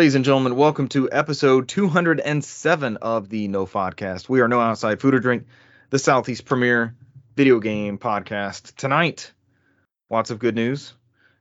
Ladies 0.00 0.14
and 0.14 0.24
gentlemen, 0.24 0.56
welcome 0.56 0.88
to 0.88 1.12
episode 1.12 1.68
207 1.68 2.96
of 3.02 3.28
the 3.28 3.48
No 3.48 3.66
Podcast. 3.66 4.30
We 4.30 4.40
are 4.40 4.48
No 4.48 4.58
Outside 4.58 4.98
Food 4.98 5.14
or 5.14 5.20
Drink, 5.20 5.44
the 5.90 5.98
Southeast 5.98 6.46
premier 6.46 6.94
video 7.36 7.60
game 7.60 7.98
podcast. 7.98 8.74
Tonight, 8.76 9.30
lots 10.08 10.30
of 10.30 10.38
good 10.38 10.54
news. 10.54 10.94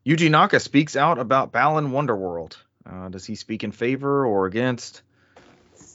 Yuji 0.05 0.29
Naka 0.29 0.59
speaks 0.59 0.97
out 0.97 1.19
about 1.19 1.53
Balan 1.53 1.91
Wonderworld. 1.91 2.57
Uh, 2.85 3.07
does 3.07 3.25
he 3.25 3.35
speak 3.35 3.63
in 3.63 3.71
favor 3.71 4.25
or 4.25 4.45
against? 4.45 5.03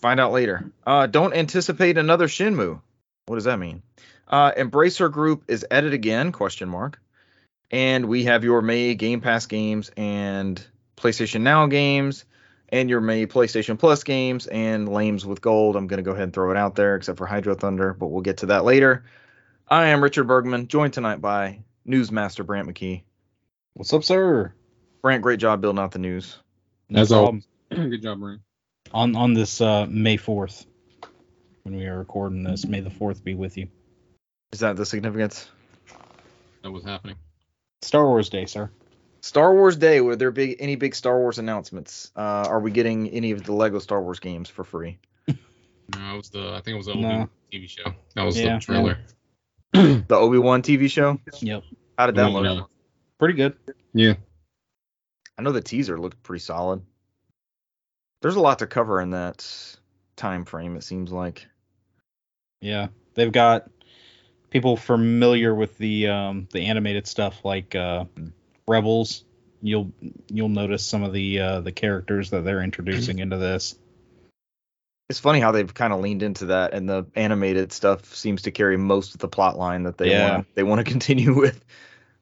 Find 0.00 0.18
out 0.18 0.32
later. 0.32 0.64
Uh, 0.86 1.06
don't 1.06 1.34
anticipate 1.34 1.98
another 1.98 2.28
Shenmue. 2.28 2.80
What 3.26 3.34
does 3.34 3.44
that 3.44 3.58
mean? 3.58 3.82
Uh, 4.26 4.52
Embracer 4.52 5.12
Group 5.12 5.44
is 5.48 5.66
at 5.70 5.84
it 5.84 5.92
again? 5.92 6.32
Question 6.32 6.70
mark. 6.70 6.98
And 7.70 8.06
we 8.06 8.24
have 8.24 8.42
your 8.42 8.62
May 8.62 8.94
Game 8.94 9.20
Pass 9.20 9.44
games 9.44 9.90
and 9.98 10.66
PlayStation 10.96 11.42
Now 11.42 11.66
games 11.66 12.24
and 12.74 12.90
your 12.90 13.00
May 13.00 13.24
PlayStation 13.24 13.78
Plus 13.78 14.02
games 14.02 14.48
and 14.48 14.88
Lames 14.88 15.24
with 15.24 15.40
Gold. 15.40 15.76
I'm 15.76 15.86
going 15.86 15.98
to 15.98 16.02
go 16.02 16.10
ahead 16.10 16.24
and 16.24 16.32
throw 16.32 16.50
it 16.50 16.56
out 16.56 16.74
there, 16.74 16.96
except 16.96 17.18
for 17.18 17.24
Hydro 17.24 17.54
Thunder, 17.54 17.94
but 17.94 18.08
we'll 18.08 18.20
get 18.20 18.38
to 18.38 18.46
that 18.46 18.64
later. 18.64 19.04
I 19.68 19.86
am 19.86 20.02
Richard 20.02 20.24
Bergman, 20.24 20.66
joined 20.66 20.92
tonight 20.92 21.20
by 21.20 21.60
Newsmaster 21.86 22.44
Brant 22.44 22.68
McKee. 22.68 23.04
What's 23.74 23.92
up, 23.92 24.02
sir? 24.02 24.52
Brant, 25.02 25.22
great 25.22 25.38
job 25.38 25.60
building 25.60 25.78
out 25.78 25.92
the 25.92 26.00
news. 26.00 26.36
No 26.88 27.02
As 27.02 27.10
problem. 27.10 27.44
always. 27.70 27.90
Good 27.90 28.02
job, 28.02 28.18
Brian. 28.18 28.40
On 28.92 29.14
on 29.14 29.34
this 29.34 29.60
uh, 29.60 29.86
May 29.88 30.16
fourth, 30.16 30.66
when 31.62 31.76
we 31.76 31.86
are 31.86 31.96
recording 31.96 32.42
this, 32.42 32.66
May 32.66 32.80
the 32.80 32.90
fourth 32.90 33.22
be 33.22 33.34
with 33.34 33.56
you. 33.56 33.68
Is 34.52 34.60
that 34.60 34.74
the 34.74 34.84
significance? 34.84 35.48
That 36.62 36.72
was 36.72 36.82
happening. 36.82 37.16
Star 37.82 38.04
Wars 38.04 38.30
Day, 38.30 38.46
sir. 38.46 38.68
Star 39.24 39.54
Wars 39.54 39.76
Day. 39.76 40.02
Were 40.02 40.16
there 40.16 40.30
big 40.30 40.56
any 40.58 40.76
big 40.76 40.94
Star 40.94 41.18
Wars 41.18 41.38
announcements? 41.38 42.12
Uh, 42.14 42.44
are 42.46 42.60
we 42.60 42.70
getting 42.70 43.08
any 43.08 43.30
of 43.30 43.42
the 43.42 43.54
Lego 43.54 43.78
Star 43.78 44.02
Wars 44.02 44.20
games 44.20 44.50
for 44.50 44.64
free? 44.64 44.98
No, 45.26 46.14
it 46.14 46.16
was 46.18 46.28
the 46.28 46.50
I 46.50 46.60
think 46.60 46.74
it 46.74 46.76
was 46.76 46.86
the 46.86 46.94
No. 46.94 47.30
TV 47.50 47.66
show. 47.66 47.94
That 48.16 48.22
was 48.24 48.38
Yeah. 48.38 48.54
the 48.58 48.60
trailer. 48.60 48.98
The 49.72 50.04
Obi 50.14 50.36
Wan 50.36 50.60
TV 50.60 50.90
show. 50.90 51.18
Yep. 51.40 51.62
How 51.96 52.04
did 52.04 52.16
that 52.16 52.30
Yeah. 52.30 52.38
look? 52.38 52.70
Pretty 53.18 53.32
good. 53.34 53.56
Yeah. 53.94 54.14
I 55.38 55.42
know 55.42 55.52
the 55.52 55.62
teaser 55.62 55.98
looked 55.98 56.22
pretty 56.22 56.40
solid. 56.42 56.82
There's 58.20 58.36
a 58.36 58.40
lot 58.40 58.58
to 58.58 58.66
cover 58.66 59.00
in 59.00 59.10
that 59.10 59.46
time 60.16 60.44
frame. 60.44 60.76
It 60.76 60.84
seems 60.84 61.10
like. 61.10 61.46
Yeah, 62.60 62.88
they've 63.14 63.32
got 63.32 63.70
people 64.50 64.76
familiar 64.76 65.54
with 65.54 65.78
the 65.78 66.08
um, 66.08 66.46
the 66.52 66.66
animated 66.66 67.06
stuff 67.06 67.42
like 67.44 67.74
uh, 67.74 68.04
Rebels. 68.68 69.24
You'll 69.62 69.92
you'll 70.28 70.48
notice 70.50 70.84
some 70.84 71.02
of 71.02 71.12
the 71.12 71.40
uh, 71.40 71.60
the 71.60 71.72
characters 71.72 72.30
that 72.30 72.44
they're 72.44 72.62
introducing 72.62 73.18
into 73.18 73.38
this. 73.38 73.76
It's 75.10 75.18
funny 75.20 75.40
how 75.40 75.52
they've 75.52 75.72
kind 75.72 75.92
of 75.92 76.00
leaned 76.00 76.22
into 76.22 76.46
that, 76.46 76.72
and 76.72 76.88
the 76.88 77.06
animated 77.14 77.72
stuff 77.72 78.14
seems 78.14 78.42
to 78.42 78.50
carry 78.50 78.76
most 78.76 79.14
of 79.14 79.20
the 79.20 79.28
plot 79.28 79.58
line 79.58 79.82
that 79.84 79.98
they 79.98 80.10
Yeah. 80.10 80.34
want. 80.36 80.54
They 80.54 80.62
want 80.62 80.84
to 80.84 80.84
continue 80.90 81.34
with. 81.34 81.62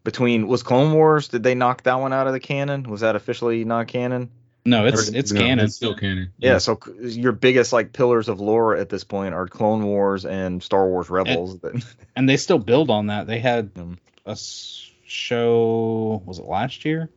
Between 0.05 0.49
was 0.49 0.65
Clone 0.65 0.93
Wars? 0.93 1.29
Did 1.29 1.45
they 1.45 1.55
knock 1.55 1.85
that 1.85 2.01
one 2.01 2.13
out 2.13 2.27
of 2.27 2.33
the 2.33 2.41
canon? 2.41 2.83
Was 2.85 3.03
that 3.03 3.15
officially 3.15 3.65
not 3.65 3.87
canon? 3.87 4.31
No, 4.67 4.87
it's 4.87 5.11
Or- 5.11 5.17
it's 5.17 5.31
no, 5.33 5.41
canon. 5.41 5.65
It's 5.65 5.77
still 5.77 5.95
canon. 5.97 6.33
Yeah. 6.39 6.59
So 6.59 6.79
your 7.01 7.31
biggest 7.33 7.73
like 7.73 7.93
pillars 7.93 8.29
of 8.29 8.41
lore 8.41 8.77
at 8.77 8.89
this 8.89 9.05
point 9.05 9.33
are 9.35 9.47
Clone 9.47 9.85
Wars 9.85 10.25
and 10.27 10.61
Star 10.63 10.89
Wars 10.89 11.09
Rebels. 11.09 11.59
that- 11.61 11.85
and 12.17 12.29
they 12.29 12.37
still 12.37 12.59
build 12.59 12.91
on 12.91 13.07
that. 13.09 13.27
They 13.29 13.39
had 13.39 13.75
Mm. 13.75 13.97
a 14.27 14.31
s- 14.31 14.91
show, 15.13 16.23
was 16.27 16.39
it 16.39 16.45
last 16.47 16.85
year? 16.85 17.11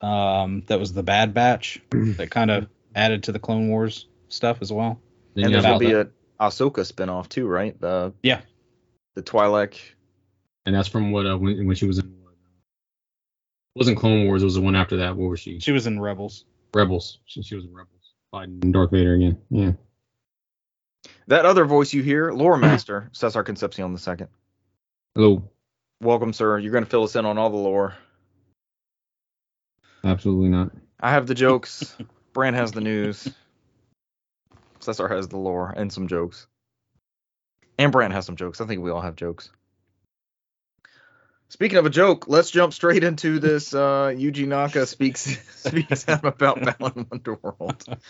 Um, 0.00 0.62
that 0.66 0.78
was 0.80 0.92
the 0.92 1.02
Bad 1.02 1.32
Batch 1.34 1.80
that 1.90 2.30
kind 2.30 2.50
of 2.50 2.68
added 2.94 3.22
to 3.24 3.32
the 3.32 3.38
Clone 3.38 3.68
Wars 3.68 4.06
stuff 4.28 4.58
as 4.60 4.72
well. 4.72 5.00
Then 5.34 5.44
and 5.44 5.52
you 5.52 5.60
there's 5.60 5.64
gonna 5.66 5.78
be 5.78 5.92
that- 5.92 6.10
a 6.40 6.44
Ahsoka 6.48 6.80
spinoff 6.90 7.28
too, 7.28 7.46
right? 7.46 7.78
The 7.80 8.12
Yeah. 8.22 8.40
the 9.14 9.22
Twi'lek. 9.22 9.78
and 10.66 10.74
that's 10.74 10.88
from 10.88 11.12
what 11.12 11.26
uh, 11.26 11.36
when, 11.38 11.66
when 11.66 11.76
she 11.76 11.86
was 11.86 11.98
in. 11.98 12.06
It 13.74 13.78
wasn't 13.78 13.98
Clone 13.98 14.26
Wars. 14.26 14.42
It 14.42 14.46
was 14.46 14.56
the 14.56 14.60
one 14.60 14.76
after 14.76 14.98
that. 14.98 15.16
What 15.16 15.30
was 15.30 15.40
she? 15.40 15.58
She 15.60 15.72
was 15.72 15.86
in 15.86 15.98
Rebels. 16.00 16.44
Rebels. 16.74 17.20
She, 17.24 17.42
she 17.42 17.54
was 17.54 17.64
in 17.64 17.72
Rebels. 17.72 18.12
Fighting 18.30 18.72
Darth 18.72 18.90
Vader 18.90 19.14
again. 19.14 19.38
Yeah. 19.50 19.72
That 21.28 21.46
other 21.46 21.64
voice 21.64 21.92
you 21.94 22.02
hear, 22.02 22.32
Lore 22.32 22.58
Master, 22.58 23.08
Cesar 23.12 23.42
Concepcion 23.44 23.92
the 23.92 23.98
second. 23.98 24.28
Hello. 25.14 25.48
Welcome, 26.02 26.32
sir. 26.32 26.58
You're 26.58 26.72
gonna 26.72 26.86
fill 26.86 27.04
us 27.04 27.14
in 27.14 27.24
on 27.24 27.38
all 27.38 27.48
the 27.48 27.56
lore. 27.56 27.94
Absolutely 30.02 30.48
not. 30.48 30.72
I 30.98 31.12
have 31.12 31.28
the 31.28 31.34
jokes. 31.34 31.96
Brant 32.32 32.56
has 32.56 32.72
the 32.72 32.80
news. 32.80 33.28
Cesar 34.80 35.06
has 35.06 35.28
the 35.28 35.36
lore 35.36 35.72
and 35.76 35.92
some 35.92 36.08
jokes. 36.08 36.48
And 37.78 37.92
Brant 37.92 38.12
has 38.12 38.26
some 38.26 38.34
jokes. 38.34 38.60
I 38.60 38.66
think 38.66 38.82
we 38.82 38.90
all 38.90 39.00
have 39.00 39.14
jokes. 39.14 39.48
Speaking 41.50 41.78
of 41.78 41.86
a 41.86 41.90
joke, 41.90 42.26
let's 42.26 42.50
jump 42.50 42.72
straight 42.72 43.04
into 43.04 43.38
this. 43.38 43.72
Uh, 43.72 44.12
Yuji 44.12 44.48
Naka 44.48 44.86
speaks 44.86 45.20
speaks 45.56 46.08
out 46.08 46.24
about 46.24 46.60
Balan 46.60 47.04
Wonderworld. 47.04 47.96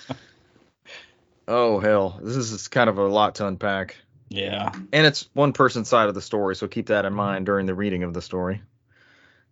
Oh 1.48 1.80
hell, 1.80 2.20
this 2.22 2.36
is 2.36 2.68
kind 2.68 2.88
of 2.88 2.98
a 2.98 3.08
lot 3.08 3.34
to 3.34 3.46
unpack, 3.48 3.96
Yeah. 4.32 4.72
and 4.92 5.06
it's 5.06 5.28
one 5.34 5.52
person's 5.52 5.88
side 5.88 6.08
of 6.08 6.14
the 6.14 6.22
story, 6.22 6.56
so 6.56 6.68
keep 6.68 6.86
that 6.86 7.04
in 7.04 7.12
mind 7.12 7.46
during 7.46 7.66
the 7.66 7.74
reading 7.74 8.02
of 8.02 8.14
the 8.14 8.22
story. 8.22 8.62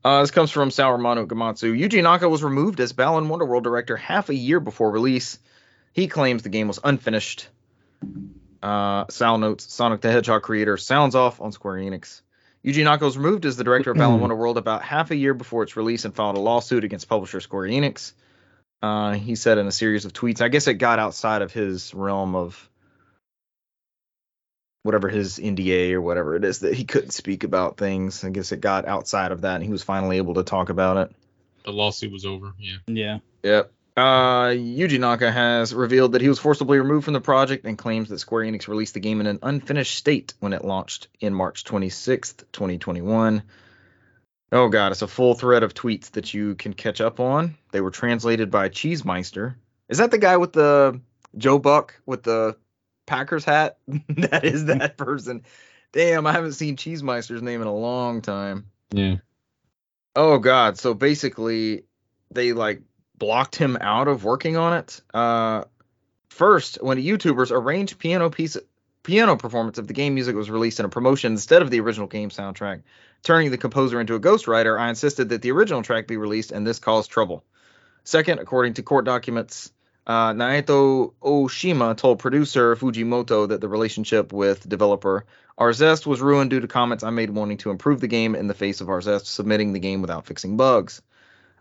Uh, 0.03 0.23
this 0.23 0.31
comes 0.31 0.51
from 0.51 0.71
Saurmano 0.71 1.27
Gematsu. 1.27 1.79
Yuji 1.79 2.03
Naka 2.03 2.29
was 2.29 2.43
removed 2.43 2.81
as 2.81 2.93
Balan 2.93 3.27
Wonderworld 3.27 3.63
director 3.63 3.97
half 3.97 4.31
a 4.31 4.35
year 4.35 4.59
before 4.59 4.91
release. 4.91 5.39
He 5.93 6.09
claims 6.09 6.43
the 6.43 6.49
game 6.49 6.69
was 6.69 6.81
unfinished. 6.83 7.49
Uh, 8.63 9.05
Sal 9.11 9.37
notes 9.37 9.73
Sonic 9.73 10.01
the 10.01 10.11
Hedgehog 10.11 10.43
creator 10.43 10.79
sounds 10.79 11.15
off 11.15 11.41
on 11.41 11.53
Square 11.53 11.81
Enix. 11.81 12.23
Yuji 12.65 12.85
Naka 12.85 13.05
was 13.05 13.19
removed 13.19 13.45
as 13.45 13.57
the 13.57 13.65
director 13.65 13.91
of 13.91 13.99
Balan 13.99 14.21
Wonderworld 14.23 14.57
about 14.57 14.83
half 14.83 15.11
a 15.11 15.17
year 15.17 15.35
before 15.35 15.63
its 15.63 15.77
release 15.77 16.07
and 16.07 16.15
filed 16.15 16.37
a 16.37 16.41
lawsuit 16.41 16.85
against 16.85 17.09
publisher 17.09 17.41
Square 17.41 17.69
Enix. 17.69 18.13
Uh, 18.83 19.13
he 19.13 19.35
said 19.35 19.59
in 19.59 19.67
a 19.67 19.73
series 19.73 20.07
of 20.07 20.15
tweets, 20.15 20.41
I 20.41 20.49
guess 20.49 20.67
it 20.67 20.75
got 20.75 20.99
outside 20.99 21.43
of 21.43 21.53
his 21.53 21.93
realm 21.93 22.35
of 22.35 22.70
whatever 24.83 25.09
his 25.09 25.39
NDA 25.39 25.93
or 25.93 26.01
whatever 26.01 26.37
it 26.37 26.45
is 26.45 26.61
that 26.61 26.75
he 26.75 26.85
couldn't 26.85 27.11
speak 27.11 27.45
about 27.45 27.77
things. 27.77 28.25
I 28.25 28.31
guess 28.31 28.53
it 28.53 28.61
got 28.61 28.87
outside 28.87 29.33
of 29.33 29.43
that 29.43 29.57
and 29.57 29.65
he 29.65 29.71
was 29.71 29.83
finally 29.83 30.17
able 30.17 30.35
to 30.35 30.43
talk 30.43 30.71
about 30.71 30.97
it. 30.97 31.17
The 31.65 31.73
lawsuit 31.73 32.13
was 32.13 32.25
over. 32.25 32.55
Yeah. 32.59 32.77
Yeah. 32.87 33.19
Yep. 33.43 33.73
Uh, 33.97 34.49
Yuji 34.49 34.99
Naka 34.99 35.31
has 35.31 35.75
revealed 35.75 36.13
that 36.13 36.23
he 36.23 36.29
was 36.29 36.39
forcibly 36.39 36.79
removed 36.79 37.05
from 37.05 37.13
the 37.13 37.21
project 37.21 37.67
and 37.67 37.77
claims 37.77 38.09
that 38.09 38.19
Square 38.19 38.47
Enix 38.47 38.69
released 38.69 38.95
the 38.95 39.01
game 39.01 39.21
in 39.21 39.27
an 39.27 39.41
unfinished 39.43 39.97
state 39.97 40.33
when 40.41 40.53
it 40.53 40.65
launched 40.65 41.09
in 41.21 41.35
March 41.35 41.65
26th, 41.65 42.45
2021. 42.53 43.43
Oh 44.53 44.69
god, 44.69 44.93
it's 44.93 45.03
a 45.03 45.07
full 45.07 45.35
thread 45.35 45.63
of 45.63 45.75
tweets 45.75 46.13
that 46.13 46.33
you 46.33 46.55
can 46.55 46.73
catch 46.73 47.01
up 47.01 47.21
on. 47.21 47.57
They 47.73 47.81
were 47.81 47.91
translated 47.91 48.51
by 48.51 48.69
Cheesemeister. 48.69 49.55
Is 49.89 49.99
that 49.99 50.11
the 50.11 50.19
guy 50.19 50.39
with 50.39 50.53
the 50.53 51.01
Joe 51.37 51.59
Buck 51.59 52.01
with 52.07 52.23
the 52.23 52.57
Packers 53.11 53.45
hat? 53.45 53.77
that 54.09 54.45
is 54.45 54.67
that 54.67 54.97
person. 54.97 55.43
Damn, 55.91 56.29
I 56.29 56.33
haven't 56.33 56.53
seen 56.53 56.77
Cheesemeister's 56.77 57.43
name 57.43 57.61
in 57.61 57.67
a 57.67 57.75
long 57.75 58.23
time. 58.23 58.67
Yeah. 58.93 59.17
Oh 60.15 60.39
god, 60.39 60.79
so 60.79 60.95
basically 60.95 61.83
they 62.31 62.53
like 62.53 62.83
blocked 63.19 63.57
him 63.57 63.77
out 63.81 64.07
of 64.07 64.23
working 64.23 64.57
on 64.57 64.75
it. 64.75 65.01
Uh 65.13 65.65
first, 66.29 66.79
when 66.81 66.99
a 66.99 67.01
YouTubers 67.01 67.51
arranged 67.51 67.99
piano 67.99 68.31
piece 68.31 68.57
piano 69.03 69.37
performance 69.37 69.79
of 69.79 69.89
the 69.89 69.93
game 69.93 70.15
music 70.15 70.37
was 70.37 70.49
released 70.49 70.79
in 70.79 70.87
a 70.87 70.89
promotion 70.89 71.33
instead 71.33 71.63
of 71.63 71.71
the 71.71 71.81
original 71.81 72.07
game 72.07 72.31
soundtrack, 72.31 72.83
turning 73.25 73.51
the 73.51 73.59
composer 73.59 74.01
into 74.01 74.15
a 74.15 74.21
ghostwriter, 74.21 74.79
I 74.79 74.89
insisted 74.89 75.31
that 75.31 75.43
the 75.43 75.51
original 75.51 75.83
track 75.83 76.07
be 76.07 76.17
released 76.17 76.53
and 76.53 76.65
this 76.65 76.79
caused 76.79 77.11
trouble. 77.11 77.43
Second, 78.05 78.39
according 78.39 78.75
to 78.75 78.85
court 78.85 79.05
documents, 79.05 79.73
uh, 80.07 80.33
Naoto 80.33 81.13
Oshima 81.23 81.97
told 81.97 82.19
producer 82.19 82.75
Fujimoto 82.77 83.49
that 83.49 83.61
the 83.61 83.69
relationship 83.69 84.33
with 84.33 84.69
developer 84.69 85.27
Arzest 85.59 86.07
was 86.07 86.21
ruined 86.21 86.51
due 86.51 86.61
to 86.61 86.67
comments 86.67 87.05
I 87.05 87.11
made 87.11 87.31
wanting 87.31 87.59
to 87.59 87.71
improve 87.71 88.01
the 88.01 88.09
game 88.09 88.35
in 88.35 88.47
the 88.47 88.55
face 88.55 88.81
of 88.81 88.89
Arzest 88.89 89.27
submitting 89.27 89.73
the 89.73 89.79
game 89.79 90.01
without 90.01 90.27
fixing 90.27 90.57
bugs. 90.57 91.03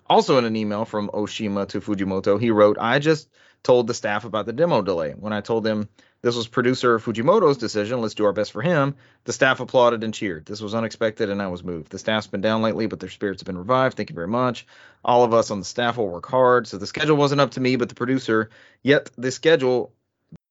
Also, 0.08 0.38
in 0.38 0.46
an 0.46 0.56
email 0.56 0.86
from 0.86 1.10
Oshima 1.10 1.68
to 1.68 1.82
Fujimoto, 1.82 2.40
he 2.40 2.50
wrote, 2.50 2.78
I 2.80 3.00
just 3.00 3.30
told 3.62 3.88
the 3.88 3.94
staff 3.94 4.26
about 4.26 4.46
the 4.46 4.54
demo 4.54 4.82
delay. 4.82 5.12
When 5.12 5.34
I 5.34 5.42
told 5.42 5.64
them 5.64 5.90
this 6.22 6.36
was 6.36 6.48
producer 6.48 7.00
Fujimoto's 7.00 7.58
decision, 7.58 8.02
let's 8.02 8.14
do 8.14 8.26
our 8.26 8.34
best 8.34 8.52
for 8.52 8.62
him, 8.62 8.96
the 9.24 9.32
staff 9.32 9.62
applauded 9.62 10.04
and 10.04 10.14
cheered. 10.14 10.46
This 10.46 10.60
was 10.60 10.76
unexpected 10.76 11.30
and 11.30 11.42
I 11.42 11.48
was 11.48 11.64
moved. 11.64 11.92
The 11.92 12.00
staff's 12.00 12.28
been 12.28 12.42
down 12.42 12.62
lately, 12.62 12.88
but 12.88 13.00
their 13.00 13.10
spirits 13.10 13.42
have 13.42 13.46
been 13.46 13.58
revived. 13.58 13.96
Thank 13.96 14.10
you 14.10 14.16
very 14.16 14.28
much. 14.28 14.68
All 15.04 15.24
of 15.24 15.34
us 15.34 15.50
on 15.50 15.60
the 15.60 15.66
staff 15.66 15.96
will 15.98 16.10
work 16.10 16.26
hard. 16.26 16.68
So 16.68 16.78
the 16.78 16.88
schedule 16.88 17.16
wasn't 17.16 17.40
up 17.42 17.52
to 17.52 17.62
me, 17.62 17.78
but 17.78 17.88
the 17.88 17.96
producer, 17.96 18.50
yet 18.84 19.10
the 19.18 19.32
schedule, 19.32 19.94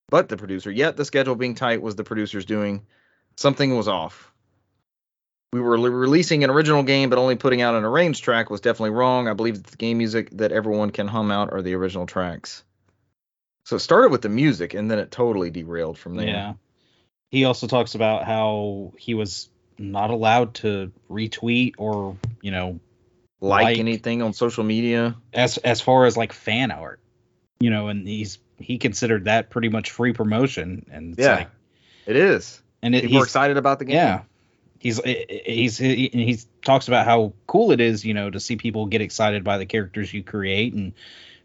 but 0.08 0.28
the 0.30 0.38
producer, 0.38 0.70
yet 0.70 0.96
the 0.96 1.04
schedule 1.04 1.34
being 1.34 1.54
tight 1.54 1.82
was 1.82 1.96
the 1.96 2.04
producer's 2.04 2.46
doing. 2.46 2.86
Something 3.36 3.76
was 3.76 3.88
off. 3.88 4.32
we 5.52 5.60
were 5.60 5.78
le- 5.78 5.90
releasing 5.90 6.44
an 6.44 6.50
original 6.50 6.82
game 6.82 7.10
but 7.10 7.18
only 7.18 7.36
putting 7.36 7.60
out 7.60 7.74
an 7.74 7.84
arranged 7.84 8.24
track 8.24 8.48
was 8.50 8.60
definitely 8.62 8.90
wrong. 8.90 9.28
I 9.28 9.34
believe 9.34 9.56
that 9.56 9.66
the 9.66 9.76
game 9.76 9.98
music 9.98 10.30
that 10.38 10.52
everyone 10.52 10.90
can 10.90 11.08
hum 11.08 11.30
out 11.30 11.52
are 11.52 11.62
the 11.62 11.74
original 11.74 12.06
tracks. 12.06 12.64
So 13.68 13.76
it 13.76 13.80
started 13.80 14.10
with 14.10 14.22
the 14.22 14.30
music 14.30 14.72
and 14.72 14.90
then 14.90 14.98
it 14.98 15.10
totally 15.10 15.50
derailed 15.50 15.98
from 15.98 16.14
there. 16.14 16.26
Yeah. 16.26 16.52
He 17.30 17.44
also 17.44 17.66
talks 17.66 17.94
about 17.94 18.24
how 18.24 18.94
he 18.96 19.12
was 19.12 19.50
not 19.78 20.08
allowed 20.08 20.54
to 20.54 20.90
retweet 21.10 21.74
or, 21.76 22.16
you 22.40 22.50
know, 22.50 22.80
Like, 23.42 23.64
Like- 23.64 23.78
anything 23.78 24.22
on 24.22 24.32
social 24.32 24.64
media. 24.64 25.16
as 25.34 25.58
as 25.58 25.82
far 25.82 26.06
as 26.06 26.16
like 26.16 26.32
fan 26.32 26.70
art, 26.70 26.98
you 27.60 27.68
know, 27.68 27.88
and 27.88 28.08
he's 28.08 28.38
he 28.58 28.78
considered 28.78 29.26
that 29.26 29.50
pretty 29.50 29.68
much 29.68 29.90
free 29.90 30.14
promotion, 30.14 30.86
and 30.90 31.12
it's 31.12 31.20
Yeah. 31.22 31.34
like, 31.34 31.50
It 32.06 32.16
is. 32.16 32.62
and 32.82 32.94
it, 32.94 33.02
People 33.02 33.18
he's 33.18 33.24
excited 33.26 33.58
about 33.58 33.78
the 33.80 33.84
game. 33.84 33.96
yeah, 33.96 34.22
he's 34.78 34.98
he's 35.04 35.76
he 35.76 36.38
talks 36.64 36.88
about 36.88 37.04
how 37.04 37.34
cool 37.46 37.70
it 37.70 37.80
is, 37.82 38.02
you 38.04 38.14
know, 38.14 38.30
to 38.30 38.40
see 38.40 38.56
people 38.56 38.86
get 38.86 39.02
excited 39.02 39.44
by 39.44 39.58
the 39.58 39.66
characters 39.66 40.12
you 40.12 40.22
create 40.24 40.72
and 40.72 40.94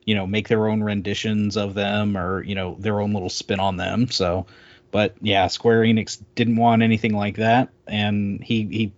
you 0.05 0.15
know 0.15 0.27
make 0.27 0.47
their 0.47 0.67
own 0.67 0.83
renditions 0.83 1.57
of 1.57 1.73
them 1.73 2.17
or 2.17 2.43
you 2.43 2.55
know 2.55 2.75
their 2.79 2.99
own 3.01 3.13
little 3.13 3.29
spin 3.29 3.59
on 3.59 3.77
them. 3.77 4.09
So, 4.09 4.45
but 4.91 5.15
yeah, 5.21 5.47
Square 5.47 5.81
Enix 5.83 6.21
didn't 6.35 6.55
want 6.57 6.81
anything 6.83 7.15
like 7.15 7.37
that, 7.37 7.69
and 7.87 8.43
he 8.43 8.63
he 8.65 8.93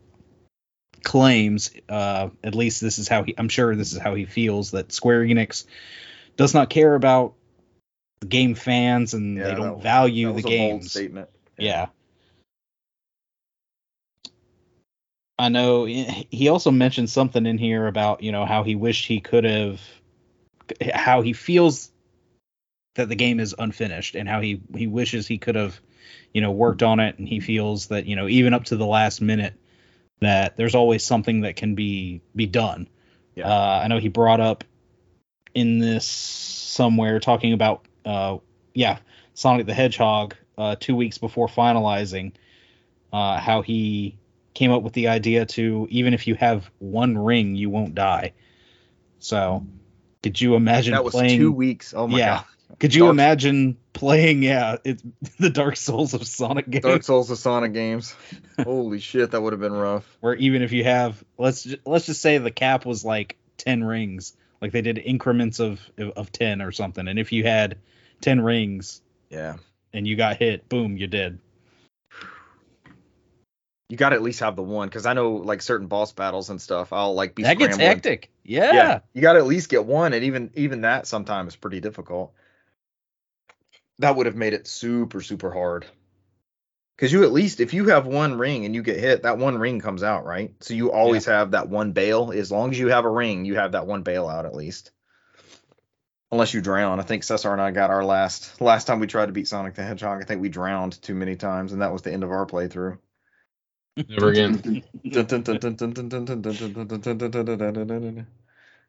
claims, 1.04 1.72
uh, 1.88 2.30
at 2.44 2.56
least 2.56 2.81
this 2.81 2.98
is 2.98 3.07
how 3.07 3.22
he, 3.24 3.36
I'm 3.38 3.50
sure 3.50 3.75
this 3.75 3.94
is 3.94 4.00
how 4.00 4.16
he 4.16 4.25
feels 4.25 4.72
that 4.72 4.92
Square 4.92 5.25
Enix 5.25 5.66
does 6.36 6.54
not 6.56 6.69
care 6.69 6.96
about 6.96 7.36
the 8.22 8.28
game 8.28 8.56
fans 8.56 9.13
and 9.13 9.38
Yeah, 9.38 9.44
they 9.50 9.56
don't 9.56 9.75
was- 9.75 9.84
value 9.84 10.28
the 10.28 10.34
was 10.34 10.44
a 10.46 10.48
bold 10.48 10.57
games. 10.57 10.92
statement. 10.92 11.30
Yeah. 11.60 11.88
I 15.38 15.50
know 15.50 15.86
he 15.86 16.48
also 16.48 16.72
mentioned 16.72 17.10
something 17.10 17.46
in 17.46 17.57
here 17.57 17.88
about, 17.88 18.24
you 18.24 18.31
know, 18.31 18.46
how 18.46 18.63
he 18.63 18.75
wished 18.75 19.06
he 19.06 19.19
could 19.19 19.44
have 19.44 19.81
how 20.94 21.21
he 21.21 21.33
feels 21.33 21.91
that 22.95 23.09
the 23.09 23.15
game 23.15 23.39
is 23.39 23.53
unfinished 23.57 24.15
and 24.15 24.27
how 24.27 24.41
he 24.41 24.62
he 24.75 24.88
wishes 24.88 25.27
he 25.27 25.38
could 25.38 25.56
have, 25.56 25.79
you 26.33 26.41
know, 26.41 26.51
worked 26.51 26.83
on 26.83 27.00
it 27.00 27.17
and 27.19 27.27
he 27.27 27.39
feels 27.39 27.88
that, 27.88 28.06
you 28.06 28.15
know, 28.15 28.27
even 28.27 28.53
up 28.53 28.65
to 28.65 28.75
the 28.75 28.85
last 28.85 29.21
minute 29.21 29.53
that 30.21 30.56
there's 30.57 30.75
always 30.75 31.03
something 31.03 31.41
that 31.41 31.56
can 31.56 31.75
be 31.75 32.21
be 32.35 32.45
done. 32.45 32.88
Yeah. 33.35 33.47
Uh, 33.47 33.81
I 33.83 33.88
know 33.88 34.00
he 34.00 34.07
brought 34.07 34.39
up 34.39 34.63
in 35.53 35.79
this 35.79 36.06
somewhere 36.06 37.19
talking 37.19 37.53
about 37.53 37.85
uh 38.06 38.38
yeah, 38.73 39.00
Sonic 39.33 39.65
the 39.65 39.73
Hedgehog 39.73 40.35
uh 40.57 40.75
2 40.79 40.95
weeks 40.95 41.18
before 41.18 41.47
finalizing 41.47 42.33
uh 43.11 43.39
how 43.39 43.61
he 43.61 44.18
came 44.53 44.71
up 44.71 44.83
with 44.83 44.94
the 44.94 45.09
idea 45.09 45.45
to 45.45 45.88
even 45.91 46.13
if 46.13 46.27
you 46.27 46.35
have 46.35 46.69
one 46.79 47.18
ring 47.18 47.56
you 47.56 47.69
won't 47.69 47.94
die. 47.94 48.33
So, 49.19 49.65
could 50.25 50.42
you 50.42 50.56
imagine 50.56 50.94
That 50.94 51.04
was 51.04 51.13
playing 51.13 51.38
two 51.38 51.51
weeks. 51.51 51.94
Oh 51.95 52.07
my 52.07 52.18
Yeah. 52.18 52.36
god. 52.38 52.45
Could 52.80 52.95
you 52.95 53.04
Dark- 53.04 53.12
imagine 53.13 53.77
playing 53.94 54.42
yeah, 54.42 54.77
it's 54.83 55.04
the 55.39 55.51
Dark 55.51 55.77
Souls 55.77 56.16
of 56.16 56.25
Sonic 56.25 56.68
games 56.68 56.83
Dark 56.83 57.04
Souls 57.04 57.30
of 57.30 57.38
Sonic 57.38 57.74
games. 57.74 58.16
Holy 58.63 59.00
shit, 59.00 59.30
that 59.31 59.42
would 59.42 59.54
have 59.54 59.60
been 59.60 59.72
rough. 59.74 60.18
where 60.22 60.33
even 60.36 60.63
if 60.63 60.72
you 60.72 60.83
have 60.83 61.24
let's 61.38 61.63
ju- 61.63 61.77
let's 61.86 62.07
just 62.07 62.22
say 62.24 62.39
the 62.39 62.50
cap 62.50 62.83
was 62.88 63.06
like 63.06 63.38
10 63.57 63.83
rings 63.83 64.36
like 64.62 64.72
they 64.72 64.81
did 64.81 64.98
increments 64.98 65.60
of 65.60 65.80
of 66.16 66.31
10 66.31 66.63
or 66.63 66.71
something 66.71 67.07
and 67.07 67.19
if 67.19 67.31
you 67.31 67.44
had 67.44 67.78
10 68.21 68.42
rings 68.42 69.01
Yeah. 69.30 69.57
and 69.94 70.07
you 70.07 70.16
got 70.16 70.38
hit 70.38 70.68
boom 70.68 70.98
you're 70.98 71.07
dead 71.07 71.38
You 73.89 73.97
got 73.97 74.09
to 74.09 74.15
at 74.15 74.23
least 74.23 74.39
have 74.39 74.55
the 74.55 74.63
one 74.63 74.87
because 74.87 75.05
I 75.05 75.13
know 75.13 75.33
like 75.33 75.61
certain 75.61 75.87
boss 75.87 76.11
battles 76.11 76.49
and 76.49 76.59
stuff. 76.59 76.91
I'll 76.91 77.13
like 77.13 77.35
be 77.35 77.43
that 77.43 77.59
gets 77.59 77.77
hectic 77.77 78.31
yeah, 78.43 78.73
Yeah, 78.73 78.99
you 79.13 79.21
got 79.21 79.33
to 79.33 79.39
at 79.39 79.47
least 79.47 79.69
get 79.69 79.85
one, 79.85 80.13
and 80.13 80.23
even 80.23 80.51
even 80.55 80.81
that 80.81 81.07
sometimes 81.07 81.53
is 81.53 81.55
pretty 81.55 81.81
difficult. 81.81 82.33
That 83.99 84.15
would 84.15 84.25
have 84.25 84.35
made 84.35 84.53
it 84.53 84.67
super 84.67 85.21
super 85.21 85.51
hard. 85.51 85.85
Because 86.95 87.11
you 87.11 87.23
at 87.23 87.33
least 87.33 87.59
if 87.59 87.73
you 87.73 87.89
have 87.89 88.05
one 88.07 88.37
ring 88.37 88.65
and 88.65 88.73
you 88.73 88.81
get 88.81 88.99
hit, 88.99 89.23
that 89.23 89.37
one 89.37 89.57
ring 89.57 89.81
comes 89.81 90.01
out, 90.01 90.25
right? 90.25 90.53
So 90.61 90.73
you 90.73 90.91
always 90.91 91.25
have 91.25 91.51
that 91.51 91.67
one 91.67 91.91
bail. 91.91 92.31
As 92.31 92.51
long 92.51 92.71
as 92.71 92.79
you 92.79 92.87
have 92.87 93.03
a 93.03 93.09
ring, 93.09 93.43
you 93.43 93.55
have 93.55 93.73
that 93.73 93.85
one 93.85 94.03
bail 94.03 94.29
out 94.29 94.45
at 94.45 94.55
least. 94.55 94.91
Unless 96.31 96.53
you 96.53 96.61
drown. 96.61 96.99
I 96.99 97.03
think 97.03 97.23
Cesar 97.23 97.51
and 97.51 97.61
I 97.61 97.71
got 97.71 97.89
our 97.89 98.05
last 98.05 98.61
last 98.61 98.85
time 98.85 98.99
we 98.99 99.07
tried 99.07 99.27
to 99.27 99.33
beat 99.33 99.47
Sonic 99.47 99.75
the 99.75 99.83
Hedgehog. 99.83 100.21
I 100.21 100.25
think 100.25 100.41
we 100.41 100.49
drowned 100.49 101.01
too 101.01 101.15
many 101.15 101.35
times, 101.35 101.73
and 101.73 101.81
that 101.81 101.91
was 101.91 102.01
the 102.01 102.13
end 102.13 102.23
of 102.23 102.31
our 102.31 102.45
playthrough. 102.45 102.97
Never 103.95 104.30
again. 104.30 104.83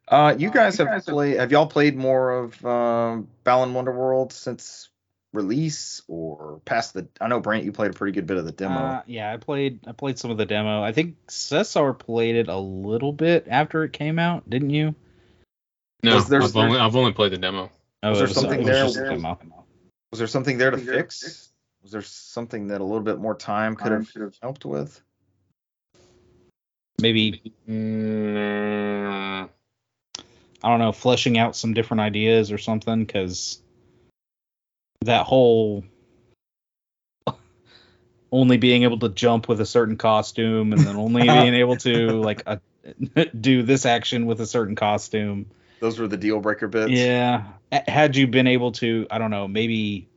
Uh, 0.09 0.33
you 0.37 0.49
guys 0.49 0.77
have 0.77 1.05
played. 1.05 1.37
Have 1.37 1.51
y'all 1.51 1.67
played 1.67 1.97
more 1.97 2.31
of 2.31 2.65
um, 2.65 3.27
Balan 3.43 3.73
Wonderworld 3.73 4.31
since 4.31 4.87
release 5.33 6.01
or 6.07 6.61
past 6.63 6.93
the? 6.93 7.09
I 7.19 7.27
know 7.27 7.41
Brant, 7.41 7.65
you 7.65 7.73
played 7.73 7.91
a 7.91 7.93
pretty 7.93 8.13
good 8.13 8.25
bit 8.25 8.37
of 8.37 8.45
the 8.45 8.53
demo. 8.53 8.79
Uh, 8.79 9.01
yeah 9.05 9.33
i 9.33 9.37
played 9.37 9.81
i 9.85 9.91
played 9.91 10.17
some 10.17 10.31
of 10.31 10.37
the 10.37 10.45
demo 10.45 10.81
i 10.81 10.93
think 10.93 11.17
cesar 11.27 11.93
played 11.93 12.37
it 12.37 12.47
a 12.47 12.57
little 12.57 13.11
bit 13.11 13.47
after 13.49 13.83
it 13.83 13.91
came 13.91 14.17
out 14.17 14.49
didn't 14.49 14.69
you 14.69 14.95
No, 16.03 16.15
Was 16.15 16.29
there- 16.29 16.41
I've 16.41 16.55
only 16.55 16.79
I've 16.79 16.95
only 16.95 17.11
played 17.11 17.33
the 17.33 17.37
demo. 17.37 17.69
oh 18.03 18.09
Was 18.09 18.19
it 18.19 18.25
there 18.25 18.33
something 18.33 18.63
there 18.65 18.85
just 18.85 18.97
a 18.97 19.01
where- 19.01 19.09
demo. 19.11 19.39
was 20.11 20.19
there 20.19 20.27
something 20.27 20.57
there 20.57 20.71
to 20.71 20.77
fix? 20.77 21.46
Was 21.87 21.93
there 21.93 22.01
something 22.01 22.67
that 22.67 22.81
a 22.81 22.83
little 22.83 22.99
bit 22.99 23.17
more 23.17 23.33
time 23.33 23.77
could 23.77 23.93
have 23.93 24.35
helped 24.41 24.65
with? 24.65 25.01
maybe 26.99 27.53
Mm, 27.65 29.47
I 30.61 30.69
don't 30.69 30.79
know, 30.79 30.91
fleshing 30.91 31.37
out 31.37 31.55
some 31.55 31.73
different 31.73 32.01
ideas 32.01 32.51
or 32.51 32.57
something, 32.57 33.05
because 33.05 33.61
that 34.99 35.25
whole 35.25 35.85
only 38.33 38.57
being 38.57 38.83
able 38.83 38.99
to 38.99 39.07
jump 39.07 39.47
with 39.47 39.61
a 39.61 39.65
certain 39.65 39.95
costume 39.95 40.73
and 40.73 40.81
then 40.81 40.97
only 40.97 41.21
being 41.29 41.53
able 41.53 41.77
to 41.77 42.21
like 42.21 42.43
uh 42.45 42.57
do 43.39 43.63
this 43.63 43.85
action 43.85 44.25
with 44.25 44.41
a 44.41 44.45
certain 44.45 44.75
costume. 44.75 45.45
Those 45.79 45.99
were 45.99 46.09
the 46.09 46.17
deal 46.17 46.41
breaker 46.41 46.67
bits. 46.67 46.91
Yeah, 46.91 47.45
had 47.71 48.17
you 48.17 48.27
been 48.27 48.47
able 48.47 48.73
to, 48.73 49.07
I 49.09 49.19
don't 49.19 49.31
know, 49.31 49.47
maybe 49.47 50.09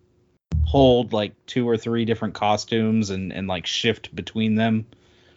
hold 0.64 1.12
like 1.12 1.33
two 1.47 1.69
or 1.69 1.76
three 1.76 2.04
different 2.04 2.35
costumes 2.35 3.11
and 3.11 3.33
and 3.33 3.49
like 3.49 3.66
shift 3.66 4.14
between 4.14 4.54
them 4.54 4.87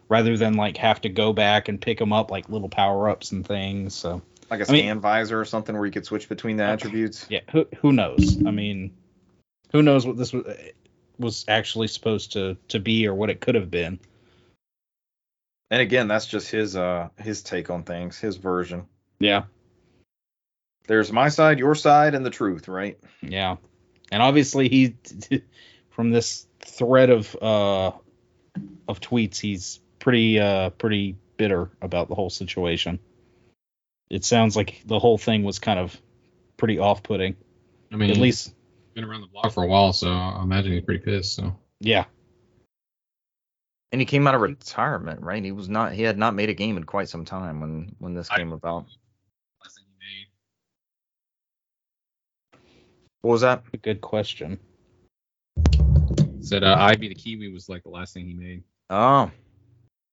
rather 0.09 0.37
than 0.37 0.53
like 0.55 0.77
have 0.77 1.01
to 1.01 1.09
go 1.09 1.33
back 1.33 1.69
and 1.69 1.81
pick 1.81 1.97
them 1.97 2.13
up 2.13 2.29
like 2.29 2.49
little 2.49 2.69
power 2.69 3.09
ups 3.09 3.31
and 3.31 3.45
things. 3.47 3.95
So 3.95 4.21
like 4.51 4.59
a 4.59 4.69
I 4.69 4.71
mean- 4.71 4.83
scan 4.83 4.99
visor 4.99 5.39
or 5.39 5.45
something 5.45 5.75
where 5.75 5.85
you 5.85 5.91
could 5.91 6.05
switch 6.05 6.29
between 6.29 6.57
the 6.57 6.63
attributes. 6.63 7.25
yeah 7.29 7.39
who 7.51 7.65
who 7.77 7.91
knows 7.93 8.37
i 8.45 8.51
mean 8.51 8.91
who 9.71 9.81
knows 9.81 10.05
what 10.05 10.17
this 10.17 10.33
was 10.33 10.45
was 11.17 11.45
actually 11.47 11.87
supposed 11.87 12.33
to 12.33 12.57
to 12.67 12.79
be 12.79 13.07
or 13.07 13.13
what 13.15 13.29
it 13.29 13.39
could 13.41 13.55
have 13.55 13.71
been 13.71 13.99
And 15.71 15.81
again, 15.81 16.07
that's 16.07 16.27
just 16.27 16.51
his 16.51 16.75
uh 16.75 17.09
his 17.17 17.41
take 17.41 17.69
on 17.71 17.83
things, 17.83 18.19
his 18.19 18.35
version. 18.37 18.85
yeah 19.19 19.43
There's 20.85 21.11
my 21.11 21.29
side, 21.29 21.57
your 21.59 21.73
side, 21.75 22.13
and 22.13 22.25
the 22.25 22.29
truth, 22.29 22.67
right? 22.67 22.99
yeah 23.21 23.55
and 24.11 24.21
obviously 24.21 24.69
he 24.69 24.95
from 25.89 26.11
this 26.11 26.47
thread 26.59 27.09
of 27.09 27.35
uh 27.41 27.91
of 28.87 28.99
tweets 28.99 29.39
he's 29.39 29.79
pretty 29.99 30.39
uh 30.39 30.69
pretty 30.71 31.15
bitter 31.37 31.69
about 31.81 32.07
the 32.09 32.15
whole 32.15 32.29
situation 32.29 32.99
it 34.09 34.23
sounds 34.23 34.55
like 34.55 34.81
the 34.85 34.99
whole 34.99 35.17
thing 35.17 35.43
was 35.43 35.59
kind 35.59 35.79
of 35.79 35.99
pretty 36.57 36.77
off-putting 36.79 37.35
I 37.91 37.95
mean, 37.95 38.09
at 38.09 38.15
he's 38.17 38.21
least 38.21 38.55
been 38.93 39.03
around 39.03 39.21
the 39.21 39.27
block 39.27 39.51
for 39.53 39.63
a 39.63 39.67
while, 39.67 39.93
so 39.93 40.11
I 40.11 40.41
imagine 40.41 40.73
he's 40.73 40.83
pretty 40.83 41.03
pissed. 41.03 41.35
So 41.35 41.55
yeah 41.79 42.05
And 43.91 44.01
he 44.01 44.05
came 44.05 44.25
out 44.25 44.33
of 44.33 44.41
retirement, 44.41 45.21
right? 45.21 45.43
He 45.43 45.51
was 45.51 45.69
not 45.69 45.93
he 45.93 46.01
had 46.01 46.17
not 46.17 46.33
made 46.33 46.49
a 46.49 46.53
game 46.55 46.77
in 46.77 46.83
quite 46.83 47.09
some 47.09 47.25
time 47.25 47.61
when 47.61 47.95
when 47.99 48.13
this 48.15 48.29
I- 48.31 48.37
came 48.37 48.51
about. 48.51 48.85
last 49.63 49.77
thing 49.77 49.85
he 49.99 50.25
What 53.23 53.31
was 53.31 53.41
that? 53.41 53.63
a 53.73 53.77
good 53.77 54.01
question 54.01 54.59
said 56.43 56.63
uh, 56.63 56.75
"Ivy 56.77 57.07
the 57.07 57.15
Kiwi" 57.15 57.49
was 57.49 57.69
like 57.69 57.83
the 57.83 57.89
last 57.89 58.13
thing 58.13 58.27
he 58.27 58.33
made. 58.33 58.63
Oh. 58.89 59.31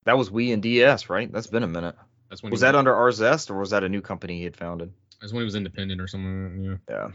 That 0.04 0.16
was 0.16 0.30
Wii 0.30 0.52
and 0.52 0.62
DS, 0.62 1.10
right? 1.10 1.30
That's 1.30 1.48
been 1.48 1.62
a 1.62 1.68
minute. 1.68 1.96
That's 2.30 2.42
when 2.42 2.50
Was 2.50 2.62
that 2.62 2.74
under 2.74 2.92
Arzest 2.92 3.50
or 3.50 3.58
was 3.58 3.70
that 3.70 3.84
a 3.84 3.88
new 3.88 4.00
company 4.00 4.38
he 4.38 4.44
had 4.44 4.56
founded? 4.56 4.92
That's 5.20 5.32
when 5.32 5.42
he 5.42 5.44
was 5.44 5.56
independent 5.56 6.00
or 6.00 6.06
something. 6.06 6.80
Yeah. 6.88 7.10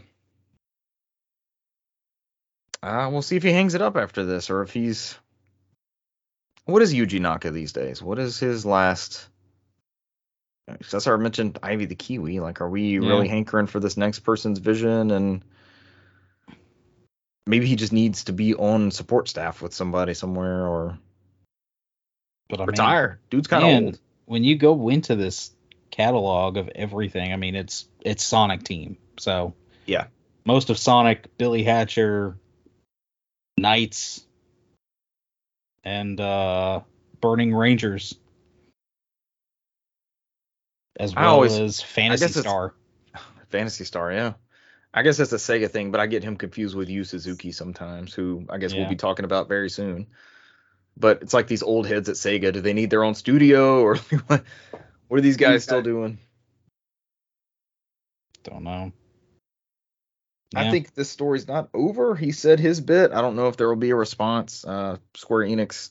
Yeah. 2.82 2.98
Uh, 3.06 3.10
we'll 3.10 3.22
see 3.22 3.36
if 3.36 3.42
he 3.42 3.50
hangs 3.50 3.74
it 3.74 3.82
up 3.82 3.96
after 3.96 4.24
this 4.24 4.50
or 4.50 4.62
if 4.62 4.72
he's. 4.72 5.18
What 6.66 6.82
is 6.82 6.94
Yuji 6.94 7.20
Naka 7.20 7.50
these 7.50 7.72
days? 7.72 8.02
What 8.02 8.18
is 8.18 8.38
his 8.38 8.64
last? 8.66 9.28
That's 10.90 11.06
our 11.06 11.16
mentioned 11.16 11.58
Ivy 11.62 11.86
the 11.86 11.94
Kiwi. 11.94 12.40
Like, 12.40 12.60
are 12.60 12.68
we 12.68 12.98
really 12.98 13.28
hankering 13.28 13.68
for 13.68 13.78
this 13.78 13.96
next 13.96 14.20
person's 14.20 14.58
vision? 14.58 15.12
And 15.12 15.44
maybe 17.46 17.66
he 17.66 17.76
just 17.76 17.92
needs 17.92 18.24
to 18.24 18.32
be 18.32 18.54
on 18.54 18.90
support 18.90 19.28
staff 19.28 19.62
with 19.62 19.72
somebody 19.74 20.14
somewhere, 20.14 20.66
or 20.66 20.98
But 22.48 22.60
I 22.60 22.62
mean, 22.62 22.68
Retire. 22.68 23.20
Dude's 23.30 23.48
kind 23.48 23.64
of 23.64 23.82
old. 23.84 24.00
when 24.26 24.44
you 24.44 24.56
go 24.56 24.88
into 24.88 25.14
this 25.16 25.50
catalog 25.90 26.56
of 26.56 26.68
everything, 26.74 27.32
I 27.32 27.36
mean, 27.36 27.54
it's 27.54 27.88
it's 28.00 28.24
Sonic 28.24 28.62
Team. 28.64 28.96
So 29.18 29.54
Yeah. 29.86 30.06
most 30.44 30.70
of 30.70 30.78
Sonic, 30.78 31.36
Billy 31.38 31.62
Hatcher, 31.64 32.36
NiGHTS, 33.58 34.24
and 35.84 36.20
uh, 36.20 36.80
Burning 37.20 37.54
Rangers, 37.54 38.14
as 40.98 41.14
well 41.14 41.34
always- 41.34 41.58
as 41.58 41.80
Phantasy 41.80 42.28
Star. 42.28 42.74
Phantasy 43.50 43.84
Star, 43.84 44.12
yeah. 44.12 44.32
I 44.94 45.02
guess 45.02 45.18
that's 45.18 45.32
a 45.32 45.36
Sega 45.36 45.70
thing, 45.70 45.90
but 45.90 46.00
I 46.00 46.06
get 46.06 46.24
him 46.24 46.36
confused 46.36 46.74
with 46.74 46.88
Yu 46.88 47.04
Suzuki 47.04 47.52
sometimes, 47.52 48.14
who 48.14 48.46
I 48.48 48.58
guess 48.58 48.72
we'll 48.72 48.88
be 48.88 48.96
talking 48.96 49.24
about 49.24 49.48
very 49.48 49.68
soon. 49.68 50.06
But 50.96 51.20
it's 51.22 51.34
like 51.34 51.46
these 51.46 51.62
old 51.62 51.86
heads 51.86 52.08
at 52.08 52.16
Sega. 52.16 52.52
Do 52.52 52.62
they 52.62 52.72
need 52.72 52.88
their 52.88 53.04
own 53.04 53.14
studio 53.14 53.82
or 53.82 53.96
what? 54.26 54.44
What 55.08 55.18
are 55.18 55.22
these 55.22 55.36
guys 55.36 55.62
still 55.64 55.82
doing? 55.82 56.18
Don't 58.42 58.64
know. 58.64 58.92
I 60.54 60.70
think 60.70 60.94
this 60.94 61.10
story's 61.10 61.46
not 61.46 61.68
over. 61.74 62.14
He 62.14 62.32
said 62.32 62.60
his 62.60 62.80
bit. 62.80 63.12
I 63.12 63.20
don't 63.20 63.36
know 63.36 63.48
if 63.48 63.56
there 63.56 63.68
will 63.68 63.76
be 63.76 63.90
a 63.90 63.96
response. 63.96 64.64
Uh, 64.64 64.96
Square 65.14 65.48
Enix 65.48 65.90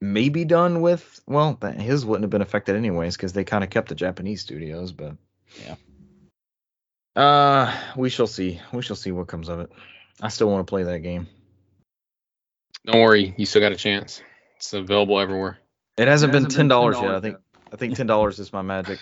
may 0.00 0.28
be 0.28 0.44
done 0.44 0.80
with. 0.80 1.20
Well, 1.26 1.58
his 1.76 2.04
wouldn't 2.04 2.24
have 2.24 2.30
been 2.30 2.42
affected 2.42 2.76
anyways 2.76 3.16
because 3.16 3.32
they 3.32 3.44
kind 3.44 3.62
of 3.62 3.70
kept 3.70 3.90
the 3.90 3.94
Japanese 3.94 4.40
studios. 4.40 4.92
But 4.92 5.16
Yeah. 5.62 5.76
Uh, 7.16 7.76
we 7.96 8.08
shall 8.08 8.26
see. 8.26 8.60
We 8.72 8.82
shall 8.82 8.96
see 8.96 9.12
what 9.12 9.26
comes 9.26 9.48
of 9.48 9.60
it. 9.60 9.72
I 10.20 10.28
still 10.28 10.50
want 10.50 10.66
to 10.66 10.70
play 10.70 10.84
that 10.84 11.00
game. 11.00 11.26
Don't 12.86 13.00
worry, 13.00 13.34
you 13.36 13.46
still 13.46 13.60
got 13.60 13.72
a 13.72 13.76
chance. 13.76 14.22
It's 14.56 14.72
available 14.72 15.18
everywhere. 15.18 15.58
It 15.96 16.08
hasn't 16.08 16.32
been 16.32 16.44
hasn't 16.44 16.56
ten 16.56 16.68
dollars 16.68 16.96
yet. 17.00 17.14
I 17.14 17.20
think. 17.20 17.36
I 17.72 17.76
think 17.76 17.96
ten 17.96 18.06
dollars 18.06 18.38
is 18.38 18.52
my 18.52 18.62
magic. 18.62 18.98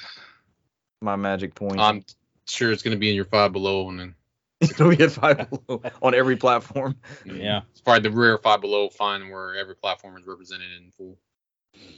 My 1.01 1.17
magic 1.17 1.55
point. 1.55 1.79
I'm 1.79 2.05
sure 2.47 2.73
it's 2.73 2.83
gonna 2.83 2.97
be 2.97 3.09
in 3.11 3.15
your 3.15 3.25
five 3.25 3.53
below, 3.53 3.89
and 3.89 4.01
then 4.01 4.15
It'll 4.61 4.91
be 4.91 5.05
at 5.05 5.13
five 5.13 5.49
below 5.49 5.83
on 6.03 6.15
every 6.15 6.37
platform. 6.37 6.97
Yeah. 7.25 7.61
it's 7.71 7.81
probably 7.81 8.09
the 8.11 8.17
rare 8.17 8.39
five 8.39 8.61
below 8.61 8.89
find 8.89 9.31
where 9.31 9.55
every 9.55 9.77
platform 9.77 10.17
is 10.17 10.27
represented 10.27 10.67
in 10.77 10.91
full. 10.91 11.17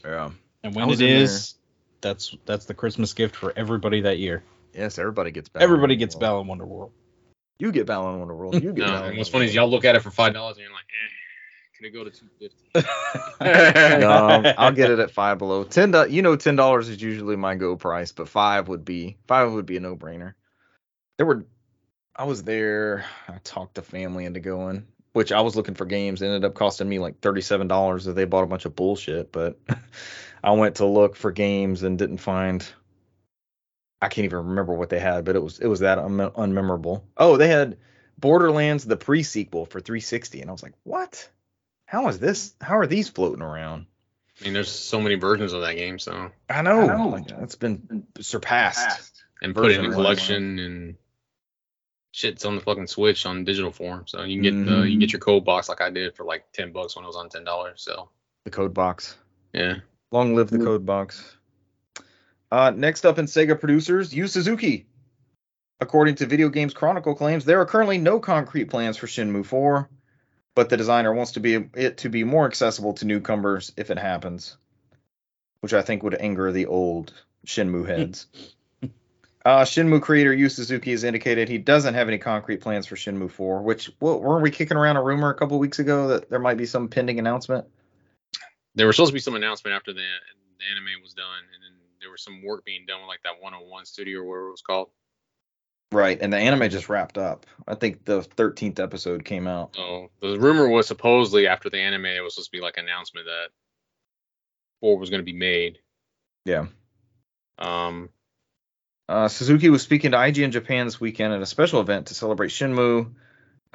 Yeah. 0.05 0.31
And 0.62 0.76
I 0.76 0.79
when 0.79 0.88
was 0.88 1.00
it 1.00 1.09
in 1.09 1.14
there. 1.14 1.23
is, 1.23 1.55
that's 2.02 2.37
that's 2.45 2.67
the 2.67 2.75
Christmas 2.75 3.14
gift 3.14 3.35
for 3.35 3.55
everybody 3.57 4.02
that 4.02 4.19
year. 4.19 4.43
Yes, 4.75 4.99
everybody 4.99 5.31
gets 5.31 5.49
Balan 5.49 5.65
Everybody 5.65 5.97
gets 5.97 6.15
Wonderworld. 6.17 6.47
Wonder 6.47 6.65
Wonderworld. 6.65 6.91
You 7.59 7.73
get 7.73 7.87
Balan 7.87 8.21
Wonderworld. 8.21 8.55
You 8.62 8.73
get. 8.73 8.87
No, 8.87 8.87
Balan 8.87 9.09
and 9.11 9.19
what's 9.19 9.31
funny 9.31 9.47
is 9.47 9.55
y'all 9.55 9.71
look 9.71 9.85
at 9.85 9.97
it 9.97 10.00
for 10.00 10.11
five 10.11 10.33
dollars 10.33 10.57
and 10.57 10.65
you're 10.65 10.73
like, 10.73 10.85
eh, 10.85 11.11
can 11.77 11.87
it 11.87 11.91
go 11.91 12.05
to 12.05 12.11
two 12.11 12.27
fifty? 12.39 12.71
no, 14.00 14.55
I'll 14.59 14.73
get 14.73 14.91
it 14.91 14.99
at 14.99 15.11
five 15.11 15.39
below. 15.39 15.65
Ten, 15.65 15.95
you 16.11 16.21
know, 16.21 16.37
ten 16.37 16.57
dollars 16.57 16.89
is 16.89 17.00
usually 17.00 17.37
my 17.37 17.55
go 17.55 17.77
price, 17.77 18.12
but 18.12 18.29
five 18.29 18.69
would 18.69 18.85
be 18.85 19.17
five 19.27 19.50
would 19.53 19.67
be 19.67 19.79
a 19.79 19.81
no 19.81 19.97
brainer. 19.97 20.35
There 21.17 21.27
were, 21.27 21.47
I 22.15 22.25
was 22.25 22.43
there. 22.43 23.07
I 23.29 23.39
talked 23.45 23.77
the 23.77 23.83
family 23.83 24.27
into 24.27 24.41
going, 24.41 24.87
which 25.15 25.33
I 25.33 25.41
was 25.41 25.57
looking 25.57 25.75
for 25.75 25.87
games. 25.87 26.21
It 26.21 26.27
ended 26.27 26.45
up 26.45 26.55
costing 26.55 26.89
me 26.89 26.99
like 26.99 27.21
thirty 27.21 27.41
seven 27.41 27.67
dollars. 27.67 28.05
That 28.05 28.12
they 28.12 28.27
bought 28.27 28.45
a 28.45 28.47
bunch 28.49 28.67
of 28.67 28.77
bullshit, 28.77 29.33
but 29.33 29.59
I 30.45 30.53
went 30.53 30.77
to 30.77 30.87
look 30.87 31.17
for 31.17 31.33
games 31.33 31.83
and 31.83 31.99
didn't 31.99 32.19
find. 32.19 32.67
I 34.02 34.09
can't 34.09 34.25
even 34.25 34.38
remember 34.49 34.73
what 34.75 34.88
they 34.90 34.99
had, 34.99 35.25
but 35.25 35.37
it 35.37 35.42
was 35.42 35.59
it 35.59 35.66
was 35.66 35.80
that 35.80 35.99
un- 35.99 36.19
unmemorable. 36.19 37.02
Oh, 37.16 37.37
they 37.37 37.49
had 37.49 37.76
Borderlands 38.19 38.85
the 38.85 38.97
pre 38.97 39.23
sequel 39.23 39.66
for 39.66 39.80
360, 39.80 40.40
and 40.40 40.49
I 40.50 40.52
was 40.52 40.62
like, 40.62 40.75
what? 40.85 41.28
How 41.87 42.09
is 42.09 42.19
this? 42.19 42.54
How 42.61 42.78
are 42.78 42.87
these 42.87 43.09
floating 43.09 43.42
around? 43.42 43.87
I 44.40 44.45
mean, 44.45 44.54
there's 44.54 44.71
so 44.71 45.00
many 45.00 45.16
versions 45.16 45.52
of 45.52 45.61
that 45.62 45.75
game, 45.75 45.99
so 45.99 46.30
I 46.49 46.62
know. 46.62 46.80
I 46.88 46.97
know. 46.97 47.09
Like, 47.09 47.26
that's 47.28 47.57
been 47.57 48.07
surpassed. 48.21 49.23
and 49.42 49.54
put 49.54 49.71
in 49.73 49.78
Version 49.78 49.85
a 49.85 49.88
one. 49.88 49.95
collection 49.97 50.59
and 50.59 50.97
shit's 52.12 52.45
on 52.45 52.54
the 52.57 52.61
fucking 52.61 52.87
Switch 52.87 53.25
on 53.26 53.45
digital 53.45 53.71
form. 53.71 54.04
So 54.07 54.23
you 54.23 54.37
can 54.37 54.42
get 54.42 54.64
the 54.66 54.73
Mhm. 54.83 54.85
you 54.85 54.90
can 54.92 54.99
get 55.00 55.12
your 55.12 55.21
code 55.21 55.45
box 55.45 55.69
like 55.69 55.80
I 55.80 55.90
did 55.90 56.14
for 56.16 56.25
like 56.25 56.50
ten 56.52 56.73
bucks 56.73 56.97
when 56.97 57.04
it 57.04 57.09
was 57.09 57.16
on 57.16 57.28
ten 57.28 57.45
dollars. 57.45 57.83
So 57.83 58.09
The 58.45 58.50
code 58.50 58.73
box. 58.75 59.16
yeah, 59.52 59.76
Long 60.12 60.35
live 60.35 60.50
the 60.50 60.59
Mm. 60.59 60.64
code 60.64 60.87
box. 60.87 61.37
Uh, 62.50 62.71
next 62.75 63.07
up 63.07 63.19
in 63.19 63.26
Sega 63.26 63.59
producers, 63.59 64.14
Yu 64.14 64.26
Suzuki. 64.26 64.87
According 65.80 66.16
to 66.16 66.26
Video 66.26 66.49
Games 66.49 66.75
Chronicle 66.75 67.14
claims, 67.14 67.45
there 67.45 67.61
are 67.61 67.66
currently 67.66 67.97
no 67.97 68.19
concrete 68.19 68.66
plans 68.66 68.97
for 68.97 69.07
Shenmue 69.07 69.47
4, 69.47 69.88
but 70.54 70.69
the 70.69 70.76
designer 70.76 71.14
wants 71.14 71.33
to 71.33 71.40
be 71.40 71.54
it 71.75 71.99
to 71.99 72.11
be 72.11 72.23
more 72.25 72.47
accessible 72.47 72.92
to 72.95 73.07
newcomers 73.07 73.73
if 73.76 73.90
it 73.90 73.99
happens, 73.99 74.59
which 75.61 75.73
I 75.73 75.80
think 75.80 76.02
would 76.02 76.21
anger 76.21 76.52
the 76.52 76.66
old 76.66 77.14
Shenmue 77.47 77.88
heads. 77.88 78.26
uh, 79.45 79.62
Shenmue 79.62 80.02
creator 80.02 80.35
Yu 80.35 80.50
Suzuki 80.50 80.90
has 80.90 81.04
indicated 81.04 81.49
he 81.49 81.57
doesn't 81.57 81.95
have 81.95 82.09
any 82.09 82.19
concrete 82.19 82.61
plans 82.61 82.87
for 82.87 82.97
Shenmue 82.97 83.30
4, 83.30 83.62
which 83.62 83.90
what, 84.00 84.21
weren't 84.21 84.42
we 84.42 84.50
kicking 84.50 84.76
around 84.76 84.97
a 84.97 85.02
rumor 85.02 85.30
a 85.30 85.35
couple 85.35 85.59
weeks 85.59 85.78
ago 85.78 86.09
that 86.09 86.28
there 86.28 86.40
might 86.40 86.59
be 86.59 86.66
some 86.66 86.88
pending 86.88 87.19
announcement? 87.19 87.64
there 88.75 88.87
was 88.87 88.97
supposed 88.97 89.11
to 89.11 89.14
be 89.14 89.21
some 89.21 89.35
announcement 89.35 89.75
after 89.75 89.92
the 89.92 90.07
the 90.59 90.64
anime 90.71 91.02
was 91.02 91.14
done, 91.14 91.42
there 92.00 92.11
was 92.11 92.23
some 92.23 92.42
work 92.45 92.64
being 92.64 92.87
done 92.87 93.00
with 93.00 93.09
like 93.09 93.23
that 93.25 93.40
101 93.40 93.85
studio 93.85 94.21
or 94.21 94.25
whatever 94.25 94.49
it 94.49 94.50
was 94.52 94.62
called. 94.62 94.90
Right, 95.92 96.19
and 96.21 96.33
the 96.33 96.38
anime 96.38 96.71
just 96.71 96.88
wrapped 96.88 97.19
up. 97.19 97.47
I 97.66 97.75
think 97.75 98.04
the 98.04 98.21
13th 98.21 98.78
episode 98.78 99.25
came 99.25 99.49
out. 99.49 99.75
So 99.75 100.11
the 100.21 100.38
rumor 100.38 100.69
was 100.69 100.87
supposedly 100.87 101.49
after 101.49 101.69
the 101.69 101.80
anime, 101.80 102.07
it 102.07 102.23
was 102.23 102.35
supposed 102.35 102.52
to 102.52 102.57
be 102.57 102.62
like 102.62 102.76
an 102.76 102.85
announcement 102.85 103.26
that 103.26 103.49
four 104.80 104.99
was 104.99 105.11
going 105.11 105.21
to 105.21 105.25
be 105.25 105.33
made. 105.33 105.78
Yeah. 106.45 106.66
Um, 107.59 108.11
Uh, 109.09 109.26
Suzuki 109.26 109.69
was 109.69 109.83
speaking 109.83 110.12
to 110.12 110.16
IGN 110.16 110.52
Japan 110.52 110.87
this 110.87 111.00
weekend 111.00 111.35
at 111.35 111.42
a 111.42 111.47
special 111.47 111.80
event 111.80 112.07
to 112.07 112.14
celebrate 112.14 112.50
Shenmue. 112.50 113.12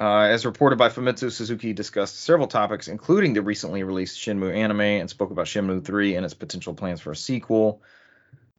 Uh, 0.00 0.20
as 0.20 0.46
reported 0.46 0.76
by 0.76 0.88
Famitsu, 0.88 1.30
Suzuki 1.30 1.74
discussed 1.74 2.20
several 2.20 2.48
topics, 2.48 2.88
including 2.88 3.34
the 3.34 3.42
recently 3.42 3.82
released 3.82 4.18
Shenmue 4.18 4.54
anime, 4.54 4.80
and 4.80 5.10
spoke 5.10 5.30
about 5.30 5.46
Shenmue 5.46 5.84
3 5.84 6.16
and 6.16 6.24
its 6.24 6.34
potential 6.34 6.74
plans 6.74 7.02
for 7.02 7.12
a 7.12 7.16
sequel. 7.16 7.82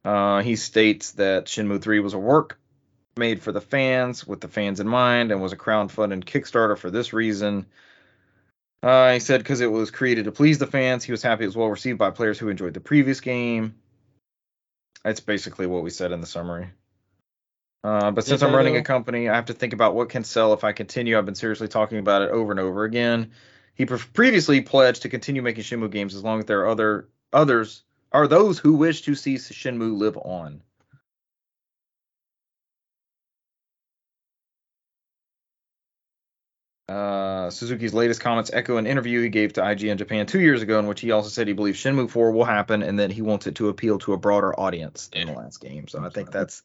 Uh, 0.04 0.42
he 0.42 0.56
states 0.56 1.12
that 1.12 1.46
Shenmue 1.46 1.82
3 1.82 2.00
was 2.00 2.14
a 2.14 2.18
work 2.18 2.58
made 3.16 3.42
for 3.42 3.52
the 3.52 3.60
fans, 3.60 4.26
with 4.26 4.40
the 4.40 4.48
fans 4.48 4.80
in 4.80 4.88
mind, 4.88 5.32
and 5.32 5.42
was 5.42 5.52
a 5.52 5.56
crowdfunded 5.56 6.24
Kickstarter 6.24 6.78
for 6.78 6.90
this 6.90 7.12
reason. 7.12 7.66
Uh, 8.82 9.12
he 9.12 9.18
said 9.18 9.38
because 9.38 9.60
it 9.60 9.70
was 9.70 9.90
created 9.90 10.26
to 10.26 10.32
please 10.32 10.58
the 10.58 10.66
fans, 10.66 11.02
he 11.02 11.10
was 11.10 11.22
happy 11.22 11.42
it 11.42 11.48
was 11.48 11.56
well 11.56 11.68
received 11.68 11.98
by 11.98 12.10
players 12.10 12.38
who 12.38 12.48
enjoyed 12.48 12.74
the 12.74 12.80
previous 12.80 13.20
game. 13.20 13.74
That's 15.02 15.20
basically 15.20 15.66
what 15.66 15.82
we 15.82 15.90
said 15.90 16.12
in 16.12 16.20
the 16.20 16.26
summary. 16.26 16.68
Uh, 17.82 18.10
but 18.10 18.24
since 18.24 18.40
Yeah, 18.40 18.48
I'm 18.48 18.54
running 18.54 18.76
a 18.76 18.82
company, 18.82 19.28
I 19.28 19.34
have 19.34 19.46
to 19.46 19.52
think 19.52 19.72
about 19.72 19.94
what 19.94 20.10
can 20.10 20.24
sell 20.24 20.52
if 20.52 20.64
I 20.64 20.72
continue. 20.72 21.18
I've 21.18 21.26
been 21.26 21.34
seriously 21.34 21.68
talking 21.68 21.98
about 21.98 22.22
it 22.22 22.30
over 22.30 22.52
and 22.52 22.60
over 22.60 22.84
again. 22.84 23.32
He 23.74 23.86
pre- 23.86 23.98
previously 23.98 24.60
pledged 24.60 25.02
to 25.02 25.08
continue 25.08 25.42
making 25.42 25.64
Shenmue 25.64 25.90
games 25.90 26.14
as 26.14 26.24
long 26.24 26.40
as 26.40 26.44
there 26.46 26.60
are 26.60 26.68
other 26.68 27.08
others 27.32 27.82
are 28.12 28.26
those 28.26 28.58
who 28.58 28.74
wish 28.74 29.02
to 29.02 29.14
see 29.14 29.36
Shenmue 29.36 29.96
live 29.96 30.16
on. 30.16 30.62
Uh, 36.88 37.50
Suzuki's 37.50 37.92
latest 37.92 38.22
comments 38.22 38.50
echo 38.50 38.78
an 38.78 38.86
interview 38.86 39.20
he 39.20 39.28
gave 39.28 39.52
to 39.52 39.60
IGN 39.60 39.98
Japan 39.98 40.24
two 40.24 40.40
years 40.40 40.62
ago, 40.62 40.78
in 40.78 40.86
which 40.86 41.02
he 41.02 41.10
also 41.10 41.28
said 41.28 41.46
he 41.46 41.52
believes 41.52 41.78
Shenmue 41.78 42.08
4 42.08 42.32
will 42.32 42.46
happen 42.46 42.82
and 42.82 42.98
that 42.98 43.10
he 43.12 43.20
wants 43.20 43.46
it 43.46 43.56
to 43.56 43.68
appeal 43.68 43.98
to 43.98 44.14
a 44.14 44.16
broader 44.16 44.58
audience 44.58 45.08
than 45.08 45.26
the 45.26 45.34
last 45.34 45.60
game. 45.60 45.86
So 45.86 46.02
I 46.02 46.08
think 46.08 46.30
that's 46.30 46.62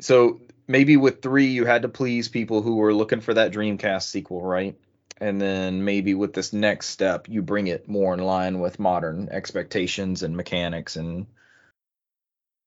so 0.00 0.42
maybe 0.66 0.98
with 0.98 1.22
three 1.22 1.46
you 1.46 1.64
had 1.64 1.82
to 1.82 1.88
please 1.88 2.28
people 2.28 2.60
who 2.60 2.76
were 2.76 2.92
looking 2.92 3.22
for 3.22 3.32
that 3.32 3.52
Dreamcast 3.52 4.02
sequel, 4.02 4.42
right? 4.42 4.76
And 5.18 5.40
then 5.40 5.84
maybe 5.84 6.14
with 6.14 6.34
this 6.34 6.52
next 6.52 6.88
step, 6.88 7.26
you 7.28 7.40
bring 7.42 7.68
it 7.68 7.88
more 7.88 8.12
in 8.12 8.20
line 8.20 8.60
with 8.60 8.78
modern 8.78 9.28
expectations 9.30 10.22
and 10.22 10.36
mechanics 10.36 10.96
and 10.96 11.26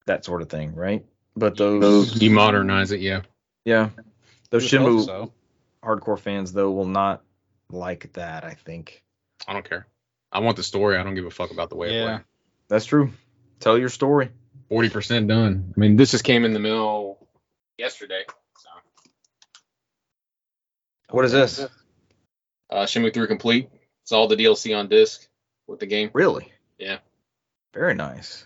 that 0.08 0.26
sort 0.26 0.42
of 0.42 0.50
thing, 0.50 0.74
right? 0.74 1.06
But 1.36 1.58
those, 1.58 2.20
you 2.22 2.32
modernize 2.32 2.92
it, 2.92 3.02
yeah. 3.02 3.22
yeah, 3.66 3.90
those 4.50 4.72
You 4.74 4.80
would 4.80 4.90
hope 4.90 5.02
Shenmue 5.02 5.06
so. 5.06 5.34
hardcore 5.84 6.20
fans 6.20 6.52
though 6.52 6.72
will 6.72 6.88
not 6.88 7.22
like 7.72 8.12
that. 8.14 8.44
I 8.44 8.56
think 8.56 9.04
I 9.48 9.54
don't 9.54 9.68
care. 9.68 9.86
I 10.32 10.40
want 10.40 10.58
the 10.58 10.64
story. 10.64 10.98
I 10.98 11.04
don't 11.04 11.16
give 11.16 11.26
a 11.26 11.32
fuck 11.32 11.52
about 11.52 11.70
the 11.70 11.76
way 11.76 11.90
it 11.90 11.94
Yeah. 11.94 12.06
plays. 12.06 12.26
that's 12.68 12.86
true. 12.86 13.12
Tell 13.60 13.78
your 13.78 13.90
story. 13.90 14.30
Forty 14.70 14.90
percent 14.90 15.28
done. 15.28 15.74
I 15.76 15.80
mean, 15.80 15.96
this 15.96 16.12
just 16.12 16.24
came 16.24 16.46
in 16.46 16.54
the 16.54 16.60
mail 16.60 17.18
yesterday. 17.78 18.24
So, 18.58 18.70
What 21.12 21.26
is 21.26 21.32
this? 21.32 21.66
Uh, 22.70 22.84
Shenmue 22.86 23.14
3 23.14 23.28
complete. 23.28 23.70
It's 24.04 24.12
all 24.12 24.28
the 24.28 24.36
DLC 24.36 24.78
on 24.78 24.88
disc 24.88 25.28
with 25.68 25.80
the 25.80 25.86
game. 25.86 26.10
Really? 26.14 26.52
Yeah. 26.78 26.98
Very 27.74 27.94
nice. 27.94 28.46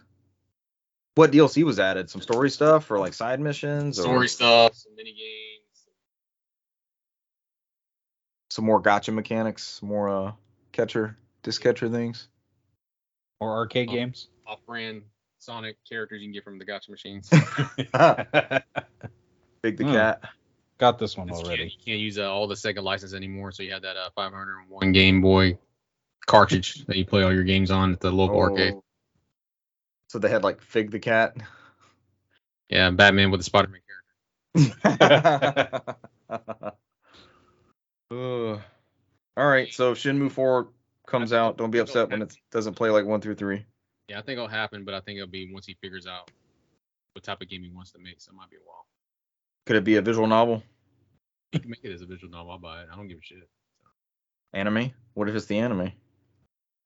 What 1.15 1.31
DLC 1.31 1.63
was 1.63 1.79
added? 1.79 2.09
Some 2.09 2.21
story 2.21 2.49
stuff 2.49 2.89
or 2.89 2.97
like 2.99 3.13
side 3.13 3.39
missions? 3.39 3.99
Or 3.99 4.03
Story 4.03 4.27
stuff, 4.27 4.73
some 4.75 4.95
mini 4.95 5.11
games. 5.11 5.85
Some 8.49 8.65
more 8.65 8.79
gotcha 8.79 9.11
mechanics, 9.11 9.63
some 9.79 9.89
more 9.89 10.09
uh 10.09 10.31
catcher, 10.71 11.15
disc 11.43 11.61
catcher 11.61 11.87
things. 11.89 12.27
Or 13.39 13.51
arcade 13.57 13.89
games. 13.89 14.27
off-brand 14.47 15.03
Sonic 15.39 15.77
characters 15.87 16.21
you 16.21 16.27
can 16.27 16.33
get 16.33 16.43
from 16.43 16.57
the 16.57 16.65
gotcha 16.65 16.89
machines. 16.91 17.29
Big 19.61 19.77
the 19.77 19.83
Hmm. 19.83 19.91
cat. 19.91 20.21
Got 20.77 20.99
this 20.99 21.17
one 21.17 21.27
You 21.27 21.35
can't, 21.35 21.45
already. 21.45 21.63
you 21.63 21.85
can't 21.85 21.99
use 21.99 22.17
uh, 22.17 22.31
all 22.31 22.47
the 22.47 22.55
Sega 22.55 22.81
license 22.81 23.13
anymore, 23.13 23.51
so 23.51 23.63
you 23.63 23.71
have 23.71 23.83
that 23.83 23.95
uh, 23.95 24.09
501 24.15 24.91
Game 24.91 25.21
Boy 25.21 25.57
cartridge 26.25 26.85
that 26.87 26.97
you 26.97 27.05
play 27.05 27.23
all 27.23 27.33
your 27.33 27.43
games 27.43 27.71
on 27.71 27.93
at 27.93 27.99
the 27.99 28.11
local 28.11 28.39
arcade. 28.39 28.73
Oh. 28.75 28.83
So 30.09 30.19
they 30.19 30.29
had 30.29 30.43
like 30.43 30.61
Fig 30.61 30.91
the 30.91 30.99
cat. 30.99 31.35
Yeah, 32.69 32.89
Batman 32.91 33.31
with 33.31 33.39
the 33.39 33.43
Spider-Man 33.43 33.81
character. 34.55 35.95
Ugh. 38.11 38.61
All 39.35 39.47
right, 39.47 39.73
so 39.73 39.91
if 39.91 39.97
Shenmue 39.97 40.31
4 40.31 40.67
comes 41.07 41.33
out. 41.33 41.57
Don't 41.57 41.71
be 41.71 41.79
upset 41.79 42.09
when 42.09 42.21
it 42.21 42.33
doesn't 42.51 42.75
play 42.75 42.89
like 42.89 43.05
1 43.05 43.21
through 43.21 43.35
3. 43.35 43.65
Yeah, 44.09 44.19
I 44.19 44.21
think 44.21 44.37
it'll 44.37 44.47
happen, 44.47 44.85
but 44.85 44.93
I 44.93 44.99
think 44.99 45.17
it'll 45.17 45.29
be 45.29 45.51
once 45.51 45.65
he 45.65 45.75
figures 45.75 46.07
out 46.07 46.29
what 47.13 47.23
type 47.23 47.41
of 47.41 47.49
game 47.49 47.63
he 47.63 47.69
wants 47.69 47.91
to 47.91 47.99
make. 47.99 48.19
So 48.19 48.31
it 48.31 48.35
might 48.35 48.49
be 48.49 48.57
a 48.57 48.65
while. 48.65 48.85
Could 49.65 49.75
it 49.77 49.83
be 49.83 49.95
a 49.95 50.01
visual 50.01 50.27
novel? 50.27 50.63
He 51.51 51.59
can 51.59 51.69
make 51.69 51.79
it 51.83 51.93
as 51.93 52.01
a 52.01 52.05
visual 52.05 52.31
novel. 52.31 52.51
I'll 52.51 52.57
buy 52.59 52.81
it. 52.81 52.87
I 52.91 52.95
don't 52.95 53.07
give 53.07 53.19
a 53.19 53.21
shit. 53.21 53.47
Anime? 54.53 54.91
What 55.13 55.29
if 55.29 55.35
it's 55.35 55.45
the 55.45 55.59
anime? 55.59 55.91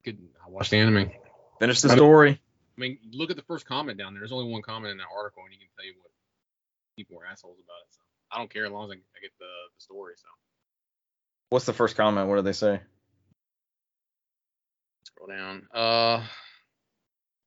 Could 0.04 0.18
I 0.46 0.48
watch 0.50 0.70
the 0.70 0.76
anime? 0.78 1.10
Finish 1.58 1.80
the 1.80 1.88
I 1.88 1.96
don't- 1.96 1.98
story. 1.98 2.30
I 2.76 2.80
mean, 2.80 2.98
look 3.10 3.30
at 3.30 3.36
the 3.36 3.42
first 3.42 3.66
comment 3.66 3.98
down 3.98 4.12
there. 4.14 4.20
There's 4.20 4.30
only 4.30 4.52
one 4.52 4.62
comment 4.62 4.92
in 4.92 4.98
that 4.98 5.08
article, 5.16 5.42
and 5.42 5.52
you 5.52 5.58
can 5.58 5.66
tell 5.76 5.84
you 5.84 5.94
what 6.00 6.10
people 6.96 7.18
are 7.18 7.26
assholes 7.26 7.58
about 7.58 7.74
it. 7.82 7.88
So 7.90 8.00
I 8.30 8.38
don't 8.38 8.52
care 8.52 8.66
as 8.66 8.70
long 8.70 8.84
as 8.84 8.90
I, 8.90 8.94
I 8.94 9.20
get 9.20 9.32
the, 9.40 9.44
the 9.46 9.80
story. 9.80 10.14
So 10.16 10.28
What's 11.48 11.64
the 11.66 11.72
first 11.72 11.96
comment? 11.96 12.28
What 12.28 12.36
did 12.36 12.44
they 12.44 12.52
say? 12.52 12.80
scroll 15.02 15.28
down. 15.28 15.66
Uh, 15.74 16.22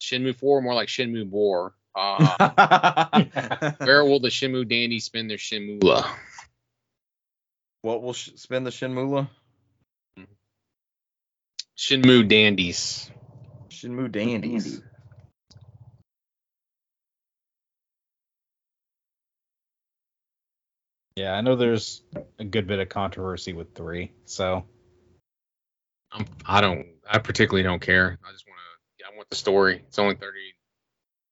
Shenmue 0.02 0.36
Four, 0.36 0.62
more 0.62 0.74
like 0.74 0.90
Shenmue 0.90 1.30
Bore. 1.30 1.74
Uh, 1.93 3.21
where 3.79 4.05
will 4.05 4.19
the 4.19 4.29
Shenmue 4.29 4.67
dandies 4.67 5.03
spend 5.03 5.29
their 5.29 5.38
Shimula? 5.38 6.07
what 7.81 8.01
will 8.01 8.13
sh- 8.13 8.31
spend 8.36 8.65
the 8.65 8.71
Shinmula? 8.71 9.29
Shenmue 11.77 12.27
dandies. 12.27 13.10
Shenmue 13.69 14.12
Dandies. 14.12 14.81
Yeah, 21.15 21.33
I 21.33 21.41
know 21.41 21.55
there's 21.55 22.03
a 22.39 22.43
good 22.43 22.67
bit 22.67 22.79
of 22.79 22.89
controversy 22.89 23.53
with 23.53 23.74
three. 23.74 24.12
So 24.25 24.65
I'm, 26.12 26.25
I 26.45 26.62
don't. 26.62 26.86
I 27.10 27.17
particularly 27.17 27.63
don't 27.63 27.81
care. 27.81 28.17
I 28.24 28.31
just 28.31 28.45
want 28.48 28.60
to. 28.60 29.05
I 29.12 29.15
want 29.15 29.29
the 29.29 29.36
story. 29.36 29.83
It's 29.88 30.00
only 30.00 30.15
thirty 30.15 30.53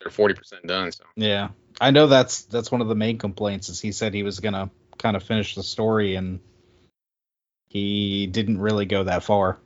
or 0.04 0.12
forty 0.12 0.34
percent 0.34 0.66
done. 0.66 0.92
So 0.92 1.04
yeah, 1.16 1.50
I 1.80 1.92
know 1.92 2.08
that's 2.08 2.44
that's 2.44 2.72
one 2.72 2.82
of 2.82 2.88
the 2.88 2.96
main 2.96 3.18
complaints. 3.18 3.70
Is 3.70 3.80
he 3.80 3.92
said 3.92 4.14
he 4.14 4.24
was 4.24 4.40
gonna 4.40 4.70
kind 4.98 5.16
of 5.16 5.24
finish 5.24 5.56
the 5.56 5.64
story 5.64 6.16
and 6.16 6.40
he 7.70 8.28
didn't 8.28 8.60
really 8.60 8.86
go 8.86 9.04
that 9.04 9.24
far 9.24 9.60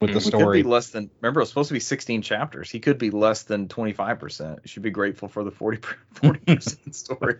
with 0.00 0.12
the. 0.12 0.18
He 0.18 0.30
could 0.30 0.38
story. 0.38 0.62
be 0.62 0.68
less 0.68 0.90
than. 0.90 1.10
Remember, 1.20 1.40
it 1.40 1.42
was 1.42 1.48
supposed 1.48 1.68
to 1.68 1.74
be 1.74 1.80
16 1.80 2.22
chapters. 2.22 2.70
He 2.70 2.80
could 2.80 2.98
be 2.98 3.10
less 3.10 3.44
than 3.44 3.68
25%. 3.68 4.66
Should 4.66 4.82
be 4.82 4.90
grateful 4.90 5.28
for 5.28 5.44
the 5.44 5.50
40 5.50 5.78
percent 6.46 6.94
story. 6.94 7.36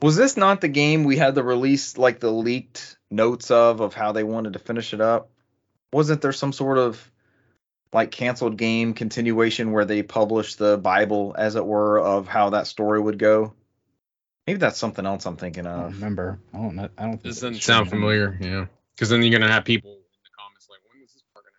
was 0.00 0.16
this 0.16 0.36
not 0.36 0.60
the 0.60 0.68
game 0.68 1.04
we 1.04 1.16
had 1.16 1.34
the 1.34 1.44
release, 1.44 1.96
like 1.96 2.20
the 2.20 2.32
leaked 2.32 2.96
notes 3.10 3.50
of, 3.50 3.80
of 3.80 3.94
how 3.94 4.12
they 4.12 4.24
wanted 4.24 4.54
to 4.54 4.58
finish 4.58 4.92
it 4.94 5.00
up? 5.00 5.30
Wasn't 5.92 6.22
there 6.22 6.32
some 6.32 6.52
sort 6.52 6.78
of 6.78 7.11
like 7.92 8.10
canceled 8.10 8.56
game 8.56 8.94
continuation 8.94 9.72
where 9.72 9.84
they 9.84 10.02
published 10.02 10.58
the 10.58 10.78
Bible, 10.78 11.34
as 11.36 11.56
it 11.56 11.64
were, 11.64 11.98
of 12.00 12.26
how 12.28 12.50
that 12.50 12.66
story 12.66 13.00
would 13.00 13.18
go? 13.18 13.52
Maybe 14.46 14.58
that's 14.58 14.78
something 14.78 15.06
else 15.06 15.26
I'm 15.26 15.36
thinking 15.36 15.66
I 15.66 15.76
don't 15.76 15.84
of. 15.86 15.94
remember. 15.94 16.40
I 16.52 16.56
don't 16.58 16.74
know. 16.74 16.88
I 16.98 17.02
don't. 17.02 17.12
think 17.12 17.22
this 17.22 17.40
doesn't 17.40 17.62
sound 17.62 17.86
Shenmue. 17.86 17.90
familiar. 17.90 18.38
Yeah, 18.40 18.66
because 18.94 19.08
then 19.10 19.22
you're 19.22 19.38
gonna 19.38 19.52
have 19.52 19.64
people 19.64 19.92
in 19.92 19.98
the 20.24 20.30
comments 20.36 20.66
like, 20.68 20.80
when 20.92 21.02
is 21.04 21.12
this 21.12 21.22
part 21.32 21.44
gonna 21.44 21.56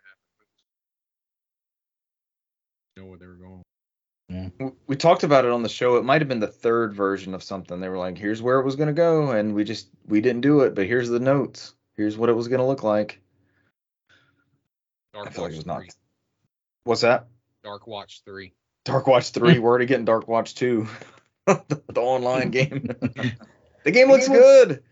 happen? 2.96 3.04
Know 3.04 3.06
where 3.10 3.18
they 3.18 3.26
were 3.26 3.34
going. 3.34 3.62
Yeah. 4.60 4.70
we 4.86 4.96
talked 4.96 5.22
about 5.22 5.44
it 5.44 5.50
on 5.50 5.62
the 5.62 5.68
show. 5.68 5.96
It 5.96 6.04
might 6.04 6.20
have 6.20 6.28
been 6.28 6.40
the 6.40 6.46
third 6.46 6.94
version 6.94 7.34
of 7.34 7.42
something. 7.42 7.78
They 7.80 7.88
were 7.88 7.98
like, 7.98 8.18
"Here's 8.18 8.42
where 8.42 8.58
it 8.58 8.64
was 8.64 8.74
going 8.76 8.88
to 8.88 8.92
go," 8.94 9.30
and 9.32 9.54
we 9.54 9.64
just 9.64 9.88
we 10.06 10.20
didn't 10.20 10.40
do 10.42 10.60
it. 10.60 10.74
But 10.74 10.86
here's 10.86 11.08
the 11.08 11.20
notes. 11.20 11.74
Here's 11.96 12.16
what 12.16 12.28
it 12.28 12.32
was 12.34 12.48
going 12.48 12.60
to 12.60 12.66
look 12.66 12.82
like. 12.82 13.20
Dark 15.12 15.28
I 15.28 15.30
feel 15.30 15.44
like 15.44 15.52
it 15.52 15.56
was 15.56 15.66
not. 15.66 15.82
Three. 16.84 16.90
What's 16.90 17.00
that? 17.00 17.26
Dark 17.62 17.86
Watch 17.86 18.22
three. 18.24 18.52
Dark 18.84 19.06
Watch 19.06 19.30
three. 19.30 19.58
We're 19.58 19.70
already 19.70 19.86
getting 19.86 20.04
Dark 20.04 20.28
Watch 20.28 20.54
two, 20.54 20.86
the, 21.46 21.82
the 21.88 22.00
online 22.00 22.50
game. 22.50 22.88
the 23.84 23.90
game 23.90 24.08
looks 24.08 24.28
good. 24.28 24.82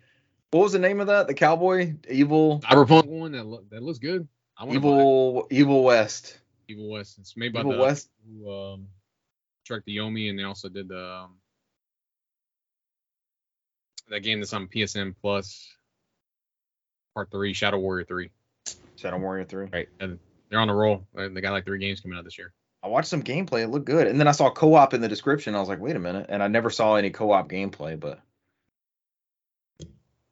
What 0.51 0.63
was 0.63 0.73
the 0.73 0.79
name 0.79 1.01
of 1.01 1.09
that? 1.09 1.27
The 1.27 1.35
Cowboy 1.35 1.95
Evil 2.09 2.61
Cyberpunk 2.61 3.07
one 3.07 3.33
that 3.33 3.45
look 3.45 3.69
that 3.71 3.83
looks 3.83 3.99
good. 3.99 4.27
I 4.57 4.65
want 4.65 4.77
Evil 4.77 5.47
Evil 5.51 5.85
West. 5.85 6.39
Evil 6.69 6.91
West. 6.91 7.19
It's 7.19 7.37
made 7.37 7.53
by 7.53 7.61
Evil 7.61 7.73
the 7.73 7.79
West. 7.79 8.09
who 8.27 8.51
um, 8.51 8.89
Trek 9.67 9.85
to 9.85 9.91
Yomi, 9.91 10.31
and 10.31 10.39
they 10.39 10.45
also 10.45 10.71
did 10.71 10.89
the 10.89 11.25
um, 11.25 11.37
that 14.09 14.21
game 14.21 14.41
that's 14.41 14.53
on 14.55 14.67
PSN 14.69 15.15
Plus. 15.21 15.69
Part 17.15 17.31
three, 17.31 17.53
Shadow 17.53 17.79
Warrior 17.79 18.07
three. 18.07 18.31
Shadow 18.97 19.19
Warrior 19.19 19.45
three. 19.45 19.69
Right, 19.71 19.89
and 20.01 20.19
they're 20.53 20.61
on 20.61 20.69
the 20.69 20.75
roll. 20.75 21.07
They 21.15 21.27
they 21.29 21.41
got 21.41 21.53
like 21.53 21.65
three 21.65 21.79
games 21.81 22.01
coming 22.01 22.17
out 22.17 22.25
this 22.25 22.37
year. 22.39 22.53
I 22.83 22.89
watched 22.89 23.09
some 23.09 23.23
gameplay. 23.23 23.63
It 23.63 23.69
looked 23.69 23.87
good, 23.87 24.07
and 24.07 24.21
then 24.21 24.29
I 24.29 24.33
saw 24.33 24.51
co-op 24.51 24.93
in 24.93 25.01
the 25.01 25.09
description. 25.09 25.55
I 25.55 25.61
was 25.61 25.69
like, 25.69 25.81
wait 25.81 25.97
a 25.97 26.01
minute, 26.01 26.27
and 26.29 26.43
I 26.43 26.49
never 26.49 26.69
saw 26.69 26.97
any 26.97 27.11
co-op 27.11 27.49
gameplay, 27.49 27.99
but 27.99 28.21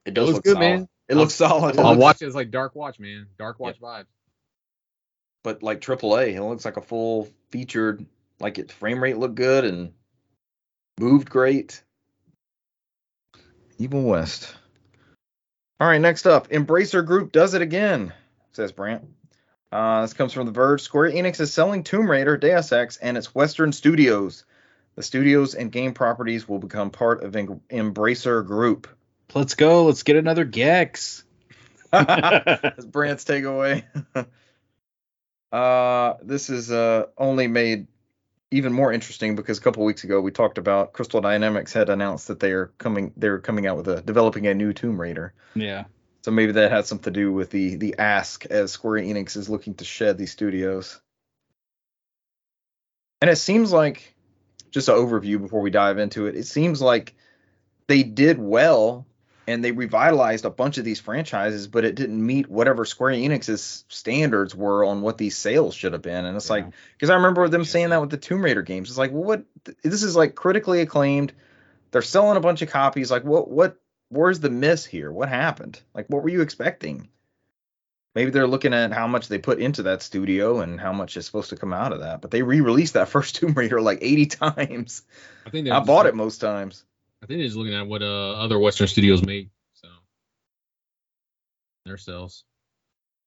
it 0.04 0.14
does 0.14 0.26
looks 0.26 0.34
look 0.36 0.44
good, 0.44 0.52
solid. 0.54 0.60
man. 0.60 0.88
It 1.08 1.16
looks 1.16 1.34
solid. 1.34 1.78
I'll 1.78 1.90
looks- 1.90 1.98
watch 2.00 2.22
it 2.22 2.26
as 2.26 2.34
like 2.34 2.50
Dark 2.50 2.74
Watch, 2.74 3.00
man. 3.00 3.26
Dark 3.38 3.58
Watch 3.58 3.80
vibes. 3.80 4.04
but 5.42 5.62
like 5.62 5.80
AAA, 5.80 6.34
it 6.34 6.42
looks 6.42 6.64
like 6.64 6.76
a 6.76 6.82
full 6.82 7.28
featured. 7.50 8.04
Like 8.40 8.58
its 8.58 8.72
frame 8.72 9.02
rate 9.02 9.16
looked 9.18 9.34
good 9.34 9.64
and 9.64 9.92
moved 10.98 11.28
great. 11.30 11.82
Evil 13.78 14.02
West. 14.02 14.54
All 15.78 15.88
right, 15.88 16.00
next 16.00 16.26
up, 16.26 16.48
Embracer 16.48 17.04
Group 17.04 17.32
does 17.32 17.54
it 17.54 17.62
again, 17.62 18.12
says 18.52 18.72
Brant. 18.72 19.04
Uh, 19.72 20.02
this 20.02 20.14
comes 20.14 20.32
from 20.32 20.46
The 20.46 20.52
Verge. 20.52 20.82
Square 20.82 21.12
Enix 21.12 21.40
is 21.40 21.52
selling 21.52 21.84
Tomb 21.84 22.10
Raider, 22.10 22.36
Deus 22.36 22.72
Ex, 22.72 22.96
and 22.96 23.16
its 23.16 23.34
Western 23.34 23.72
studios. 23.72 24.44
The 24.96 25.02
studios 25.02 25.54
and 25.54 25.70
game 25.70 25.94
properties 25.94 26.48
will 26.48 26.58
become 26.58 26.90
part 26.90 27.22
of 27.22 27.36
Em- 27.36 27.60
Embracer 27.70 28.44
Group. 28.44 28.88
Let's 29.32 29.54
go. 29.54 29.84
Let's 29.84 30.02
get 30.02 30.16
another 30.16 30.44
Gex. 30.44 31.24
That's 31.92 32.84
Brant's 32.84 33.24
takeaway. 33.24 33.84
uh, 35.52 36.14
this 36.22 36.50
is 36.50 36.70
uh, 36.72 37.06
only 37.16 37.46
made 37.46 37.86
even 38.50 38.72
more 38.72 38.92
interesting 38.92 39.36
because 39.36 39.58
a 39.58 39.60
couple 39.60 39.84
weeks 39.84 40.02
ago 40.02 40.20
we 40.20 40.32
talked 40.32 40.58
about 40.58 40.92
Crystal 40.92 41.20
Dynamics 41.20 41.72
had 41.72 41.88
announced 41.88 42.28
that 42.28 42.40
they 42.40 42.52
are 42.52 42.66
coming 42.78 43.12
they're 43.16 43.38
coming 43.38 43.66
out 43.66 43.76
with 43.76 43.88
a 43.88 44.02
developing 44.02 44.46
a 44.46 44.54
new 44.54 44.72
Tomb 44.72 45.00
Raider. 45.00 45.32
Yeah. 45.54 45.84
So 46.22 46.30
maybe 46.30 46.52
that 46.52 46.70
has 46.70 46.86
something 46.86 47.12
to 47.12 47.20
do 47.20 47.32
with 47.32 47.50
the 47.50 47.76
the 47.76 47.96
ask 47.98 48.44
as 48.46 48.72
Square 48.72 49.02
Enix 49.04 49.36
is 49.36 49.48
looking 49.48 49.74
to 49.74 49.84
shed 49.84 50.18
these 50.18 50.32
studios. 50.32 51.00
And 53.22 53.30
it 53.30 53.36
seems 53.36 53.72
like 53.72 54.14
just 54.70 54.88
an 54.88 54.94
overview 54.94 55.40
before 55.40 55.60
we 55.60 55.70
dive 55.70 55.98
into 55.98 56.26
it. 56.26 56.36
It 56.36 56.46
seems 56.46 56.80
like 56.80 57.14
they 57.86 58.02
did 58.02 58.38
well 58.38 59.06
and 59.46 59.64
they 59.64 59.72
revitalized 59.72 60.44
a 60.44 60.50
bunch 60.50 60.78
of 60.78 60.84
these 60.84 61.00
franchises, 61.00 61.66
but 61.66 61.84
it 61.84 61.96
didn't 61.96 62.24
meet 62.24 62.48
whatever 62.48 62.84
Square 62.84 63.14
Enix's 63.14 63.84
standards 63.88 64.54
were 64.54 64.84
on 64.84 65.00
what 65.00 65.18
these 65.18 65.36
sales 65.36 65.74
should 65.74 65.92
have 65.92 66.02
been. 66.02 66.24
And 66.24 66.36
it's 66.36 66.50
like 66.50 66.66
because 66.92 67.10
I 67.10 67.14
remember 67.16 67.48
them 67.48 67.62
Yeah. 67.62 67.66
saying 67.66 67.90
that 67.90 68.00
with 68.00 68.10
the 68.10 68.16
Tomb 68.18 68.44
Raider 68.44 68.62
games. 68.62 68.90
It's 68.90 68.98
like, 68.98 69.10
well, 69.10 69.24
what? 69.24 69.44
This 69.82 70.02
is 70.02 70.14
like 70.14 70.34
critically 70.34 70.82
acclaimed. 70.82 71.32
They're 71.90 72.02
selling 72.02 72.36
a 72.36 72.40
bunch 72.40 72.62
of 72.62 72.70
copies. 72.70 73.10
Like, 73.10 73.24
what? 73.24 73.50
What? 73.50 73.79
Where's 74.10 74.40
the 74.40 74.50
miss 74.50 74.84
here? 74.84 75.10
What 75.10 75.28
happened? 75.28 75.80
Like, 75.94 76.06
what 76.08 76.22
were 76.22 76.28
you 76.28 76.42
expecting? 76.42 77.08
Maybe 78.14 78.32
they're 78.32 78.48
looking 78.48 78.74
at 78.74 78.92
how 78.92 79.06
much 79.06 79.28
they 79.28 79.38
put 79.38 79.60
into 79.60 79.84
that 79.84 80.02
studio 80.02 80.60
and 80.60 80.80
how 80.80 80.92
much 80.92 81.16
is 81.16 81.26
supposed 81.26 81.50
to 81.50 81.56
come 81.56 81.72
out 81.72 81.92
of 81.92 82.00
that. 82.00 82.20
But 82.20 82.32
they 82.32 82.42
re-released 82.42 82.94
that 82.94 83.08
first 83.10 83.36
Tomb 83.36 83.54
Raider 83.54 83.80
like 83.80 84.00
80 84.02 84.26
times. 84.26 85.02
I 85.46 85.50
think 85.50 85.68
I 85.68 85.80
bought 85.80 86.06
it 86.06 86.14
most 86.14 86.38
times. 86.40 86.84
I 87.22 87.26
think 87.26 87.38
they're 87.38 87.46
just 87.46 87.56
looking 87.56 87.74
at 87.74 87.86
what 87.86 88.02
uh, 88.02 88.32
other 88.32 88.58
Western 88.58 88.88
studios 88.88 89.24
make. 89.24 89.48
So 89.74 89.88
their 91.84 91.96
sales. 91.96 92.44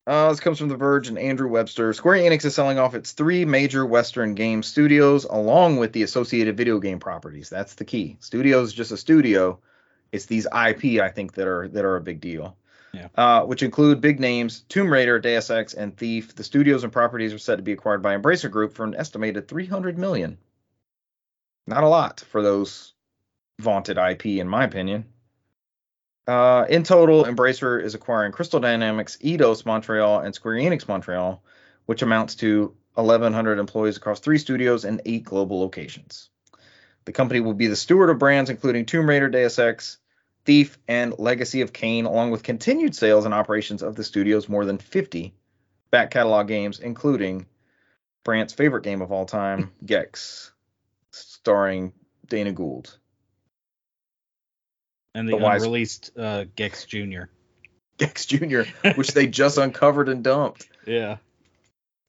Uh, 0.06 0.28
this 0.28 0.40
comes 0.40 0.58
from 0.58 0.68
The 0.68 0.76
Verge 0.76 1.08
and 1.08 1.18
Andrew 1.18 1.48
Webster. 1.48 1.94
Square 1.94 2.18
Enix 2.18 2.44
is 2.44 2.54
selling 2.54 2.78
off 2.78 2.94
its 2.94 3.12
three 3.12 3.46
major 3.46 3.86
Western 3.86 4.34
game 4.34 4.62
studios 4.62 5.24
along 5.24 5.78
with 5.78 5.92
the 5.94 6.02
associated 6.02 6.58
video 6.58 6.78
game 6.78 6.98
properties. 6.98 7.48
That's 7.48 7.74
the 7.74 7.86
key. 7.86 8.18
Studio 8.20 8.60
is 8.60 8.74
just 8.74 8.92
a 8.92 8.98
studio. 8.98 9.60
It's 10.14 10.26
these 10.26 10.46
IP 10.46 11.00
I 11.02 11.10
think 11.10 11.34
that 11.34 11.48
are 11.48 11.68
that 11.68 11.84
are 11.84 11.96
a 11.96 12.00
big 12.00 12.20
deal. 12.20 12.56
Yeah. 12.92 13.08
uh, 13.16 13.44
which 13.44 13.64
include 13.64 14.00
big 14.00 14.20
names 14.20 14.60
Tomb 14.68 14.88
Raider, 14.88 15.18
Deus 15.18 15.50
Ex, 15.50 15.74
and 15.74 15.96
Thief. 15.96 16.36
The 16.36 16.44
studios 16.44 16.84
and 16.84 16.92
properties 16.92 17.32
are 17.32 17.38
set 17.38 17.56
to 17.56 17.62
be 17.62 17.72
acquired 17.72 18.02
by 18.02 18.16
Embracer 18.16 18.48
Group 18.48 18.72
for 18.72 18.84
an 18.84 18.94
estimated 18.94 19.48
300 19.48 19.98
million. 19.98 20.38
Not 21.66 21.82
a 21.82 21.88
lot 21.88 22.20
for 22.20 22.40
those 22.40 22.92
vaunted 23.60 23.98
IP, 23.98 24.26
in 24.26 24.48
my 24.48 24.62
opinion. 24.62 25.06
Uh, 26.28 26.66
in 26.68 26.84
total, 26.84 27.24
Embracer 27.24 27.82
is 27.82 27.96
acquiring 27.96 28.30
Crystal 28.30 28.60
Dynamics, 28.60 29.18
Eidos 29.22 29.66
Montreal, 29.66 30.20
and 30.20 30.32
Square 30.32 30.56
Enix 30.56 30.86
Montreal, 30.86 31.42
which 31.86 32.02
amounts 32.02 32.36
to 32.36 32.76
1,100 32.94 33.58
employees 33.58 33.96
across 33.96 34.20
three 34.20 34.38
studios 34.38 34.84
and 34.84 35.02
eight 35.04 35.24
global 35.24 35.58
locations. 35.58 36.30
The 37.04 37.12
company 37.12 37.40
will 37.40 37.54
be 37.54 37.66
the 37.66 37.76
steward 37.76 38.08
of 38.08 38.18
brands 38.18 38.50
including 38.50 38.86
Tomb 38.86 39.08
Raider, 39.08 39.28
Deus 39.28 39.58
Ex, 39.58 39.98
Thief, 40.44 40.78
and 40.86 41.18
Legacy 41.18 41.62
of 41.62 41.72
Kain, 41.72 42.04
along 42.04 42.30
with 42.30 42.42
continued 42.42 42.94
sales 42.94 43.24
and 43.24 43.32
operations 43.32 43.82
of 43.82 43.96
the 43.96 44.04
studio's 44.04 44.48
more 44.48 44.64
than 44.64 44.78
50 44.78 45.32
back 45.90 46.10
catalog 46.10 46.48
games, 46.48 46.80
including 46.80 47.46
Brant's 48.24 48.52
favorite 48.52 48.84
game 48.84 49.00
of 49.02 49.10
all 49.12 49.24
time, 49.26 49.70
Gex, 49.86 50.52
starring 51.10 51.92
Dana 52.28 52.52
Gould. 52.52 52.96
And 55.14 55.28
the, 55.28 55.32
The 55.32 55.42
wise- 55.42 55.62
unreleased 55.62 56.10
uh, 56.18 56.44
Gex 56.56 56.84
Jr. 56.84 57.22
Gex 57.98 58.26
Jr., 58.26 58.62
which 58.96 59.12
they 59.12 59.26
just 59.26 59.56
uncovered 59.58 60.08
and 60.08 60.24
dumped. 60.24 60.68
Yeah. 60.86 61.18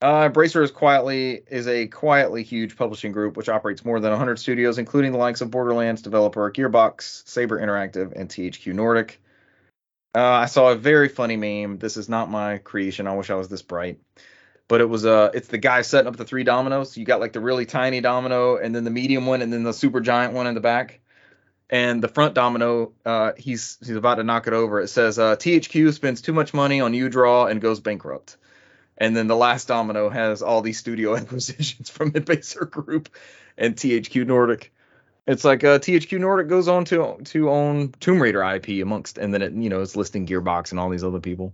Uh, 0.02 0.30
Embracer 0.30 0.62
is 0.62 0.72
quietly 0.72 1.42
is 1.48 1.68
a 1.68 1.88
quietly 1.88 2.44
huge 2.44 2.76
publishing 2.76 3.12
group 3.12 3.38
which 3.38 3.48
operates 3.48 3.86
more 3.86 4.00
than 4.00 4.12
100 4.12 4.38
studios, 4.38 4.78
including 4.78 5.14
the 5.14 5.18
likes 5.18 5.42
of 5.42 5.50
Borderlands 5.50 6.02
developer 6.02 6.52
Gearbox, 6.52 7.28
Saber 7.28 7.60
Interactive, 7.60 8.12
and 8.14 8.30
THQ 8.30 8.74
Nordic. 8.74 9.22
Uh, 10.14 10.22
I 10.22 10.46
saw 10.46 10.72
a 10.72 10.76
very 10.76 11.10
funny 11.10 11.38
meme. 11.38 11.78
This 11.78 11.98
is 11.98 12.10
not 12.10 12.30
my 12.30 12.58
creation. 12.60 13.08
I 13.08 13.16
wish 13.16 13.30
I 13.30 13.36
was 13.36 13.48
this 13.48 13.62
bright, 13.62 14.00
but 14.68 14.82
it 14.82 14.90
was 14.90 15.06
uh, 15.06 15.32
it's 15.34 15.48
the 15.48 15.58
guy 15.58 15.82
setting 15.82 16.08
up 16.08 16.18
the 16.18 16.26
three 16.26 16.44
dominoes. 16.44 16.98
You 16.98 17.06
got 17.06 17.22
like 17.22 17.34
the 17.34 17.42
really 17.42 17.66
tiny 17.66 18.02
domino, 18.02 18.58
and 18.58 18.76
then 18.76 18.84
the 18.84 18.92
medium 18.92 19.26
one, 19.26 19.42
and 19.42 19.52
then 19.52 19.64
the 19.64 19.74
super 19.74 20.02
giant 20.02 20.34
one 20.34 20.48
in 20.48 20.56
the 20.56 20.62
back. 20.62 21.00
And 21.70 22.04
the 22.04 22.08
front 22.08 22.36
domino, 22.36 22.94
uh, 23.06 23.32
he's 23.38 23.78
he's 23.80 23.96
about 23.96 24.16
to 24.16 24.24
knock 24.24 24.48
it 24.48 24.54
over. 24.54 24.82
It 24.82 24.90
says 24.90 25.18
uh, 25.18 25.36
THQ 25.36 25.94
spends 25.94 26.22
too 26.22 26.34
much 26.34 26.54
money 26.54 26.80
on 26.80 26.94
U 26.94 27.10
Draw 27.10 27.48
and 27.48 27.60
goes 27.60 27.80
bankrupt. 27.80 28.38
And 28.98 29.16
then 29.16 29.28
the 29.28 29.36
last 29.36 29.68
domino 29.68 30.10
has 30.10 30.42
all 30.42 30.62
these 30.62 30.78
studio 30.78 31.16
acquisitions 31.18 31.90
from 31.90 32.12
the 32.12 32.22
Embracer 32.22 32.70
Group 32.70 33.10
and 33.58 33.76
THQ 33.76 34.26
Nordic. 34.26 34.72
It's 35.28 35.44
like 35.44 35.64
uh, 35.64 35.80
THQ 35.80 36.20
Nordic 36.20 36.48
goes 36.48 36.68
on 36.68 36.86
to 36.86 37.18
to 37.26 37.50
own 37.50 37.92
Tomb 38.00 38.22
Raider 38.22 38.44
IP 38.44 38.84
amongst, 38.84 39.18
and 39.18 39.34
then 39.34 39.42
it 39.42 39.54
you 39.54 39.70
know 39.70 39.82
it's 39.82 39.96
listing 39.96 40.28
Gearbox 40.28 40.72
and 40.72 40.80
all 40.80 40.90
these 40.90 41.04
other 41.04 41.20
people. 41.20 41.54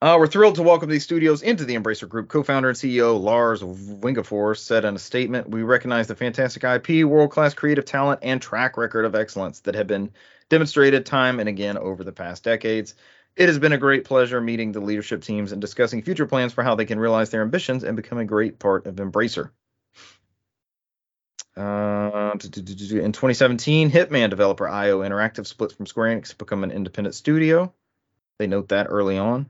Uh, 0.00 0.16
we're 0.16 0.28
thrilled 0.28 0.54
to 0.54 0.62
welcome 0.62 0.88
these 0.88 1.02
studios 1.02 1.42
into 1.42 1.64
the 1.64 1.74
Embracer 1.74 2.08
Group. 2.08 2.28
Co-founder 2.28 2.68
and 2.68 2.78
CEO 2.78 3.20
Lars 3.20 3.62
Wingefors 3.62 4.58
said 4.58 4.84
in 4.84 4.94
a 4.94 4.98
statement, 5.00 5.50
"We 5.50 5.64
recognize 5.64 6.06
the 6.06 6.14
fantastic 6.14 6.62
IP, 6.62 7.04
world-class 7.04 7.54
creative 7.54 7.84
talent, 7.84 8.20
and 8.22 8.40
track 8.40 8.76
record 8.76 9.04
of 9.04 9.16
excellence 9.16 9.58
that 9.60 9.74
have 9.74 9.88
been 9.88 10.12
demonstrated 10.48 11.04
time 11.04 11.40
and 11.40 11.48
again 11.48 11.76
over 11.76 12.04
the 12.04 12.12
past 12.12 12.44
decades. 12.44 12.94
It 13.38 13.48
has 13.48 13.60
been 13.60 13.72
a 13.72 13.78
great 13.78 14.04
pleasure 14.04 14.40
meeting 14.40 14.72
the 14.72 14.80
leadership 14.80 15.22
teams 15.22 15.52
and 15.52 15.60
discussing 15.60 16.02
future 16.02 16.26
plans 16.26 16.52
for 16.52 16.64
how 16.64 16.74
they 16.74 16.86
can 16.86 16.98
realize 16.98 17.30
their 17.30 17.42
ambitions 17.42 17.84
and 17.84 17.94
become 17.94 18.18
a 18.18 18.24
great 18.24 18.58
part 18.58 18.86
of 18.86 18.96
Embracer." 18.96 19.50
Uh, 21.56 22.32
in 22.34 23.12
2017, 23.12 23.92
Hitman 23.92 24.30
developer 24.30 24.68
IO 24.68 25.02
Interactive 25.02 25.46
split 25.46 25.70
from 25.70 25.86
Square 25.86 26.16
Enix 26.16 26.30
to 26.30 26.36
become 26.36 26.64
an 26.64 26.72
independent 26.72 27.14
studio. 27.14 27.72
They 28.40 28.48
note 28.48 28.70
that 28.70 28.88
early 28.90 29.18
on. 29.18 29.48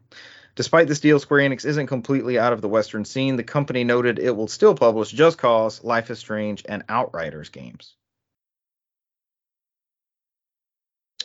Despite 0.54 0.86
this 0.88 1.00
deal, 1.00 1.18
Square 1.18 1.48
Enix 1.48 1.64
isn't 1.64 1.86
completely 1.86 2.38
out 2.38 2.52
of 2.52 2.60
the 2.60 2.68
Western 2.68 3.06
scene. 3.06 3.36
The 3.36 3.42
company 3.42 3.84
noted 3.84 4.18
it 4.18 4.36
will 4.36 4.48
still 4.48 4.74
publish 4.74 5.12
Just 5.12 5.38
Cause, 5.38 5.82
Life 5.82 6.10
is 6.10 6.18
Strange, 6.18 6.62
and 6.68 6.84
Outriders 6.90 7.48
games. 7.48 7.94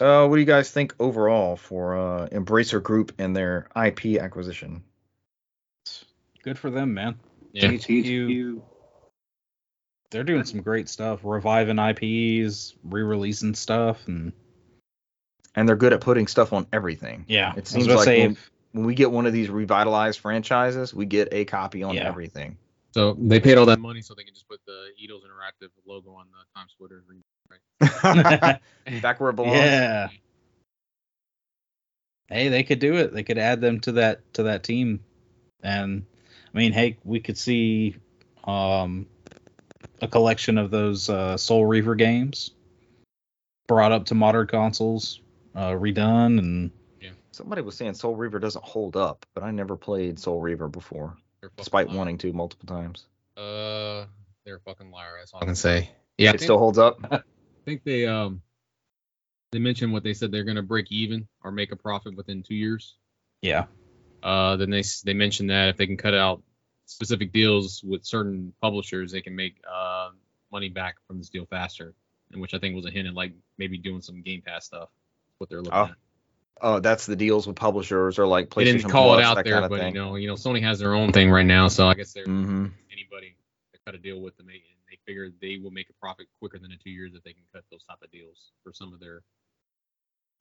Uh, 0.01 0.27
what 0.27 0.35
do 0.35 0.39
you 0.41 0.45
guys 0.47 0.71
think 0.71 0.93
overall 0.99 1.55
for 1.55 1.95
uh, 1.97 2.27
Embracer 2.29 2.81
Group 2.81 3.13
and 3.19 3.35
their 3.35 3.67
IP 3.75 4.17
acquisition? 4.19 4.83
Good 6.43 6.57
for 6.57 6.69
them, 6.69 6.93
man. 6.93 7.19
Yeah. 7.53 7.69
THQ, 7.69 8.61
they're 10.09 10.23
doing 10.23 10.43
some 10.45 10.61
great 10.61 10.89
stuff, 10.89 11.19
reviving 11.23 11.77
IPs, 11.79 12.75
re-releasing 12.83 13.53
stuff, 13.55 14.07
and 14.07 14.33
And 15.55 15.69
they're 15.69 15.75
good 15.75 15.93
at 15.93 16.01
putting 16.01 16.25
stuff 16.27 16.51
on 16.53 16.65
everything. 16.73 17.25
yeah. 17.27 17.53
It 17.55 17.67
seems 17.67 17.87
like 17.87 17.99
say 18.05 18.21
when- 18.23 18.31
if- 18.31 18.49
When 18.71 18.85
we 18.87 18.95
get 18.95 19.11
one 19.11 19.27
of 19.27 19.33
these 19.33 19.51
revitalized 19.51 20.19
franchises, 20.19 20.95
we 20.95 21.05
get 21.05 21.27
a 21.31 21.45
copy 21.45 21.83
on 21.83 21.93
Yeah. 21.93 22.07
everything. 22.07 22.57
So 22.95 23.13
they 23.13 23.39
paid 23.39 23.59
all 23.59 23.67
that 23.67 23.79
money 23.79 24.01
so 24.01 24.15
they 24.15 24.23
can 24.23 24.33
just 24.33 24.47
put 24.47 24.59
the 24.65 24.87
Eidos 24.99 25.21
Interactive 25.21 25.69
logo 25.85 26.09
on 26.13 26.25
the 26.31 26.39
Time 26.55 26.67
Splitters. 26.69 27.03
ring, 28.03 28.23
Right? 28.23 28.59
Back 29.01 29.19
where 29.19 29.29
it 29.29 29.35
belongs. 29.35 29.55
yeah. 29.55 30.07
Hey, 32.27 32.49
they 32.49 32.63
could 32.63 32.79
do 32.79 32.95
it. 32.95 33.13
They 33.13 33.23
could 33.23 33.37
add 33.37 33.61
them 33.61 33.79
to 33.81 33.93
that 33.93 34.33
to 34.33 34.43
that 34.43 34.63
team, 34.63 35.03
and 35.61 36.05
I 36.53 36.57
mean, 36.57 36.71
hey, 36.71 36.97
we 37.03 37.19
could 37.19 37.37
see 37.37 37.95
um 38.45 39.07
a 40.01 40.07
collection 40.07 40.57
of 40.57 40.71
those 40.71 41.09
uh, 41.09 41.37
Soul 41.37 41.65
Reaver 41.65 41.95
games 41.95 42.51
brought 43.67 43.91
up 43.91 44.05
to 44.05 44.15
modern 44.15 44.47
consoles, 44.47 45.21
uh, 45.55 45.71
redone, 45.71 46.39
and 46.39 46.71
Somebody 47.33 47.63
was 47.63 47.75
saying 47.75 47.95
Soul 47.95 48.15
Reaver 48.15 48.37
doesn't 48.37 48.63
hold 48.63 48.95
up, 48.95 49.25
but 49.33 49.43
I 49.43 49.49
never 49.49 49.75
played 49.75 50.19
Soul 50.19 50.39
Reaver 50.39 50.67
before, 50.67 51.17
despite 51.57 51.87
liars. 51.87 51.97
wanting 51.97 52.19
to 52.19 52.31
multiple 52.31 52.67
times. 52.67 53.07
Uh, 53.35 54.05
they're 54.45 54.57
a 54.57 54.59
fucking 54.59 54.91
liar. 54.91 55.15
That's 55.17 55.33
all 55.33 55.41
I 55.41 55.45
can 55.45 55.55
say. 55.55 55.89
Yeah, 56.19 56.33
it 56.33 56.41
still 56.41 56.59
holds 56.59 56.77
up. 56.77 57.23
I 57.63 57.65
think 57.65 57.83
they 57.83 58.05
um 58.05 58.41
they 59.53 59.59
mentioned 59.59 59.93
what 59.93 60.03
they 60.03 60.13
said 60.13 60.31
they're 60.31 60.43
gonna 60.43 60.61
break 60.63 60.91
even 60.91 61.27
or 61.43 61.51
make 61.51 61.71
a 61.71 61.77
profit 61.77 62.15
within 62.15 62.43
two 62.43 62.55
years. 62.55 62.95
yeah, 63.41 63.65
Uh, 64.21 64.57
then 64.57 64.69
they 64.69 64.83
they 65.05 65.13
mentioned 65.13 65.49
that 65.49 65.69
if 65.69 65.77
they 65.77 65.87
can 65.87 65.97
cut 65.97 66.13
out 66.13 66.43
specific 66.85 67.31
deals 67.31 67.81
with 67.83 68.05
certain 68.05 68.53
publishers, 68.61 69.11
they 69.11 69.21
can 69.21 69.35
make 69.35 69.55
uh 69.71 70.09
money 70.51 70.69
back 70.69 70.95
from 71.07 71.19
this 71.19 71.29
deal 71.29 71.45
faster. 71.45 71.93
And 72.31 72.41
which 72.41 72.53
I 72.53 72.59
think 72.59 72.75
was 72.75 72.85
a 72.85 72.91
hint 72.91 73.07
at 73.07 73.13
like 73.13 73.33
maybe 73.57 73.77
doing 73.77 74.01
some 74.01 74.21
Game 74.23 74.41
Pass 74.41 74.65
stuff. 74.65 74.89
What 75.37 75.49
they're 75.49 75.61
looking 75.61 75.73
Oh, 75.73 75.83
at. 75.83 75.95
Oh, 76.61 76.79
that's 76.79 77.05
the 77.05 77.15
deals 77.15 77.47
with 77.47 77.55
publishers 77.55 78.19
or 78.19 78.27
like 78.27 78.49
PlayStation. 78.49 78.55
They 78.55 78.63
didn't 78.65 78.89
call 78.89 79.07
Plus, 79.13 79.19
it 79.19 79.23
out 79.25 79.43
there, 79.43 79.53
kind 79.53 79.65
of 79.65 79.69
but 79.69 79.79
thing. 79.79 79.95
you 79.95 80.01
know, 80.01 80.15
you 80.15 80.27
know, 80.27 80.33
Sony 80.35 80.61
has 80.63 80.79
their 80.79 80.93
own 80.93 81.11
thing 81.11 81.29
right 81.29 81.45
now, 81.45 81.67
so 81.67 81.87
I 81.87 81.93
guess 81.93 82.13
they're 82.13 82.25
hmm 82.25 82.67
anybody 82.91 83.35
that 83.71 83.85
cut 83.85 83.95
a 83.95 83.97
deal 83.97 84.19
with 84.19 84.35
them, 84.37 84.47
they 84.47 84.63
figure 85.05 85.29
they 85.41 85.57
will 85.57 85.71
make 85.71 85.89
a 85.89 85.93
profit 85.93 86.27
quicker 86.39 86.59
than 86.59 86.71
in 86.71 86.77
two 86.83 86.89
years 86.89 87.13
if 87.15 87.23
they 87.23 87.33
can 87.33 87.43
cut 87.53 87.63
those 87.71 87.83
type 87.83 87.97
of 88.03 88.11
deals 88.11 88.51
for 88.63 88.73
some 88.73 88.93
of 88.93 88.99
their 88.99 89.21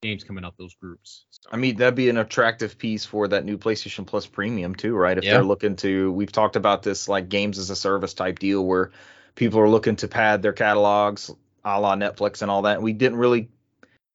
games 0.03 0.25
coming 0.25 0.45
out 0.45 0.57
those 0.59 0.75
groups. 0.75 1.25
So, 1.31 1.49
I 1.53 1.57
mean, 1.57 1.77
that'd 1.77 1.95
be 1.95 2.09
an 2.09 2.19
attractive 2.19 2.77
piece 2.77 3.05
for 3.05 3.29
that 3.29 3.45
new 3.45 3.57
PlayStation 3.57 4.07
Plus 4.07 4.27
Premium 4.27 4.75
too, 4.75 4.95
right? 4.95 5.17
If 5.17 5.25
Yeah. 5.25 5.35
they're 5.35 5.45
looking 5.45 5.77
to, 5.77 6.13
we've 6.13 6.33
talked 6.33 6.57
about 6.57 6.83
this 6.83 7.09
like 7.09 7.29
games 7.29 7.59
as 7.59 7.71
a 7.71 7.77
service 7.77 8.13
type 8.13 8.39
deal 8.39 8.67
where 8.67 8.91
people 9.35 9.61
are 9.61 9.69
looking 9.69 9.97
to 9.97 10.09
pad 10.09 10.43
their 10.43 10.53
catalogs, 10.53 11.31
a 11.65 11.81
la 11.81 11.95
Netflix 11.95 12.43
and 12.43 12.51
all 12.51 12.63
that. 12.63 12.83
We 12.83 12.93
didn't 12.93 13.19
really, 13.19 13.49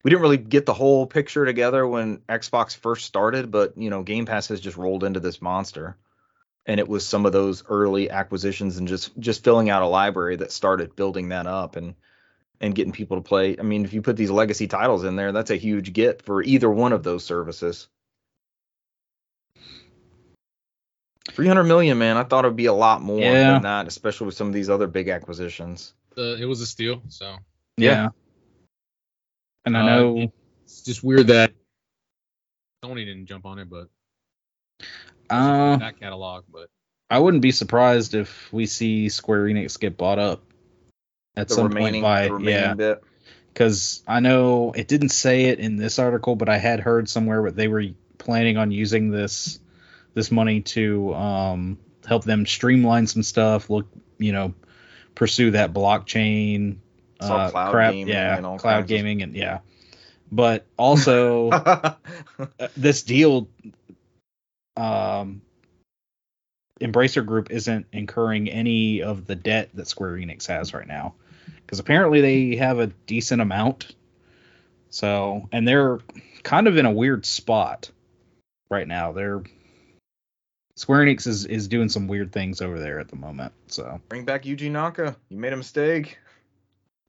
we 0.04 0.10
didn't 0.10 0.22
really 0.22 0.36
get 0.36 0.66
the 0.66 0.74
whole 0.74 1.06
picture 1.06 1.44
together 1.44 1.86
when 1.86 2.18
Xbox 2.28 2.76
first 2.76 3.06
started, 3.06 3.50
but 3.50 3.76
you 3.76 3.90
know, 3.90 4.02
Game 4.02 4.26
Pass 4.26 4.48
has 4.48 4.60
just 4.60 4.76
rolled 4.76 5.04
into 5.04 5.20
this 5.20 5.40
monster, 5.42 5.96
and 6.68 6.78
it 6.78 6.86
was 6.86 7.04
some 7.04 7.26
of 7.26 7.32
those 7.32 7.64
early 7.68 8.10
acquisitions 8.10 8.76
and 8.76 8.86
just 8.86 9.18
just 9.18 9.42
filling 9.42 9.70
out 9.70 9.82
a 9.82 9.86
library 9.86 10.36
that 10.36 10.52
started 10.52 10.94
building 10.94 11.30
that 11.30 11.46
up 11.46 11.74
and 11.76 11.94
and 12.60 12.74
getting 12.74 12.92
people 12.92 13.16
to 13.16 13.22
play. 13.22 13.56
I 13.58 13.62
mean, 13.62 13.84
if 13.84 13.92
you 13.92 14.02
put 14.02 14.16
these 14.16 14.30
legacy 14.30 14.66
titles 14.66 15.04
in 15.04 15.16
there, 15.16 15.32
that's 15.32 15.50
a 15.50 15.56
huge 15.56 15.92
get 15.92 16.22
for 16.22 16.42
either 16.42 16.70
one 16.70 16.92
of 16.92 17.02
those 17.02 17.24
services. 17.24 17.88
300 21.30 21.64
million, 21.64 21.98
man. 21.98 22.16
I 22.16 22.24
thought 22.24 22.44
it 22.44 22.48
would 22.48 22.56
be 22.56 22.66
a 22.66 22.72
lot 22.72 23.00
more 23.00 23.20
Yeah. 23.20 23.52
than 23.54 23.62
that, 23.62 23.86
especially 23.86 24.26
with 24.26 24.34
some 24.34 24.48
of 24.48 24.52
these 24.54 24.68
other 24.70 24.86
big 24.86 25.08
acquisitions. 25.08 25.94
uh, 26.16 26.34
it 26.34 26.46
was 26.46 26.60
a 26.60 26.66
steal, 26.66 27.02
so 27.08 27.36
yeah. 27.76 27.92
Yeah. 27.92 28.08
And 29.64 29.76
I 29.76 29.82
Uh, 29.82 29.86
know, 29.86 30.32
it's 30.64 30.82
just 30.82 31.04
weird 31.04 31.28
that 31.28 31.52
Sony 32.84 33.04
didn't 33.04 33.26
jump 33.26 33.46
on 33.46 33.60
it, 33.60 33.70
but 33.70 33.88
uh, 35.30 35.76
that 35.78 35.98
catalog, 36.00 36.44
but 36.52 36.68
I 37.10 37.18
wouldn't 37.18 37.42
be 37.42 37.52
surprised 37.52 38.14
if 38.14 38.52
we 38.52 38.66
see 38.66 39.08
Square 39.08 39.44
Enix 39.44 39.78
get 39.78 39.96
bought 39.96 40.18
up 40.18 40.42
at 41.36 41.48
The 41.48 41.54
some 41.54 41.68
remaining, 41.68 42.02
point 42.02 42.04
by 42.04 42.24
the 42.26 42.32
remaining 42.34 42.52
yeah. 42.62 42.74
bit. 42.74 43.02
because 43.52 44.02
I 44.06 44.20
know 44.20 44.72
it 44.72 44.88
didn't 44.88 45.10
say 45.10 45.46
it 45.46 45.58
in 45.58 45.76
this 45.76 45.98
article, 45.98 46.36
but 46.36 46.48
I 46.48 46.58
had 46.58 46.80
heard 46.80 47.08
somewhere 47.08 47.42
that 47.44 47.56
they 47.56 47.68
were 47.68 47.84
planning 48.18 48.56
on 48.56 48.70
using 48.70 49.10
this 49.10 49.58
this 50.14 50.30
money 50.32 50.62
to 50.62 51.14
um, 51.14 51.78
help 52.06 52.24
them 52.24 52.44
streamline 52.46 53.06
some 53.06 53.22
stuff. 53.22 53.70
Look, 53.70 53.86
you 54.18 54.32
know, 54.32 54.54
pursue 55.14 55.52
that 55.52 55.72
blockchain 55.72 56.78
Saw 57.20 57.36
uh, 57.36 57.50
cloud 57.50 57.70
crap. 57.70 57.92
gaming 57.92 58.08
yeah, 58.12 58.36
and 58.36 58.44
all 58.46 58.58
cloud 58.58 58.72
kinds 58.72 58.82
of- 58.84 58.88
gaming 58.88 59.22
and 59.22 59.34
yeah. 59.34 59.60
But 60.30 60.66
also, 60.76 61.48
uh, 61.50 61.94
this 62.76 63.02
deal, 63.02 63.48
um, 64.78 65.42
Embracer 66.80 67.24
Group 67.26 67.50
isn't 67.50 67.86
incurring 67.92 68.48
any 68.48 69.02
of 69.02 69.26
the 69.26 69.34
debt 69.34 69.70
that 69.74 69.88
Square 69.88 70.12
Enix 70.12 70.46
has 70.46 70.72
right 70.72 70.86
now, 70.86 71.14
because 71.56 71.80
apparently 71.80 72.20
they 72.20 72.56
have 72.56 72.78
a 72.78 72.86
decent 72.86 73.42
amount. 73.42 73.94
So, 74.90 75.48
and 75.52 75.66
they're 75.66 75.98
kind 76.42 76.66
of 76.66 76.76
in 76.76 76.86
a 76.86 76.92
weird 76.92 77.26
spot 77.26 77.90
right 78.70 78.86
now. 78.86 79.12
They're 79.12 79.42
Square 80.76 81.06
Enix 81.06 81.26
is 81.26 81.44
is 81.44 81.66
doing 81.66 81.88
some 81.88 82.06
weird 82.06 82.30
things 82.30 82.60
over 82.60 82.78
there 82.78 83.00
at 83.00 83.08
the 83.08 83.16
moment. 83.16 83.52
So 83.66 84.00
Bring 84.08 84.24
back 84.24 84.44
Yuji 84.44 84.70
Naka. 84.70 85.16
You 85.28 85.38
made 85.38 85.52
a 85.52 85.56
mistake. 85.56 86.18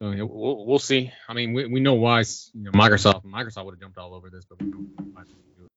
So 0.01 0.11
yeah, 0.11 0.23
we'll, 0.23 0.65
we'll 0.65 0.79
see. 0.79 1.11
I 1.27 1.33
mean, 1.33 1.53
we, 1.53 1.67
we 1.67 1.79
know 1.79 1.93
why 1.93 2.21
you 2.21 2.25
know, 2.55 2.71
Microsoft 2.71 3.25
Microsoft 3.25 3.65
would 3.65 3.75
have 3.75 3.81
jumped 3.81 3.99
all 3.99 4.15
over 4.15 4.31
this, 4.31 4.45
but 4.45 4.59
we 4.59 4.69
know 4.69 4.77
why 5.13 5.21
they 5.21 5.33
didn't 5.33 5.57
do 5.57 5.65
it. 5.65 5.69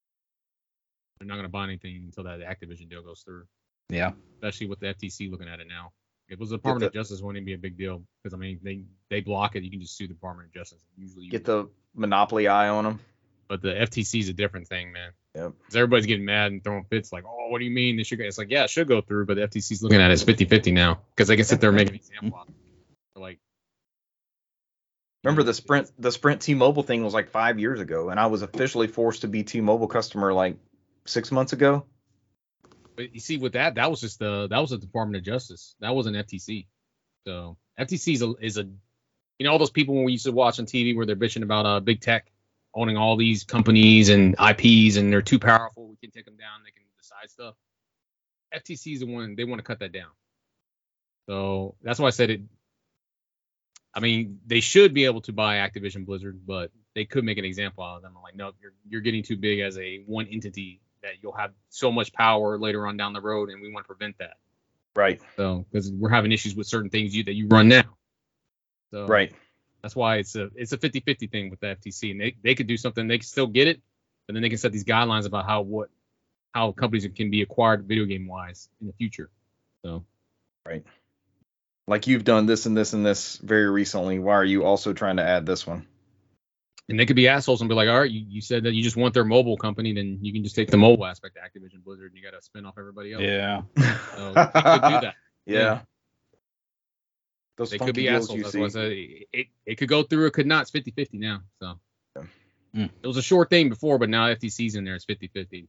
They're 1.23 1.29
not 1.29 1.35
going 1.35 1.45
to 1.47 1.53
buy 1.53 1.63
anything 1.65 2.03
until 2.05 2.25
that 2.25 2.41
Activision 2.41 2.91
deal 2.91 3.01
goes 3.01 3.21
through, 3.21 3.45
yeah, 3.89 4.11
especially 4.35 4.67
with 4.67 4.81
the 4.81 4.87
FTC 4.87 5.31
looking 5.31 5.47
at 5.47 5.61
it 5.61 5.69
now. 5.69 5.93
If 6.27 6.33
it 6.35 6.41
was 6.41 6.51
the 6.51 6.57
Department 6.57 6.87
of 6.87 6.93
Justice, 6.93 7.21
wouldn't 7.21 7.47
be 7.47 7.53
a 7.53 7.59
big 7.59 7.79
deal 7.79 8.03
because 8.23 8.35
I 8.35 8.39
mean 8.39 8.59
they 8.61 8.83
they 9.09 9.21
block 9.21 9.55
it. 9.55 9.63
You 9.63 9.71
can 9.71 9.81
just 9.81 9.97
sue 9.97 10.09
the 10.09 10.15
Department 10.15 10.49
of 10.49 10.55
Justice. 10.55 10.81
Usually, 10.97 11.29
Get 11.29 11.45
the 11.45 11.69
monopoly 11.95 12.49
eye 12.49 12.71
on 12.71 12.83
them. 12.83 13.01
but 13.47 13.63
the 13.63 13.69
FTC 13.69 14.19
is 14.19 14.29
a 14.31 14.33
different 14.33 14.67
thing, 14.67 14.91
man. 14.93 15.11
Yep. 15.37 15.53
Because 15.61 15.77
everybody's 15.77 16.07
getting 16.07 16.25
mad 16.25 16.51
and 16.51 16.65
throwing 16.65 16.85
fits 16.91 17.13
like, 17.13 17.23
oh, 17.25 17.49
what 17.51 17.61
do 17.61 17.67
you 17.67 17.71
mean 17.71 17.97
this 17.97 18.09
should 18.09 18.19
go? 18.19 18.25
It's 18.25 18.37
like, 18.37 18.51
yeah, 18.51 18.65
it 18.65 18.71
should 18.71 18.89
go 18.89 19.01
through, 19.01 19.27
but 19.27 19.37
the 19.37 19.43
FTC's 19.47 19.81
looking 19.81 20.01
at 20.01 20.11
it 20.11 20.15
as 20.15 20.25
50-50 20.25 20.73
now 20.73 21.01
because 21.15 21.29
they 21.29 21.37
can 21.37 21.45
sit 21.45 21.61
there 21.61 21.71
and 21.71 21.77
make 21.77 21.89
an 21.89 21.95
example 21.95 22.37
out 22.37 22.49
of 22.49 22.55
it. 22.55 23.21
Like, 23.21 23.39
Remember 25.25 25.45
the 25.45 25.55
Sprint 25.55 25.91
the 25.99 26.11
Sprint 26.11 26.41
T-Mobile 26.43 26.83
thing 26.83 27.05
was 27.05 27.15
like 27.15 27.31
five 27.31 27.61
years 27.61 27.79
ago, 27.79 28.09
and 28.11 28.19
I 28.19 28.27
was 28.27 28.43
officially 28.43 28.89
forced 28.89 29.21
to 29.21 29.29
be 29.29 29.45
T-Mobile 29.45 29.87
customer 29.87 30.33
like 30.33 30.57
six 31.07 31.33
months 31.33 31.53
ago. 31.53 31.87
But 32.97 33.15
you 33.15 33.21
see, 33.21 33.39
with 33.39 33.55
that, 33.55 33.77
that 33.77 33.91
was 33.91 34.01
just 34.01 34.19
the 34.19 34.49
that 34.49 34.59
was 34.59 34.71
the 34.71 34.79
Department 34.79 35.17
of 35.17 35.25
Justice. 35.25 35.75
That 35.81 35.95
was 35.95 36.07
an 36.07 36.15
FTC. 36.15 36.67
So 37.27 37.57
FTC 37.79 38.15
is 38.15 38.23
a, 38.23 38.35
is 38.41 38.59
a 38.59 38.63
you 38.63 39.47
know 39.47 39.53
all 39.53 39.59
those 39.59 39.71
people 39.71 39.95
when 39.95 40.05
we 40.05 40.13
used 40.13 40.27
to 40.27 40.33
watch 40.33 40.59
on 40.59 40.67
TV 40.67 40.95
where 40.95 41.07
they're 41.07 41.17
bitching 41.17 41.43
about 41.43 41.67
uh 41.67 41.81
big 41.81 42.01
tech 42.01 42.31
owning 42.75 42.97
all 42.97 43.17
these 43.17 43.45
companies 43.45 44.09
and 44.09 44.35
IPs 44.35 44.97
and 44.97 45.13
they're 45.13 45.23
too 45.23 45.39
powerful. 45.39 45.89
We 45.89 45.97
can 45.97 46.11
take 46.11 46.25
them 46.25 46.37
down. 46.37 46.63
They 46.65 46.71
can 46.71 46.85
decide 46.99 47.31
stuff. 47.31 47.55
FTC 48.55 48.95
is 48.95 49.01
the 49.01 49.07
one 49.07 49.35
they 49.37 49.45
want 49.45 49.59
to 49.59 49.65
cut 49.65 49.81
that 49.81 49.93
down. 49.93 50.11
So 51.29 51.77
that's 51.83 51.99
why 51.99 52.09
I 52.09 52.11
said 52.11 52.31
it. 52.31 52.41
I 53.95 54.01
mean, 54.01 54.41
they 54.47 54.61
should 54.61 54.95
be 54.95 55.05
able 55.05 55.21
to 55.23 55.33
buy 55.33 55.57
Activision 55.57 56.07
Blizzard, 56.07 56.47
but 56.47 56.71
they 56.95 57.05
could 57.05 57.25
make 57.25 57.39
an 57.39 57.45
example 57.45 57.85
out 57.85 57.97
of 57.97 58.03
them. 58.03 58.15
I'm 58.17 58.23
like, 58.23 58.37
no, 58.37 58.53
you're 58.61 58.73
you're 58.89 59.01
getting 59.03 59.23
too 59.23 59.37
big 59.37 59.61
as 59.61 59.77
a 59.79 60.03
one 60.07 60.27
entity 60.27 60.81
that 61.03 61.23
you'll 61.23 61.37
have 61.37 61.53
so 61.69 61.91
much 61.93 62.13
power 62.13 62.59
later 62.59 62.87
on 62.87 62.97
down 62.97 63.13
the 63.13 63.21
road, 63.21 63.51
and 63.51 63.61
we 63.61 63.73
want 63.73 63.85
to 63.85 63.89
prevent 63.89 64.19
that. 64.19 64.37
Right. 64.95 65.21
So 65.37 65.65
because 65.71 65.91
we're 65.91 66.11
having 66.11 66.33
issues 66.33 66.55
with 66.55 66.67
certain 66.67 66.91
things 66.91 67.15
you, 67.15 67.25
that 67.25 67.35
you 67.35 67.49
run 67.49 67.69
now. 67.69 67.97
So 68.93 69.07
Right. 69.07 69.33
that's 69.83 69.97
why 69.97 70.17
it's 70.17 70.37
a 70.37 70.51
it's 70.55 70.73
a 70.73 70.79
50-50 70.79 71.31
thing 71.31 71.51
with 71.51 71.61
the 71.61 71.69
FTC, 71.69 72.11
and 72.11 72.21
they 72.21 72.37
they 72.43 72.55
could 72.55 72.67
do 72.67 72.77
something. 72.77 73.07
They 73.09 73.19
can 73.19 73.27
still 73.27 73.47
get 73.47 73.69
it, 73.69 73.81
but 74.27 74.35
then 74.35 74.43
they 74.43 74.49
can 74.49 74.59
set 74.59 74.73
these 74.73 74.85
guidelines 74.85 75.27
about 75.27 75.47
how 75.47 75.63
what 75.63 75.89
how 76.53 76.73
companies 76.73 77.09
can 77.15 77.31
be 77.31 77.43
acquired 77.43 77.87
video 77.87 78.05
game 78.05 78.27
wise 78.27 78.69
in 78.81 78.87
the 78.87 78.93
future. 78.93 79.31
So 79.85 80.05
Right. 80.67 80.85
Like 81.89 82.07
you've 82.07 82.25
done 82.25 82.47
this 82.47 82.67
and 82.67 82.77
this 82.77 82.93
and 82.93 83.05
this 83.05 83.39
very 83.39 83.69
recently. 83.69 84.19
Why 84.19 84.35
are 84.35 84.45
you 84.45 84.65
also 84.65 84.93
trying 84.93 85.17
to 85.17 85.25
add 85.25 85.47
this 85.47 85.67
one? 85.67 85.87
And 86.89 86.99
they 86.99 87.07
could 87.07 87.17
be 87.17 87.29
assholes 87.29 87.61
and 87.61 87.69
be 87.69 87.75
like, 87.75 87.89
all 87.89 88.01
right, 88.01 88.11
you, 88.11 88.25
you 88.29 88.41
said 88.41 88.65
that 88.65 88.73
you 88.75 88.83
just 88.83 88.97
want 88.97 89.15
their 89.15 89.25
mobile 89.25 89.57
company, 89.57 89.93
then 89.95 90.19
you 90.23 90.33
can 90.33 90.43
just 90.43 90.57
take 90.57 90.71
the 90.71 90.77
mobile 90.77 91.07
aspect 91.07 91.37
of 91.37 91.43
Activision 91.43 91.83
Blizzard, 91.85 92.13
and 92.13 92.17
you 92.17 92.23
got 92.23 92.37
to 92.37 92.43
spin 92.43 92.67
off 92.67 92.75
everybody 92.79 93.13
else. 93.13 93.23
yeah. 93.23 93.63
So 94.17 94.33
they 94.35 94.43
could 94.43 94.83
do 94.83 95.01
that. 95.01 95.15
Yeah. 95.47 95.59
Yeah. 95.59 95.81
Those 97.57 97.71
They 97.71 97.79
could 97.79 97.95
be 97.95 98.03
deals 98.03 98.25
assholes. 98.25 98.37
you 98.39 98.43
That's 98.63 98.75
see. 98.75 98.79
said 98.79 98.93
it, 98.93 99.29
it, 99.33 99.47
it 99.67 99.75
could 99.77 99.89
go 99.89 100.03
through, 100.03 100.27
it 100.27 100.33
could 100.33 100.47
not. 100.47 100.63
It's 100.63 100.71
50 100.71 100.91
50 100.93 101.19
now. 101.19 101.43
So 101.61 101.79
Yeah. 102.17 102.23
Hmm. 102.75 102.85
it 103.03 103.07
was 103.07 103.17
a 103.19 103.23
short 103.23 103.51
thing 103.51 103.69
before, 103.69 103.99
but 103.99 104.09
now 104.09 104.27
FTC's 104.29 104.75
in 104.75 104.85
there. 104.85 104.95
It's 104.95 105.05
50 105.05 105.29
50. 105.29 105.69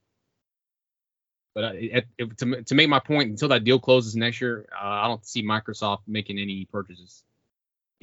But 1.54 1.64
uh, 1.66 1.72
it, 1.76 2.06
it, 2.18 2.38
to, 2.40 2.64
to 2.64 2.76
make 2.76 2.90
my 2.90 3.00
point, 3.00 3.30
until 3.30 3.50
that 3.50 3.64
deal 3.64 3.80
closes 3.80 4.16
next 4.16 4.42
year, 4.42 4.66
uh, 4.74 4.84
I 4.88 5.08
don't 5.08 5.24
see 5.26 5.44
Microsoft 5.44 6.00
making 6.08 6.40
any 6.40 6.66
purchases. 6.72 7.24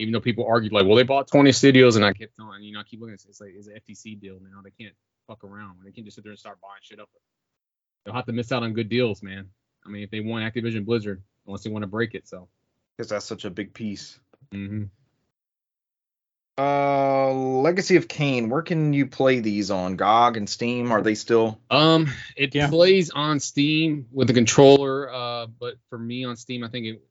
Even 0.00 0.12
though 0.12 0.20
people 0.20 0.46
argued, 0.46 0.72
like, 0.72 0.86
well, 0.86 0.96
they 0.96 1.02
bought 1.02 1.28
20 1.28 1.52
studios, 1.52 1.96
and 1.96 2.04
I 2.04 2.12
kept 2.12 2.34
telling, 2.36 2.62
you 2.62 2.72
know, 2.72 2.80
I 2.80 2.82
keep 2.84 3.00
looking 3.00 3.14
at 3.14 3.20
it, 3.20 3.26
it's 3.28 3.40
like, 3.40 3.50
it's 3.56 3.66
an 3.68 3.74
FTC 3.74 4.20
deal 4.20 4.38
now. 4.42 4.60
They 4.64 4.70
can't 4.70 4.94
fuck 5.26 5.44
around. 5.44 5.76
They 5.84 5.92
can't 5.92 6.04
just 6.06 6.14
sit 6.16 6.24
there 6.24 6.32
and 6.32 6.38
start 6.38 6.60
buying 6.60 6.80
shit 6.82 6.98
up. 7.00 7.08
They'll 8.04 8.14
have 8.14 8.26
to 8.26 8.32
miss 8.32 8.50
out 8.50 8.62
on 8.62 8.72
good 8.72 8.88
deals, 8.88 9.22
man. 9.22 9.48
I 9.84 9.90
mean, 9.90 10.02
if 10.02 10.10
they 10.10 10.20
want 10.20 10.52
Activision 10.52 10.84
Blizzard, 10.84 11.22
unless 11.46 11.62
they 11.62 11.70
want 11.70 11.82
to 11.82 11.86
break 11.86 12.14
it. 12.14 12.26
So, 12.28 12.48
Because 12.96 13.10
that's 13.10 13.26
such 13.26 13.44
a 13.44 13.50
big 13.50 13.74
piece. 13.74 14.18
Mm-hmm. 14.52 14.84
Uh, 16.58 17.32
Legacy 17.32 17.96
of 17.96 18.06
Kain. 18.08 18.50
Where 18.50 18.62
can 18.62 18.92
you 18.92 19.06
play 19.06 19.40
these 19.40 19.70
on? 19.70 19.96
GOG 19.96 20.36
and 20.36 20.48
Steam? 20.48 20.92
Are 20.92 21.00
they 21.00 21.14
still? 21.14 21.58
Um, 21.70 22.08
it 22.36 22.54
Yeah. 22.54 22.68
plays 22.68 23.10
on 23.10 23.40
Steam 23.40 24.06
with 24.12 24.28
the 24.28 24.34
controller. 24.34 25.10
Uh, 25.12 25.46
but 25.46 25.76
for 25.88 25.98
me 25.98 26.24
on 26.24 26.36
Steam, 26.36 26.62
I 26.64 26.68
think 26.68 26.86
it 26.86 27.02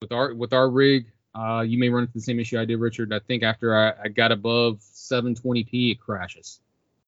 with 0.00 0.12
our 0.12 0.34
with 0.34 0.52
our 0.52 0.68
rig, 0.70 1.06
uh, 1.34 1.62
you 1.66 1.78
may 1.78 1.88
run 1.88 2.02
into 2.04 2.14
the 2.14 2.20
same 2.20 2.38
issue 2.40 2.58
I 2.60 2.64
did, 2.64 2.78
Richard. 2.78 3.12
I 3.12 3.18
think 3.18 3.42
after 3.42 3.76
I, 3.76 3.92
I 4.04 4.08
got 4.08 4.30
above 4.32 4.78
720p, 4.80 5.92
it 5.92 6.00
crashes. 6.00 6.60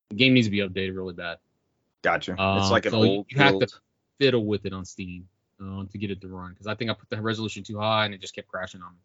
The 0.09 0.15
game 0.15 0.33
needs 0.33 0.47
to 0.47 0.51
be 0.51 0.59
updated 0.59 0.95
really 0.95 1.13
bad. 1.13 1.37
Gotcha. 2.01 2.31
it's 2.33 2.39
Um, 2.41 2.69
like 2.71 2.85
an 2.85 2.91
so 2.91 3.03
you- 3.03 3.09
old. 3.09 3.25
you 3.29 3.37
have 3.37 3.59
to 3.59 3.67
fiddle 4.19 4.45
with 4.45 4.65
it 4.65 4.73
on 4.73 4.85
Steam 4.85 5.27
um, 5.59 5.87
to 5.91 5.97
get 5.97 6.11
it 6.11 6.21
to 6.21 6.27
run 6.27 6.51
because 6.51 6.67
I 6.67 6.75
think 6.75 6.89
I 6.91 6.93
put 6.93 7.09
the 7.09 7.21
resolution 7.21 7.63
too 7.63 7.79
high 7.79 8.05
and 8.05 8.13
it 8.13 8.21
just 8.21 8.35
kept 8.35 8.47
crashing 8.47 8.81
on 8.81 8.91
me. 8.93 8.97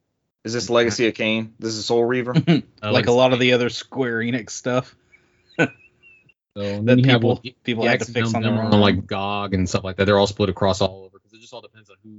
Is 0.45 0.53
this 0.53 0.69
Legacy 0.71 1.07
of 1.07 1.15
Kain? 1.15 1.55
This 1.59 1.75
is 1.75 1.85
Soul 1.87 2.05
Reaver. 2.05 2.35
Uh, 2.83 2.91
like 2.91 3.07
a 3.07 3.13
lot 3.13 3.33
of 3.33 3.39
the 3.39 3.53
other 3.53 3.69
Square 3.71 4.19
Enix 4.21 4.51
stuff 4.51 4.97
So 5.59 5.67
and 6.57 6.87
that 6.89 6.97
then 6.97 6.99
you 6.99 7.05
people 7.05 7.31
what- 7.43 7.63
people 7.65 7.85
the 7.85 7.91
had 7.91 8.01
to 8.01 8.07
fix 8.13 8.35
on 8.35 8.43
them 8.43 8.57
their 8.57 8.65
own. 8.65 8.75
on 8.75 8.81
like 8.81 9.07
GOG 9.07 9.55
and 9.55 9.69
stuff 9.69 9.85
like 9.85 9.97
that. 9.97 10.05
They're 10.05 10.19
all 10.19 10.27
split 10.27 10.49
across 10.51 10.81
all 10.81 11.05
over 11.05 11.19
because 11.19 11.33
it 11.33 11.41
just 11.41 11.53
all 11.55 11.61
depends 11.63 11.89
on 11.91 11.97
who, 12.03 12.11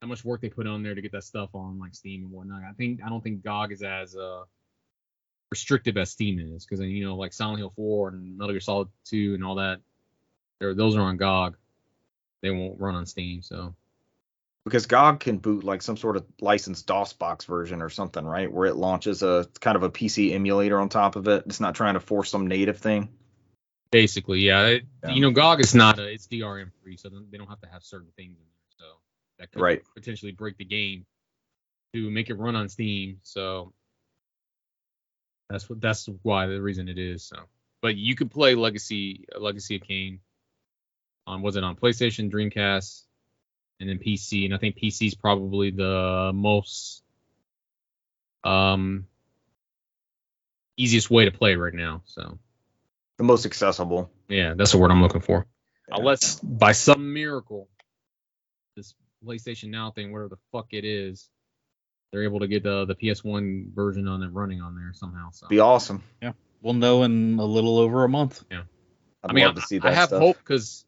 how 0.00 0.06
much 0.08 0.24
work 0.24 0.40
they 0.40 0.48
put 0.48 0.66
on 0.66 0.82
there 0.82 0.94
to 0.94 1.02
get 1.02 1.12
that 1.12 1.24
stuff 1.24 1.50
on 1.54 1.78
like 1.78 1.94
Steam 1.94 2.22
and 2.22 2.32
whatnot. 2.32 2.62
I 2.62 2.72
think 2.72 3.00
I 3.04 3.08
don't 3.08 3.22
think 3.22 3.42
GOG 3.42 3.72
is 3.72 3.82
as 3.82 4.16
uh 4.16 4.44
restrictive 5.50 5.96
as 5.96 6.10
Steam 6.10 6.38
is 6.38 6.64
because 6.64 6.80
you 6.84 7.04
know 7.04 7.16
like 7.16 7.32
Silent 7.32 7.58
Hill 7.58 7.72
4 7.76 8.08
and 8.10 8.38
Metal 8.38 8.52
Gear 8.52 8.60
Solid 8.60 8.88
2 9.06 9.34
and 9.34 9.44
all 9.44 9.56
that, 9.56 9.80
those 10.60 10.96
are 10.96 11.02
on 11.02 11.16
GOG. 11.16 11.56
They 12.42 12.50
won't 12.50 12.78
run 12.80 12.94
on 12.94 13.06
Steam. 13.06 13.42
So 13.42 13.74
because 14.64 14.86
GOG 14.86 15.20
can 15.20 15.38
boot 15.38 15.64
like 15.64 15.82
some 15.82 15.96
sort 15.96 16.16
of 16.16 16.26
licensed 16.40 16.86
DOS 16.86 17.14
box 17.14 17.46
version 17.46 17.80
or 17.82 17.88
something, 17.88 18.24
right? 18.24 18.52
Where 18.52 18.66
it 18.66 18.76
launches 18.76 19.22
a 19.22 19.48
kind 19.60 19.76
of 19.76 19.82
a 19.82 19.90
PC 19.90 20.32
emulator 20.34 20.78
on 20.78 20.88
top 20.90 21.16
of 21.16 21.26
it. 21.26 21.44
It's 21.46 21.60
not 21.60 21.74
trying 21.74 21.94
to 21.94 22.00
force 22.00 22.30
some 22.30 22.46
native 22.46 22.78
thing. 22.78 23.08
basically, 23.90 24.40
yeah, 24.40 24.66
it, 24.66 24.84
Yeah. 25.02 25.10
you 25.10 25.22
know 25.22 25.30
GOG 25.30 25.60
is 25.60 25.74
not 25.74 25.98
a 25.98 26.06
it's 26.06 26.26
DRM 26.26 26.70
free, 26.82 26.98
so 26.98 27.08
they 27.08 27.38
don't 27.38 27.48
have 27.48 27.60
to 27.62 27.68
have 27.68 27.82
certain 27.82 28.10
things 28.16 28.36
in 28.36 28.44
there. 28.44 28.57
That 29.38 29.50
could 29.52 29.60
Right. 29.62 29.82
potentially 29.94 30.32
break 30.32 30.56
the 30.56 30.64
game 30.64 31.06
to 31.94 32.10
make 32.10 32.28
it 32.30 32.34
run 32.34 32.56
on 32.56 32.68
Steam. 32.68 33.20
So 33.22 33.72
that's 35.48 35.68
what 35.68 35.80
that's 35.80 36.08
why 36.22 36.46
the 36.46 36.60
reason 36.60 36.88
it 36.88 36.98
is. 36.98 37.22
So, 37.24 37.36
but 37.80 37.96
you 37.96 38.14
could 38.14 38.30
play 38.30 38.54
Legacy 38.54 39.24
Legacy 39.38 39.76
of 39.76 39.82
Kain 39.82 40.20
on 41.26 41.42
was 41.42 41.56
it 41.56 41.64
on 41.64 41.76
PlayStation, 41.76 42.30
Dreamcast, 42.30 43.04
and 43.80 43.88
then 43.88 43.98
PC, 43.98 44.44
and 44.44 44.54
I 44.54 44.58
think 44.58 44.76
PC 44.76 45.06
is 45.06 45.14
probably 45.14 45.70
the 45.70 46.32
most 46.34 47.02
um 48.44 49.06
easiest 50.76 51.10
way 51.10 51.24
to 51.24 51.30
play 51.30 51.54
right 51.56 51.74
now. 51.74 52.02
So 52.06 52.38
The 53.18 53.24
most 53.24 53.46
accessible. 53.46 54.10
yeah, 54.28 54.54
that's 54.54 54.72
the 54.72 54.78
word 54.78 54.90
I'm 54.90 55.02
looking 55.02 55.20
for. 55.22 55.46
Yeah. 55.88 55.96
Unless 55.98 56.40
by 56.40 56.72
some 56.72 57.14
miracle, 57.14 57.68
PlayStation 59.24 59.70
Now 59.70 59.90
thing, 59.90 60.12
whatever 60.12 60.28
the 60.28 60.38
fuck 60.52 60.66
it 60.72 60.84
is, 60.84 61.28
they're 62.12 62.24
able 62.24 62.40
to 62.40 62.46
get 62.48 62.62
the 62.62 62.84
the 62.86 62.94
PS1 62.94 63.74
version 63.74 64.08
on 64.08 64.22
it 64.22 64.28
running 64.28 64.60
on 64.60 64.74
there 64.74 64.92
somehow. 64.94 65.30
So 65.32 65.46
Be 65.48 65.60
awesome. 65.60 66.02
Yeah, 66.22 66.32
we'll 66.62 66.74
know 66.74 67.02
in 67.02 67.38
a 67.38 67.44
little 67.44 67.78
over 67.78 68.04
a 68.04 68.08
month. 68.08 68.44
Yeah, 68.50 68.62
I'd 69.24 69.30
I 69.30 69.34
mean, 69.34 69.44
love 69.44 69.56
to 69.56 69.62
see 69.62 69.76
I, 69.76 69.80
that 69.80 69.88
I 69.88 69.94
have 69.94 70.08
stuff. 70.08 70.20
hope 70.20 70.38
because 70.38 70.84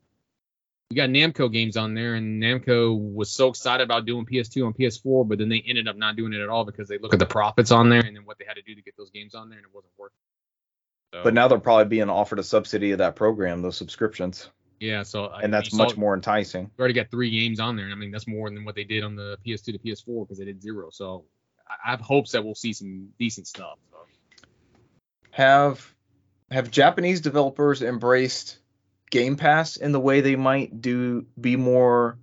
we 0.91 0.97
got 0.97 1.09
Namco 1.09 1.53
games 1.53 1.77
on 1.77 1.95
there, 1.95 2.15
and 2.15 2.43
Namco 2.43 2.99
was 2.99 3.31
so 3.31 3.49
excited 3.49 3.85
about 3.85 4.07
doing 4.07 4.27
PS2 4.27 4.65
and 4.67 4.75
PS4, 4.75 5.29
but 5.29 5.39
then 5.39 5.49
they 5.49 5.63
ended 5.67 5.87
up 5.87 5.97
not 5.97 6.17
doing 6.17 6.33
it 6.33 6.41
at 6.41 6.49
all 6.49 6.65
because 6.65 6.89
they 6.89 6.99
look 6.99 7.13
at 7.13 7.21
the 7.21 7.27
profits 7.27 7.71
on 7.71 7.89
there 7.89 8.01
and 8.01 8.17
then 8.17 8.25
what 8.25 8.39
they 8.39 8.45
had 8.45 8.55
to 8.55 8.63
do 8.63 8.75
to 8.75 8.83
get 8.83 8.97
those 8.97 9.11
games 9.11 9.35
on 9.35 9.49
there, 9.51 9.59
and 9.59 9.67
it 9.67 9.75
wasn't 9.75 9.93
worth 9.97 10.11
it. 10.13 11.17
So, 11.17 11.23
But 11.25 11.35
now 11.35 11.49
they're 11.49 11.59
probably 11.59 11.85
being 11.87 12.09
offered 12.11 12.39
a 12.41 12.43
subsidy 12.43 12.93
of 12.93 12.99
that 12.99 13.15
program, 13.15 13.63
those 13.63 13.77
subscriptions, 13.77 14.49
yeah, 14.81 15.03
so 15.05 15.27
I- 15.27 15.43
and 15.43 15.55
that's 15.55 15.71
you 15.71 15.77
saw- 15.79 15.85
much 15.85 15.97
more 15.97 16.15
enticing. 16.15 16.65
we 16.77 16.81
already 16.83 16.95
got 16.95 17.11
three 17.11 17.31
games 17.31 17.61
on 17.61 17.77
there, 17.77 17.85
and 17.85 17.95
I 17.95 17.97
mean 17.97 18.11
that's 18.11 18.27
more 18.27 18.51
than 18.51 18.65
what 18.65 18.75
they 18.75 18.85
did 18.85 19.05
on 19.05 19.15
the 19.15 19.39
PS2 19.47 19.65
to 19.73 19.79
PS4 19.79 20.27
because 20.27 20.39
they 20.39 20.45
did 20.47 20.61
zero. 20.63 20.89
So 20.91 21.25
I, 21.69 21.89
I 21.89 21.91
have 21.93 22.01
hopes 22.01 22.33
that 22.33 22.45
we'll 22.45 22.55
see 22.57 22.73
some 22.73 23.11
decent 23.19 23.47
stuff. 23.47 23.79
So. 23.93 23.97
have 25.31 25.95
have 26.51 26.71
Japanese 26.71 27.21
developers 27.21 27.83
embraced 27.83 28.59
Game 29.11 29.37
Pass 29.37 29.77
in 29.77 29.93
the 29.93 30.01
way 30.01 30.21
they 30.21 30.37
might 30.37 30.81
do 30.81 31.27
be 31.41 31.57
more 31.57 32.19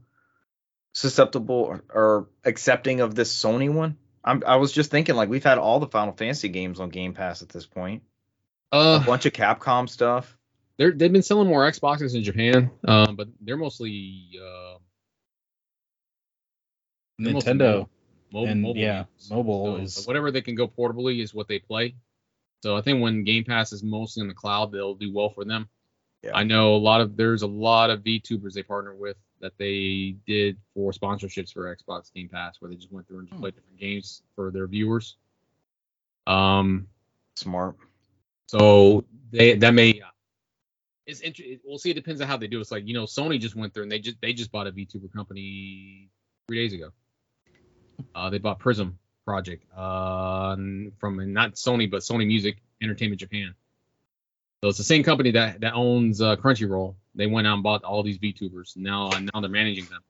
susceptible 0.93 1.55
or, 1.55 1.83
or 1.93 2.27
accepting 2.43 2.99
of 3.01 3.15
this 3.15 3.33
Sony 3.33 3.71
one? 3.71 3.97
I'm, 4.23 4.43
I 4.45 4.57
was 4.57 4.71
just 4.73 4.91
thinking 4.91 5.15
like 5.15 5.29
we've 5.29 5.43
had 5.43 5.57
all 5.57 5.79
the 5.79 5.87
Final 5.87 6.13
Fantasy 6.13 6.49
games 6.49 6.79
on 6.79 6.89
Game 6.89 7.13
Pass 7.13 7.41
at 7.41 7.49
this 7.49 7.65
point, 7.65 8.03
a 8.73 8.75
Uh, 8.75 9.05
bunch 9.05 9.25
of 9.25 9.31
Capcom 9.33 9.87
stuff. 9.87 10.37
They're 10.77 10.91
they've 10.91 11.11
been 11.11 11.23
selling 11.23 11.47
more 11.47 11.69
Xboxes 11.69 12.15
in 12.15 12.23
Japan, 12.23 12.69
um, 12.87 13.15
but 13.15 13.27
they're 13.41 13.57
mostly 13.57 14.29
uh, 14.41 14.77
they're 17.19 17.33
mostly 17.33 17.53
Nintendo. 17.53 17.87
mobile, 18.31 18.47
And, 18.49 18.61
mobile 18.61 18.81
yeah, 18.81 19.03
games. 19.03 19.29
mobile 19.31 19.65
So, 19.77 19.81
is- 19.83 20.05
whatever 20.07 20.31
they 20.31 20.41
can 20.41 20.55
go 20.55 20.67
portably 20.67 21.21
is 21.21 21.33
what 21.33 21.47
they 21.47 21.59
play. 21.59 21.95
So 22.63 22.75
I 22.75 22.81
think 22.81 23.01
when 23.01 23.23
Game 23.23 23.43
Pass 23.43 23.71
is 23.71 23.83
mostly 23.83 24.21
in 24.21 24.27
the 24.27 24.33
cloud, 24.33 24.71
they'll 24.71 24.95
do 24.95 25.13
well 25.13 25.29
for 25.29 25.45
them. 25.45 25.69
Yeah. 26.23 26.31
I 26.35 26.43
know 26.43 26.75
a 26.75 26.77
lot 26.77 27.01
of 27.01 27.15
there's 27.15 27.43
a 27.43 27.47
lot 27.47 27.89
of 27.91 28.01
VTubers 28.03 28.53
they 28.53 28.63
partner 28.63 28.95
with 28.95 29.17
that 29.39 29.53
they 29.59 30.15
did 30.25 30.57
for 30.73 30.91
sponsorships 30.91 31.53
for 31.53 31.73
Xbox 31.75 32.11
Game 32.11 32.27
Pass, 32.27 32.59
where 32.59 32.69
they 32.69 32.75
just 32.75 32.91
went 32.91 33.07
through 33.07 33.19
and 33.19 33.27
just 33.27 33.35
Hmm. 33.37 33.41
played 33.43 33.55
different 33.55 33.79
games 33.79 34.23
for 34.35 34.49
their 34.51 34.65
viewers. 34.67 35.15
Um, 36.25 36.87
Smart. 37.35 37.77
so 38.47 39.05
they 39.31 39.55
that 39.57 39.73
may 39.75 40.01
it's 41.07 41.21
interesting. 41.21 41.59
We'll 41.63 41.79
see. 41.79 41.89
It 41.89 41.95
depends 41.95 42.21
on 42.21 42.27
how 42.27 42.37
they 42.37 42.47
do. 42.47 42.59
It's 42.59 42.71
like 42.71 42.85
you 42.85 42.93
know, 42.93 43.05
Sony 43.05 43.39
just 43.39 43.55
went 43.55 43.73
through 43.73 43.83
and 43.83 43.91
they 43.91 43.99
just 43.99 44.17
they 44.21 44.33
just 44.33 44.51
bought 44.51 44.67
a 44.67 44.71
VTuber 44.71 45.11
company 45.13 46.09
three 46.47 46.57
days 46.57 46.73
ago. 46.73 46.89
Uh, 48.13 48.29
they 48.29 48.37
bought 48.37 48.59
Prism 48.59 48.99
Project 49.25 49.65
uh, 49.75 50.55
from 50.99 51.33
not 51.33 51.55
Sony 51.55 51.89
but 51.89 52.01
Sony 52.01 52.27
Music 52.27 52.57
Entertainment 52.81 53.19
Japan. 53.19 53.55
So 54.61 54.69
it's 54.69 54.77
the 54.77 54.83
same 54.83 55.03
company 55.03 55.31
that 55.31 55.61
that 55.61 55.73
owns 55.73 56.21
uh, 56.21 56.35
Crunchyroll. 56.35 56.95
They 57.15 57.27
went 57.27 57.47
out 57.47 57.55
and 57.55 57.63
bought 57.63 57.83
all 57.83 58.03
these 58.03 58.19
VTubers. 58.19 58.75
Now 58.75 59.09
now 59.09 59.39
they're 59.39 59.49
managing 59.49 59.85
them. 59.85 60.01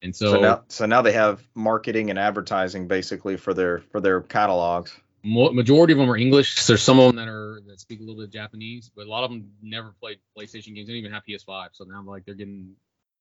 And 0.00 0.14
so, 0.14 0.34
So, 0.34 0.40
now 0.40 0.62
so 0.68 0.86
now 0.86 1.02
they 1.02 1.12
have 1.12 1.42
marketing 1.56 2.10
and 2.10 2.18
advertising 2.18 2.86
basically 2.86 3.36
for 3.36 3.52
their 3.52 3.78
for 3.90 4.00
their 4.00 4.20
catalogs. 4.20 4.92
Majority 5.24 5.92
of 5.92 5.98
them 5.98 6.10
are 6.10 6.16
English. 6.16 6.66
There's 6.66 6.82
some 6.82 6.98
of 6.98 7.06
them 7.08 7.16
that 7.16 7.28
are 7.28 7.60
that 7.66 7.80
speak 7.80 7.98
a 8.00 8.02
little 8.02 8.16
bit 8.16 8.24
of 8.24 8.30
Japanese, 8.32 8.90
but 8.94 9.06
a 9.06 9.10
lot 9.10 9.24
of 9.24 9.30
them 9.30 9.50
never 9.62 9.94
played 10.00 10.18
PlayStation 10.36 10.74
games. 10.74 10.86
They 10.86 10.92
don't 10.94 10.98
even 10.98 11.12
have 11.12 11.22
PS5. 11.28 11.68
So 11.72 11.84
now 11.84 12.02
like 12.02 12.24
they're 12.24 12.34
getting 12.34 12.74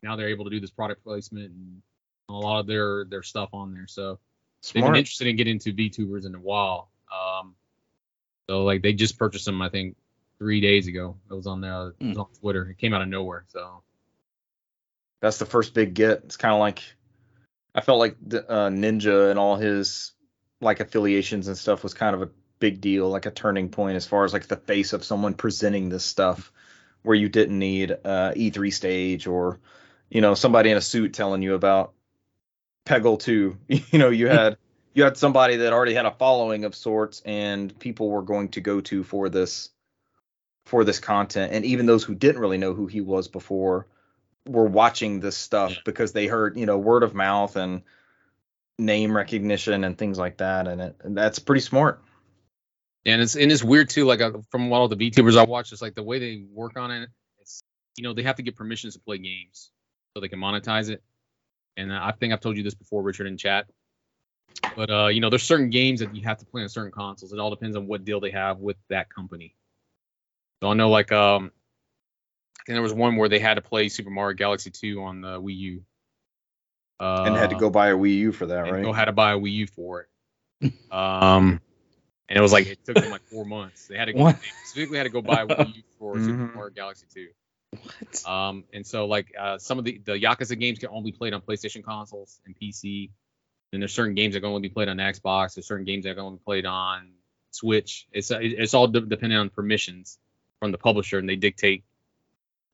now 0.04 0.16
they're 0.16 0.30
able 0.30 0.46
to 0.46 0.52
do 0.52 0.60
this 0.60 0.72
product 0.72 1.04
placement 1.04 1.52
and 1.52 1.82
a 2.30 2.34
lot 2.34 2.60
of 2.60 2.68
their 2.68 3.06
their 3.06 3.24
stuff 3.24 3.50
on 3.54 3.74
there. 3.74 3.88
So 3.88 4.20
they've 4.74 4.84
been 4.84 5.00
interested 5.00 5.28
in 5.28 5.36
getting 5.36 5.54
into 5.54 5.74
VTubers 5.74 6.26
in 6.26 6.36
a 6.36 6.40
while. 6.40 6.90
Um, 7.12 7.56
so 8.50 8.64
like 8.64 8.82
they 8.82 8.94
just 8.94 9.18
purchased 9.18 9.46
them, 9.46 9.62
I 9.62 9.70
think, 9.70 9.96
three 10.40 10.62
days 10.62 10.88
ago. 10.88 11.18
It 11.30 11.34
was 11.34 11.48
on 11.48 11.62
there. 11.62 11.94
It 12.00 12.06
was 12.10 12.18
on 12.18 12.28
Twitter. 12.40 12.70
It 12.70 12.78
came 12.78 12.94
out 12.94 13.02
of 13.02 13.08
nowhere. 13.08 13.46
So 13.50 13.82
That's 15.22 15.38
the 15.38 15.46
first 15.46 15.74
big 15.74 15.94
get. 15.94 16.22
It's 16.26 16.38
kind 16.38 16.54
of 16.54 16.60
like 16.60 16.84
I 17.74 17.82
felt 17.82 18.00
like 18.00 18.18
the, 18.26 18.50
uh, 18.50 18.70
Ninja 18.70 19.30
and 19.30 19.38
all 19.40 19.56
his 19.56 20.14
like 20.62 20.80
affiliations 20.80 21.48
and 21.48 21.58
stuff 21.58 21.84
was 21.84 21.94
kind 21.94 22.16
of 22.16 22.22
a 22.22 22.30
big 22.60 22.82
deal, 22.82 23.10
like 23.10 23.26
a 23.26 23.32
turning 23.32 23.70
point 23.70 23.96
as 23.96 24.08
far 24.08 24.26
as 24.26 24.34
like 24.34 24.48
the 24.48 24.56
face 24.56 24.94
of 24.94 25.04
someone 25.04 25.34
presenting 25.34 25.90
this 25.90 26.04
stuff, 26.04 26.52
where 27.04 27.16
you 27.16 27.30
didn't 27.30 27.58
need 27.58 27.92
uh, 27.92 28.34
E3 28.36 28.74
stage 28.74 29.28
or 29.28 29.60
you 30.10 30.22
know 30.22 30.34
somebody 30.34 30.72
in 30.72 30.78
a 30.78 30.82
suit 30.82 31.14
telling 31.14 31.42
you 31.42 31.54
about 31.54 31.94
Peggle 32.86 33.20
2. 33.20 33.58
you 33.68 34.00
know, 34.00 34.10
you 34.10 34.28
had 34.28 34.58
you 34.94 35.04
had 35.04 35.18
somebody 35.18 35.58
that 35.58 35.74
already 35.74 35.94
had 35.94 36.06
a 36.06 36.12
following 36.12 36.66
of 36.66 36.76
sorts, 36.76 37.22
and 37.26 37.78
people 37.80 38.10
were 38.10 38.24
going 38.24 38.50
to 38.50 38.62
go 38.62 38.82
to 38.82 39.04
for 39.04 39.30
this 39.30 39.70
for 40.66 40.84
this 40.84 41.00
content, 41.00 41.54
and 41.54 41.66
even 41.66 41.86
those 41.86 42.04
who 42.04 42.16
didn't 42.16 42.42
really 42.42 42.58
know 42.58 42.74
who 42.74 42.88
he 42.88 43.02
was 43.02 43.28
before 43.28 43.88
were 44.46 44.66
watching 44.66 45.20
this 45.20 45.38
stuff 45.38 45.78
because 45.86 46.14
they 46.14 46.26
heard 46.28 46.58
you 46.58 46.66
know 46.66 46.78
word 46.78 47.04
of 47.04 47.14
mouth 47.14 47.56
and 47.56 47.84
name 48.80 49.16
recognition 49.16 49.84
and 49.84 49.98
things 49.98 50.20
like 50.20 50.38
that 50.38 50.68
and, 50.68 50.82
it, 50.82 50.96
and 51.04 51.18
that's 51.18 51.40
pretty 51.40 51.62
smart 51.62 52.02
And 53.06 53.22
it's 53.22 53.36
and 53.36 53.52
it's 53.52 53.64
weird 53.64 53.90
too. 53.90 54.06
Like 54.06 54.22
uh, 54.22 54.34
from 54.52 54.74
all 54.74 54.88
the 54.88 54.98
VTubers 54.98 55.38
I 55.38 55.46
watch, 55.46 55.72
it's 55.72 55.82
like 55.82 55.96
the 55.96 56.04
way 56.04 56.20
they 56.20 56.44
work 56.52 56.78
on 56.78 56.92
it. 56.92 57.10
It's 57.40 57.64
you 57.98 58.04
know 58.04 58.14
they 58.14 58.24
have 58.24 58.38
to 58.38 58.44
get 58.44 58.56
permissions 58.58 58.96
to 58.96 59.02
play 59.02 59.18
games 59.20 59.72
so 60.14 60.22
they 60.22 60.30
can 60.30 60.40
monetize 60.40 60.90
it. 60.90 61.04
And 61.78 61.94
I 61.94 62.12
think 62.12 62.34
I've 62.34 62.42
told 62.42 62.58
you 62.58 62.64
this 62.64 62.76
before, 62.76 63.04
Richard, 63.04 63.28
in 63.28 63.38
chat. 63.38 63.68
But 64.76 64.92
uh, 64.92 65.08
you 65.08 65.22
know, 65.22 65.30
there's 65.30 65.44
certain 65.44 65.70
games 65.72 66.02
that 66.02 66.16
you 66.16 66.24
have 66.24 66.40
to 66.40 66.46
play 66.46 66.64
on 66.64 66.70
certain 66.70 66.92
consoles. 66.92 67.34
It 67.34 67.40
all 67.40 67.52
depends 67.52 67.78
on 67.78 67.88
what 67.88 68.06
deal 68.06 68.20
they 68.20 68.32
have 68.32 68.60
with 68.60 68.78
that 68.90 69.10
company. 69.14 69.56
So 70.62 70.72
I 70.72 70.76
know, 70.76 70.90
like, 70.90 71.12
um, 71.12 71.52
think 72.68 72.76
there 72.76 72.82
was 72.84 72.94
one 72.94 73.16
where 73.16 73.30
they 73.30 73.40
had 73.40 73.56
to 73.56 73.62
play 73.62 73.90
Super 73.90 74.10
Mario 74.10 74.36
Galaxy 74.36 74.72
2 74.72 75.02
on 75.02 75.22
the 75.22 75.42
Wii 75.42 75.58
U. 75.58 75.84
Uh, 77.00 77.24
and 77.28 77.36
had 77.36 77.52
to 77.52 77.56
go 77.58 77.70
buy 77.70 77.90
a 77.90 77.96
Wii 77.96 78.16
U 78.18 78.32
for 78.32 78.48
that 78.48 78.72
right 78.72 78.84
go 78.84 78.92
had 78.92 79.06
to 79.06 79.12
buy 79.12 79.34
a 79.34 79.38
Wii 79.38 79.52
U 79.52 79.68
for 79.68 80.08
it. 80.62 80.74
um, 80.92 81.62
and 82.30 82.38
it 82.38 82.42
was 82.42 82.52
like 82.52 82.66
it 82.68 82.84
took 82.84 82.96
them 82.96 83.12
like 83.12 83.22
four 83.32 83.46
months. 83.46 83.88
They 83.88 83.98
had 83.98 84.06
to 84.06 84.14
go, 84.14 84.22
What? 84.24 84.36
they 84.42 84.48
specifically 84.66 84.98
had 84.98 85.04
to 85.04 85.10
go 85.12 85.22
buy 85.22 85.42
a 85.44 85.48
Wii 85.48 85.76
U 85.76 85.84
for 86.00 86.16
Super 86.20 86.32
Mhm. 86.48 86.56
Mario 86.56 86.74
Galaxy 86.74 87.06
2. 87.14 87.28
What? 87.72 88.28
Um, 88.28 88.64
and 88.74 88.86
so 88.86 89.06
like 89.06 89.34
uh, 89.40 89.58
some 89.60 89.78
of 89.78 89.86
the 89.86 90.02
the 90.04 90.14
Yakuza 90.14 90.58
games 90.60 90.80
can 90.80 90.90
only 90.90 91.12
be 91.12 91.18
played 91.18 91.34
on 91.34 91.42
PlayStation 91.42 91.84
consoles 91.84 92.40
and 92.46 92.56
PC. 92.60 93.12
And 93.74 93.82
there's 93.82 93.94
certain 93.94 94.16
games 94.16 94.34
that 94.34 94.40
can 94.40 94.48
only 94.50 94.62
be 94.62 94.70
played 94.74 94.88
on 94.88 94.96
Xbox. 94.98 95.56
There's 95.56 95.68
certain 95.68 95.86
games 95.86 96.06
that 96.06 96.16
can 96.16 96.24
only 96.24 96.38
be 96.38 96.44
played 96.46 96.66
on 96.66 97.12
Switch. 97.52 98.08
It's 98.14 98.32
uh, 98.32 98.40
it's 98.42 98.74
all 98.74 98.88
de- 98.88 99.02
dependent 99.02 99.40
on 99.42 99.50
permissions 99.50 100.18
from 100.60 100.72
the 100.72 100.78
publisher, 100.78 101.20
and 101.20 101.28
they 101.30 101.36
dictate 101.36 101.84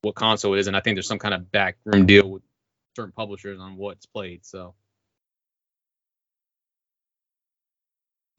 what 0.04 0.14
console 0.16 0.54
it 0.54 0.60
is. 0.60 0.68
And 0.68 0.78
I 0.78 0.82
think 0.82 0.96
there's 0.96 1.08
some 1.08 1.20
kind 1.20 1.34
of 1.34 1.52
backroom 1.52 2.06
deal 2.06 2.30
with 2.30 2.44
certain 2.96 3.12
publishers 3.12 3.60
on 3.60 3.76
what's 3.78 4.06
played. 4.06 4.46
So 4.46 4.76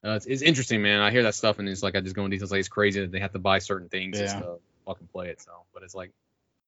uh, 0.05 0.11
it's, 0.11 0.25
it's 0.25 0.41
interesting, 0.41 0.81
man. 0.81 1.01
I 1.01 1.11
hear 1.11 1.23
that 1.23 1.35
stuff, 1.35 1.59
and 1.59 1.67
it's 1.67 1.81
like 1.83 1.95
I 1.95 2.01
just 2.01 2.15
go 2.15 2.25
in 2.25 2.31
details. 2.31 2.51
Like 2.51 2.59
it's 2.59 2.67
crazy 2.69 3.01
that 3.01 3.11
they 3.11 3.19
have 3.19 3.33
to 3.33 3.39
buy 3.39 3.59
certain 3.59 3.89
things 3.89 4.17
just 4.19 4.37
to 4.37 4.59
fucking 4.85 5.07
play 5.11 5.29
it. 5.29 5.41
So, 5.41 5.51
but 5.73 5.83
it's 5.83 5.95
like, 5.95 6.11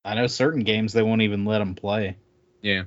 I 0.04 0.16
know 0.16 0.28
certain 0.28 0.64
games 0.64 0.94
they 0.94 1.04
won't 1.04 1.22
even 1.22 1.46
let 1.46 1.60
them 1.60 1.76
play. 1.76 2.18
yeah. 2.62 2.84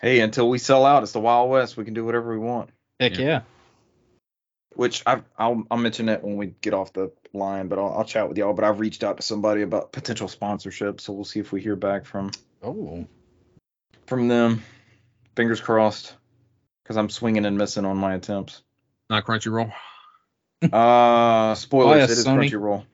hey 0.00 0.20
until 0.20 0.48
we 0.48 0.58
sell 0.58 0.86
out 0.86 1.02
it's 1.02 1.10
the 1.12 1.18
wild 1.20 1.50
west 1.50 1.76
we 1.76 1.84
can 1.84 1.92
do 1.94 2.04
whatever 2.04 2.30
we 2.30 2.38
want 2.38 2.70
Heck 3.00 3.18
Yeah. 3.18 3.24
yeah. 3.26 3.40
which 4.76 5.02
I've, 5.04 5.24
I'll, 5.36 5.64
I'll 5.70 5.78
mention 5.78 6.08
it 6.08 6.22
when 6.22 6.36
we 6.36 6.46
get 6.60 6.72
off 6.74 6.92
the 6.92 7.10
line 7.34 7.66
but 7.66 7.78
I'll, 7.80 7.92
I'll 7.98 8.04
chat 8.04 8.28
with 8.28 8.38
y'all 8.38 8.52
but 8.54 8.64
i've 8.64 8.78
reached 8.78 9.02
out 9.02 9.16
to 9.16 9.22
somebody 9.24 9.62
about 9.62 9.90
potential 9.90 10.28
sponsorship 10.28 11.00
so 11.00 11.12
we'll 11.12 11.24
see 11.24 11.40
if 11.40 11.50
we 11.50 11.60
hear 11.60 11.74
back 11.76 12.06
from 12.06 12.30
Oh. 12.62 13.06
From 14.08 14.28
them 14.28 14.62
fingers 15.36 15.60
crossed 15.60 16.14
because 16.82 16.96
i'm 16.96 17.08
swinging 17.10 17.44
and 17.46 17.56
missing 17.58 17.84
on 17.84 17.96
my 17.96 18.14
attempts 18.14 18.62
Not 19.10 19.24
Crunchyroll. 19.24 19.72
uh 20.72 21.54
spoilers 21.54 21.94
Oh, 21.94 21.96
yeah, 21.96 22.04
it 22.04 22.10
is 22.10 22.26
Sony. 22.26 22.50
crunchyroll 22.50 22.84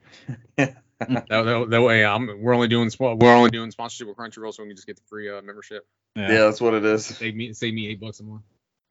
That, 1.00 1.26
that, 1.28 1.66
that 1.70 1.82
way, 1.82 2.04
I'm, 2.06 2.40
we're 2.40 2.54
only 2.54 2.68
doing 2.68 2.88
spo- 2.88 3.18
we're 3.20 3.34
only 3.34 3.50
doing 3.50 3.70
sponsorship 3.72 4.06
with 4.08 4.16
Crunchyroll, 4.16 4.54
so 4.54 4.62
we 4.62 4.68
can 4.70 4.76
just 4.76 4.86
get 4.86 4.96
the 4.96 5.02
free 5.08 5.28
uh, 5.28 5.42
membership. 5.42 5.86
Yeah. 6.16 6.30
yeah 6.32 6.38
that's 6.44 6.60
what 6.62 6.72
it 6.72 6.84
is 6.84 7.04
Save 7.04 7.34
me 7.34 7.52
save 7.52 7.74
me 7.74 7.88
eight 7.88 8.00
bucks 8.00 8.20
a 8.20 8.22
month. 8.22 8.42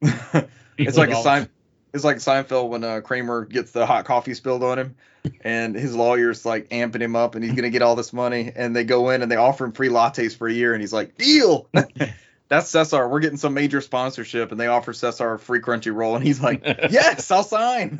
it's 0.78 0.96
like 0.98 1.08
a 1.10 1.14
$8. 1.14 1.48
It's 1.94 2.02
like 2.04 2.16
Seinfeld 2.16 2.70
when 2.70 2.82
uh, 2.82 3.00
Kramer 3.02 3.44
gets 3.44 3.70
the 3.70 3.86
hot 3.86 4.04
coffee 4.04 4.34
spilled 4.34 4.64
on 4.64 4.80
him, 4.80 4.96
and 5.42 5.76
his 5.76 5.94
lawyer's 5.94 6.44
like 6.44 6.68
amping 6.70 7.00
him 7.00 7.14
up, 7.14 7.36
and 7.36 7.44
he's 7.44 7.54
gonna 7.54 7.70
get 7.70 7.82
all 7.82 7.94
this 7.94 8.12
money, 8.12 8.50
and 8.54 8.74
they 8.74 8.82
go 8.82 9.10
in 9.10 9.22
and 9.22 9.30
they 9.30 9.36
offer 9.36 9.64
him 9.64 9.70
free 9.70 9.88
lattes 9.88 10.36
for 10.36 10.48
a 10.48 10.52
year, 10.52 10.72
and 10.72 10.80
he's 10.80 10.92
like, 10.92 11.16
"Deal." 11.16 11.68
That's 12.48 12.68
Cesar. 12.68 13.08
We're 13.08 13.20
getting 13.20 13.38
some 13.38 13.54
major 13.54 13.80
sponsorship, 13.80 14.50
and 14.50 14.60
they 14.60 14.66
offer 14.66 14.92
Cesar 14.92 15.34
a 15.34 15.38
free 15.38 15.60
Crunchyroll, 15.60 16.16
and 16.16 16.24
he's 16.24 16.40
like, 16.40 16.62
"Yes, 16.90 17.30
I'll 17.30 17.44
sign." 17.44 17.96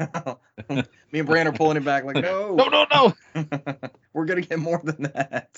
Me 0.68 1.20
and 1.20 1.26
Brant 1.26 1.48
are 1.48 1.52
pulling 1.52 1.76
him 1.76 1.84
back, 1.84 2.04
like, 2.04 2.16
"No, 2.16 2.56
No, 2.56 2.64
no, 2.68 2.86
no. 2.92 3.14
we're 4.12 4.24
gonna 4.24 4.40
get 4.40 4.58
more 4.58 4.80
than 4.82 5.04
that. 5.14 5.56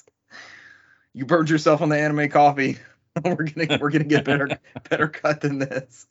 You 1.15 1.25
burned 1.25 1.49
yourself 1.49 1.81
on 1.81 1.89
the 1.89 1.99
anime 1.99 2.29
coffee. 2.29 2.77
we're 3.25 3.45
gonna 3.45 3.79
we're 3.81 3.91
gonna 3.91 4.05
get 4.05 4.27
better 4.27 4.59
better 4.91 5.09
cut 5.09 5.41
than 5.41 5.59
this. 5.59 6.07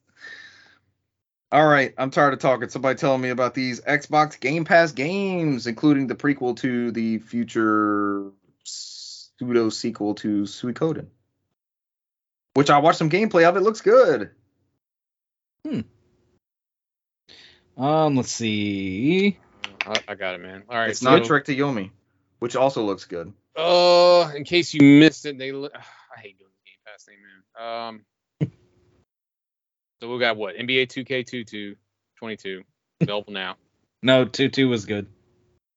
All 1.51 1.65
right, 1.65 1.93
I'm 1.97 2.09
tired 2.11 2.33
of 2.33 2.39
talking. 2.39 2.69
Somebody 2.69 2.97
telling 2.97 3.21
me 3.21 3.29
about 3.29 3.53
these 3.53 3.79
Xbox 3.81 4.39
Game 4.39 4.65
Pass 4.65 4.91
games, 4.91 5.67
including 5.67 6.07
the 6.07 6.15
prequel 6.15 6.57
to 6.57 6.91
the 6.91 7.19
future 7.19 8.31
pseudo 8.63 9.69
sequel 9.69 10.15
to 10.15 10.43
Suikoden, 10.43 11.07
which 12.55 12.69
I 12.69 12.79
watched 12.79 12.97
some 12.97 13.09
gameplay 13.09 13.47
of. 13.47 13.55
It 13.57 13.61
looks 13.61 13.81
good. 13.81 14.31
Hmm. 15.65 15.81
Um, 17.77 18.15
let's 18.15 18.31
see. 18.31 19.37
I, 19.85 19.95
I 20.07 20.15
got 20.15 20.35
it, 20.35 20.41
man. 20.41 20.63
All 20.67 20.77
right. 20.77 20.89
it's 20.89 21.01
not 21.03 21.21
so- 21.23 21.27
Trek 21.27 21.45
to 21.45 21.55
Yomi, 21.55 21.91
which 22.39 22.55
also 22.55 22.83
looks 22.83 23.05
good. 23.05 23.31
Uh, 23.55 24.31
in 24.35 24.43
case 24.43 24.73
you 24.73 24.81
missed 24.99 25.25
it, 25.25 25.37
they. 25.37 25.51
li- 25.51 25.69
I 25.73 26.19
hate 26.19 26.37
doing 26.37 26.49
the 26.51 26.69
Game 26.69 26.79
Pass 26.85 27.03
thing, 27.05 27.15
man. 27.21 27.87
Um. 27.87 28.05
So 30.05 30.13
we 30.13 30.19
got 30.19 30.37
what 30.37 30.55
NBA 30.55 30.87
2K22 30.87 31.75
22 32.17 32.63
available 33.01 33.33
now. 33.33 33.55
No, 34.03 34.23
two 34.23 34.49
two 34.49 34.69
was 34.69 34.85
good. 34.85 35.07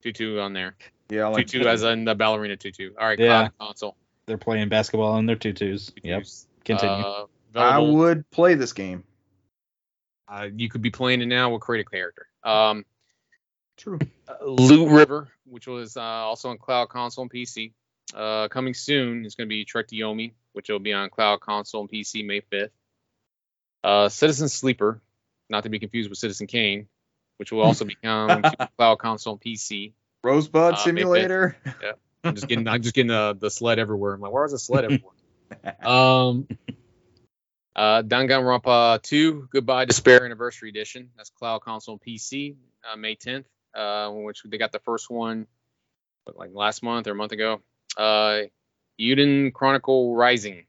Tutu 0.03 0.39
on 0.39 0.53
there. 0.53 0.77
Yeah, 1.09 1.23
I 1.23 1.29
like 1.29 1.47
Tutu 1.47 1.67
as 1.67 1.83
in 1.83 2.05
the 2.05 2.15
ballerina 2.15 2.59
tutu. 2.59 2.91
All 3.01 3.07
right, 3.07 3.19
Yeah. 3.19 3.49
console. 3.59 3.97
They're 4.27 4.37
playing 4.37 4.69
basketball 4.69 5.17
in 5.17 5.25
their 5.25 5.37
tutus. 5.37 5.91
Yep. 6.03 6.25
Continue. 6.63 7.05
Uh, 7.07 7.25
I 7.55 7.79
would 7.79 8.29
play 8.31 8.53
this 8.55 8.75
game. 8.75 9.05
uh, 10.29 10.49
you 10.55 10.69
could 10.69 10.83
be 10.83 10.91
playing 10.91 11.23
it 11.23 11.27
now. 11.27 11.49
We'll 11.49 11.59
create 11.59 11.87
a 11.87 11.89
character. 11.89 12.27
Um, 12.45 12.85
True. 13.79 13.99
uh, 14.29 14.45
Loot 14.45 14.91
River, 14.91 15.29
which 15.47 15.67
was 15.67 15.97
uh, 15.97 16.03
also 16.03 16.51
on 16.51 16.59
Cloud 16.59 16.91
Console 16.91 17.23
and 17.23 17.31
PC. 17.31 17.73
Uh, 18.15 18.49
coming 18.49 18.75
soon 18.75 19.25
is 19.25 19.37
going 19.37 19.47
to 19.47 19.49
be 19.49 19.65
Trek 19.65 19.87
to 19.89 19.97
Yomi, 19.97 20.33
which 20.53 20.69
will 20.69 20.81
be 20.81 20.93
on 20.93 21.09
Cloud 21.09 21.41
Console 21.41 21.81
and 21.83 21.91
PC 21.91 22.27
May 22.27 22.43
5th. 22.43 22.71
Uh, 23.83 24.09
Citizen 24.09 24.49
Sleeper, 24.49 25.01
not 25.49 25.65
to 25.65 25.69
be 25.69 25.79
confused 25.79 26.11
with 26.11 26.19
Citizen 26.19 26.47
Kane, 26.47 26.89
which 27.37 27.53
will 27.53 27.63
also 27.63 27.85
become 27.85 28.43
Cloud 28.77 28.99
Console 28.99 29.35
and 29.35 29.41
PC. 29.41 29.93
Rosebud 30.23 30.75
Uh, 30.75 30.77
Simulator. 30.77 31.57
I'm 32.25 32.35
just 32.35 32.49
getting, 32.49 32.67
I'm 32.67 32.83
just 32.83 32.95
getting 32.95 33.09
the, 33.09 33.37
the 33.39 33.51
sled 33.51 33.79
everywhere. 33.79 34.15
I'm 34.15 34.21
like, 34.21 34.33
where 34.33 34.45
is 34.45 34.53
the 34.53 34.59
sled 34.59 34.85
everywhere? 34.85 35.15
um, 35.87 36.49
uh, 37.77 38.03
Danganronpa 38.03 39.01
2, 39.03 39.49
Goodbye 39.53 39.85
Despair 39.85 40.25
Anniversary 40.25 40.69
Edition. 40.69 41.11
That's 41.17 41.31
Cloud 41.31 41.61
Console 41.61 41.95
and 41.95 42.03
PC, 42.03 42.57
uh, 42.93 42.97
May 42.97 43.15
10th, 43.15 43.45
uh, 43.75 44.11
which 44.11 44.43
they 44.45 44.59
got 44.59 44.73
the 44.73 44.81
first 44.81 45.09
one 45.09 45.47
like 46.35 46.51
last 46.53 46.83
month 46.83 47.07
or 47.07 47.13
a 47.13 47.15
month 47.15 47.33
ago. 47.33 47.61
Uh, 47.97 48.43
Eiyuden 49.01 49.53
Chronicle 49.53 50.15
Rising, 50.15 50.67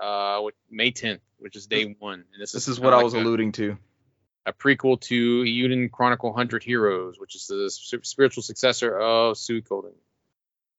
uh, 0.00 0.40
May 0.70 0.90
10th, 0.92 1.20
which 1.38 1.56
is 1.56 1.66
day 1.66 1.94
one. 1.98 2.24
And 2.32 2.40
this, 2.42 2.52
This 2.52 2.62
is 2.68 2.74
is 2.76 2.80
what 2.80 2.92
I 2.92 2.96
like 2.96 3.04
was 3.04 3.14
a- 3.14 3.18
alluding 3.18 3.52
to. 3.52 3.76
a 4.46 4.52
prequel 4.52 5.00
to 5.02 5.42
Eiyuden 5.42 5.90
Chronicle 5.90 6.30
100 6.30 6.62
Heroes, 6.62 7.16
which 7.18 7.34
is 7.36 7.46
the 7.46 7.70
spiritual 8.02 8.42
successor 8.42 8.98
of 8.98 9.36
Suikoden. 9.36 9.92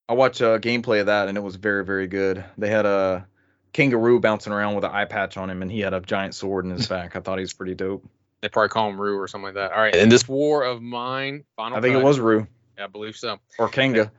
I 0.10 0.14
watched 0.14 0.42
uh, 0.42 0.58
gameplay 0.60 1.00
of 1.00 1.06
that 1.06 1.28
and 1.30 1.38
it 1.38 1.42
was 1.42 1.56
very, 1.56 1.86
very 1.86 2.08
good. 2.08 2.44
They 2.58 2.70
had 2.70 2.86
a 2.86 3.28
kangaroo 3.72 4.20
bouncing 4.20 4.52
around 4.52 4.76
with 4.76 4.84
an 4.84 4.92
eye 4.92 5.06
patch 5.06 5.38
on 5.38 5.50
him 5.50 5.62
and 5.62 5.72
he 5.72 5.80
had 5.80 5.94
a 5.94 6.02
giant 6.02 6.36
sword 6.36 6.66
in 6.66 6.72
his 6.72 6.88
back. 6.90 7.16
I 7.16 7.20
thought 7.22 7.38
he 7.38 7.44
was 7.44 7.54
pretty 7.54 7.76
dope. 7.76 8.04
They 8.42 8.50
probably 8.50 8.70
call 8.70 8.90
him 8.90 9.00
Rue 9.00 9.20
or 9.20 9.28
something 9.28 9.46
like 9.46 9.54
that. 9.54 9.72
All 9.72 9.78
right, 9.80 9.96
and 9.96 10.12
this 10.12 10.28
War 10.28 10.64
of 10.64 10.82
Mine, 10.82 11.44
final. 11.56 11.78
I 11.78 11.82
think 11.82 11.96
it 11.96 12.04
was 12.04 12.20
Rue 12.20 12.48
Yeah, 12.78 12.86
I 12.86 12.88
believe 12.88 13.16
so. 13.16 13.38
or 13.60 13.70
Kanga. 13.70 14.12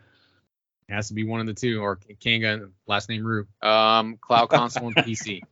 It 0.89 0.95
has 0.95 1.09
to 1.09 1.15
be 1.15 1.25
one 1.25 1.41
of 1.41 1.47
the 1.47 1.55
two, 1.55 1.81
or 1.81 1.99
Kanga, 2.21 2.69
last 2.87 3.09
name 3.09 3.25
Rue. 3.25 3.47
Um, 3.63 4.19
cloud 4.21 4.47
console 4.51 4.89
and 4.89 4.97
PC. 4.97 5.43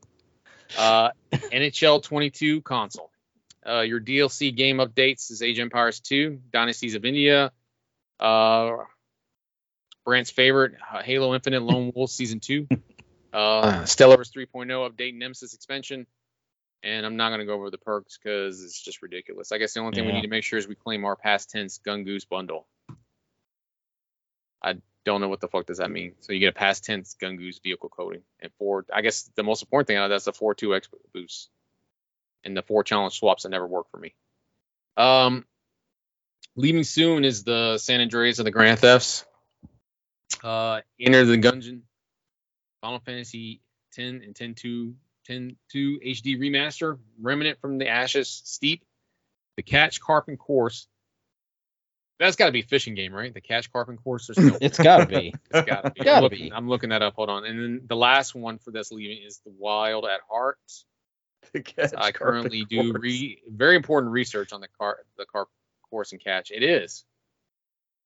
Uh, 0.79 1.11
NHL 1.33 2.03
22 2.03 2.63
console. 2.63 3.11
Uh, 3.67 3.81
your 3.81 4.01
DLC 4.01 4.55
game 4.55 4.79
updates 4.79 5.31
is 5.31 5.43
Age 5.43 5.59
Empires 5.61 6.01
2, 6.01 6.41
Dynasties 6.51 6.95
of 6.95 7.05
India, 7.05 7.53
uh, 8.19 8.77
Brant's 10.05 10.31
favorite, 10.31 10.75
uh, 10.93 11.03
Halo 11.03 11.35
Infinite 11.35 11.63
Lone 11.63 11.93
Wolf 11.97 12.11
Season 12.11 12.41
2, 12.41 12.67
uh, 13.33 13.63
Stellaris 13.83 14.33
3.0 14.33 14.91
update, 14.91 15.15
Nemesis 15.15 15.55
expansion. 15.55 16.07
And 16.83 17.05
I'm 17.05 17.17
not 17.17 17.29
going 17.29 17.41
to 17.41 17.47
go 17.47 17.53
over 17.53 17.71
the 17.71 17.77
perks 17.77 18.17
because 18.17 18.65
it's 18.65 18.81
just 18.81 19.03
ridiculous. 19.03 19.53
I 19.53 19.59
guess 19.59 19.75
the 19.75 19.81
only 19.81 19.93
thing 19.93 20.07
we 20.07 20.13
need 20.13 20.23
to 20.23 20.29
make 20.29 20.45
sure 20.45 20.59
is 20.59 20.67
we 20.67 20.75
claim 20.75 21.05
our 21.05 21.15
past 21.15 21.51
tense 21.51 21.79
Gungoose 21.87 22.27
bundle. 22.27 22.67
I 24.63 24.77
don't 25.05 25.21
know 25.21 25.29
what 25.29 25.41
the 25.41 25.49
fuck 25.49 25.67
does 25.67 25.79
that 25.79 25.91
mean. 25.91 26.13
So 26.21 26.33
you 26.33 26.41
get 26.41 26.49
a 26.49 26.53
past 26.53 26.85
tense 26.85 27.17
Gungoose 27.21 27.63
vehicle 27.63 27.89
coating 27.89 28.23
and 28.41 28.53
four. 28.59 28.85
I 28.93 29.01
guess 29.01 29.31
the 29.35 29.43
most 29.43 29.63
important 29.63 29.89
thing 29.89 29.97
out 29.97 30.05
of 30.05 30.11
that's 30.11 30.25
the 30.25 30.33
four 30.33 30.55
two 30.55 30.75
X 30.75 30.89
boost 31.13 31.51
and 32.45 32.57
the 32.57 32.63
four 32.63 32.85
challenge 32.85 33.19
swaps 33.19 33.43
that 33.43 33.51
never 33.51 33.67
work 33.67 33.91
for 33.91 33.99
me. 33.99 34.15
Um, 34.97 35.45
leaving 36.57 36.85
soon 36.85 37.25
is 37.25 37.45
the 37.45 37.79
San 37.79 38.01
Andreas 38.01 38.39
of 38.39 38.45
the 38.45 38.51
Grand 38.51 38.79
Thefts. 38.79 39.25
Uh, 40.43 40.81
Enter 40.99 41.25
the 41.25 41.39
Gungeon, 41.39 41.81
Final 42.81 43.01
Fantasy 43.01 43.61
10 43.93 44.23
and 44.25 44.35
10 44.35 44.55
2, 44.55 44.95
10 45.27 45.57
2 45.71 46.01
HD 46.01 46.39
remaster, 46.39 46.99
Remnant 47.21 47.61
from 47.61 47.79
the 47.79 47.89
Ashes, 47.89 48.43
Steep, 48.45 48.85
the 49.57 49.63
Catch 49.63 50.01
Carping 50.01 50.37
Coarse. 50.37 50.87
That's 52.21 52.37
got 52.37 52.47
to 52.47 52.53
be 52.53 52.61
a 52.61 52.65
fishing 52.65 52.95
game, 52.95 53.13
right? 53.13 53.35
The 53.35 53.41
Catch 53.41 53.73
Carping 53.73 53.97
Coarse. 53.97 54.29
There's 54.29 54.39
no 54.53 54.57
It's 54.61 54.79
gotta 54.79 55.07
be. 55.07 55.35
it's 55.53 55.67
gotta 55.67 55.91
be. 55.91 56.01
Gotta 56.05 56.17
I'm, 56.19 56.23
looking, 56.23 56.39
be. 56.39 56.53
I'm 56.53 56.69
looking 56.69 56.91
that 56.91 57.03
up. 57.03 57.15
Hold 57.15 57.31
on. 57.31 57.45
And 57.45 57.59
then 57.59 57.81
the 57.87 57.97
last 57.97 58.35
one 58.35 58.59
for 58.59 58.71
this 58.71 58.93
leaving 58.93 59.19
is 59.27 59.41
the 59.45 59.51
Wild 59.59 60.05
at 60.05 60.21
Heart. 60.31 60.59
To 61.55 61.63
catch 61.63 61.93
I 61.97 62.13
currently 62.13 62.65
do 62.67 62.93
re- 62.93 63.41
very 63.51 63.75
important 63.75 64.13
research 64.13 64.53
on 64.53 64.61
the 64.61 64.69
car 64.79 64.99
the 65.19 65.25
car 65.25 65.47
course 65.89 66.13
and 66.13 66.23
catch. 66.23 66.51
It 66.53 66.63
is. 66.63 67.05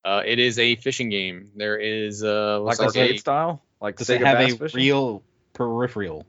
Uh, 0.04 0.22
it 0.24 0.38
is 0.38 0.58
a 0.58 0.76
fishing 0.76 1.08
game. 1.10 1.50
There 1.56 1.76
is 1.78 2.22
uh, 2.22 2.60
like 2.60 2.78
looks 2.78 2.96
arcade 2.96 3.16
a- 3.16 3.18
style, 3.18 3.62
like 3.80 3.96
Does 3.96 4.08
Sega 4.08 4.20
it 4.20 4.26
have 4.26 4.40
a 4.40 4.50
Fishing? 4.56 4.78
real 4.78 5.22
peripheral? 5.52 6.24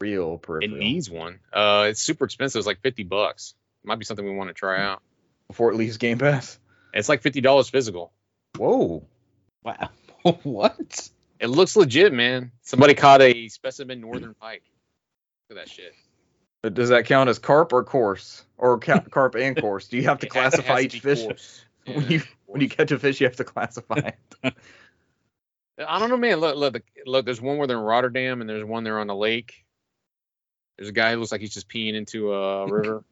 real 0.00 0.38
peripheral. 0.38 0.76
It 0.76 0.78
needs 0.78 1.08
one. 1.10 1.38
Uh, 1.52 1.86
it's 1.90 2.00
super 2.02 2.24
expensive. 2.24 2.58
It's 2.58 2.66
like 2.66 2.80
fifty 2.82 3.04
bucks. 3.04 3.54
Might 3.84 3.98
be 3.98 4.04
something 4.04 4.24
we 4.26 4.34
want 4.36 4.48
to 4.50 4.54
try 4.54 4.82
out. 4.82 5.00
before 5.48 5.70
it 5.72 5.76
leaves 5.76 5.96
Game 5.98 6.18
Pass. 6.18 6.58
It's 6.94 7.08
like 7.08 7.22
fifty 7.22 7.40
dollars 7.40 7.68
physical. 7.68 8.12
Whoa. 8.56 9.04
Wow. 9.64 9.90
what? 10.42 11.08
It 11.38 11.46
looks 11.48 11.76
legit, 11.76 12.12
man. 12.12 12.52
Somebody 12.62 12.94
caught 12.94 13.22
a 13.22 13.48
specimen 13.48 14.00
northern 14.00 14.34
pike. 14.34 14.62
Look 15.48 15.58
at 15.58 15.66
that 15.66 15.72
shit. 15.72 15.94
But 16.62 16.74
Does 16.74 16.90
that 16.90 17.06
count 17.06 17.30
as 17.30 17.38
carp 17.38 17.72
or 17.72 17.82
coarse 17.84 18.44
or 18.58 18.78
ca- 18.78 19.00
carp 19.10 19.34
and 19.34 19.56
coarse? 19.58 19.88
Do 19.88 19.96
you 19.96 20.02
have 20.04 20.18
to 20.20 20.26
It 20.26 20.32
has- 20.34 20.54
has 20.54 20.64
classify 20.64 20.80
to 20.86 20.96
each 20.96 21.00
fish? 21.02 21.22
coarse. 21.22 21.64
When 21.86 22.02
Yeah, 22.02 22.08
you 22.08 22.22
when 22.46 22.60
you 22.60 22.68
catch 22.68 22.90
a 22.92 22.98
fish, 22.98 23.20
you 23.20 23.26
have 23.26 23.36
to 23.36 23.44
classify 23.44 24.10
it. 24.42 24.54
I 25.78 25.98
don't 25.98 26.10
know, 26.10 26.18
man. 26.18 26.36
Look, 26.38 26.56
look, 26.56 26.82
look. 27.06 27.24
There's 27.24 27.40
one 27.40 27.56
where 27.56 27.66
they're 27.66 27.78
in 27.78 27.82
Rotterdam, 27.82 28.42
and 28.42 28.50
there's 28.50 28.62
one 28.64 28.84
there 28.84 28.98
on 28.98 29.06
the 29.06 29.14
lake. 29.16 29.64
There's 30.76 30.90
a 30.90 30.92
guy 30.92 31.12
who 31.12 31.18
looks 31.20 31.32
like 31.32 31.40
he's 31.40 31.54
just 31.54 31.70
peeing 31.70 31.94
into 31.94 32.34
a 32.34 32.66
river. 32.70 33.02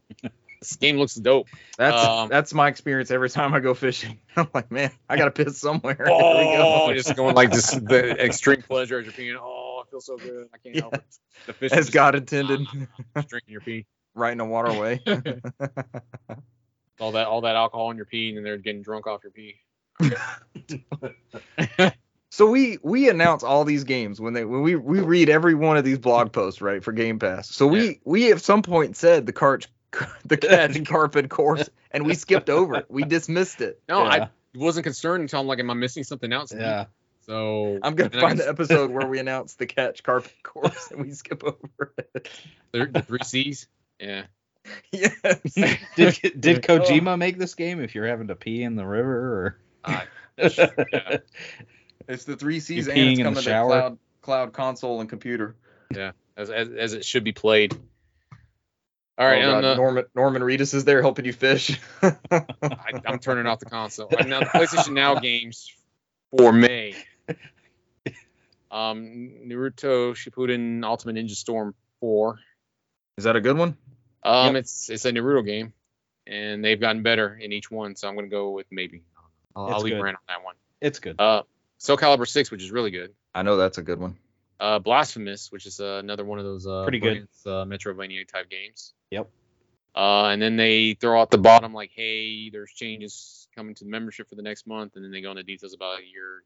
This 0.60 0.76
game 0.76 0.96
looks 0.96 1.14
dope. 1.14 1.48
That's 1.76 2.04
Um, 2.04 2.28
that's 2.28 2.52
my 2.54 2.68
experience 2.68 3.10
every 3.10 3.30
time 3.30 3.54
I 3.54 3.60
go 3.60 3.74
fishing. 3.74 4.18
I'm 4.36 4.48
like, 4.54 4.70
man, 4.70 4.90
I 5.08 5.16
gotta 5.16 5.30
piss 5.30 5.58
somewhere. 5.58 6.06
Oh, 6.10 6.88
go. 6.88 6.94
just 6.94 7.14
going 7.16 7.34
like 7.34 7.50
this, 7.50 7.70
the 7.82 8.10
extreme 8.24 8.62
pleasure 8.62 8.98
as 8.98 9.04
you're 9.06 9.12
peeing. 9.14 9.38
Oh, 9.40 9.82
I 9.86 9.90
feel 9.90 10.00
so 10.00 10.16
good. 10.16 10.48
I 10.52 10.58
can't 10.58 10.76
help 10.80 10.94
it. 10.94 11.04
The 11.46 11.52
fish 11.52 11.72
is 11.72 11.78
As 11.78 11.86
just 11.86 11.94
God 11.94 12.14
intended, 12.14 12.60
just 13.16 13.28
drinking 13.28 13.52
your 13.52 13.60
pee. 13.60 13.86
right 14.14 14.32
in 14.32 14.40
a 14.40 14.44
waterway. 14.46 15.00
All 17.00 17.12
that, 17.12 17.28
all 17.28 17.42
that 17.42 17.54
alcohol 17.54 17.92
in 17.92 17.96
your 17.96 18.06
pee, 18.06 18.36
and 18.36 18.44
they're 18.44 18.58
getting 18.58 18.82
drunk 18.82 19.06
off 19.06 19.22
your 19.22 19.30
pee. 19.30 19.60
so 22.30 22.46
we 22.50 22.78
we 22.82 23.08
announce 23.08 23.42
all 23.42 23.64
these 23.64 23.84
games 23.84 24.20
when 24.20 24.32
they 24.32 24.44
when 24.44 24.62
we 24.62 24.74
we 24.76 25.00
read 25.00 25.28
every 25.28 25.54
one 25.54 25.76
of 25.76 25.84
these 25.84 25.98
blog 25.98 26.32
posts 26.32 26.60
right 26.60 26.82
for 26.82 26.92
Game 26.92 27.18
Pass. 27.18 27.48
So 27.54 27.66
we 27.66 28.00
we 28.04 28.32
at 28.32 28.40
some 28.40 28.62
point 28.62 28.96
said 28.96 29.26
the 29.26 29.32
cart 29.32 29.68
the 30.24 30.36
catch 30.36 30.84
carpet 30.84 31.28
course 31.30 31.68
and 31.90 32.06
we 32.06 32.14
skipped 32.14 32.50
over 32.50 32.76
it. 32.76 32.86
We 32.88 33.04
dismissed 33.04 33.60
it. 33.60 33.80
No, 33.88 34.04
Yeah. 34.04 34.10
I 34.10 34.28
wasn't 34.58 34.84
concerned 34.84 35.22
until 35.22 35.40
I'm 35.40 35.46
like, 35.46 35.58
am 35.58 35.70
I 35.70 35.74
missing 35.74 36.04
something 36.04 36.32
else? 36.32 36.52
Yeah. 36.54 36.86
So 37.26 37.78
I'm 37.82 37.94
gonna 37.94 38.10
and 38.10 38.16
I 38.16 38.20
find 38.20 38.36
guess 38.38 38.46
the 38.46 38.50
episode 38.50 38.90
where 38.90 39.06
we 39.08 39.18
announce 39.18 39.54
the 39.54 39.66
catch 39.66 40.02
carpet 40.02 40.32
course 40.42 40.90
and 40.90 41.02
we 41.02 41.12
skip 41.12 41.44
over 41.44 41.92
it. 42.14 42.30
the, 42.72 42.86
the 42.86 43.02
three 43.02 43.18
C's. 43.22 43.66
Yeah. 44.00 44.24
yes. 44.92 45.12
Did 45.96 46.18
did 46.40 46.62
Kojima 46.62 47.18
make 47.18 47.38
this 47.38 47.54
game? 47.54 47.80
If 47.80 47.94
you're 47.94 48.06
having 48.06 48.28
to 48.28 48.34
pee 48.36 48.62
in 48.62 48.76
the 48.76 48.86
river, 48.86 49.58
Uh, 49.84 50.00
or 50.38 50.50
yeah. 50.92 51.16
It's 52.06 52.24
the 52.24 52.36
three 52.36 52.60
C's 52.60 52.86
You're 52.86 52.94
and 52.94 53.02
it's 53.02 53.08
peeing 53.08 53.10
in 53.12 53.16
the 53.18 53.22
coming 53.24 53.36
to 53.36 53.42
shower? 53.42 53.68
cloud 53.68 53.98
cloud 54.22 54.52
console 54.52 55.00
and 55.00 55.08
computer. 55.10 55.56
Yeah, 55.94 56.12
as, 56.36 56.50
as 56.50 56.68
as 56.70 56.92
it 56.94 57.04
should 57.04 57.24
be 57.24 57.32
played. 57.32 57.74
All 59.18 59.26
right, 59.26 59.42
Oh, 59.44 59.56
on 59.56 59.62
God, 59.62 59.70
the, 59.72 59.74
Norman 59.74 60.04
Norman 60.14 60.42
Reedus 60.42 60.74
is 60.74 60.84
there 60.84 61.02
helping 61.02 61.24
you 61.24 61.32
fish. 61.32 61.78
I, 62.02 62.12
I'm 63.04 63.18
turning 63.18 63.46
off 63.46 63.58
the 63.58 63.66
console. 63.66 64.08
And 64.16 64.30
now 64.30 64.38
the 64.40 64.46
PlayStation 64.46 64.92
Now 64.92 65.16
games 65.18 65.72
for 66.36 66.52
May. 66.52 66.94
Um, 68.70 69.30
Naruto 69.46 70.12
Shippuden 70.14 70.84
Ultimate 70.84 71.16
Ninja 71.16 71.30
Storm 71.34 71.74
4. 72.00 72.38
is 73.16 73.24
that 73.24 73.34
a 73.34 73.40
good 73.40 73.56
one? 73.56 73.76
Um, 74.22 74.56
it's 74.56 74.90
it's 74.90 75.04
a 75.06 75.10
Naruto 75.12 75.44
game, 75.44 75.72
and 76.26 76.62
they've 76.64 76.78
gotten 76.78 77.02
better 77.02 77.34
in 77.34 77.52
each 77.52 77.70
one. 77.70 77.96
So 77.96 78.08
I'm 78.08 78.14
gonna 78.14 78.28
go 78.28 78.50
with 78.50 78.66
maybe. 78.70 79.02
I'll, 79.56 79.66
I'll 79.68 79.80
leave 79.80 79.94
good. 79.94 80.00
Brant 80.00 80.16
on 80.16 80.22
that 80.28 80.44
one. 80.44 80.54
it's 80.80 80.98
good. 80.98 81.18
Uh, 81.18 81.42
Soul 81.78 81.96
Calibur 81.96 82.28
6, 82.28 82.50
which 82.50 82.62
is 82.62 82.70
really 82.70 82.90
good. 82.90 83.14
I 83.34 83.42
know 83.42 83.56
that's 83.56 83.78
a 83.78 83.82
good 83.82 83.98
one. 84.00 84.16
Uh, 84.60 84.78
Blasphemous, 84.78 85.52
which 85.52 85.66
is 85.66 85.80
uh, 85.80 85.98
another 86.02 86.24
one 86.24 86.38
of 86.38 86.44
those 86.44 86.66
uh, 86.66 86.82
Pretty 86.82 86.98
good. 86.98 87.14
Brant's, 87.14 87.46
uh, 87.46 87.64
Metroidvania 87.64 88.26
type 88.26 88.50
games. 88.50 88.92
Yep. 89.10 89.30
Uh, 89.94 90.26
and 90.26 90.42
then 90.42 90.56
they 90.56 90.94
throw 90.94 91.20
out 91.20 91.30
the 91.30 91.38
bottom 91.38 91.72
like, 91.72 91.90
hey, 91.94 92.50
there's 92.50 92.72
changes 92.72 93.48
coming 93.54 93.74
to 93.76 93.84
the 93.84 93.90
membership 93.90 94.28
for 94.28 94.34
the 94.34 94.42
next 94.42 94.66
month, 94.66 94.96
and 94.96 95.04
then 95.04 95.10
they 95.10 95.20
go 95.20 95.30
into 95.30 95.42
details 95.42 95.74
about 95.74 95.98
your 96.12 96.42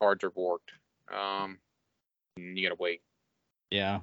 cards 0.00 0.24
are 0.24 0.30
borked. 0.30 0.70
Um, 1.12 1.58
and 2.36 2.56
you 2.58 2.66
gotta 2.68 2.80
wait. 2.80 3.02
Yeah. 3.70 4.00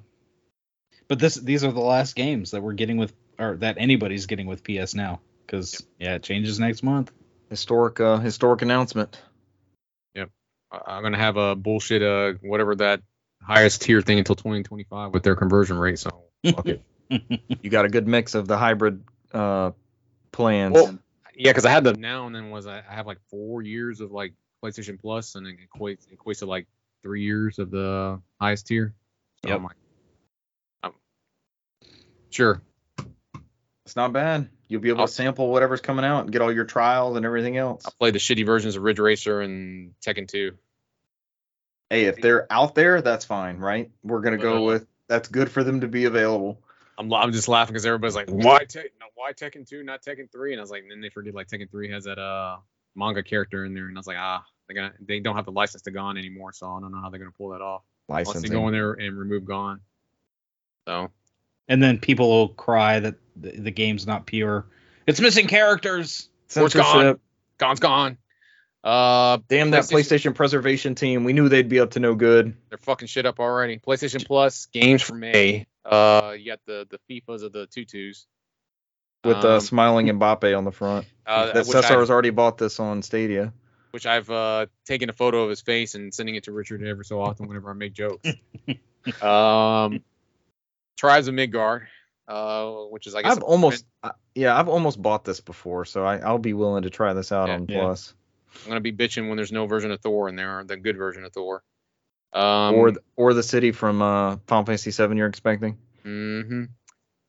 But 1.08 1.18
this 1.18 1.34
these 1.34 1.64
are 1.64 1.72
the 1.72 1.80
last 1.80 2.14
games 2.14 2.52
that 2.52 2.62
we're 2.62 2.74
getting 2.74 2.96
with 2.96 3.12
or 3.38 3.56
that 3.58 3.76
anybody's 3.78 4.26
getting 4.26 4.46
with 4.46 4.62
PS 4.62 4.94
now 4.94 5.20
cuz 5.48 5.82
yeah, 5.98 6.14
it 6.14 6.22
changes 6.22 6.58
next 6.58 6.82
month. 6.82 7.10
Historic, 7.50 8.00
uh, 8.00 8.18
historic 8.18 8.62
announcement. 8.62 9.20
I- 10.72 10.96
I'm 10.96 11.02
gonna 11.02 11.18
have 11.18 11.36
a 11.36 11.54
bullshit 11.54 12.02
uh 12.02 12.32
whatever 12.40 12.74
that 12.76 13.02
highest 13.46 13.82
tier 13.82 14.00
thing 14.00 14.18
until 14.18 14.34
2025 14.36 15.12
with 15.12 15.22
their 15.22 15.36
conversion 15.36 15.78
rate. 15.78 15.98
So 15.98 16.10
fuck 16.44 16.66
it. 16.66 16.82
You 17.62 17.68
got 17.68 17.84
a 17.84 17.88
good 17.90 18.06
mix 18.08 18.34
of 18.34 18.48
the 18.48 18.56
hybrid 18.56 19.04
uh 19.34 19.72
plans. 20.32 20.72
Well, 20.74 20.98
yeah, 21.34 21.50
because 21.50 21.66
I 21.66 21.70
had 21.70 21.84
the 21.84 21.92
now 21.92 22.26
and 22.26 22.34
then 22.34 22.50
was 22.50 22.66
I, 22.66 22.78
I 22.78 22.94
have 22.94 23.06
like 23.06 23.18
four 23.30 23.60
years 23.62 24.00
of 24.00 24.12
like 24.12 24.32
PlayStation 24.64 24.98
Plus 24.98 25.34
and 25.34 25.46
it 25.46 25.56
equates 25.74 26.06
equates 26.14 26.38
to 26.38 26.46
like 26.46 26.66
three 27.02 27.22
years 27.24 27.58
of 27.58 27.70
the 27.70 28.20
highest 28.40 28.66
tier. 28.66 28.94
So 29.44 29.50
Yep. 29.50 29.58
I'm 29.58 29.64
like, 29.64 29.76
I'm, 30.84 30.92
sure. 32.30 32.62
it's 33.84 33.96
not 33.96 34.12
bad. 34.14 34.48
You'll 34.68 34.80
be 34.80 34.88
able 34.88 35.00
I'll- 35.00 35.06
to 35.08 35.12
sample 35.12 35.50
whatever's 35.50 35.80
coming 35.82 36.04
out 36.06 36.20
and 36.22 36.32
get 36.32 36.40
all 36.40 36.52
your 36.52 36.64
trials 36.64 37.16
and 37.18 37.26
everything 37.26 37.56
else. 37.58 37.84
I 37.86 37.90
played 37.98 38.14
the 38.14 38.20
shitty 38.20 38.46
versions 38.46 38.76
of 38.76 38.82
Ridge 38.82 38.98
Racer 39.00 39.40
and 39.42 39.92
Tekken 40.06 40.28
2. 40.28 40.52
Hey, 41.92 42.04
if 42.04 42.16
they're 42.16 42.50
out 42.50 42.74
there, 42.74 43.02
that's 43.02 43.26
fine, 43.26 43.58
right? 43.58 43.90
We're 44.02 44.22
gonna 44.22 44.38
go 44.38 44.56
Uh, 44.56 44.66
with 44.66 44.86
that's 45.08 45.28
good 45.28 45.50
for 45.50 45.62
them 45.62 45.82
to 45.82 45.88
be 45.88 46.06
available. 46.06 46.58
I'm, 46.96 47.12
I'm 47.12 47.32
just 47.32 47.48
laughing 47.48 47.74
because 47.74 47.84
everybody's 47.84 48.16
like, 48.16 48.30
why 48.30 48.64
Tek- 48.64 48.92
no, 48.98 49.06
why 49.14 49.32
Tekken 49.34 49.68
2, 49.68 49.82
not 49.82 50.02
Tekken 50.02 50.32
3? 50.32 50.52
And 50.52 50.60
I 50.60 50.62
was 50.62 50.70
like, 50.70 50.82
and 50.82 50.90
then 50.90 51.02
they 51.02 51.10
forget 51.10 51.34
like 51.34 51.48
Tekken 51.48 51.70
3 51.70 51.90
has 51.90 52.04
that 52.04 52.18
uh 52.18 52.56
manga 52.94 53.22
character 53.22 53.66
in 53.66 53.74
there, 53.74 53.88
and 53.88 53.96
I 53.96 54.00
was 54.00 54.06
like, 54.06 54.16
ah, 54.18 54.42
they 54.68 54.74
gonna 54.74 54.94
they 55.00 55.20
don't 55.20 55.36
have 55.36 55.44
the 55.44 55.52
license 55.52 55.82
to 55.82 55.90
Gon 55.90 56.16
anymore, 56.16 56.54
so 56.54 56.66
I 56.66 56.80
don't 56.80 56.92
know 56.92 57.00
how 57.02 57.10
they're 57.10 57.18
gonna 57.18 57.30
pull 57.30 57.50
that 57.50 57.60
off. 57.60 57.82
Unless 58.08 58.26
they 58.26 58.30
Licensing. 58.30 58.52
go 58.52 58.68
in 58.68 58.72
there 58.72 58.92
and 58.92 59.18
remove 59.18 59.44
Gon. 59.44 59.80
So 60.88 61.10
and 61.68 61.82
then 61.82 61.98
people 61.98 62.30
will 62.30 62.48
cry 62.48 63.00
that 63.00 63.16
the, 63.36 63.50
the 63.50 63.70
game's 63.70 64.06
not 64.06 64.24
pure. 64.24 64.64
It's 65.06 65.20
missing 65.20 65.46
characters. 65.46 66.30
Force 66.48 66.72
gone. 66.72 66.84
Censorship. 66.86 67.20
Gon's 67.58 67.80
gone. 67.80 68.16
Uh, 68.84 69.38
Damn 69.48 69.70
that 69.70 69.84
PlayStation- 69.84 70.30
PlayStation 70.30 70.34
preservation 70.34 70.94
team. 70.94 71.24
We 71.24 71.32
knew 71.32 71.48
they'd 71.48 71.68
be 71.68 71.78
up 71.80 71.90
to 71.92 72.00
no 72.00 72.14
good. 72.14 72.56
they're 72.68 72.78
fucking 72.78 73.08
shit 73.08 73.26
up 73.26 73.38
already. 73.38 73.78
PlayStation 73.78 74.26
Plus 74.26 74.66
games 74.66 75.02
for 75.02 75.14
May. 75.14 75.66
Uh, 75.84 76.34
you 76.38 76.46
got 76.50 76.60
the 76.66 76.86
the 76.90 76.98
FIFAs 77.08 77.42
of 77.42 77.52
the 77.52 77.66
tutus. 77.66 78.26
With 79.24 79.36
uh, 79.44 79.54
Um, 79.54 79.60
smiling 79.60 80.06
Mbappe 80.08 80.56
on 80.58 80.64
the 80.64 80.72
front. 80.72 81.06
uh, 81.26 81.52
that 81.52 81.64
Cesar 81.66 82.00
has 82.00 82.10
already 82.10 82.30
bought 82.30 82.58
this 82.58 82.80
on 82.80 83.02
Stadia. 83.02 83.52
which 83.92 84.04
I've 84.06 84.28
uh 84.30 84.66
taken 84.86 85.10
a 85.10 85.12
photo 85.12 85.42
of 85.44 85.50
his 85.50 85.60
face 85.60 85.94
and 85.94 86.12
sending 86.12 86.34
it 86.34 86.44
to 86.44 86.52
Richard 86.52 86.82
every 86.82 87.04
so 87.04 87.20
often 87.20 87.46
whenever 87.46 87.70
I 87.70 87.74
make 87.74 87.92
jokes. 87.92 88.28
um, 89.22 90.02
Tribes 90.96 91.28
of 91.28 91.34
Midgard, 91.34 91.86
uh, 92.26 92.66
which 92.90 93.06
is 93.06 93.14
I 93.14 93.22
guess 93.22 93.36
I've 93.36 93.42
almost, 93.42 93.84
uh, 94.02 94.10
yeah, 94.34 94.58
I've 94.58 94.68
almost 94.68 95.00
bought 95.00 95.24
this 95.24 95.40
before, 95.40 95.84
so 95.84 96.04
I, 96.04 96.16
I'll 96.18 96.38
be 96.38 96.52
willing 96.54 96.82
to 96.84 96.90
try 96.90 97.12
this 97.12 97.30
out 97.32 97.48
Yeah. 97.48 97.54
on 97.54 97.66
Yeah. 97.68 97.80
Plus. 97.80 98.14
I'm 98.64 98.68
gonna 98.68 98.80
be 98.80 98.92
bitching 98.92 99.28
when 99.28 99.36
there's 99.36 99.52
no 99.52 99.66
version 99.66 99.90
of 99.90 100.00
Thor 100.00 100.28
in 100.28 100.36
there, 100.36 100.62
the 100.64 100.76
good 100.76 100.96
version 100.96 101.24
of 101.24 101.32
Thor. 101.32 101.62
Um, 102.32 102.74
or 102.76 102.90
th- 102.90 103.04
or 103.16 103.34
the 103.34 103.42
city 103.42 103.72
from 103.72 104.00
uh, 104.00 104.36
Final 104.46 104.64
Fantasy 104.64 104.90
VII 104.90 105.16
you're 105.16 105.26
expecting. 105.26 105.76
Mm-hmm. 106.04 106.64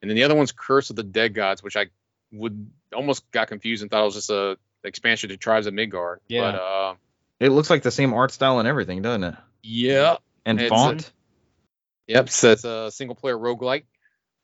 And 0.02 0.10
then 0.10 0.16
the 0.16 0.24
other 0.24 0.36
one's 0.36 0.52
Curse 0.52 0.90
of 0.90 0.96
the 0.96 1.04
Dead 1.04 1.34
Gods, 1.34 1.62
which 1.64 1.76
I 1.76 1.88
would 2.32 2.70
almost 2.96 3.30
got 3.32 3.48
confused 3.48 3.82
and 3.82 3.92
thought 3.92 4.02
it 4.02 4.06
was 4.06 4.16
just 4.16 4.30
a 4.30 4.58
expansion 4.84 5.30
to 5.30 5.38
Tribes 5.38 5.68
of 5.68 5.74
Midgard. 5.74 6.20
Yeah. 6.28 6.42
But 6.52 6.56
uh, 6.56 6.94
It 7.40 7.50
looks 7.50 7.70
like 7.70 7.84
the 7.84 7.92
same 7.92 8.14
art 8.14 8.32
style 8.32 8.60
and 8.60 8.68
everything, 8.68 9.02
doesn't 9.02 9.24
it? 9.24 9.36
yeah. 9.62 10.18
And 10.46 10.60
It's 10.60 10.68
a- 10.72 10.76
font. 10.76 11.12
Yep. 12.08 12.30
So 12.30 12.52
it's 12.52 12.66
a 12.66 12.92
single 12.92 13.16
player 13.16 13.38
roguelike 13.38 13.86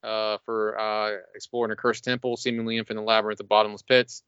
uh, 0.02 0.38
for 0.46 0.80
uh, 0.80 1.18
exploring 1.36 1.72
a 1.72 1.76
cursed 1.76 2.06
temple, 2.06 2.38
seemingly 2.38 2.78
infinite 2.78 3.02
labyrinth 3.02 3.42
of 3.42 3.50
bottomless 3.50 3.82
pits. 3.82 4.24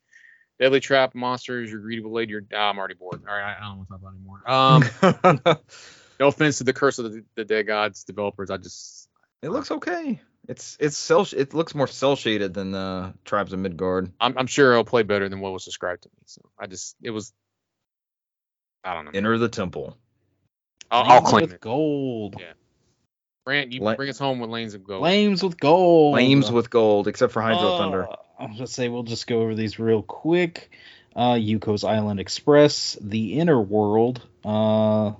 Deadly 0.62 0.80
trap 0.80 1.16
monsters, 1.16 1.72
you're 1.72 1.80
greedy 1.80 2.03
Blade, 2.03 2.30
your. 2.30 2.43
Ah, 2.53 2.70
I'm 2.70 2.78
already 2.78 2.93
bored. 2.93 3.24
All 3.28 3.34
right, 3.34 3.55
I, 3.55 3.57
I 3.57 3.68
don't 3.68 3.78
want 3.78 3.88
to 3.88 3.93
talk 3.93 4.01
about 4.01 4.14
it 4.14 5.18
anymore. 5.18 5.49
Um, 5.49 5.57
no 6.20 6.28
offense 6.28 6.59
to 6.59 6.64
the 6.64 6.72
Curse 6.72 6.99
of 6.99 7.12
the, 7.12 7.26
the 7.34 7.43
Dead 7.43 7.66
Gods 7.66 8.03
developers, 8.03 8.51
I 8.51 8.57
just 8.57 9.09
it 9.41 9.49
looks 9.49 9.72
okay. 9.72 10.22
It's 10.47 10.78
it's 10.80 10.97
cel. 10.97 11.28
It 11.36 11.55
looks 11.55 11.74
more 11.74 11.88
cel 11.88 12.16
shaded 12.16 12.53
than 12.53 12.76
uh, 12.76 13.14
Tribes 13.26 13.53
of 13.53 13.59
Midgard. 13.59 14.12
I'm, 14.20 14.38
I'm 14.38 14.45
sure 14.45 14.72
it'll 14.72 14.84
play 14.84 15.01
better 15.01 15.30
than 15.30 15.39
what 15.39 15.51
was 15.51 15.66
described 15.66 16.03
to 16.03 16.09
me. 16.09 16.22
So 16.28 16.41
I 16.59 16.68
just 16.68 16.95
it 17.01 17.09
was. 17.09 17.34
I 18.84 18.93
don't 18.93 19.05
know. 19.05 19.12
Enter 19.16 19.39
the 19.39 19.49
temple. 19.49 19.97
I'll, 20.91 21.12
I'll 21.12 21.22
claim 21.22 21.43
with 21.43 21.53
it. 21.53 21.62
gold. 21.62 22.36
Yeah. 22.39 22.53
Brant, 23.45 23.72
you 23.72 23.82
La- 23.82 23.95
bring 23.95 24.09
us 24.09 24.20
home 24.20 24.39
with 24.39 24.51
lanes 24.51 24.76
of 24.76 24.84
gold. 24.84 25.01
Flames 25.01 25.41
with 25.41 25.59
gold. 25.59 26.14
Flames 26.14 26.51
with 26.51 26.70
gold, 26.70 27.07
except 27.07 27.34
for 27.34 27.41
Hydro 27.41 27.70
Uh, 27.70 27.78
Thunder. 27.80 28.07
I 28.41 28.45
was 28.45 28.57
gonna 28.57 28.67
say 28.67 28.89
we'll 28.89 29.03
just 29.03 29.27
go 29.27 29.41
over 29.41 29.53
these 29.55 29.77
real 29.79 30.01
quick. 30.01 30.71
Uh, 31.15 31.33
Yoku's 31.33 31.83
Island 31.83 32.19
Express, 32.19 32.97
The 33.01 33.33
Inner 33.39 33.59
World, 33.61 34.25
uh, 34.45 35.11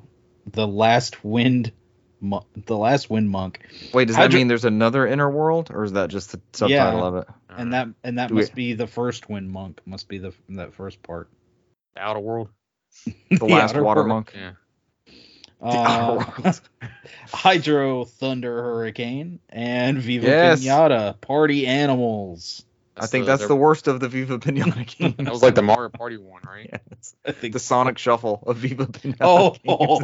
The 0.48 0.66
Last 0.66 1.24
Wind, 1.24 1.74
Mo- 2.22 2.46
The 2.66 2.78
Last 2.78 3.10
Wind 3.10 3.30
Monk, 3.30 3.60
Wait, 3.94 4.06
does 4.06 4.16
that 4.16 4.22
Hydro- 4.24 4.38
mean 4.40 4.48
there's 4.48 4.64
another 4.66 5.06
inner 5.06 5.30
world, 5.30 5.70
or 5.70 5.84
is 5.84 5.92
that 5.92 6.10
just 6.10 6.32
the 6.32 6.40
subtitle 6.54 7.00
Yeah. 7.02 7.06
of 7.06 7.16
it? 7.16 7.28
and 7.50 7.74
that 7.74 7.90
and 8.04 8.18
that 8.18 8.30
Do 8.30 8.36
we- 8.36 8.42
must 8.42 8.56
be 8.56 8.74
the 8.74 8.88
first 8.88 9.30
Wind 9.30 9.52
Monk. 9.52 9.82
Must 9.86 10.08
be 10.08 10.18
the 10.18 10.34
that 10.50 10.74
first 10.74 11.04
part. 11.04 11.30
The 11.96 12.02
Outer 12.02 12.20
World. 12.22 12.48
The 13.30 13.46
last 13.46 13.76
water 13.76 14.02
World. 14.02 14.08
monk. 14.08 14.34
Yeah. 14.36 14.52
Uh, 15.64 16.24
Hydro 17.32 18.06
Thunder 18.06 18.64
Hurricane 18.64 19.40
and 19.50 20.00
Viva 20.00 20.26
Yes. 20.26 20.64
Pinata 20.66 21.22
Party 21.22 21.68
Animals. 21.68 22.66
I 22.98 23.08
think 23.08 23.26
that's 23.26 23.48
the 23.48 23.56
worst 23.56 23.88
of 23.88 24.00
the 24.00 24.10
Viva 24.10 24.38
Pinata 24.38 24.86
games. 24.98 25.16
That 25.18 25.32
was 25.32 25.42
like 25.42 25.56
the 25.56 25.62
Mario 25.62 25.90
Party 25.90 26.18
one, 26.18 26.42
right? 26.46 26.70
Yes. 26.92 27.16
I 27.26 27.32
think 27.32 27.54
the 27.54 27.60
Sonic 27.60 27.98
Shuffle 27.98 28.44
of 28.46 28.58
Viva 28.58 28.86
Pinata. 28.86 29.18
Oh, 29.22 29.56
games. 29.64 30.02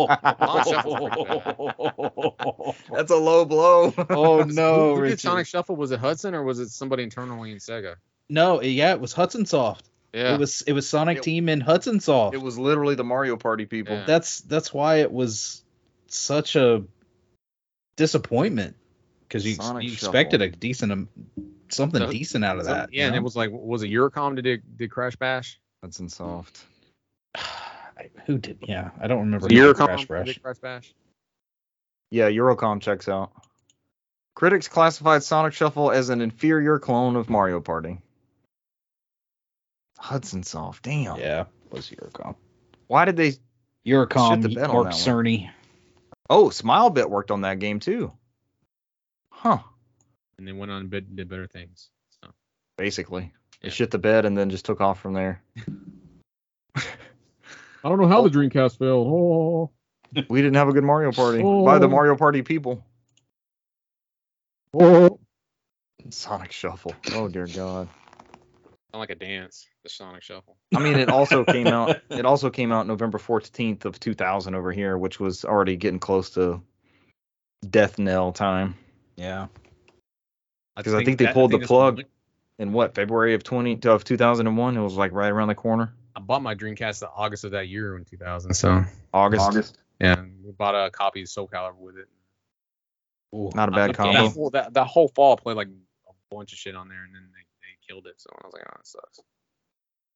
That's 2.91 3.11
a 3.11 3.15
low 3.15 3.45
blow. 3.45 3.93
oh 4.09 4.43
no, 4.47 4.95
Who 4.95 5.07
did 5.07 5.19
Sonic 5.19 5.47
Shuffle? 5.47 5.75
Was 5.75 5.91
it 5.91 5.99
Hudson 5.99 6.33
or 6.33 6.43
was 6.43 6.59
it 6.59 6.69
somebody 6.69 7.03
internally 7.03 7.51
in 7.51 7.57
Sega? 7.57 7.95
No, 8.29 8.61
yeah, 8.61 8.93
it 8.93 8.99
was 8.99 9.13
Hudson 9.13 9.45
Soft. 9.45 9.89
Yeah. 10.13 10.35
It 10.35 10.39
was 10.39 10.61
it 10.63 10.73
was 10.73 10.87
Sonic 10.87 11.19
It- 11.19 11.23
Team 11.23 11.49
and 11.49 11.61
Hudson 11.61 11.99
Soft. 11.99 12.35
It 12.35 12.41
was 12.41 12.57
literally 12.57 12.95
the 12.95 13.03
Mario 13.03 13.37
Party 13.37 13.65
people. 13.65 13.95
Yeah. 13.95 14.05
that's 14.05 14.41
that's 14.41 14.73
why 14.73 14.97
it 14.97 15.11
was 15.11 15.63
such 16.07 16.55
a 16.55 16.83
disappointment 17.97 18.75
because 19.27 19.45
you, 19.45 19.57
you 19.81 19.91
expected 19.91 20.41
a 20.41 20.49
decent 20.49 20.91
um, 20.91 21.09
something 21.69 22.01
So- 22.01 22.11
decent 22.11 22.45
out 22.45 22.57
of 22.57 22.65
So- 22.65 22.73
that. 22.73 22.93
yeah, 22.93 23.03
you 23.03 23.07
and 23.07 23.15
it 23.15 23.23
was 23.23 23.35
like, 23.35 23.49
was 23.51 23.83
it 23.83 23.89
Eurocom 23.89 24.35
that 24.35 24.41
did, 24.41 24.77
did 24.77 24.91
Crash 24.91 25.15
Bash? 25.15 25.59
Hudson 25.83 26.09
Soft. 26.09 26.65
who 28.25 28.37
did? 28.37 28.59
Yeah, 28.67 28.91
I 28.99 29.07
don't 29.07 29.19
remember. 29.19 29.45
Was 29.45 29.51
it 29.51 29.55
Eurocom 29.55 29.85
Crash 29.85 30.01
that 30.01 30.09
Bash. 30.09 30.25
did 30.27 30.43
Crash 30.43 30.57
Bash? 30.59 30.93
Yeah, 32.09 32.29
Eurocom 32.29 32.81
checks 32.81 33.07
out. 33.09 33.31
Critics 34.35 34.67
classified 34.67 35.23
Sonic 35.23 35.53
Shuffle 35.53 35.91
as 35.91 36.09
an 36.09 36.21
inferior 36.21 36.79
clone 36.79 37.15
of 37.15 37.29
Mario 37.29 37.59
Party. 37.59 37.99
Hudson 39.97 40.43
Soft, 40.43 40.83
damn. 40.83 41.19
Yeah, 41.19 41.45
was 41.71 41.89
Eurocom. 41.89 42.35
Why 42.87 43.05
did 43.05 43.17
they? 43.17 43.33
Eurocom, 43.85 44.41
the 44.41 44.49
bed 44.49 44.65
on 44.69 44.73
Mark 44.75 44.91
that 44.91 45.07
one. 45.07 45.25
Cerny. 45.25 45.49
Oh, 46.29 46.49
Smilebit 46.49 47.09
worked 47.09 47.31
on 47.31 47.41
that 47.41 47.59
game 47.59 47.79
too. 47.79 48.11
Huh. 49.31 49.59
And 50.37 50.47
they 50.47 50.51
went 50.51 50.71
on 50.71 50.81
and 50.81 51.15
did 51.15 51.29
better 51.29 51.47
things. 51.47 51.89
So 52.21 52.29
Basically, 52.77 53.33
they 53.61 53.69
shit 53.69 53.91
the 53.91 53.97
bed 53.97 54.25
and 54.25 54.37
then 54.37 54.49
just 54.49 54.65
took 54.65 54.81
off 54.81 54.99
from 54.99 55.13
there. 55.13 55.41
I 56.75 57.89
don't 57.89 57.99
know 57.99 58.07
how 58.07 58.21
the 58.21 58.29
oh. 58.29 58.31
Dreamcast 58.41 58.77
failed. 58.79 59.07
Oh, 59.07 59.71
We 60.29 60.41
didn't 60.41 60.55
have 60.55 60.67
a 60.67 60.73
good 60.73 60.83
Mario 60.83 61.11
Party 61.11 61.41
oh. 61.43 61.63
by 61.65 61.79
the 61.79 61.87
Oh. 61.87 61.89
Mario 61.89 62.15
Party 62.15 62.41
people. 62.41 62.85
oh. 64.73 65.19
Sonic 66.09 66.51
Shuffle. 66.51 66.93
Oh 67.13 67.27
dear 67.27 67.47
God. 67.47 67.89
Sound 68.91 68.99
like 69.01 69.09
a 69.09 69.15
dance, 69.15 69.67
the 69.83 69.89
Sonic 69.89 70.23
Shuffle. 70.23 70.55
I 70.73 70.79
mean, 70.79 70.95
it 70.97 71.09
also 71.09 71.43
came 71.45 71.67
out. 71.67 71.97
It 72.09 72.25
also 72.25 72.49
came 72.49 72.71
out 72.71 72.87
November 72.87 73.17
fourteenth 73.17 73.83
of 73.85 73.99
two 73.99 74.13
thousand 74.13 74.55
over 74.55 74.71
here, 74.71 74.97
which 74.97 75.19
was 75.19 75.43
already 75.43 75.75
getting 75.75 75.99
close 75.99 76.29
to 76.31 76.61
death 77.69 77.99
knell 77.99 78.31
time. 78.31 78.75
Yeah. 79.17 79.47
Because 80.77 80.93
I 80.93 81.03
think 81.03 81.17
they 81.19 81.25
that- 81.25 81.33
pulled 81.33 81.51
the 81.51 81.59
plug. 81.59 81.97
when- 81.97 82.05
In 82.59 82.73
what 82.73 82.95
February 82.95 83.35
of 83.35 83.43
twenty 83.43 83.77
of 83.85 84.03
two 84.03 84.17
thousand 84.17 84.47
and 84.47 84.57
one? 84.57 84.75
It 84.77 84.81
was 84.81 84.95
like 84.95 85.11
right 85.11 85.31
around 85.31 85.49
the 85.49 85.55
corner. 85.55 85.93
I 86.15 86.19
bought 86.19 86.41
my 86.41 86.55
Dreamcast 86.55 87.03
in 87.03 87.09
August 87.15 87.43
of 87.43 87.51
that 87.51 87.67
year 87.67 87.95
in 87.95 88.03
2000. 88.05 88.53
So 88.55 88.83
August. 89.13 89.77
yeah, 89.99 90.17
and 90.17 90.43
we 90.43 90.51
bought 90.51 90.73
a 90.73 90.89
copy 90.89 91.21
of 91.21 91.29
Soul 91.29 91.47
Calibur 91.47 91.77
with 91.77 91.97
it. 91.99 92.07
Ooh, 93.35 93.51
Not 93.53 93.69
a 93.69 93.71
bad 93.73 93.89
That, 93.91 93.95
combo. 93.97 94.13
that, 94.23 94.31
whole, 94.33 94.49
that, 94.51 94.73
that 94.73 94.87
whole 94.87 95.09
fall 95.09 95.33
I 95.33 95.41
played 95.43 95.57
like 95.57 95.67
a 95.67 96.35
bunch 96.35 96.53
of 96.53 96.57
shit 96.57 96.75
on 96.75 96.87
there, 96.89 97.03
and 97.03 97.13
then 97.13 97.23
they, 97.33 97.41
they 97.61 97.77
killed 97.87 98.07
it. 98.07 98.13
So 98.19 98.29
I 98.33 98.47
was 98.47 98.53
like, 98.53 98.63
oh, 98.65 98.73
that 98.77 98.87
sucks. 98.87 99.19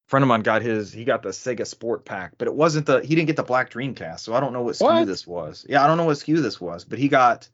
friend 0.08 0.24
of 0.24 0.28
mine 0.28 0.40
got 0.40 0.62
his 0.62 0.92
he 0.92 1.04
got 1.04 1.22
the 1.22 1.28
Sega 1.28 1.64
Sport 1.66 2.04
Pack, 2.04 2.32
but 2.38 2.48
it 2.48 2.54
wasn't 2.54 2.86
the 2.86 3.00
he 3.02 3.14
didn't 3.14 3.28
get 3.28 3.36
the 3.36 3.42
black 3.44 3.70
Dreamcast, 3.70 4.20
so 4.20 4.34
I 4.34 4.40
don't 4.40 4.52
know 4.52 4.62
what 4.62 4.74
SKU 4.74 4.82
What? 4.82 5.06
this 5.06 5.26
was. 5.26 5.64
Yeah, 5.68 5.84
I 5.84 5.86
don't 5.86 5.96
know 5.98 6.04
what 6.06 6.16
SKU 6.16 6.42
this 6.42 6.60
was, 6.60 6.84
but 6.84 6.98
he 6.98 7.08
got 7.08 7.48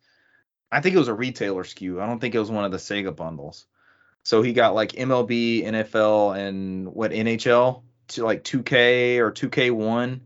I 0.71 0.81
think 0.81 0.95
it 0.95 0.99
was 0.99 1.09
a 1.09 1.15
retailer 1.15 1.65
SKU. 1.65 2.01
I 2.01 2.07
don't 2.07 2.19
think 2.21 2.35
it 2.35 2.39
was 2.39 2.51
one 2.51 2.65
of 2.65 2.71
the 2.73 2.77
Sega 2.79 3.15
bundles. 3.15 3.67
So 4.25 4.43
he 4.43 4.53
got 4.53 4.75
like 4.75 4.93
MLB, 4.93 5.65
NFL, 5.65 6.37
and 6.39 6.89
what 6.95 7.13
NHL, 7.13 7.83
to 8.09 8.25
like 8.25 8.45
2K 8.45 9.19
or 9.19 9.33
2K1, 9.33 10.21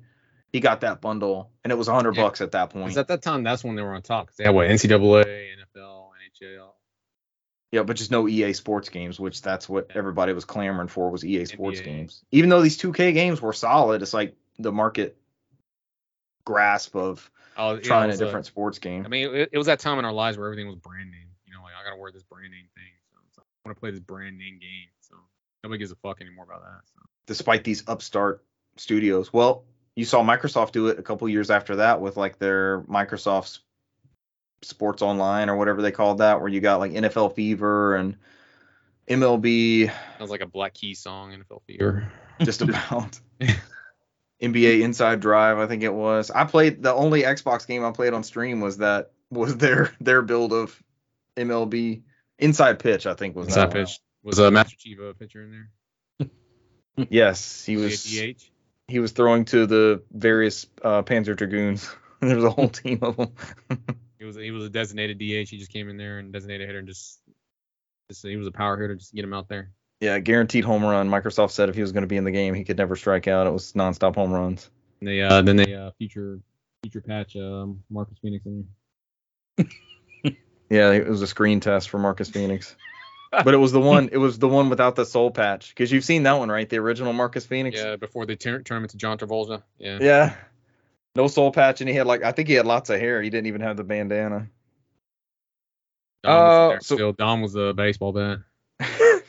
he 0.53 0.61
got 0.61 0.81
that 0.81 1.01
bundle, 1.01 1.51
and 1.63 1.71
it 1.73 1.77
was 1.77 1.89
100 1.89 2.17
Yeah. 2.17 2.23
bucks 2.25 2.41
at 2.41 2.53
that 2.53 2.71
point. 2.71 2.87
Because 2.87 2.99
at 2.99 3.09
that 3.09 3.23
time, 3.23 3.43
that's 3.45 3.63
when 3.63 3.77
they 3.77 3.83
were 3.83 3.95
on 3.95 4.03
top. 4.03 4.31
they 4.37 4.45
had 4.45 4.55
what 4.55 4.69
NCAA, 4.69 5.25
NFL, 5.57 6.09
NHL. 6.43 6.71
Yeah, 7.71 7.85
but 7.85 7.97
just 7.97 8.11
no 8.11 8.29
EA 8.29 8.53
Sports 8.53 8.89
games, 8.91 9.19
which 9.19 9.41
that's 9.41 9.67
what 9.69 9.93
everybody 9.95 10.33
was 10.35 10.45
clamoring 10.45 10.89
for 10.89 11.09
was 11.11 11.25
EA 11.25 11.47
Sports 11.47 11.81
NBA. 11.81 11.85
games. 11.85 12.25
Even 12.31 12.51
though 12.51 12.61
these 12.61 12.77
2K 12.77 13.15
games 13.15 13.41
were 13.41 13.53
solid, 13.55 14.03
it's 14.03 14.13
like 14.13 14.35
the 14.59 14.73
market 14.73 15.17
grasp 16.45 16.97
of 16.97 17.31
Oh, 17.57 17.75
yeah, 17.75 17.81
trying 17.81 18.05
it 18.05 18.07
a 18.07 18.09
was 18.13 18.23
uh, 18.23 18.25
different 18.25 18.47
sports 18.47 18.79
game. 18.79 19.05
I 19.05 19.09
mean, 19.09 19.35
it, 19.35 19.51
it 19.53 19.59
was 19.59 19.67
that 19.67 19.79
time 19.79 19.99
in 19.99 20.05
our 20.05 20.13
lives 20.13 20.39
where 20.39 20.47
everything 20.47 20.67
was 20.67 20.77
brand 20.77 21.11
name. 21.11 21.29
You 21.47 21.55
know, 21.55 21.63
like 21.63 21.73
I 21.79 21.89
gotta 21.89 22.01
wear 22.01 22.11
this 22.11 22.23
brand 22.23 22.51
name 22.51 22.67
thing. 22.75 22.93
So, 23.13 23.19
so 23.37 23.43
I 23.43 23.69
want 23.69 23.77
to 23.77 23.81
play 23.81 23.91
this 23.91 24.01
brand 24.01 24.39
name 24.39 24.59
game. 24.59 24.89
So 25.01 25.17
nobody 25.63 25.79
gives 25.79 25.93
a 25.93 25.97
fuck 25.97 26.21
anymore 26.21 26.45
about 26.45 26.63
that. 26.63 26.81
So 26.87 27.03
despite 27.27 27.65
these 27.65 27.83
upstart 27.89 28.45
studios. 28.77 29.33
Well, 29.33 29.65
you 29.95 30.05
saw 30.05 30.23
Microsoft 30.23 30.73
do 30.73 30.89
it 30.89 30.99
a 30.99 31.03
couple 31.03 31.29
years 31.29 31.51
after 31.51 31.77
that 31.77 32.01
with 32.01 32.17
like 32.17 32.39
their 32.39 32.81
Microsoft's 32.83 33.61
Sports 34.63 35.03
Online 35.03 35.51
or 35.51 35.57
whatever 35.57 35.83
they 35.83 35.91
called 35.91 36.19
that, 36.19 36.41
where 36.41 36.49
you 36.49 36.61
got 36.61 36.79
like 36.79 36.93
NFL 36.93 37.35
Fever 37.35 37.97
and 37.97 38.17
MLB 39.09 39.93
sounds 40.19 40.31
like 40.31 40.41
a 40.41 40.47
Black 40.47 40.75
Key 40.75 40.95
song, 40.95 41.33
NFL 41.33 41.63
Fever. 41.67 42.11
just 42.41 42.63
about. 42.63 43.21
NBA 44.43 44.81
Inside 44.83 45.21
Drive, 45.21 45.59
I 45.59 45.67
think 45.67 45.83
it 45.83 45.95
was. 45.95 46.31
I 46.31 46.45
played 46.45 46.83
the 46.83 46.93
only 46.93 47.23
Xbox 47.23 47.67
game 47.67 47.85
I 47.85 47.93
played 47.93 48.13
on 48.13 48.23
stream 48.25 48.61
was 48.61 48.79
that 48.79 49.13
was 49.31 49.57
their 49.57 49.95
their 50.01 50.23
build 50.23 50.53
of 50.53 50.83
MLB 51.37 52.03
Inside 52.39 52.79
Pitch, 52.81 53.07
I 53.07 53.15
think 53.15 53.37
was 53.37 53.47
What's 53.47 53.55
that 53.55 53.71
that 53.71 53.77
one. 53.79 53.87
pitch? 53.87 54.01
Was 54.25 54.39
a 54.39 54.49
uh, 54.49 54.51
Master 54.51 54.77
Chief 54.77 54.99
a 55.01 55.15
pitcher 55.15 55.43
in 55.43 55.51
there? 55.51 56.29
Yes, 57.11 57.65
he 57.65 57.77
Was 57.77 58.05
DH? 58.05 58.43
he 58.87 58.99
was 58.99 59.13
throwing 59.13 59.47
to 59.47 59.65
the 59.67 60.03
various 60.13 60.67
uh, 60.83 61.03
Panzer 61.03 61.35
Dragoons. 61.35 61.91
there 62.21 62.37
was 62.37 62.45
a 62.45 62.51
whole 62.51 62.69
team 62.69 62.99
of 63.03 63.17
them. 63.17 63.33
He 64.19 64.27
was 64.27 64.37
he 64.37 64.53
was 64.53 64.65
a 64.65 64.71
designated 64.71 65.19
DH. 65.19 65.51
He 65.51 65.59
just 65.59 65.73
came 65.73 65.89
in 65.89 65.97
there 65.97 66.21
and 66.21 66.33
designated 66.33 66.69
hitter 66.69 66.79
and 66.79 66.87
just, 66.87 67.19
just 68.09 68.25
he 68.25 68.37
was 68.37 68.47
a 68.47 68.53
power 68.53 68.81
hitter. 68.81 68.95
Just 68.95 69.13
get 69.13 69.25
him 69.25 69.33
out 69.33 69.49
there. 69.49 69.73
Yeah, 70.03 70.19
guaranteed 70.19 70.65
home 70.65 70.85
run. 70.85 71.09
Microsoft 71.09 71.53
said 71.53 71.69
if 71.69 71.77
he 71.77 71.81
was 71.81 71.93
going 71.93 72.03
to 72.03 72.09
be 72.09 72.17
in 72.17 72.25
the 72.25 72.33
game, 72.33 72.55
he 72.55 72.65
could 72.65 72.77
never 72.77 72.97
strike 72.97 73.29
out. 73.29 73.47
It 73.47 73.51
was 73.53 73.73
nonstop 73.75 74.17
home 74.17 74.33
runs. 74.33 74.69
They 75.01 75.23
uh 75.23 75.41
then 75.43 75.57
they 75.57 75.73
uh 75.75 75.93
feature 75.99 76.41
feature 76.83 77.01
patch 77.01 77.37
um 77.37 77.83
Marcus 77.89 78.19
Phoenix 78.21 78.45
in 78.47 78.67
Yeah, 80.69 80.91
it 80.91 81.07
was 81.07 81.23
a 81.23 81.27
screen 81.27 81.61
test 81.61 81.89
for 81.91 81.99
Marcus 81.99 82.29
Phoenix. 82.31 82.75
but 83.31 83.55
it 83.55 83.59
was 83.59 83.71
the 83.73 83.81
one. 83.81 84.09
It 84.11 84.17
was 84.19 84.39
the 84.39 84.49
one 84.49 84.69
without 84.71 84.97
the 84.97 85.05
soul 85.07 85.31
patch 85.31 85.69
because 85.71 85.93
you've 85.93 86.05
seen 86.05 86.25
that 86.25 86.33
one, 86.39 86.49
right? 86.51 86.69
The 86.69 86.79
original 86.79 87.13
Marcus. 87.13 87.47
Phoenix. 87.47 87.79
Yeah, 87.79 87.97
before 87.97 88.27
they 88.27 88.35
turn 88.37 88.65
turn 88.65 88.79
him 88.79 88.83
into 88.85 88.97
John 88.97 89.19
Travolta. 89.19 89.63
Yeah. 89.79 89.99
Yeah. 90.01 90.35
No 91.15 91.29
soul 91.29 91.53
patch, 91.53 91.81
and 91.81 91.89
he 91.89 91.95
had 91.95 92.07
like 92.07 92.23
I 92.25 92.33
think 92.33 92.49
he 92.49 92.55
had 92.55 92.67
lots 92.67 92.91
of 92.91 92.99
hair. 92.99 93.23
He 93.23 93.31
didn't 93.31 93.47
even 93.47 93.61
have 93.61 93.77
the 93.77 93.85
bandana. 93.85 94.49
Dom 96.25 96.35
was 96.35 96.75
Uh, 96.77 96.81
so- 96.81 96.95
still. 96.97 97.13
Dom 97.13 97.43
was 97.43 97.55
a 97.55 97.73
baseball 97.75 98.13
bat. 98.13 98.39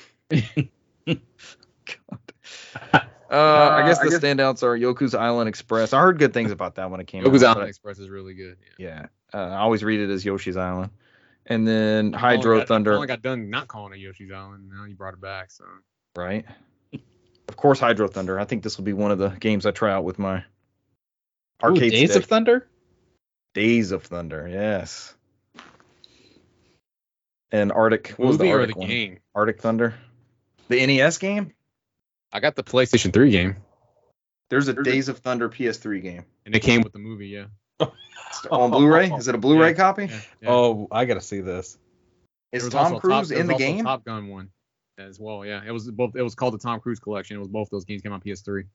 Uh, 3.33 3.71
I 3.83 3.87
guess 3.87 3.97
the 3.97 4.05
standouts 4.09 4.61
are 4.61 4.77
Yoku's 4.77 5.15
Island 5.15 5.49
Express. 5.49 5.91
I 5.91 5.99
heard 6.01 6.19
good 6.19 6.33
things 6.33 6.51
about 6.51 6.75
that 6.75 6.91
when 6.91 6.99
it 6.99 7.07
came 7.07 7.23
Yoku's 7.23 7.43
out. 7.43 7.55
Island 7.57 7.69
Express 7.69 7.97
is 7.97 8.07
really 8.09 8.35
good. 8.35 8.57
Yeah. 8.77 9.07
Yeah, 9.33 9.39
uh, 9.39 9.47
I 9.53 9.57
always 9.57 9.83
read 9.83 9.99
it 10.01 10.11
as 10.11 10.23
Yoshi's 10.23 10.55
Island. 10.55 10.91
And 11.47 11.67
then 11.67 12.13
Hydro 12.13 12.63
got- 12.63 12.71
I 12.71 12.91
only 12.91 13.07
got 13.07 13.23
done 13.23 13.49
not 13.49 13.67
calling 13.67 13.93
it 13.93 13.97
Yoshi's 13.99 14.31
Island. 14.31 14.69
Now 14.71 14.85
you 14.85 14.93
brought 14.95 15.15
it 15.15 15.21
back. 15.21 15.49
So 15.51 15.65
right? 16.15 16.45
Of 17.49 17.57
course, 17.57 17.79
Hydro 17.79 18.07
Thunder. 18.07 18.39
I 18.39 18.45
think 18.45 18.63
this 18.63 18.77
will 18.77 18.85
be 18.85 18.93
one 18.93 19.11
of 19.11 19.17
the 19.17 19.29
games 19.29 19.65
I 19.65 19.71
try 19.71 19.91
out 19.91 20.03
with 20.03 20.19
my 20.19 20.37
Ooh, 20.37 20.43
arcade 21.63 21.91
Days 21.91 22.11
stick. 22.11 22.23
of 22.23 22.29
Thunder. 22.29 22.67
Days 23.53 23.91
of 23.91 24.03
Thunder, 24.03 24.47
yes. 24.47 25.13
And 27.51 27.71
Arctic. 27.71 28.09
What 28.17 28.27
was 28.27 28.37
the 28.37 28.51
Arctic 28.51 28.75
the 28.75 28.79
one? 28.79 28.87
game? 28.87 29.19
Arctic 29.35 29.59
Thunder. 29.59 29.95
The 30.69 30.85
NES 30.85 31.17
game. 31.17 31.53
I 32.31 32.39
got 32.39 32.55
the 32.55 32.63
PlayStation 32.63 33.13
3 33.13 33.29
game, 33.31 33.57
There's 34.49 34.67
a 34.67 34.73
Days 34.73 35.07
of 35.09 35.19
Thunder 35.19 35.49
PS3 35.49 36.01
game. 36.01 36.25
and 36.45 36.55
it 36.55 36.61
came 36.61 36.81
with 36.81 36.93
the 36.93 36.99
movie. 36.99 37.27
Yeah. 37.27 37.45
On 38.51 38.71
Blu-ray? 38.71 39.11
Is 39.11 39.27
it 39.27 39.35
a 39.35 39.37
Blu-ray 39.37 39.69
Yeah. 39.69 39.73
copy? 39.75 40.05
yeah, 40.05 40.21
yeah. 40.41 40.49
Oh, 40.49 40.87
I 40.91 41.05
gotta 41.05 41.21
see 41.21 41.41
this. 41.41 41.77
Is 42.51 42.63
was 42.63 42.73
Tom 42.73 42.85
also 42.93 42.99
Cruise 42.99 43.29
Top- 43.29 43.37
in 43.37 43.47
the 43.47 43.53
was 43.53 43.61
also 43.61 43.71
a 43.71 43.75
game? 43.75 43.85
Top 43.85 44.03
Gun 44.05 44.27
one 44.29 44.49
as 44.97 45.19
well. 45.19 45.45
Yeah, 45.45 45.61
it 45.65 45.71
was 45.71 45.89
both. 45.89 46.15
It 46.15 46.21
was 46.21 46.35
called 46.35 46.53
the 46.53 46.59
Tom 46.59 46.79
Cruise 46.79 46.99
Collection. 46.99 47.35
It 47.37 47.39
was 47.39 47.47
both 47.47 47.69
those 47.69 47.85
games 47.85 48.01
came 48.01 48.11
on 48.13 48.21
PS3. 48.21 48.65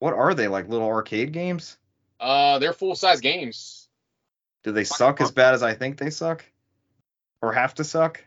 What 0.00 0.14
are 0.14 0.34
they 0.34 0.48
like? 0.48 0.68
Little 0.68 0.88
arcade 0.88 1.32
games? 1.32 1.76
Uh, 2.20 2.58
they're 2.58 2.72
full 2.72 2.94
size 2.94 3.20
games. 3.20 3.88
Do 4.64 4.70
they 4.72 4.84
suck 4.84 5.20
as 5.20 5.30
bad 5.32 5.54
as 5.54 5.62
I 5.62 5.74
think 5.74 5.98
they 5.98 6.10
suck, 6.10 6.44
or 7.40 7.52
have 7.52 7.74
to 7.74 7.84
suck? 7.84 8.24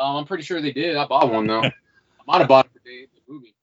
Um, 0.00 0.16
I'm 0.16 0.24
pretty 0.24 0.42
sure 0.44 0.62
they 0.62 0.72
did. 0.72 0.96
I 0.96 1.04
bought 1.06 1.30
one 1.30 1.46
though. 1.46 1.62
I 1.62 1.72
might 2.26 2.38
have 2.38 2.48
bought 2.48 2.64
it 2.66 2.72
for 2.72 2.80
the, 2.84 3.06
the 3.14 3.32
movie. 3.32 3.54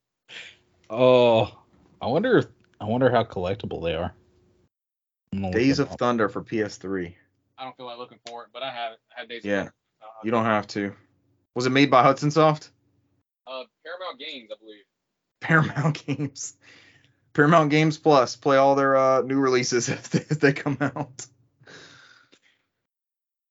Oh, 0.90 1.52
I 2.00 2.06
wonder. 2.08 2.38
If, 2.38 2.46
I 2.80 2.86
wonder 2.86 3.10
how 3.10 3.24
collectible 3.24 3.84
they 3.84 3.96
are. 3.96 4.14
I'm 5.34 5.40
gonna 5.40 5.48
look 5.48 5.56
Days 5.56 5.80
of 5.80 5.92
up. 5.92 5.98
Thunder 5.98 6.30
for 6.30 6.44
PS3. 6.44 7.14
I 7.58 7.64
don't 7.64 7.76
feel 7.76 7.88
like 7.88 7.98
looking 7.98 8.20
for 8.28 8.44
it, 8.44 8.50
but 8.54 8.62
I 8.62 8.70
have 8.70 8.94
it. 8.94 9.00
I 9.16 9.22
have 9.22 9.30
Days 9.30 9.40
of 9.40 9.46
Yeah. 9.46 9.58
Thunder. 9.58 9.74
Uh, 10.04 10.06
You 10.24 10.32
don't 10.32 10.46
have 10.46 10.68
to. 10.68 10.94
Was 11.56 11.66
it 11.66 11.72
made 11.72 11.90
by 11.90 12.04
Hudson 12.04 12.30
Soft? 12.30 12.70
Uh, 13.48 13.64
Paramount 13.84 14.20
Games, 14.20 14.50
I 14.52 14.56
believe. 14.64 14.84
Paramount 15.40 16.06
Games. 16.06 16.56
Paramount 17.34 17.72
Games 17.72 17.98
Plus. 17.98 18.36
Play 18.36 18.58
all 18.58 18.76
their 18.76 18.96
uh, 18.96 19.22
new 19.22 19.40
releases 19.40 19.90
if 19.90 20.10
they, 20.10 20.20
if 20.20 20.40
they 20.40 20.54
come 20.54 20.78
out. 20.82 21.26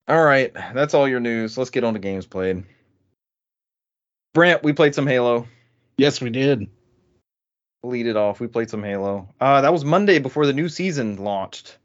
All 0.07 0.23
right, 0.23 0.53
that's 0.53 0.93
all 0.93 1.05
your 1.05 1.19
news. 1.19 1.57
Let's 1.57 1.69
get 1.69 1.83
on 1.83 1.93
to 1.93 1.99
games 1.99 2.25
played. 2.25 2.63
Brant, 4.37 4.61
we 4.61 4.71
played 4.71 4.93
some 4.93 5.07
Halo. 5.07 5.47
Yes, 5.97 6.21
we 6.21 6.29
did. 6.29 6.67
Lead 7.81 8.05
it 8.05 8.15
off. 8.15 8.39
We 8.39 8.45
played 8.45 8.69
some 8.69 8.83
Halo. 8.83 9.29
Uh, 9.41 9.61
that 9.61 9.73
was 9.73 9.83
Monday 9.83 10.19
before 10.19 10.45
the 10.45 10.53
new 10.53 10.69
season 10.69 11.17
launched. 11.17 11.75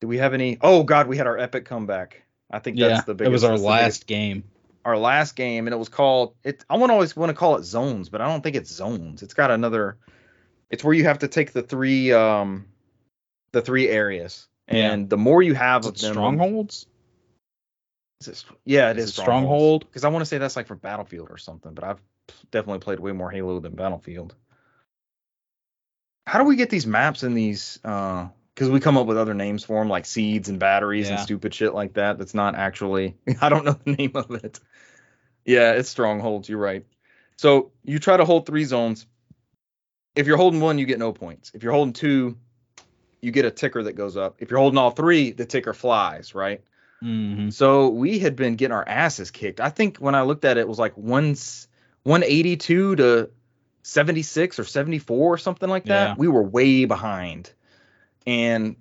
Did 0.00 0.08
we 0.08 0.18
have 0.18 0.34
any? 0.34 0.58
Oh 0.60 0.82
God, 0.82 1.06
we 1.06 1.16
had 1.16 1.28
our 1.28 1.38
epic 1.38 1.64
comeback. 1.64 2.24
I 2.50 2.58
think 2.58 2.78
Yeah, 2.78 2.88
that's 2.88 3.04
the 3.04 3.12
it 3.12 3.18
biggest. 3.18 3.32
was 3.32 3.44
our 3.44 3.50
that's 3.52 3.62
the 3.62 3.68
biggest- 3.68 3.82
last 3.84 4.06
game. 4.08 4.42
our 4.84 4.98
last 4.98 5.36
game, 5.36 5.68
and 5.68 5.74
it 5.74 5.76
was 5.76 5.88
called. 5.88 6.34
It. 6.42 6.64
I 6.68 6.76
want 6.78 6.90
to 6.90 6.94
always 6.94 7.14
want 7.14 7.30
to 7.30 7.34
call 7.34 7.56
it 7.58 7.64
zones, 7.64 8.08
but 8.08 8.20
I 8.20 8.26
don't 8.26 8.42
think 8.42 8.56
it's 8.56 8.72
zones. 8.72 9.22
It's 9.22 9.34
got 9.34 9.52
another. 9.52 9.98
It's 10.70 10.82
where 10.82 10.94
you 10.94 11.04
have 11.04 11.20
to 11.20 11.28
take 11.28 11.52
the 11.52 11.62
three 11.62 12.12
um, 12.12 12.66
the 13.52 13.62
three 13.62 13.88
areas, 13.88 14.48
Yeah. 14.68 14.90
and 14.92 15.08
the 15.08 15.16
more 15.16 15.42
you 15.42 15.54
have 15.54 15.82
Is 15.82 15.86
of 15.86 15.98
them, 16.00 16.12
strongholds? 16.12 16.86
Is 18.20 18.28
it, 18.28 18.44
yeah, 18.64 18.90
it 18.90 18.98
Is 18.98 19.04
is 19.04 19.10
it 19.10 19.20
Stronghold? 19.20 19.86
Because 19.86 20.04
I 20.04 20.08
want 20.08 20.22
to 20.22 20.26
say 20.26 20.38
that's 20.38 20.56
like 20.56 20.66
for 20.66 20.74
Battlefield 20.74 21.28
or 21.30 21.38
something, 21.38 21.74
but 21.74 21.84
I've 21.84 22.00
definitely 22.50 22.80
played 22.80 23.00
way 23.00 23.12
more 23.12 23.30
Halo 23.30 23.60
than 23.60 23.74
Battlefield. 23.74 24.34
How 26.26 26.38
do 26.38 26.44
we 26.44 26.56
get 26.56 26.70
these 26.70 26.86
maps 26.86 27.22
in 27.22 27.34
these? 27.34 27.78
Uh, 27.84 28.28
because 28.54 28.70
we 28.70 28.80
come 28.80 28.96
up 28.96 29.06
with 29.06 29.18
other 29.18 29.34
names 29.34 29.64
for 29.64 29.78
them, 29.80 29.90
like 29.90 30.06
seeds 30.06 30.48
and 30.48 30.58
batteries 30.58 31.10
and 31.10 31.20
stupid 31.20 31.52
shit 31.52 31.74
like 31.74 31.92
that. 31.94 32.16
That's 32.16 32.32
not 32.32 32.54
actually. 32.54 33.14
I 33.42 33.50
don't 33.50 33.66
know 33.66 33.78
the 33.84 33.92
name 33.92 34.12
of 34.14 34.30
it. 34.30 34.58
Yeah, 35.44 35.72
it's 35.72 35.90
strongholds. 35.90 36.48
You're 36.48 36.58
right. 36.58 36.84
So 37.36 37.72
you 37.84 37.98
try 37.98 38.16
to 38.16 38.24
hold 38.24 38.46
three 38.46 38.64
zones. 38.64 39.06
If 40.14 40.26
you're 40.26 40.38
holding 40.38 40.60
one, 40.60 40.78
you 40.78 40.86
get 40.86 40.98
no 40.98 41.12
points. 41.12 41.52
If 41.54 41.62
you're 41.62 41.74
holding 41.74 41.92
two, 41.92 42.38
you 43.20 43.30
get 43.30 43.44
a 43.44 43.50
ticker 43.50 43.82
that 43.82 43.92
goes 43.92 44.16
up. 44.16 44.36
If 44.38 44.50
you're 44.50 44.58
holding 44.58 44.78
all 44.78 44.90
three, 44.90 45.32
the 45.32 45.44
ticker 45.44 45.74
flies, 45.74 46.34
right? 46.34 46.62
Mm-hmm. 47.02 47.50
So 47.50 47.88
we 47.88 48.18
had 48.18 48.36
been 48.36 48.56
getting 48.56 48.72
our 48.72 48.86
asses 48.86 49.30
kicked. 49.30 49.60
I 49.60 49.68
think 49.68 49.98
when 49.98 50.14
I 50.14 50.22
looked 50.22 50.44
at 50.44 50.56
it, 50.56 50.60
it 50.60 50.68
was 50.68 50.78
like 50.78 50.96
one, 50.96 51.36
182 52.04 52.96
to 52.96 53.30
76 53.82 54.58
or 54.58 54.64
74 54.64 55.34
or 55.34 55.38
something 55.38 55.68
like 55.68 55.84
that. 55.84 56.08
Yeah. 56.08 56.14
We 56.18 56.28
were 56.28 56.42
way 56.42 56.84
behind. 56.86 57.52
And 58.26 58.76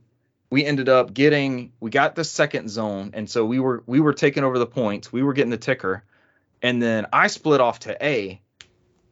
we 0.50 0.66
ended 0.66 0.90
up 0.90 1.14
getting 1.14 1.74
we 1.80 1.90
got 1.90 2.16
the 2.16 2.24
second 2.24 2.70
zone 2.70 3.12
and 3.14 3.30
so 3.30 3.46
we 3.46 3.60
were 3.60 3.84
we 3.86 4.00
were 4.00 4.14
taking 4.14 4.44
over 4.44 4.58
the 4.58 4.66
points. 4.66 5.12
We 5.12 5.22
were 5.22 5.34
getting 5.34 5.52
the 5.52 5.58
ticker. 5.58 6.04
And 6.62 6.82
then 6.82 7.08
I 7.12 7.28
split 7.28 7.62
off 7.62 7.80
to 7.80 7.98
A 8.04 8.42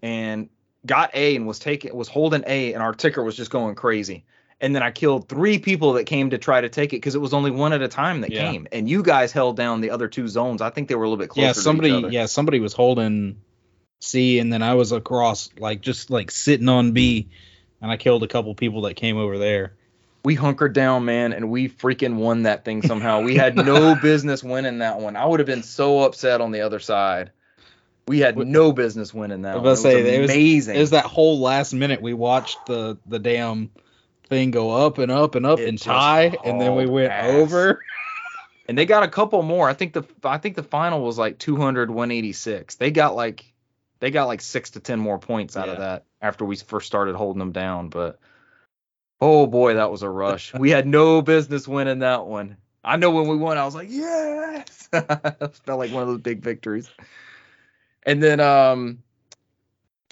and 0.02 0.50
got 0.86 1.12
A 1.14 1.36
and 1.36 1.46
was 1.46 1.60
taking 1.60 1.96
was 1.96 2.08
holding 2.08 2.44
A 2.48 2.74
and 2.74 2.82
our 2.82 2.94
ticker 2.94 3.24
was 3.24 3.36
just 3.36 3.52
going 3.52 3.76
crazy. 3.76 4.26
And 4.64 4.74
then 4.74 4.82
I 4.82 4.92
killed 4.92 5.28
three 5.28 5.60
people 5.60 5.94
that 5.94 6.06
came 6.06 6.30
to 6.30 6.38
try 6.38 6.62
to 6.62 6.70
take 6.70 6.94
it 6.94 6.98
because 6.98 7.14
it 7.16 7.22
was 7.22 7.34
only 7.34 7.52
one 7.52 7.74
at 7.74 7.82
a 7.82 7.88
time 7.90 8.22
that 8.22 8.32
Yeah. 8.32 8.50
came. 8.50 8.66
And 8.72 8.90
you 8.90 9.04
guys 9.04 9.32
held 9.34 9.58
down 9.58 9.82
the 9.82 9.92
other 9.92 10.08
two 10.08 10.28
zones. 10.30 10.62
I 10.62 10.70
think 10.70 10.88
they 10.88 10.96
were 10.96 11.04
a 11.04 11.08
little 11.10 11.22
bit 11.22 11.30
closer. 11.30 11.48
Yeah, 11.48 11.52
to 11.54 11.60
each 11.60 11.64
somebody. 11.64 11.92
other. 11.92 12.10
Yeah, 12.10 12.26
somebody 12.28 12.60
was 12.62 12.72
holding 12.74 13.36
C, 14.00 14.40
and 14.40 14.52
then 14.52 14.64
I 14.64 14.74
was 14.76 14.92
across, 14.94 15.50
like 15.60 15.82
just 15.82 16.10
like 16.10 16.32
sitting 16.32 16.70
on 16.70 16.94
B, 16.94 17.28
and 17.82 17.92
I 17.92 17.98
killed 17.98 18.24
a 18.24 18.28
couple 18.28 18.56
people 18.56 18.82
that 18.84 18.96
came 18.96 19.18
over 19.18 19.38
there. 19.38 19.74
we 20.26 20.36
hunkered 20.36 20.72
down, 20.72 21.04
man, 21.04 21.34
and 21.34 21.50
we 21.52 21.68
freaking 21.68 22.16
won 22.16 22.44
that 22.44 22.64
thing 22.64 22.82
somehow. 22.82 23.20
We 23.20 23.36
had 23.36 23.58
no 23.58 23.94
business 24.02 24.42
winning 24.42 24.78
that 24.78 25.02
one. 25.02 25.18
I 25.18 25.26
would 25.26 25.42
have 25.42 25.48
been 25.48 25.64
so 25.64 26.00
upset 26.04 26.40
on 26.40 26.52
the 26.54 26.62
other 26.62 26.80
side. 26.80 27.32
We 28.08 28.20
had 28.20 28.38
no 28.38 28.72
business 28.72 29.14
winning 29.14 29.42
that. 29.42 29.56
I 29.56 29.58
was 29.58 29.84
one. 29.84 29.92
about 29.94 30.00
to 30.00 30.06
say, 30.08 30.16
it 30.16 30.22
was- 30.22 30.32
amazing. 30.32 30.76
It 30.78 30.80
was 30.80 30.92
that 30.92 31.04
whole 31.04 31.42
last 31.42 31.74
minute 31.74 32.02
we 32.02 32.14
watched 32.14 32.66
the 32.68 32.98
the 33.06 33.20
damn 33.20 33.70
thing 34.34 34.52
go 34.52 34.72
up 34.72 34.98
and 34.98 35.12
up 35.12 35.36
and 35.36 35.46
up 35.46 35.60
It 35.60 35.70
and 35.70 35.80
tie, 35.80 36.36
and 36.44 36.60
then 36.60 36.76
we 36.76 36.86
went 36.86 37.12
ass. 37.12 37.30
over. 37.30 37.84
and 38.68 38.78
they 38.78 38.86
got 38.86 39.04
a 39.04 39.08
couple 39.08 39.42
more. 39.44 39.70
I 39.70 39.74
think 39.74 39.94
the 39.94 40.04
I 40.24 40.38
think 40.38 40.56
the 40.56 40.64
final 40.64 41.02
was 41.02 41.18
like 41.18 41.38
200 41.40 41.90
186. 41.90 42.76
They 42.76 42.92
got 42.92 43.16
like 43.16 43.46
they 44.00 44.12
got 44.12 44.26
like 44.26 44.42
6 44.42 44.72
to 44.72 44.80
10 44.80 45.00
more 45.00 45.20
points 45.20 45.56
out 45.56 45.70
of 45.70 45.78
that 45.78 46.06
after 46.22 46.44
we 46.46 46.56
first 46.58 46.88
started 46.88 47.16
holding 47.16 47.40
them 47.40 47.52
down, 47.52 47.90
but 47.90 48.20
oh 49.22 49.48
boy, 49.48 49.76
that 49.76 49.92
was 49.92 50.02
a 50.04 50.10
rush. 50.10 50.54
we 50.54 50.70
had 50.72 50.86
no 50.88 51.22
business 51.22 51.68
winning 51.68 52.00
that 52.00 52.26
one. 52.26 52.58
I 52.84 52.98
know 52.98 53.12
when 53.12 53.28
we 53.30 53.38
won 53.38 53.58
I 53.58 53.64
was 53.66 53.76
like, 53.76 53.88
"Yes!" 53.90 54.88
Felt 54.92 55.80
like 55.80 55.92
one 55.92 56.02
of 56.04 56.08
those 56.10 56.20
big 56.22 56.42
victories. 56.42 56.90
And 58.06 58.22
then 58.22 58.40
um 58.40 59.04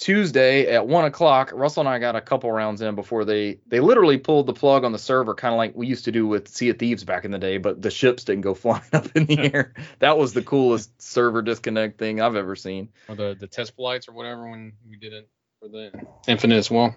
Tuesday 0.02 0.66
at 0.66 0.88
one 0.88 1.06
o'clock, 1.06 1.52
Russell 1.54 1.82
and 1.82 1.90
I 1.90 2.00
got 2.00 2.16
a 2.16 2.22
couple 2.22 2.52
rounds 2.52 2.82
in 2.82 2.96
before 2.96 3.24
they 3.24 3.60
they 3.68 3.80
literally 3.80 4.18
pulled 4.18 4.48
the 4.48 4.54
plug 4.54 4.84
on 4.84 4.92
the 4.92 4.98
server, 4.98 5.36
kind 5.36 5.54
of 5.54 5.60
like 5.60 5.76
we 5.76 5.86
used 5.86 6.06
to 6.06 6.12
do 6.12 6.26
with 6.26 6.48
Sea 6.48 6.70
of 6.70 6.80
Thieves 6.80 7.04
back 7.04 7.24
in 7.24 7.30
the 7.30 7.38
day, 7.38 7.60
but 7.60 7.84
the 7.84 7.92
ships 7.92 8.24
didn't 8.24 8.42
go 8.42 8.54
flying 8.56 8.82
up 8.94 9.16
in 9.16 9.28
the 9.28 9.54
air. 9.54 9.76
That 10.00 10.18
was 10.18 10.34
the 10.34 10.42
coolest 10.42 11.00
server 11.00 11.44
disconnect 11.44 12.00
thing 12.00 12.20
I've 12.20 12.36
ever 12.36 12.56
seen. 12.56 12.90
Or 13.08 13.16
the 13.16 13.38
the 13.40 13.46
test 13.46 13.76
flights 13.76 14.08
or 14.10 14.14
whatever 14.14 14.50
when 14.50 14.74
we 14.90 14.98
did 14.98 15.14
it 15.14 15.30
for 15.60 15.70
the 15.70 15.92
Infinite 16.28 16.58
as 16.58 16.72
well. 16.72 16.96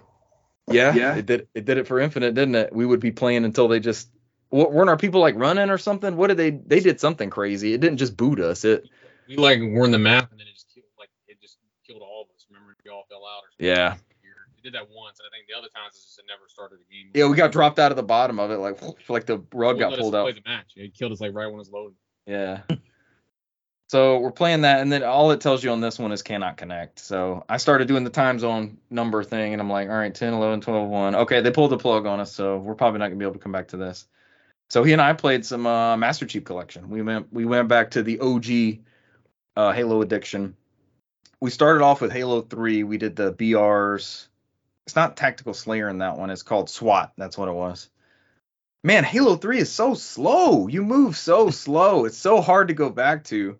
Yeah, 0.71 0.95
Yeah. 0.95 1.15
it 1.15 1.27
did 1.27 1.47
it 1.53 1.65
did 1.65 1.77
it 1.77 1.85
for 1.85 1.99
Infinite, 1.99 2.33
didn't 2.33 2.55
it? 2.55 2.73
We 2.73 2.87
would 2.87 2.99
be 2.99 3.11
playing 3.11 3.45
until 3.45 3.67
they 3.67 3.79
just 3.79 4.09
wa- 4.49 4.67
weren't 4.67 4.89
our 4.89 4.97
people 4.97 5.21
like 5.21 5.35
running 5.35 5.69
or 5.69 5.77
something? 5.77 6.17
What 6.17 6.27
did 6.27 6.37
they 6.37 6.49
they 6.49 6.79
did 6.79 6.99
something 6.99 7.29
crazy? 7.29 7.75
It 7.75 7.81
didn't 7.81 7.97
just 7.97 8.17
boot 8.17 8.39
us. 8.39 8.65
It 8.65 8.89
We 9.27 9.35
like 9.37 9.59
were 9.59 9.85
in 9.85 9.91
the 9.91 9.99
map 9.99 10.31
and 10.31 10.39
then 10.39 10.47
it 10.47 10.53
just 10.53 10.73
killed 10.73 10.87
like 10.97 11.09
it 11.27 11.39
just 11.39 11.59
killed 11.85 12.01
all 12.01 12.23
of 12.23 12.29
us. 12.35 12.47
Remember 12.49 12.74
we 12.85 12.91
all 12.91 13.05
fell 13.09 13.25
out 13.25 13.43
or 13.43 13.49
something. 13.51 13.67
Yeah. 13.67 13.89
Weird. 14.23 14.47
We 14.55 14.61
did 14.63 14.73
that 14.73 14.87
once 14.89 15.19
and 15.19 15.27
I 15.27 15.35
think 15.35 15.47
the 15.49 15.57
other 15.57 15.67
times 15.73 15.95
it's 15.95 16.05
just 16.05 16.19
it 16.19 16.25
never 16.27 16.47
started 16.47 16.79
a 16.79 16.93
game. 16.93 17.11
yeah, 17.13 17.27
we 17.27 17.35
got 17.35 17.51
dropped 17.51 17.79
out 17.79 17.91
of 17.91 17.97
the 17.97 18.03
bottom 18.03 18.39
of 18.39 18.51
it, 18.51 18.57
like 18.57 18.79
like 19.09 19.25
the 19.25 19.37
rug 19.53 19.77
Wouldn't 19.77 19.79
got 19.79 19.89
let 19.91 19.99
us 19.99 20.01
pulled 20.01 20.13
play 20.13 20.29
out. 20.29 20.35
the 20.35 20.49
match. 20.49 20.71
It 20.75 20.93
killed 20.93 21.11
us 21.11 21.19
like 21.21 21.33
right 21.33 21.47
when 21.47 21.59
it's 21.59 21.71
loaded. 21.71 21.95
Yeah. 22.25 22.61
So 23.87 24.17
we're 24.17 24.31
playing 24.31 24.61
that, 24.61 24.81
and 24.81 24.91
then 24.91 25.03
all 25.03 25.29
it 25.29 25.41
tells 25.41 25.63
you 25.63 25.69
on 25.69 25.79
this 25.79 25.99
one 25.99 26.11
is 26.11 26.23
cannot 26.23 26.57
connect. 26.57 26.97
So 26.97 27.45
I 27.47 27.57
started 27.57 27.87
doing 27.87 28.03
the 28.03 28.09
time 28.09 28.39
zone 28.39 28.79
number 28.89 29.23
thing, 29.23 29.53
and 29.53 29.61
I'm 29.61 29.69
like, 29.69 29.89
all 29.89 29.95
right, 29.95 30.13
10, 30.13 30.33
11, 30.33 30.61
12, 30.61 30.89
1. 30.89 31.15
Okay, 31.15 31.41
they 31.41 31.51
pulled 31.51 31.69
the 31.69 31.77
plug 31.77 32.07
on 32.07 32.19
us, 32.19 32.33
so 32.33 32.57
we're 32.57 32.73
probably 32.73 32.97
not 32.97 33.09
gonna 33.09 33.17
be 33.19 33.25
able 33.25 33.35
to 33.35 33.39
come 33.39 33.51
back 33.51 33.67
to 33.69 33.77
this. 33.77 34.07
So 34.69 34.83
he 34.83 34.93
and 34.93 35.01
I 35.01 35.13
played 35.13 35.45
some 35.45 35.67
uh, 35.67 35.95
Master 35.97 36.25
Chief 36.25 36.43
Collection. 36.43 36.89
We 36.89 37.03
went 37.03 37.31
we 37.31 37.45
went 37.45 37.67
back 37.67 37.91
to 37.91 38.01
the 38.01 38.19
OG 38.19 38.79
uh, 39.55 39.71
Halo 39.71 40.01
Addiction. 40.01 40.55
We 41.45 41.51
started 41.51 41.83
off 41.83 42.01
with 42.01 42.11
Halo 42.11 42.41
3. 42.41 42.81
We 42.85 42.97
did 42.97 43.15
the 43.15 43.31
BRs. 43.31 44.27
It's 44.87 44.95
not 44.95 45.15
Tactical 45.15 45.53
Slayer 45.53 45.89
in 45.89 45.99
that 45.99 46.17
one. 46.17 46.31
It's 46.31 46.41
called 46.41 46.71
SWAT. 46.71 47.13
That's 47.19 47.37
what 47.37 47.49
it 47.49 47.53
was. 47.53 47.87
Man, 48.83 49.03
Halo 49.03 49.35
3 49.35 49.59
is 49.59 49.71
so 49.71 49.93
slow. 49.93 50.65
You 50.67 50.81
move 50.81 51.15
so 51.15 51.49
slow. 51.51 52.05
It's 52.05 52.17
so 52.17 52.41
hard 52.41 52.69
to 52.69 52.73
go 52.73 52.89
back 52.89 53.25
to. 53.25 53.59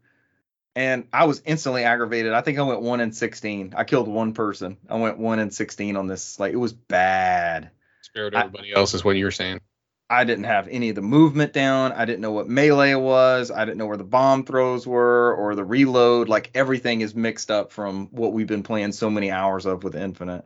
And 0.75 1.07
I 1.13 1.25
was 1.25 1.43
instantly 1.45 1.83
aggravated. 1.83 2.33
I 2.33 2.41
think 2.41 2.57
I 2.57 2.63
went 2.63 2.81
1 2.81 3.01
in 3.01 3.11
16. 3.11 3.75
I 3.77 3.83
killed 3.83 4.07
one 4.07 4.33
person. 4.33 4.77
I 4.89 4.95
went 4.95 5.19
1 5.19 5.37
in 5.37 5.51
16 5.51 5.95
on 5.95 6.07
this. 6.07 6.39
Like, 6.39 6.53
it 6.53 6.57
was 6.57 6.73
bad. 6.73 7.69
Spared 8.01 8.33
I- 8.33 8.39
everybody 8.39 8.73
else 8.73 8.95
is 8.95 9.05
what 9.05 9.15
you 9.15 9.25
were 9.25 9.29
saying. 9.29 9.61
I 10.09 10.23
didn't 10.23 10.43
have 10.43 10.67
any 10.67 10.89
of 10.89 10.95
the 10.95 11.01
movement 11.01 11.51
down. 11.51 11.91
I 11.91 12.05
didn't 12.05 12.21
know 12.21 12.31
what 12.31 12.47
melee 12.47 12.93
was. 12.93 13.49
I 13.49 13.65
didn't 13.65 13.77
know 13.77 13.87
where 13.87 13.97
the 13.97 14.03
bomb 14.03 14.45
throws 14.45 14.85
were 14.85 15.33
or 15.33 15.55
the 15.55 15.63
reload. 15.63 16.29
Like 16.29 16.51
everything 16.53 17.01
is 17.01 17.15
mixed 17.15 17.49
up 17.49 17.71
from 17.71 18.07
what 18.11 18.31
we've 18.31 18.47
been 18.47 18.61
playing 18.61 18.91
so 18.91 19.09
many 19.09 19.31
hours 19.31 19.65
of 19.65 19.83
with 19.83 19.95
Infinite. 19.95 20.45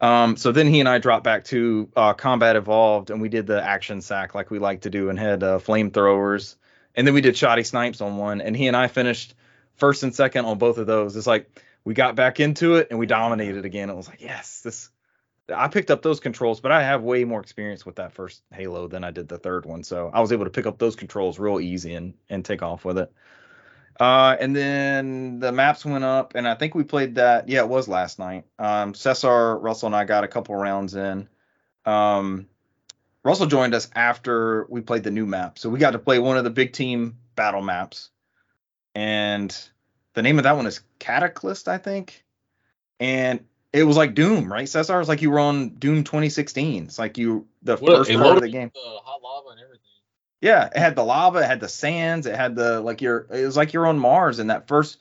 Um, 0.00 0.36
so 0.36 0.52
then 0.52 0.68
he 0.68 0.78
and 0.80 0.88
I 0.88 0.98
dropped 0.98 1.24
back 1.24 1.44
to 1.44 1.88
uh, 1.96 2.12
Combat 2.12 2.54
Evolved 2.54 3.10
and 3.10 3.20
we 3.20 3.28
did 3.28 3.46
the 3.46 3.62
action 3.62 4.02
sack 4.02 4.34
like 4.34 4.50
we 4.50 4.58
like 4.58 4.82
to 4.82 4.90
do 4.90 5.08
and 5.08 5.18
had 5.18 5.42
uh, 5.42 5.58
flamethrowers. 5.58 6.54
And 6.94 7.06
then 7.06 7.14
we 7.14 7.22
did 7.22 7.36
shoddy 7.36 7.64
snipes 7.64 8.00
on 8.00 8.18
one. 8.18 8.40
And 8.40 8.56
he 8.56 8.68
and 8.68 8.76
I 8.76 8.86
finished 8.86 9.34
first 9.74 10.04
and 10.04 10.14
second 10.14 10.44
on 10.44 10.58
both 10.58 10.78
of 10.78 10.86
those. 10.86 11.16
It's 11.16 11.26
like 11.26 11.60
we 11.84 11.94
got 11.94 12.14
back 12.14 12.38
into 12.38 12.76
it 12.76 12.88
and 12.90 13.00
we 13.00 13.06
dominated 13.06 13.64
again. 13.64 13.90
It 13.90 13.96
was 13.96 14.08
like, 14.08 14.20
yes, 14.20 14.60
this 14.60 14.90
I 15.54 15.68
picked 15.68 15.90
up 15.90 16.02
those 16.02 16.20
controls, 16.20 16.60
but 16.60 16.72
I 16.72 16.82
have 16.82 17.02
way 17.02 17.24
more 17.24 17.40
experience 17.40 17.86
with 17.86 17.96
that 17.96 18.12
first 18.12 18.42
Halo 18.52 18.88
than 18.88 19.04
I 19.04 19.10
did 19.10 19.28
the 19.28 19.38
third 19.38 19.64
one. 19.64 19.84
So 19.84 20.10
I 20.12 20.20
was 20.20 20.32
able 20.32 20.44
to 20.44 20.50
pick 20.50 20.66
up 20.66 20.78
those 20.78 20.96
controls 20.96 21.38
real 21.38 21.60
easy 21.60 21.94
and 21.94 22.14
and 22.28 22.44
take 22.44 22.62
off 22.62 22.84
with 22.84 22.98
it. 22.98 23.12
Uh, 23.98 24.36
and 24.38 24.54
then 24.54 25.38
the 25.38 25.52
maps 25.52 25.84
went 25.84 26.04
up, 26.04 26.34
and 26.34 26.46
I 26.46 26.54
think 26.54 26.74
we 26.74 26.84
played 26.84 27.14
that. 27.14 27.48
Yeah, 27.48 27.60
it 27.60 27.68
was 27.68 27.88
last 27.88 28.18
night. 28.18 28.44
Um, 28.58 28.92
Cesar, 28.92 29.56
Russell, 29.58 29.86
and 29.86 29.96
I 29.96 30.04
got 30.04 30.24
a 30.24 30.28
couple 30.28 30.54
rounds 30.54 30.94
in. 30.94 31.28
Um, 31.86 32.46
Russell 33.22 33.46
joined 33.46 33.74
us 33.74 33.88
after 33.94 34.66
we 34.68 34.82
played 34.82 35.02
the 35.02 35.10
new 35.10 35.26
map, 35.26 35.58
so 35.58 35.70
we 35.70 35.78
got 35.78 35.92
to 35.92 35.98
play 35.98 36.18
one 36.18 36.36
of 36.36 36.44
the 36.44 36.50
big 36.50 36.72
team 36.72 37.16
battle 37.36 37.62
maps. 37.62 38.10
And 38.94 39.56
the 40.14 40.22
name 40.22 40.38
of 40.38 40.44
that 40.44 40.56
one 40.56 40.66
is 40.66 40.80
Cataclysm, 40.98 41.72
I 41.72 41.78
think. 41.78 42.24
And 43.00 43.44
it 43.72 43.84
was 43.84 43.96
like 43.96 44.14
Doom, 44.14 44.50
right? 44.52 44.68
Cesar, 44.68 44.98
was 44.98 45.08
like 45.08 45.22
you 45.22 45.30
were 45.30 45.38
on 45.38 45.70
Doom 45.70 46.04
2016. 46.04 46.84
It's 46.84 46.98
like 46.98 47.18
you 47.18 47.46
the 47.62 47.76
first 47.76 48.10
part 48.12 48.36
of 48.36 48.42
the 48.42 48.48
game. 48.48 48.70
The 48.74 48.80
hot 48.80 49.22
lava 49.22 49.50
and 49.50 49.60
everything. 49.60 49.82
Yeah, 50.40 50.66
it 50.66 50.76
had 50.76 50.96
the 50.96 51.04
lava, 51.04 51.38
it 51.40 51.46
had 51.46 51.60
the 51.60 51.68
sands, 51.68 52.26
it 52.26 52.36
had 52.36 52.54
the 52.54 52.80
like 52.80 53.02
your 53.02 53.26
it 53.30 53.44
was 53.44 53.56
like 53.56 53.72
you're 53.72 53.86
on 53.86 53.98
Mars 53.98 54.38
in 54.38 54.48
that 54.48 54.68
first 54.68 54.98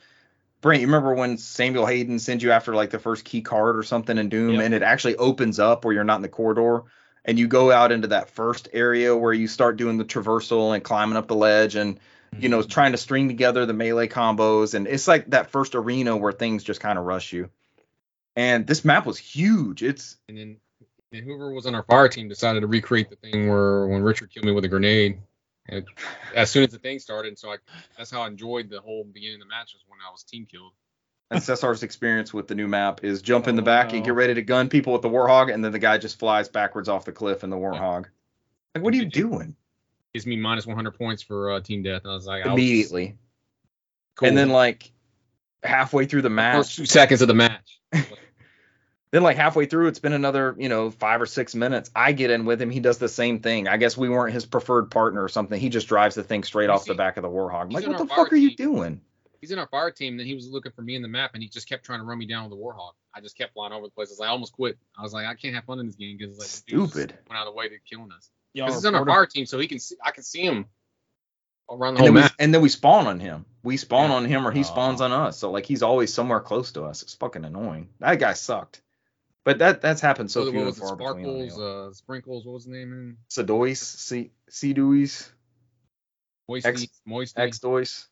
Brant, 0.65 0.81
you 0.81 0.87
remember 0.87 1.13
when 1.13 1.37
Samuel 1.37 1.85
Hayden 1.85 2.17
sends 2.17 2.43
you 2.43 2.51
after 2.51 2.73
like 2.73 2.89
the 2.89 2.97
first 2.97 3.23
key 3.23 3.43
card 3.43 3.77
or 3.77 3.83
something 3.83 4.17
in 4.17 4.29
Doom 4.29 4.55
Yep. 4.55 4.63
and 4.63 4.73
it 4.73 4.81
actually 4.81 5.15
opens 5.17 5.59
up 5.59 5.85
where 5.85 5.93
you're 5.93 6.03
not 6.03 6.15
in 6.15 6.21
the 6.23 6.27
corridor 6.27 6.81
and 7.23 7.37
you 7.37 7.47
go 7.47 7.71
out 7.71 7.91
into 7.91 8.07
that 8.07 8.31
first 8.31 8.69
area 8.73 9.15
where 9.15 9.31
you 9.31 9.47
start 9.47 9.77
doing 9.77 9.99
the 9.99 10.05
traversal 10.05 10.73
and 10.73 10.83
climbing 10.83 11.17
up 11.17 11.27
the 11.27 11.35
ledge 11.35 11.75
and 11.75 11.99
you 12.39 12.49
know 12.49 12.61
mm-hmm. 12.61 12.69
trying 12.69 12.93
to 12.93 12.97
string 12.97 13.27
together 13.27 13.67
the 13.67 13.73
melee 13.73 14.07
combos 14.07 14.73
and 14.73 14.87
it's 14.87 15.07
like 15.07 15.29
that 15.29 15.51
first 15.51 15.75
arena 15.75 16.17
where 16.17 16.31
things 16.31 16.63
just 16.63 16.79
kind 16.79 16.97
of 16.97 17.05
rush 17.05 17.31
you. 17.31 17.51
And 18.35 18.67
this 18.67 18.83
map 18.83 19.05
was 19.05 19.17
huge. 19.17 19.81
It's 19.83 20.17
And 20.27 20.37
then 20.37 20.57
and 21.13 21.23
whoever 21.23 21.53
was 21.53 21.65
on 21.65 21.75
our 21.75 21.83
fire 21.83 22.09
team 22.09 22.27
decided 22.27 22.61
to 22.61 22.67
recreate 22.67 23.09
the 23.09 23.15
thing 23.15 23.47
where 23.47 23.87
when 23.87 24.01
Richard 24.01 24.31
killed 24.31 24.45
me 24.45 24.51
with 24.51 24.65
a 24.65 24.67
grenade. 24.67 25.19
And 25.69 25.85
as 26.35 26.51
soon 26.51 26.63
as 26.63 26.71
the 26.71 26.77
thing 26.77 26.99
started, 26.99 27.39
so 27.39 27.51
I 27.51 27.57
that's 27.97 28.11
how 28.11 28.21
I 28.21 28.27
enjoyed 28.27 28.69
the 28.69 28.81
whole 28.81 29.03
beginning 29.03 29.35
of 29.35 29.39
the 29.41 29.47
match 29.47 29.73
was 29.73 29.83
when 29.87 29.99
I 30.05 30.11
was 30.11 30.23
team 30.23 30.45
killed. 30.45 30.73
And 31.31 31.41
Cesar's 31.41 31.81
experience 31.81 32.33
with 32.33 32.47
the 32.47 32.53
new 32.53 32.67
map 32.67 33.03
is 33.03 33.21
jump 33.23 33.47
in 33.47 33.55
the 33.55 33.63
Oh, 33.63 33.65
back 33.65 33.89
no. 33.89 33.95
and 33.95 34.05
get 34.05 34.13
ready 34.13 34.35
to 34.35 34.41
gun 34.43 34.69
people 34.69 34.93
with 34.93 35.01
the 35.01 35.09
Warthog, 35.09 35.51
and 35.51 35.63
then 35.65 35.71
the 35.71 35.79
guy 35.79 35.97
just 35.97 36.19
flies 36.19 36.49
backwards 36.49 36.87
off 36.87 37.05
the 37.05 37.11
cliff 37.11 37.43
in 37.43 37.49
the 37.49 37.55
Warthog. 37.57 38.05
Like, 38.75 38.83
what 38.83 38.93
are 38.93 38.97
you 38.97 39.05
doing? 39.05 39.55
Gives 40.13 40.27
me 40.27 40.35
minus 40.37 40.67
100 40.67 40.91
points 40.91 41.23
for 41.23 41.51
uh, 41.53 41.61
team 41.61 41.81
death. 41.81 42.01
And 42.03 42.11
I 42.11 42.15
was 42.15 42.27
like, 42.27 42.45
I 42.45 42.49
was- 42.49 42.61
Immediately. 42.61 43.17
cool. 44.17 44.27
And 44.27 44.37
then 44.37 44.49
like 44.49 44.91
halfway 45.63 46.05
through 46.05 46.21
the 46.21 46.29
first 46.29 46.35
match, 46.35 46.75
two 46.75 46.85
seconds 46.85 47.21
of 47.23 47.27
the 47.27 47.33
match. 47.33 47.79
then 49.15 49.23
like 49.23 49.37
halfway 49.37 49.65
through, 49.65 49.87
it's 49.87 49.99
been 49.99 50.13
another 50.13 50.55
you 50.57 50.69
know 50.69 50.91
five 50.91 51.21
or 51.21 51.25
six 51.25 51.55
minutes. 51.55 51.89
I 51.95 52.11
get 52.11 52.31
in 52.31 52.45
with 52.45 52.61
him. 52.61 52.69
He 52.69 52.79
does 52.79 52.97
the 52.97 53.09
same 53.09 53.39
thing. 53.39 53.67
I 53.67 53.77
guess 53.77 53.95
we 53.97 54.09
weren't 54.09 54.33
his 54.33 54.45
preferred 54.45 54.91
partner 54.91 55.23
or 55.23 55.29
something. 55.29 55.59
He 55.59 55.69
just 55.69 55.87
drives 55.87 56.15
the 56.15 56.23
thing 56.23 56.43
straight 56.43 56.65
You 56.65 56.71
off 56.71 56.83
see, 56.83 56.91
the 56.91 56.95
back 56.97 57.17
of 57.17 57.23
the 57.23 57.29
Warthog. 57.29 57.61
I'm 57.61 57.69
like, 57.69 57.87
what 57.87 57.97
the 57.97 58.05
fuck 58.07 58.15
fire 58.15 58.27
are 58.31 58.35
you 58.35 58.55
doing? 58.55 59.01
He's 59.41 59.51
in 59.51 59.59
our 59.59 59.67
fire 59.67 59.91
team. 59.91 60.17
Then 60.17 60.25
he 60.25 60.33
was 60.33 60.49
looking 60.49 60.71
for 60.71 60.81
me 60.81 60.95
in 60.95 61.01
the 61.03 61.07
map, 61.07 61.31
and 61.35 61.43
he 61.43 61.47
just 61.49 61.69
kept 61.69 61.85
trying 61.85 61.99
to 61.99 62.05
run 62.05 62.17
me 62.17 62.25
down 62.25 62.49
with 62.49 62.51
the 62.57 62.63
Warthog. 62.63 62.93
I 63.13 63.21
just 63.21 63.37
kept 63.37 63.53
flying 63.53 63.73
over 63.73 63.85
the 63.85 63.91
place. 63.91 64.09
I, 64.09 64.13
was 64.13 64.19
like, 64.19 64.27
I 64.29 64.31
almost 64.31 64.53
quit. 64.53 64.77
I 64.97 65.03
was 65.03 65.13
like, 65.13 65.27
I 65.27 65.35
can't 65.35 65.53
have 65.55 65.65
fun 65.65 65.79
in 65.79 65.85
this 65.85 65.95
game 65.95 66.17
because 66.17 66.31
it's 66.31 66.39
like 66.39 66.47
this 66.49 66.61
just 66.61 66.91
Stupid. 66.93 67.17
went 67.29 67.39
out 67.39 67.47
of 67.47 67.53
the 67.53 67.57
way 67.57 67.69
to 67.69 67.75
killing 67.89 68.11
us. 68.11 68.29
Y'all 68.53 68.65
Because 68.67 68.81
he's 68.81 68.85
on 68.85 68.95
our 68.95 69.05
fire 69.05 69.25
team, 69.27 69.45
so 69.45 69.59
he 69.59 69.67
can 69.67 69.79
see. 69.79 69.95
I 70.03 70.11
can 70.11 70.23
see 70.23 70.41
him 70.41 70.65
around 71.69 71.93
the 71.95 71.97
And 71.97 71.97
whole 71.99 72.05
then, 72.07 72.13
we, 72.15 72.19
map. 72.21 72.33
and 72.39 72.53
then 72.53 72.61
we 72.61 72.69
spawn 72.69 73.07
on 73.07 73.19
him. 73.19 73.45
We 73.63 73.77
spawn 73.77 74.09
Yeah. 74.09 74.15
on 74.15 74.25
him 74.25 74.47
or 74.47 74.51
he 74.51 74.61
Aw. 74.61 74.63
spawns 74.63 75.01
on 75.01 75.11
us. 75.11 75.37
So 75.37 75.51
like 75.51 75.65
he's 75.65 75.83
always 75.83 76.11
somewhere 76.13 76.39
close 76.39 76.71
to 76.73 76.83
us. 76.83 77.03
It's 77.03 77.13
fucking 77.13 77.45
annoying. 77.45 77.89
That 77.99 78.19
guy 78.19 78.33
sucked. 78.33 78.81
But 79.45 79.59
that 79.59 79.81
that's 79.81 80.01
happened 80.01 80.29
so 80.29 80.51
few 80.51 80.67
and 80.67 80.75
far 80.75 80.95
between. 80.95 81.49
Sparkles, 81.49 81.59
uh, 81.59 81.93
Sprinkles. 81.93 82.45
What 82.45 82.53
was 82.53 82.65
the 82.65 82.71
name? 82.71 83.17
Sadois, 83.29 83.75
C 83.75 84.31
Moisty, 84.49 85.21
moist 86.49 86.67
X- 86.67 86.87
Moisty. 87.05 87.41
Xdois. 87.41 88.07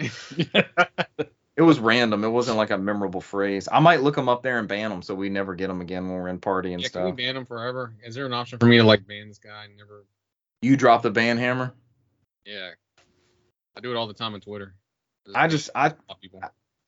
It 1.60 1.64
was 1.64 1.78
random. 1.78 2.24
It 2.24 2.28
wasn't 2.28 2.56
like 2.56 2.70
a 2.70 2.78
memorable 2.78 3.20
phrase. 3.20 3.68
I 3.70 3.80
might 3.80 4.00
look 4.00 4.16
them 4.16 4.30
up 4.30 4.42
there 4.42 4.58
and 4.58 4.66
ban 4.66 4.88
them 4.88 5.02
so 5.02 5.14
we 5.14 5.28
never 5.28 5.54
get 5.54 5.66
them 5.66 5.82
again 5.82 6.08
when 6.08 6.16
we're 6.16 6.28
in 6.28 6.38
party 6.38 6.72
and 6.72 6.80
yeah, 6.80 6.88
can 6.88 7.04
we 7.04 7.10
stuff. 7.10 7.16
ban 7.18 7.34
them 7.34 7.44
forever? 7.44 7.92
Is 8.02 8.14
there 8.14 8.24
an 8.24 8.32
option 8.32 8.58
for 8.58 8.64
me 8.64 8.78
to 8.78 8.84
like 8.84 9.06
ban 9.06 9.28
this 9.28 9.36
guy 9.36 9.66
and 9.66 9.76
never? 9.76 10.06
You 10.62 10.78
drop 10.78 11.02
the 11.02 11.10
ban 11.10 11.36
hammer. 11.36 11.74
Yeah, 12.46 12.70
I 13.76 13.80
do 13.80 13.90
it 13.90 13.96
all 13.96 14.06
the 14.06 14.14
time 14.14 14.32
on 14.32 14.40
Twitter. 14.40 14.74
I 15.34 15.48
just 15.48 15.68
I 15.74 15.92
people. 16.22 16.40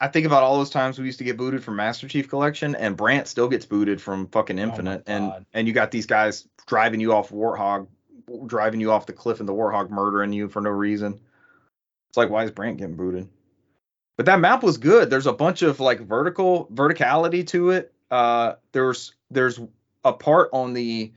I 0.03 0.09
think 0.09 0.26
about 0.26 0.42
all 0.42 0.59
those 0.59 0.68
times 0.68 0.98
we 0.98 1.07
used 1.07 1.18
to 1.18 1.24
get 1.24 1.36
booted 1.36 1.62
from 1.62 1.76
Master 1.76 2.09
Chief 2.09 2.28
Collection, 2.28 2.74
and 2.74 2.96
Brant 2.96 3.28
still 3.28 3.46
gets 3.48 3.64
booted 3.64 4.03
from 4.03 4.26
fucking 4.26 4.59
Oh 4.59 4.62
Infinite, 4.62 5.05
and 5.07 5.46
and 5.55 5.68
you 5.68 5.72
got 5.72 5.92
these 5.92 6.07
guys 6.07 6.48
driving 6.66 6.98
you 6.98 7.12
off 7.12 7.30
Warthog, 7.30 7.86
driving 8.46 8.80
you 8.80 8.90
off 8.90 9.07
the 9.07 9.12
cliff, 9.12 9.38
and 9.38 9.48
the 9.48 9.53
Warthog 9.53 9.90
murdering 9.90 10.32
you 10.32 10.48
for 10.48 10.61
no 10.61 10.70
reason. 10.70 11.20
It's 12.09 12.16
like, 12.16 12.30
why 12.30 12.42
is 12.42 12.50
Brant 12.50 12.78
getting 12.78 12.96
booted? 12.96 13.28
But 14.16 14.26
that 14.26 14.40
map 14.40 14.64
was 14.64 14.76
good. 14.76 15.09
There's 15.09 15.28
a 15.28 15.32
bunch 15.32 15.62
of 15.62 15.78
like 15.78 16.00
vertical 16.00 16.66
verticality 16.74 17.46
to 17.48 17.70
it. 17.70 17.94
Uh, 18.11 18.55
there's 18.72 19.14
there's 19.30 19.61
a 20.05 20.12
part 20.12 20.50
on 20.53 20.72
the, 20.72 21.12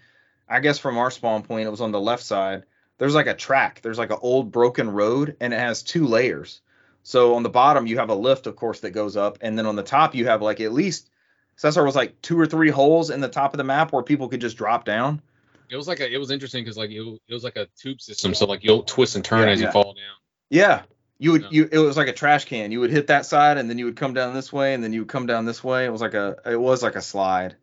I 0.47 0.59
guess 0.59 0.77
from 0.77 0.99
our 0.99 1.09
spawn 1.09 1.41
point, 1.41 1.65
it 1.65 1.71
was 1.71 1.81
on 1.81 1.91
the 1.91 1.99
left 1.99 2.21
side. 2.21 2.65
There's 2.99 3.15
like 3.15 3.25
a 3.25 3.33
track. 3.33 3.81
There's 3.81 3.97
like 3.97 4.11
an 4.11 4.19
old 4.21 4.51
broken 4.51 4.91
road, 4.91 5.38
and 5.41 5.55
it 5.55 5.59
has 5.59 5.81
two 5.81 6.05
layers. 6.05 6.61
So 7.06 7.36
on 7.36 7.43
the 7.43 7.49
bottom 7.49 7.86
you 7.86 7.99
have 7.99 8.10
a 8.10 8.16
lift, 8.16 8.47
of 8.47 8.56
course, 8.56 8.80
that 8.80 8.89
goes 8.89 9.16
up, 9.16 9.38
and 9.41 9.56
then 9.56 9.68
on 9.68 9.76
the 9.76 9.84
top 9.84 10.16
you 10.16 10.26
have 10.26 10.41
like 10.41 10.60
at 10.60 10.74
least 10.74 11.12
Cesar 11.56 11.86
was 11.86 11.95
like 11.95 12.20
two 12.24 12.39
or 12.39 12.47
three 12.47 12.72
holes 12.72 13.12
in 13.12 13.22
the 13.22 13.30
top 13.30 13.53
of 13.53 13.60
the 13.60 13.64
map 13.64 13.93
where 13.93 14.01
people 14.01 14.28
could 14.28 14.41
just 14.41 14.58
drop 14.58 14.86
down. 14.86 15.22
It 15.70 15.76
was 15.76 15.88
like 15.88 15.99
a, 15.99 16.12
it 16.12 16.18
was 16.18 16.32
interesting 16.32 16.64
because 16.64 16.78
like 16.78 16.89
it, 16.89 17.22
it 17.28 17.34
was 17.34 17.43
like 17.43 17.58
a 17.58 17.68
tube 17.80 18.01
system, 18.01 18.34
so 18.34 18.47
like 18.47 18.64
you'll 18.64 18.82
twist 18.82 19.16
and 19.16 19.24
turn 19.24 19.41
Yeah, 19.41 19.53
as 19.53 19.62
yeah. 19.62 19.68
you 19.68 19.72
fall 19.72 19.93
down. 19.93 20.16
Yeah. 20.49 20.82
You 21.20 21.34
would 21.34 21.45
you 21.51 21.70
it 21.72 21.78
was 21.78 21.95
like 21.95 22.08
a 22.08 22.14
trash 22.14 22.45
can. 22.45 22.72
You 22.72 22.80
would 22.80 22.89
hit 22.89 23.08
that 23.08 23.28
side 23.28 23.60
and 23.60 23.70
then 23.70 23.78
you 23.78 23.86
would 23.86 23.95
come 23.95 24.16
down 24.16 24.34
this 24.34 24.51
way 24.51 24.74
and 24.74 24.84
then 24.84 24.91
you 24.91 25.01
would 25.01 25.10
come 25.10 25.28
down 25.28 25.45
this 25.45 25.64
way. 25.64 25.86
It 25.86 25.91
was 25.91 26.01
like 26.01 26.16
a 26.16 26.38
it 26.43 26.60
was 26.60 26.82
like 26.82 26.95
a 26.95 27.01
slide. 27.01 27.56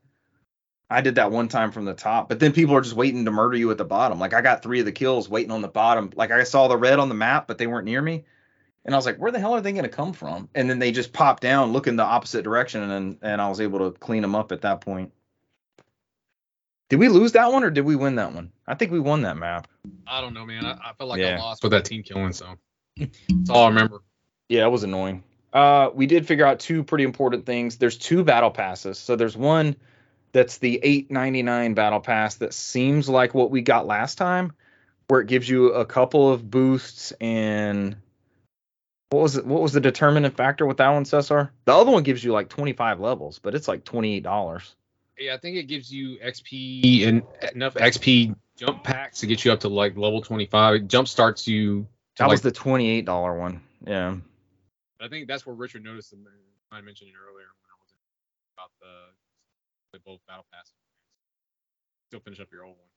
I 0.88 1.01
did 1.01 1.16
that 1.16 1.32
one 1.32 1.49
time 1.49 1.72
from 1.72 1.84
the 1.84 1.95
top, 1.95 2.28
but 2.28 2.38
then 2.38 2.53
people 2.53 2.76
are 2.76 2.80
just 2.80 2.95
waiting 2.95 3.24
to 3.24 3.30
murder 3.32 3.57
you 3.57 3.70
at 3.72 3.78
the 3.78 3.84
bottom. 3.84 4.20
Like 4.20 4.34
I 4.34 4.40
got 4.40 4.62
three 4.62 4.78
of 4.80 4.86
the 4.86 4.93
kills 4.93 5.28
waiting 5.28 5.51
on 5.51 5.62
the 5.62 5.68
bottom. 5.68 6.12
Like 6.14 6.30
I 6.30 6.45
saw 6.45 6.68
the 6.68 6.76
red 6.76 7.01
on 7.01 7.09
the 7.09 7.14
map, 7.14 7.49
but 7.49 7.59
they 7.59 7.66
weren't 7.66 7.86
near 7.86 8.01
me. 8.01 8.24
And 8.84 8.94
I 8.94 8.98
was 8.98 9.06
like, 9.06 9.16
where 9.18 9.30
the 9.30 9.38
hell 9.38 9.54
are 9.54 9.60
they 9.60 9.72
going 9.72 9.84
to 9.84 9.88
come 9.88 10.12
from? 10.12 10.48
And 10.54 10.68
then 10.68 10.78
they 10.80 10.90
just 10.90 11.12
popped 11.12 11.42
down, 11.42 11.72
look 11.72 11.86
in 11.86 11.96
the 11.96 12.02
opposite 12.02 12.42
direction, 12.42 12.82
and 12.90 13.18
and 13.22 13.40
I 13.40 13.48
was 13.48 13.60
able 13.60 13.78
to 13.78 13.98
clean 13.98 14.22
them 14.22 14.34
up 14.34 14.52
at 14.52 14.62
that 14.62 14.80
point. 14.80 15.12
Did 16.88 16.98
we 16.98 17.08
lose 17.08 17.32
that 17.32 17.50
one 17.50 17.64
or 17.64 17.70
did 17.70 17.86
we 17.86 17.96
win 17.96 18.16
that 18.16 18.34
one? 18.34 18.52
I 18.66 18.74
think 18.74 18.92
we 18.92 19.00
won 19.00 19.22
that 19.22 19.38
map. 19.38 19.66
I 20.06 20.20
don't 20.20 20.34
know, 20.34 20.44
man. 20.44 20.66
I, 20.66 20.72
I 20.72 20.92
felt 20.98 21.08
like 21.08 21.20
Yeah. 21.20 21.36
I 21.36 21.38
lost 21.38 21.62
with 21.62 21.72
that 21.72 21.86
team 21.86 22.02
killing, 22.02 22.32
so 22.32 22.56
that's 22.98 23.48
all 23.48 23.64
I 23.64 23.68
remember. 23.68 24.02
Yeah, 24.50 24.66
it 24.66 24.70
was 24.70 24.82
annoying. 24.82 25.24
Uh, 25.54 25.90
we 25.94 26.06
did 26.06 26.26
figure 26.26 26.44
out 26.44 26.60
two 26.60 26.82
pretty 26.82 27.04
important 27.04 27.46
things. 27.46 27.78
There's 27.78 27.96
two 27.96 28.24
battle 28.24 28.50
passes. 28.50 28.98
So 28.98 29.16
there's 29.16 29.36
one 29.36 29.76
that's 30.32 30.58
the 30.58 30.80
8.99 30.82 31.74
battle 31.74 32.00
pass 32.00 32.34
that 32.36 32.52
seems 32.52 33.08
like 33.08 33.32
what 33.32 33.50
we 33.50 33.62
got 33.62 33.86
last 33.86 34.16
time, 34.18 34.52
where 35.08 35.20
it 35.20 35.28
gives 35.28 35.48
you 35.48 35.72
a 35.72 35.86
couple 35.86 36.30
of 36.30 36.50
boosts 36.50 37.12
and 37.20 37.96
what 39.12 39.22
was 39.22 39.36
it? 39.36 39.46
What 39.46 39.60
was 39.60 39.72
the 39.72 39.80
determinant 39.80 40.36
factor 40.36 40.66
with 40.66 40.78
that 40.78 40.88
one, 40.88 41.04
Cesar? 41.04 41.52
The 41.64 41.74
other 41.74 41.90
one 41.90 42.02
gives 42.02 42.24
you 42.24 42.32
like 42.32 42.48
25 42.48 43.00
levels, 43.00 43.38
but 43.38 43.54
it's 43.54 43.68
like 43.68 43.84
28 43.84 44.22
dollars. 44.22 44.74
Yeah, 45.18 45.34
I 45.34 45.38
think 45.38 45.56
it 45.56 45.64
gives 45.64 45.92
you 45.92 46.18
XP 46.18 47.06
and 47.06 47.22
enough 47.54 47.74
XP 47.74 48.34
jump 48.56 48.82
packs 48.82 49.20
to 49.20 49.26
get 49.26 49.44
you 49.44 49.52
up 49.52 49.60
to 49.60 49.68
like 49.68 49.96
level 49.96 50.22
25. 50.22 50.74
It 50.74 50.88
jump 50.88 51.08
starts 51.08 51.46
you. 51.46 51.82
To 51.82 51.88
That 52.18 52.24
like, 52.24 52.32
was 52.32 52.40
the 52.42 52.52
28 52.52 53.04
dollar 53.04 53.38
one. 53.38 53.60
Yeah. 53.86 54.16
I 55.00 55.08
think 55.08 55.28
that's 55.28 55.46
where 55.46 55.54
Richard 55.54 55.84
noticed. 55.84 56.12
And 56.12 56.26
I 56.70 56.80
mentioned 56.80 57.10
it 57.10 57.16
earlier 57.16 57.46
when 57.46 57.68
I 57.68 57.76
was 57.80 57.92
about 58.56 58.70
the, 58.80 59.98
the 59.98 60.02
both 60.04 60.20
battle 60.26 60.46
passes. 60.52 60.72
Still 62.08 62.20
finish 62.20 62.40
up 62.40 62.48
your 62.52 62.64
old 62.64 62.76
one. 62.76 62.91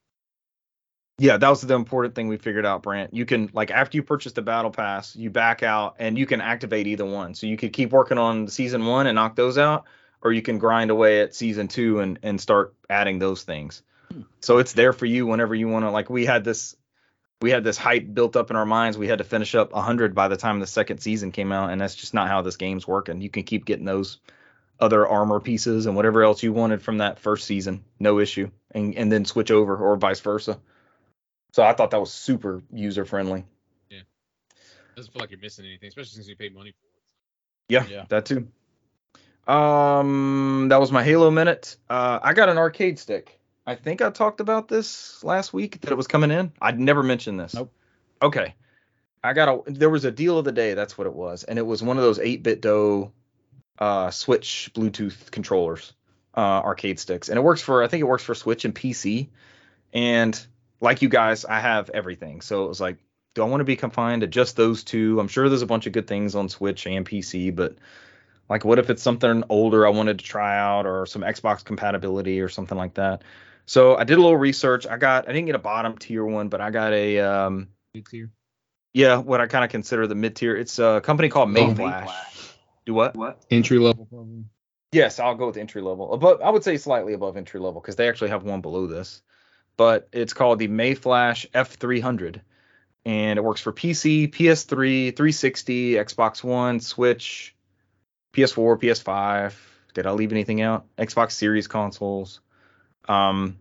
Yeah, 1.18 1.38
that 1.38 1.50
was 1.50 1.62
the 1.62 1.76
important 1.76 2.14
thing 2.14 2.28
we 2.28 2.38
figured 2.38 2.66
out, 2.66 2.84
Brant. 2.84 3.14
You 3.14 3.26
can 3.26 3.50
like 3.54 3.72
after 3.72 3.96
you 3.96 4.04
purchase 4.04 4.34
the 4.34 4.42
battle 4.42 4.72
pass, 4.72 5.16
you 5.16 5.30
back 5.30 5.64
out 5.64 5.96
and 5.98 6.18
you 6.18 6.26
can 6.26 6.42
activate 6.42 6.88
either 6.88 7.06
one. 7.06 7.36
So 7.36 7.48
you 7.48 7.56
could 7.56 7.72
keep 7.72 7.92
working 7.92 8.18
on 8.18 8.50
season 8.50 8.86
one 8.86 9.08
and 9.08 9.16
knock 9.16 9.36
those 9.36 9.58
out, 9.58 9.86
or 10.22 10.34
you 10.34 10.42
can 10.42 10.58
grind 10.58 10.92
away 10.92 11.22
at 11.22 11.34
season 11.34 11.70
two 11.70 12.02
and 12.02 12.20
and 12.22 12.42
start 12.42 12.74
adding 12.90 13.20
those 13.20 13.44
things. 13.44 13.82
Hmm. 14.12 14.22
So 14.42 14.58
it's 14.58 14.74
there 14.74 14.92
for 14.92 15.06
you 15.06 15.26
whenever 15.26 15.56
you 15.56 15.70
want 15.70 15.86
to. 15.86 15.92
Like 15.92 16.10
we 16.10 16.26
had 16.26 16.44
this, 16.44 16.76
we 17.42 17.50
had 17.50 17.64
this 17.64 17.78
hype 17.78 18.14
built 18.14 18.36
up 18.36 18.50
in 18.50 18.58
our 18.58 18.66
minds. 18.66 18.98
We 18.98 19.08
had 19.08 19.20
to 19.20 19.24
finish 19.24 19.56
up 19.56 19.72
100 19.72 20.16
by 20.16 20.28
the 20.28 20.38
time 20.38 20.60
the 20.60 20.68
second 20.68 20.98
season 20.98 21.32
came 21.32 21.54
out, 21.54 21.70
and 21.70 21.80
that's 21.80 21.96
just 21.96 22.14
not 22.14 22.28
how 22.28 22.42
this 22.42 22.58
game's 22.58 22.86
working. 22.86 23.22
You 23.22 23.30
can 23.30 23.44
keep 23.44 23.64
getting 23.64 23.86
those 23.86 24.18
other 24.82 25.08
armor 25.08 25.40
pieces 25.40 25.86
and 25.86 25.96
whatever 25.96 26.24
else 26.24 26.44
you 26.44 26.52
wanted 26.52 26.82
from 26.82 26.98
that 26.98 27.20
first 27.20 27.48
season, 27.48 27.86
no 28.02 28.20
issue, 28.20 28.52
and 28.72 28.94
and 28.96 29.10
then 29.10 29.24
switch 29.24 29.50
over 29.50 29.78
or 29.78 29.96
vice 29.96 30.20
versa. 30.20 30.60
So 31.56 31.64
I 31.64 31.72
thought 31.72 31.92
that 31.92 32.02
was 32.02 32.12
super 32.12 32.62
user 32.70 33.06
friendly. 33.06 33.46
Yeah. 33.90 34.00
Doesn't 34.98 35.14
feel 35.14 35.22
like 35.22 35.32
you're 35.32 35.40
missing 35.40 35.64
anything, 35.66 35.88
especially 35.88 36.10
since 36.10 36.28
you 36.28 36.36
paid 36.36 36.54
money 36.54 36.72
for 36.72 36.86
it. 36.86 37.74
Yeah, 37.74 37.88
Yeah. 37.88 38.06
that 38.10 38.26
too. 38.26 38.50
Um, 39.50 40.68
that 40.68 40.82
was 40.82 40.92
my 40.92 41.02
Halo 41.02 41.32
minute. 41.32 41.78
Uh, 41.90 42.20
I 42.22 42.34
got 42.34 42.50
an 42.50 42.58
arcade 42.58 43.00
stick. 43.00 43.40
I 43.66 43.76
think 43.76 44.02
I 44.02 44.10
talked 44.10 44.42
about 44.42 44.68
this 44.68 45.24
last 45.24 45.54
week 45.54 45.80
that 45.80 45.94
it 45.94 45.96
was 45.96 46.08
coming 46.08 46.30
in. 46.30 46.52
I'd 46.62 46.78
never 46.78 47.02
mentioned 47.04 47.40
this. 47.40 47.54
Nope. 47.54 47.72
Okay. 48.22 48.54
I 49.24 49.32
got 49.32 49.48
a. 49.48 49.72
There 49.72 49.90
was 49.90 50.04
a 50.04 50.12
deal 50.12 50.38
of 50.38 50.44
the 50.44 50.52
day. 50.52 50.74
That's 50.74 50.98
what 50.98 51.08
it 51.08 51.14
was, 51.14 51.46
and 51.46 51.58
it 51.58 51.66
was 51.66 51.82
one 51.82 51.96
of 51.96 52.04
those 52.04 52.20
8BitDo, 52.20 53.12
uh, 53.80 54.12
Switch 54.12 54.72
Bluetooth 54.76 55.32
controllers, 55.32 55.94
uh, 56.36 56.42
arcade 56.42 57.00
sticks, 57.00 57.30
and 57.30 57.40
it 57.40 57.42
works 57.44 57.62
for. 57.62 57.82
I 57.82 57.88
think 57.88 58.02
it 58.02 58.08
works 58.08 58.24
for 58.26 58.36
Switch 58.36 58.66
and 58.66 58.76
PC. 58.76 59.30
And 59.94 60.46
like 60.82 61.02
you 61.02 61.10
guys, 61.10 61.46
I 61.46 61.60
have 61.60 61.90
everything. 61.90 62.42
So 62.42 62.66
it 62.66 62.68
was 62.68 62.82
like, 62.82 62.98
do 63.34 63.42
I 63.44 63.46
want 63.46 63.62
to 63.62 63.66
be 63.66 63.76
confined 63.76 64.22
to 64.22 64.28
just 64.28 64.56
those 64.56 64.84
two? 64.84 65.20
I'm 65.20 65.28
sure 65.28 65.50
there's 65.50 65.62
a 65.62 65.68
bunch 65.68 65.88
of 65.88 65.94
good 65.94 66.08
things 66.08 66.36
on 66.36 66.50
Switch 66.50 66.88
and 66.88 67.06
PC, 67.06 67.54
but 67.56 67.76
like, 68.50 68.64
what 68.64 68.80
if 68.80 68.90
it's 68.90 69.02
something 69.04 69.44
older 69.50 69.86
I 69.86 69.90
wanted 69.90 70.20
to 70.20 70.26
try 70.26 70.58
out 70.58 70.86
or 70.86 71.06
some 71.06 71.22
Xbox 71.22 71.64
compatibility 71.64 72.42
or 72.42 72.50
something 72.50 72.78
like 72.78 72.94
that? 72.96 73.24
So 73.66 73.96
I 73.96 74.04
did 74.04 74.18
a 74.18 74.22
little 74.22 74.38
research. 74.38 74.86
I 74.88 74.98
got, 74.98 75.28
I 75.28 75.34
didn't 75.34 75.48
get 75.48 75.56
a 75.56 75.60
bottom 75.60 75.98
tier 75.98 76.24
one, 76.24 76.50
but 76.50 76.62
I 76.62 76.70
got 76.70 76.94
a, 76.94 77.20
um, 77.20 77.70
Mid 77.94 78.06
tier. 78.06 78.30
yeah, 78.94 79.18
what 79.18 79.42
I 79.42 79.48
kind 79.48 79.66
of 79.66 79.72
consider 79.72 80.06
the 80.06 80.16
mid 80.16 80.36
tier. 80.36 80.56
It's 80.56 80.80
a 80.80 81.02
company 81.04 81.30
called 81.30 81.50
Mayflash. 81.50 82.12
Do 82.86 82.94
what? 82.94 83.16
Entry 83.50 83.80
level 83.80 84.06
probably. 84.06 84.46
Yes, 84.92 85.20
I'll 85.20 85.36
go 85.36 85.48
with 85.48 85.58
entry 85.58 85.82
level. 85.82 86.14
Above, 86.14 86.42
I 86.42 86.52
would 86.52 86.64
say 86.64 86.78
slightly 86.78 87.14
above 87.14 87.36
entry 87.36 87.60
level 87.60 87.82
because 87.82 87.96
they 87.98 88.08
actually 88.08 88.30
have 88.30 88.44
one 88.44 88.62
below 88.62 88.88
this. 88.88 89.22
But 89.78 90.08
it's 90.12 90.34
called 90.34 90.60
the 90.60 90.68
Mayflash 90.68 91.50
F300, 91.52 92.42
and 93.06 93.38
it 93.38 93.42
works 93.44 93.62
for 93.62 93.74
PC, 93.74 94.32
PS3, 94.32 95.16
360, 95.16 95.94
Xbox 95.94 96.44
One, 96.44 96.80
Switch, 96.80 97.56
PS4, 98.34 98.82
PS5. 98.82 99.54
Did 99.94 100.08
I 100.08 100.12
leave 100.12 100.32
anything 100.32 100.62
out? 100.62 100.86
Xbox 100.98 101.32
Series 101.32 101.68
consoles. 101.68 102.42
Um, 103.08 103.60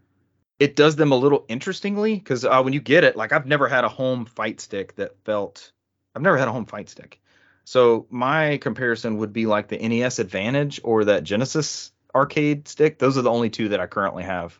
it 0.58 0.76
does 0.76 0.96
them 0.96 1.12
a 1.12 1.16
little 1.16 1.44
interestingly 1.48 2.14
because 2.14 2.44
uh, 2.44 2.62
when 2.62 2.72
you 2.72 2.80
get 2.80 3.04
it, 3.04 3.16
like 3.16 3.32
I've 3.32 3.46
never 3.46 3.68
had 3.68 3.84
a 3.84 3.88
home 3.88 4.24
fight 4.24 4.60
stick 4.60 4.94
that 4.96 5.16
felt. 5.24 5.72
I've 6.14 6.22
never 6.22 6.38
had 6.38 6.48
a 6.48 6.52
home 6.52 6.66
fight 6.66 6.88
stick. 6.88 7.20
So 7.64 8.06
my 8.08 8.58
comparison 8.58 9.18
would 9.18 9.32
be 9.32 9.46
like 9.46 9.68
the 9.68 9.78
NES 9.78 10.18
Advantage 10.20 10.80
or 10.84 11.06
that 11.06 11.24
Genesis 11.24 11.92
arcade 12.14 12.68
stick. 12.68 12.98
Those 12.98 13.18
are 13.18 13.22
the 13.22 13.30
only 13.32 13.50
two 13.50 13.70
that 13.70 13.80
I 13.80 13.86
currently 13.86 14.22
have 14.22 14.58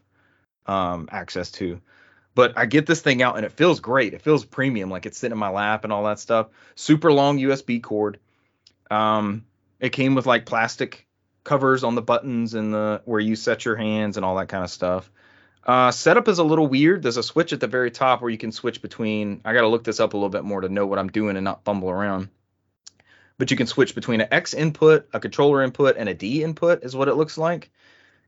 um, 0.67 1.09
access 1.11 1.51
to. 1.53 1.81
But 2.35 2.59
I 2.59 2.67
get 2.67 2.87
this 2.87 3.01
thing 3.01 3.23
out 3.23 3.37
and 3.37 3.47
it 3.47 3.53
feels 3.53 3.81
great. 3.81 4.13
It 4.13 4.23
feels 4.23 4.45
premium, 4.45 4.91
like 4.91 5.07
it's 5.07 5.19
sitting 5.19 5.33
in 5.33 5.39
my 5.39 5.51
lap 5.51 5.85
and 5.85 5.93
all 5.93 6.05
that 6.05 6.19
stuff. 6.19 6.49
Super 6.75 7.13
long 7.13 7.39
USB 7.39 7.83
cord. 7.83 8.19
Um, 8.91 9.45
it 9.79 9.91
came 9.91 10.15
with 10.15 10.27
like 10.27 10.47
plastic 10.47 11.07
covers 11.45 11.85
on 11.85 11.95
the 11.95 12.03
buttons 12.03 12.55
and 12.55 12.73
the 12.73 13.03
where 13.05 13.21
you 13.21 13.37
set 13.37 13.65
your 13.65 13.77
hands 13.77 14.17
and 14.17 14.25
all 14.25 14.37
that 14.37 14.49
kind 14.49 14.65
of 14.65 14.71
stuff. 14.71 15.11
Uh, 15.67 15.91
setup 15.91 16.29
is 16.29 16.39
a 16.39 16.45
little 16.45 16.67
weird. 16.67 17.03
There's 17.03 17.17
a 17.17 17.23
switch 17.23 17.53
at 17.53 17.61
the 17.61 17.67
very 17.67 17.91
top 17.91 18.21
where 18.21 18.31
you 18.31 18.39
can 18.39 18.53
switch 18.53 18.83
between. 18.83 19.41
I 19.45 19.55
got 19.55 19.63
to 19.63 19.69
look 19.69 19.85
this 19.85 20.01
up 20.01 20.13
a 20.13 20.17
little 20.17 20.29
bit 20.29 20.45
more 20.45 20.61
to 20.61 20.69
know 20.69 20.87
what 20.87 20.99
I'm 20.99 21.09
doing 21.09 21.37
and 21.37 21.45
not 21.45 21.65
fumble 21.65 21.89
around. 21.89 22.29
But 23.39 23.51
you 23.51 23.57
can 23.57 23.67
switch 23.67 23.95
between 23.95 24.21
an 24.21 24.29
X 24.31 24.55
input, 24.55 25.09
a 25.13 25.21
controller 25.21 25.63
input, 25.63 25.97
and 25.97 26.09
a 26.09 26.15
D 26.15 26.43
input, 26.43 26.85
is 26.85 26.95
what 26.95 27.09
it 27.09 27.15
looks 27.15 27.39
like. 27.39 27.71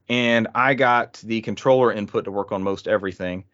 And 0.08 0.48
I 0.54 0.74
got 0.74 1.14
the 1.24 1.40
controller 1.40 1.92
input 1.92 2.24
to 2.24 2.30
work 2.30 2.52
on 2.52 2.62
most 2.62 2.86
everything. 2.86 3.44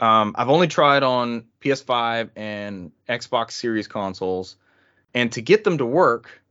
Um, 0.00 0.34
I've 0.36 0.48
only 0.48 0.68
tried 0.68 1.02
on 1.02 1.46
PS5 1.60 2.30
and 2.36 2.92
Xbox 3.08 3.52
Series 3.52 3.88
consoles, 3.88 4.56
and 5.12 5.32
to 5.32 5.42
get 5.42 5.64
them 5.64 5.78
to 5.78 5.86
work, 5.86 6.42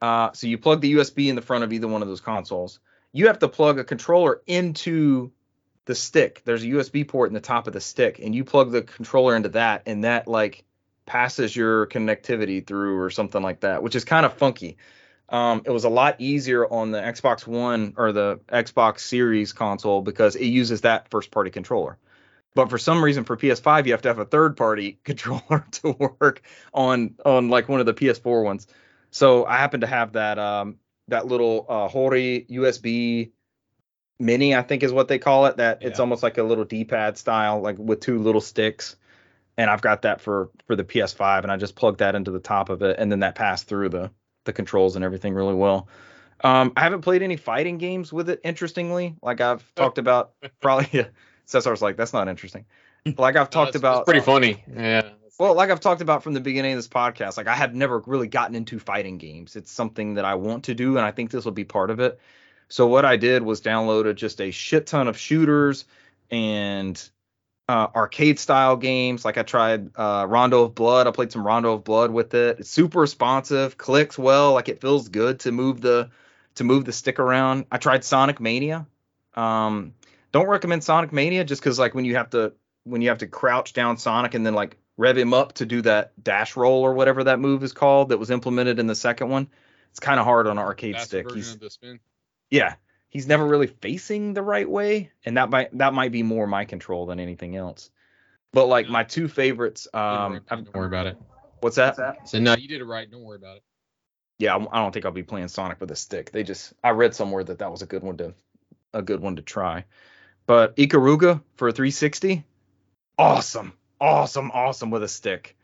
uh, 0.00 0.32
so 0.32 0.46
you 0.46 0.58
plug 0.58 0.80
the 0.80 0.94
USB 0.94 1.28
in 1.28 1.36
the 1.36 1.42
front 1.42 1.64
of 1.64 1.72
either 1.72 1.88
one 1.88 2.02
of 2.02 2.08
those 2.08 2.20
consoles. 2.20 2.80
You 3.12 3.28
have 3.28 3.38
to 3.40 3.48
plug 3.48 3.78
a 3.78 3.84
controller 3.84 4.42
into 4.46 5.32
the 5.84 5.94
stick. 5.94 6.42
There's 6.44 6.62
a 6.62 6.66
USB 6.66 7.06
port 7.06 7.28
in 7.28 7.34
the 7.34 7.40
top 7.40 7.66
of 7.66 7.72
the 7.72 7.80
stick, 7.80 8.18
and 8.18 8.34
you 8.34 8.44
plug 8.44 8.72
the 8.72 8.82
controller 8.82 9.36
into 9.36 9.50
that, 9.50 9.82
and 9.86 10.04
that 10.04 10.28
like 10.28 10.64
passes 11.06 11.54
your 11.54 11.86
connectivity 11.86 12.66
through 12.66 13.00
or 13.00 13.10
something 13.10 13.42
like 13.42 13.60
that, 13.60 13.82
which 13.82 13.96
is 13.96 14.04
kind 14.04 14.26
of 14.26 14.34
funky. 14.34 14.76
Um, 15.32 15.62
it 15.64 15.70
was 15.70 15.84
a 15.84 15.88
lot 15.88 16.16
easier 16.18 16.70
on 16.70 16.90
the 16.90 17.00
Xbox 17.00 17.46
One 17.46 17.94
or 17.96 18.12
the 18.12 18.36
Xbox 18.48 19.00
Series 19.00 19.54
console 19.54 20.02
because 20.02 20.36
it 20.36 20.44
uses 20.44 20.82
that 20.82 21.08
first 21.08 21.30
party 21.30 21.50
controller. 21.50 21.96
But 22.54 22.68
for 22.68 22.76
some 22.76 23.02
reason, 23.02 23.24
for 23.24 23.38
PS5, 23.38 23.86
you 23.86 23.92
have 23.92 24.02
to 24.02 24.08
have 24.08 24.18
a 24.18 24.26
third 24.26 24.58
party 24.58 24.98
controller 25.04 25.64
to 25.72 25.92
work 26.20 26.42
on 26.74 27.14
on 27.24 27.48
like 27.48 27.68
one 27.68 27.80
of 27.80 27.86
the 27.86 27.94
PS4 27.94 28.44
ones. 28.44 28.66
So 29.10 29.46
I 29.46 29.56
happen 29.56 29.80
to 29.80 29.86
have 29.86 30.12
that 30.12 30.38
um, 30.38 30.76
that 31.08 31.26
little 31.26 31.64
uh, 31.66 31.88
Hori 31.88 32.46
USB 32.50 33.30
Mini, 34.18 34.54
I 34.54 34.62
think 34.62 34.82
is 34.82 34.92
what 34.92 35.08
they 35.08 35.18
call 35.18 35.46
it. 35.46 35.56
That 35.56 35.78
it's 35.82 35.98
almost 35.98 36.22
like 36.22 36.36
a 36.36 36.42
little 36.42 36.64
D-pad 36.64 37.16
style, 37.16 37.60
like 37.60 37.78
with 37.78 38.00
two 38.00 38.18
little 38.18 38.42
sticks. 38.42 38.96
And 39.56 39.70
I've 39.70 39.82
got 39.82 40.02
that 40.02 40.20
for 40.20 40.50
for 40.66 40.76
the 40.76 40.84
PS5, 40.84 41.42
and 41.42 41.50
I 41.50 41.56
just 41.56 41.74
plugged 41.74 42.00
that 42.00 42.14
into 42.14 42.30
the 42.30 42.38
top 42.38 42.68
of 42.68 42.82
it, 42.82 42.98
and 42.98 43.10
then 43.10 43.20
that 43.20 43.34
passed 43.34 43.66
through 43.66 43.88
the 43.88 44.10
the 44.44 44.52
controls 44.52 44.96
and 44.96 45.04
everything 45.04 45.34
really 45.34 45.54
well. 45.54 45.88
Um, 46.44 46.72
I 46.76 46.80
haven't 46.80 47.02
played 47.02 47.22
any 47.22 47.36
fighting 47.36 47.78
games 47.78 48.12
with 48.12 48.28
it. 48.28 48.40
Interestingly, 48.42 49.14
like 49.22 49.40
I've 49.40 49.64
talked 49.74 49.98
about, 49.98 50.32
probably 50.60 50.88
yeah, 50.92 51.06
Cesar's 51.46 51.82
like 51.82 51.96
that's 51.96 52.12
not 52.12 52.28
interesting. 52.28 52.64
Like 53.16 53.36
I've 53.36 53.50
talked 53.50 53.72
That's- 53.74 53.80
about, 53.80 54.06
that's 54.06 54.06
pretty 54.06 54.20
uh, 54.20 54.24
funny. 54.24 54.64
Yeah. 54.76 55.10
well, 55.38 55.54
like 55.54 55.70
I've 55.70 55.80
talked 55.80 56.00
about 56.02 56.22
from 56.22 56.34
the 56.34 56.40
beginning 56.40 56.72
of 56.72 56.78
this 56.78 56.88
podcast, 56.88 57.36
like 57.36 57.46
I 57.46 57.54
have 57.54 57.74
never 57.74 58.00
really 58.06 58.28
gotten 58.28 58.56
into 58.56 58.78
fighting 58.78 59.18
games. 59.18 59.54
It's 59.56 59.70
something 59.70 60.14
that 60.14 60.24
I 60.24 60.34
want 60.34 60.64
to 60.64 60.74
do, 60.74 60.96
and 60.96 61.06
I 61.06 61.10
think 61.12 61.30
this 61.30 61.44
will 61.44 61.52
be 61.52 61.64
part 61.64 61.90
of 61.90 62.00
it. 62.00 62.18
So 62.68 62.86
what 62.86 63.04
I 63.04 63.16
did 63.16 63.42
was 63.42 63.60
downloaded 63.60 64.14
just 64.16 64.40
a 64.40 64.50
shit 64.50 64.86
ton 64.86 65.06
of 65.06 65.18
shooters 65.18 65.84
and 66.30 67.00
uh, 67.72 67.88
arcade 67.94 68.38
style 68.38 68.76
games. 68.76 69.24
Like 69.24 69.38
I 69.38 69.42
tried 69.44 69.96
uh, 69.96 70.26
Rondo 70.28 70.64
of 70.64 70.74
Blood. 70.74 71.06
I 71.06 71.10
played 71.10 71.32
some 71.32 71.46
Rondo 71.46 71.72
of 71.72 71.84
Blood 71.84 72.10
with 72.10 72.34
it. 72.34 72.60
It's 72.60 72.68
super 72.68 73.00
responsive, 73.00 73.78
clicks 73.78 74.18
well. 74.18 74.52
Like 74.52 74.68
it 74.68 74.82
feels 74.82 75.08
good 75.08 75.40
to 75.40 75.52
move 75.52 75.80
the 75.80 76.10
to 76.56 76.64
move 76.64 76.84
the 76.84 76.92
stick 76.92 77.18
around. 77.18 77.64
I 77.72 77.78
tried 77.78 78.04
Sonic 78.04 78.40
Mania. 78.40 78.86
Um, 79.32 79.94
don't 80.32 80.48
recommend 80.48 80.84
Sonic 80.84 81.14
Mania 81.14 81.44
just 81.44 81.62
because 81.62 81.78
like 81.78 81.94
when 81.94 82.04
you 82.04 82.16
have 82.16 82.28
to 82.30 82.52
when 82.84 83.00
you 83.00 83.08
have 83.08 83.18
to 83.18 83.26
crouch 83.26 83.72
down 83.72 83.96
Sonic 83.96 84.34
and 84.34 84.44
then 84.44 84.52
like 84.52 84.76
rev 84.98 85.16
him 85.16 85.32
up 85.32 85.54
to 85.54 85.64
do 85.64 85.80
that 85.80 86.12
dash 86.22 86.56
roll 86.56 86.82
or 86.82 86.92
whatever 86.92 87.24
that 87.24 87.40
move 87.40 87.62
is 87.64 87.72
called 87.72 88.10
that 88.10 88.18
was 88.18 88.30
implemented 88.30 88.80
in 88.80 88.86
the 88.86 88.94
second 88.94 89.30
one. 89.30 89.48
It's 89.92 90.00
kind 90.00 90.20
of 90.20 90.26
hard 90.26 90.46
on 90.46 90.58
an 90.58 90.64
arcade 90.64 90.96
Faster 90.96 91.06
stick. 91.06 91.24
version 91.24 91.38
He's 91.38 91.54
of 91.54 91.60
the 91.60 91.70
spin. 91.70 92.00
yeah, 92.50 92.74
he's 93.12 93.28
never 93.28 93.46
really 93.46 93.66
facing 93.68 94.32
the 94.32 94.42
right 94.42 94.68
way, 94.68 95.10
and 95.24 95.36
that 95.36 95.50
might 95.50 95.76
that 95.78 95.92
might 95.94 96.10
be 96.12 96.22
more 96.22 96.46
my 96.46 96.64
control 96.64 97.04
than 97.06 97.20
anything 97.20 97.54
else. 97.56 97.90
But 98.52 98.66
like 98.66 98.88
my 98.88 99.04
two 99.04 99.28
favorites, 99.28 99.86
You 99.94 100.00
did 100.00 100.04
it 100.06 100.10
um, 100.10 100.32
right, 100.32 100.42
I've- 100.50 100.62
don't 100.62 100.74
worry 100.74 100.86
about 100.86 101.06
it. 101.06 101.16
what's 101.60 101.76
that? 101.76 101.96
So 102.28 102.38
no, 102.40 102.56
you 102.56 102.66
did 102.68 102.80
it 102.80 102.84
right. 102.84 103.08
Don't 103.10 103.22
worry 103.22 103.36
about 103.36 103.58
it. 103.58 103.62
Yeah, 104.38 104.52
I'm- 104.54 104.66
don't 104.72 104.92
think 104.92 105.04
I'll 105.04 105.12
be 105.12 105.22
playing 105.22 105.48
Sonic 105.48 105.80
with 105.80 105.90
a 105.90 105.96
stick. 105.96 106.32
They 106.32 106.42
just 106.42 106.72
I 106.82 106.90
read 106.90 107.14
somewhere 107.14 107.44
that 107.44 107.58
that 107.60 107.70
was 107.70 107.82
a 107.82 107.86
good 107.86 108.02
one 108.02 108.16
to 108.16 108.34
a 108.94 109.02
good 109.02 109.20
one 109.20 109.36
to 109.36 109.42
try. 109.42 109.84
But 110.46 110.76
Ikaruga 110.76 111.40
for 111.54 111.68
a 111.68 111.72
360, 111.72 112.44
awesome, 113.18 113.72
awesome, 114.00 114.50
awesome 114.52 114.90
with 114.90 115.02
a 115.02 115.08
stick. 115.08 115.56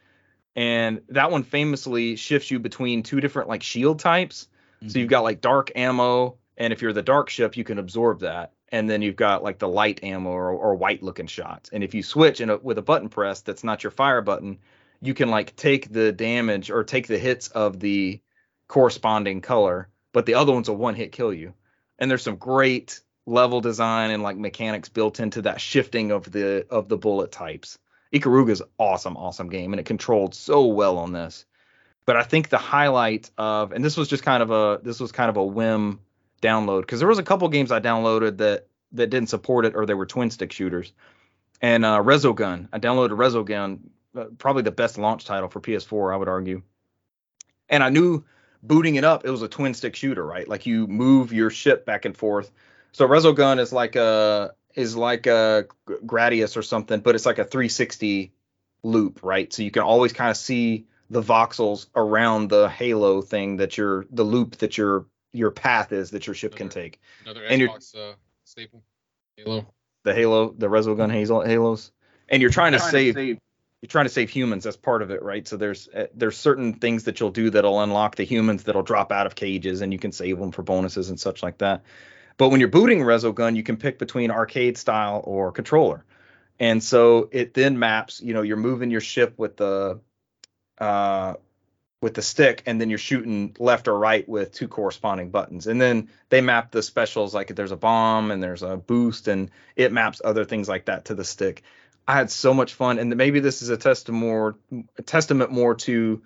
And 0.56 1.02
that 1.10 1.30
one 1.30 1.42
famously 1.42 2.16
shifts 2.16 2.50
you 2.50 2.58
between 2.58 3.02
two 3.02 3.20
different 3.20 3.48
like 3.48 3.62
shield 3.62 3.98
types. 4.00 4.48
So 4.86 4.98
you've 5.00 5.08
got 5.10 5.24
like 5.24 5.40
dark 5.40 5.72
ammo, 5.74 6.37
and 6.58 6.72
if 6.72 6.82
you're 6.82 6.92
the 6.92 7.02
dark 7.02 7.30
ship, 7.30 7.56
you 7.56 7.64
can 7.64 7.78
absorb 7.78 8.20
that. 8.20 8.52
And 8.70 8.90
then 8.90 9.00
you've 9.00 9.16
got 9.16 9.44
like 9.44 9.58
the 9.58 9.68
light 9.68 10.02
ammo 10.02 10.30
or, 10.30 10.50
or 10.50 10.74
white 10.74 11.02
looking 11.02 11.28
shots. 11.28 11.70
And 11.72 11.82
if 11.82 11.94
you 11.94 12.02
switch 12.02 12.40
in 12.40 12.50
a, 12.50 12.56
uh, 12.56 12.58
with 12.60 12.76
a 12.76 12.82
button 12.82 13.08
press 13.08 13.40
that's 13.40 13.64
not 13.64 13.84
your 13.84 13.92
fire 13.92 14.20
button, 14.20 14.58
you 15.00 15.14
can 15.14 15.30
like 15.30 15.56
take 15.56 15.90
the 15.90 16.12
damage 16.12 16.70
or 16.70 16.84
take 16.84 17.06
the 17.06 17.16
hits 17.16 17.48
of 17.48 17.78
the 17.78 18.20
corresponding 18.66 19.40
color, 19.40 19.88
but 20.12 20.26
the 20.26 20.34
other 20.34 20.52
one's 20.52 20.68
a 20.68 20.72
one 20.72 20.96
hit 20.96 21.12
kill 21.12 21.32
you. 21.32 21.54
And 21.98 22.10
there's 22.10 22.22
some 22.22 22.36
great 22.36 23.00
level 23.24 23.60
design 23.60 24.10
and 24.10 24.22
like 24.22 24.36
mechanics 24.36 24.88
built 24.88 25.20
into 25.20 25.42
that 25.42 25.60
shifting 25.60 26.10
of 26.10 26.30
the 26.30 26.66
of 26.70 26.88
the 26.88 26.98
bullet 26.98 27.30
types. 27.30 27.78
Ikaruga's 28.12 28.62
awesome, 28.78 29.16
awesome 29.16 29.48
game, 29.48 29.72
and 29.72 29.80
it 29.80 29.86
controlled 29.86 30.34
so 30.34 30.66
well 30.66 30.98
on 30.98 31.12
this. 31.12 31.44
But 32.04 32.16
I 32.16 32.22
think 32.22 32.48
the 32.48 32.58
highlight 32.58 33.30
of, 33.36 33.72
and 33.72 33.84
this 33.84 33.96
was 33.96 34.08
just 34.08 34.22
kind 34.22 34.42
of 34.42 34.50
a, 34.50 34.80
this 34.82 34.98
was 34.98 35.12
kind 35.12 35.28
of 35.28 35.36
a 35.36 35.44
whim 35.44 36.00
download 36.40 36.82
because 36.82 37.00
there 37.00 37.08
was 37.08 37.18
a 37.18 37.22
couple 37.22 37.48
games 37.48 37.72
I 37.72 37.80
downloaded 37.80 38.38
that 38.38 38.66
that 38.92 39.10
didn't 39.10 39.28
support 39.28 39.66
it 39.66 39.74
or 39.74 39.86
they 39.86 39.94
were 39.94 40.06
twin 40.06 40.30
stick 40.30 40.52
shooters. 40.52 40.92
And 41.60 41.84
uh, 41.84 41.98
Resogun, 41.98 42.68
I 42.72 42.78
downloaded 42.78 43.10
Resogun, 43.10 43.80
uh, 44.16 44.26
probably 44.38 44.62
the 44.62 44.70
best 44.70 44.96
launch 44.98 45.24
title 45.24 45.48
for 45.48 45.60
PS4, 45.60 46.12
I 46.12 46.16
would 46.16 46.28
argue. 46.28 46.62
And 47.68 47.82
I 47.82 47.90
knew 47.90 48.24
booting 48.62 48.96
it 48.96 49.04
up, 49.04 49.24
it 49.24 49.30
was 49.30 49.42
a 49.42 49.48
twin 49.48 49.74
stick 49.74 49.96
shooter, 49.96 50.24
right? 50.24 50.48
Like 50.48 50.66
you 50.66 50.86
move 50.86 51.32
your 51.32 51.50
ship 51.50 51.84
back 51.84 52.04
and 52.04 52.16
forth. 52.16 52.50
So 52.92 53.06
Resogun 53.06 53.58
is 53.58 53.72
like 53.72 53.96
a 53.96 54.54
is 54.74 54.96
like 54.96 55.26
a 55.26 55.66
Gradius 55.86 56.56
or 56.56 56.62
something, 56.62 57.00
but 57.00 57.14
it's 57.14 57.26
like 57.26 57.38
a 57.38 57.44
360 57.44 58.32
loop, 58.82 59.20
right? 59.22 59.52
So 59.52 59.62
you 59.62 59.70
can 59.70 59.82
always 59.82 60.12
kind 60.12 60.30
of 60.30 60.36
see 60.36 60.86
the 61.10 61.22
voxels 61.22 61.86
around 61.96 62.48
the 62.48 62.68
halo 62.68 63.22
thing 63.22 63.56
that 63.56 63.76
you're 63.76 64.06
the 64.10 64.24
loop 64.24 64.56
that 64.58 64.78
your 64.78 65.06
your 65.32 65.50
path 65.50 65.92
is 65.92 66.10
that 66.10 66.26
your 66.26 66.34
ship 66.34 66.54
can 66.54 66.68
take. 66.68 67.00
Another 67.24 67.44
And 67.44 67.60
you're- 67.60 67.72
Xbox 67.72 67.94
uh, 67.94 68.14
staple. 68.44 68.82
Halo. 69.36 69.66
The 70.04 70.14
halo, 70.14 70.50
the 70.50 70.68
Resogun 70.68 71.12
hazel 71.12 71.42
halos, 71.42 71.92
and 72.28 72.40
you're 72.40 72.50
trying 72.50 72.72
to 72.72 72.80
save 72.80 73.16
you're 73.16 73.88
trying 73.88 74.06
to 74.06 74.10
save 74.10 74.30
humans 74.30 74.64
that's 74.64 74.76
part 74.76 75.02
of 75.02 75.10
it 75.10 75.22
right 75.22 75.46
so 75.46 75.56
there's 75.56 75.88
uh, 75.88 76.06
there's 76.14 76.36
certain 76.36 76.74
things 76.74 77.04
that 77.04 77.20
you'll 77.20 77.30
do 77.30 77.50
that'll 77.50 77.80
unlock 77.80 78.16
the 78.16 78.24
humans 78.24 78.64
that'll 78.64 78.82
drop 78.82 79.12
out 79.12 79.26
of 79.26 79.34
cages 79.34 79.80
and 79.80 79.92
you 79.92 79.98
can 79.98 80.10
save 80.12 80.38
them 80.38 80.50
for 80.50 80.62
bonuses 80.62 81.10
and 81.10 81.20
such 81.20 81.42
like 81.42 81.58
that 81.58 81.82
but 82.36 82.48
when 82.48 82.58
you're 82.60 82.68
booting 82.68 83.00
Resogun 83.00 83.54
you 83.56 83.62
can 83.62 83.76
pick 83.76 83.98
between 83.98 84.30
arcade 84.30 84.76
style 84.76 85.20
or 85.24 85.52
controller 85.52 86.04
and 86.58 86.82
so 86.82 87.28
it 87.30 87.54
then 87.54 87.78
maps 87.78 88.20
you 88.20 88.34
know 88.34 88.42
you're 88.42 88.56
moving 88.56 88.90
your 88.90 89.00
ship 89.00 89.34
with 89.36 89.56
the 89.56 90.00
uh 90.78 91.34
with 92.00 92.14
the 92.14 92.22
stick 92.22 92.62
and 92.66 92.80
then 92.80 92.90
you're 92.90 92.98
shooting 92.98 93.56
left 93.58 93.88
or 93.88 93.98
right 93.98 94.28
with 94.28 94.52
two 94.52 94.68
corresponding 94.68 95.30
buttons 95.30 95.66
and 95.66 95.80
then 95.80 96.08
they 96.28 96.40
map 96.40 96.70
the 96.70 96.82
specials 96.82 97.34
like 97.34 97.54
there's 97.54 97.72
a 97.72 97.76
bomb 97.76 98.30
and 98.30 98.42
there's 98.42 98.62
a 98.62 98.76
boost 98.76 99.26
and 99.26 99.50
it 99.74 99.92
maps 99.92 100.20
other 100.24 100.44
things 100.44 100.68
like 100.68 100.84
that 100.84 101.06
to 101.06 101.14
the 101.14 101.24
stick 101.24 101.64
I 102.08 102.14
had 102.14 102.30
so 102.30 102.54
much 102.54 102.72
fun, 102.72 102.98
and 102.98 103.14
maybe 103.14 103.38
this 103.38 103.60
is 103.60 103.68
a 103.68 103.76
testament 103.76 104.24
more, 104.24 104.56
a 104.96 105.02
testament 105.02 105.52
more 105.52 105.74
to 105.74 106.22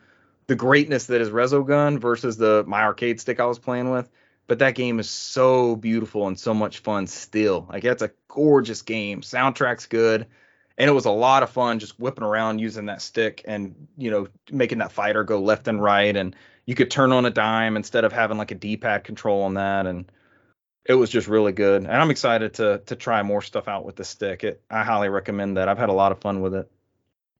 the 0.46 0.54
greatness 0.54 1.06
that 1.06 1.20
is 1.20 1.28
Resogun 1.28 1.98
versus 1.98 2.36
the 2.36 2.62
my 2.68 2.82
arcade 2.82 3.20
stick 3.20 3.40
I 3.40 3.46
was 3.46 3.58
playing 3.58 3.90
with. 3.90 4.08
But 4.46 4.60
that 4.60 4.76
game 4.76 5.00
is 5.00 5.10
so 5.10 5.74
beautiful 5.74 6.28
and 6.28 6.38
so 6.38 6.54
much 6.54 6.80
fun 6.80 7.08
still. 7.08 7.66
Like 7.68 7.82
that's 7.82 8.02
a 8.02 8.12
gorgeous 8.28 8.82
game. 8.82 9.22
Soundtrack's 9.22 9.86
good, 9.86 10.26
and 10.78 10.88
it 10.88 10.92
was 10.92 11.04
a 11.04 11.10
lot 11.10 11.42
of 11.42 11.50
fun 11.50 11.78
just 11.78 11.98
whipping 11.98 12.24
around 12.24 12.58
using 12.58 12.86
that 12.86 13.02
stick 13.02 13.42
and 13.46 13.88
you 13.96 14.10
know 14.10 14.28
making 14.50 14.78
that 14.78 14.92
fighter 14.92 15.24
go 15.24 15.40
left 15.40 15.68
and 15.68 15.82
right, 15.82 16.16
and 16.16 16.36
you 16.66 16.74
could 16.74 16.90
turn 16.90 17.12
on 17.12 17.24
a 17.24 17.30
dime 17.30 17.76
instead 17.76 18.04
of 18.04 18.12
having 18.12 18.38
like 18.38 18.50
a 18.50 18.56
D-pad 18.56 19.04
control 19.04 19.42
on 19.42 19.54
that, 19.54 19.86
and 19.86 20.10
it 20.84 20.94
was 20.94 21.10
just 21.10 21.28
really 21.28 21.52
good. 21.52 21.82
And 21.82 21.92
i'm 21.92 22.10
excited 22.10 22.54
to 22.54 22.82
to 22.86 22.96
try 22.96 23.22
more 23.22 23.42
stuff 23.42 23.68
out 23.68 23.84
with 23.84 23.96
the 23.96 24.04
stick. 24.04 24.44
It 24.44 24.62
i 24.70 24.82
highly 24.82 25.08
recommend 25.08 25.56
that. 25.56 25.68
I've 25.68 25.78
had 25.78 25.90
a 25.90 25.94
lot 25.94 26.12
of 26.12 26.20
fun 26.20 26.40
with 26.40 26.54
it. 26.54 26.70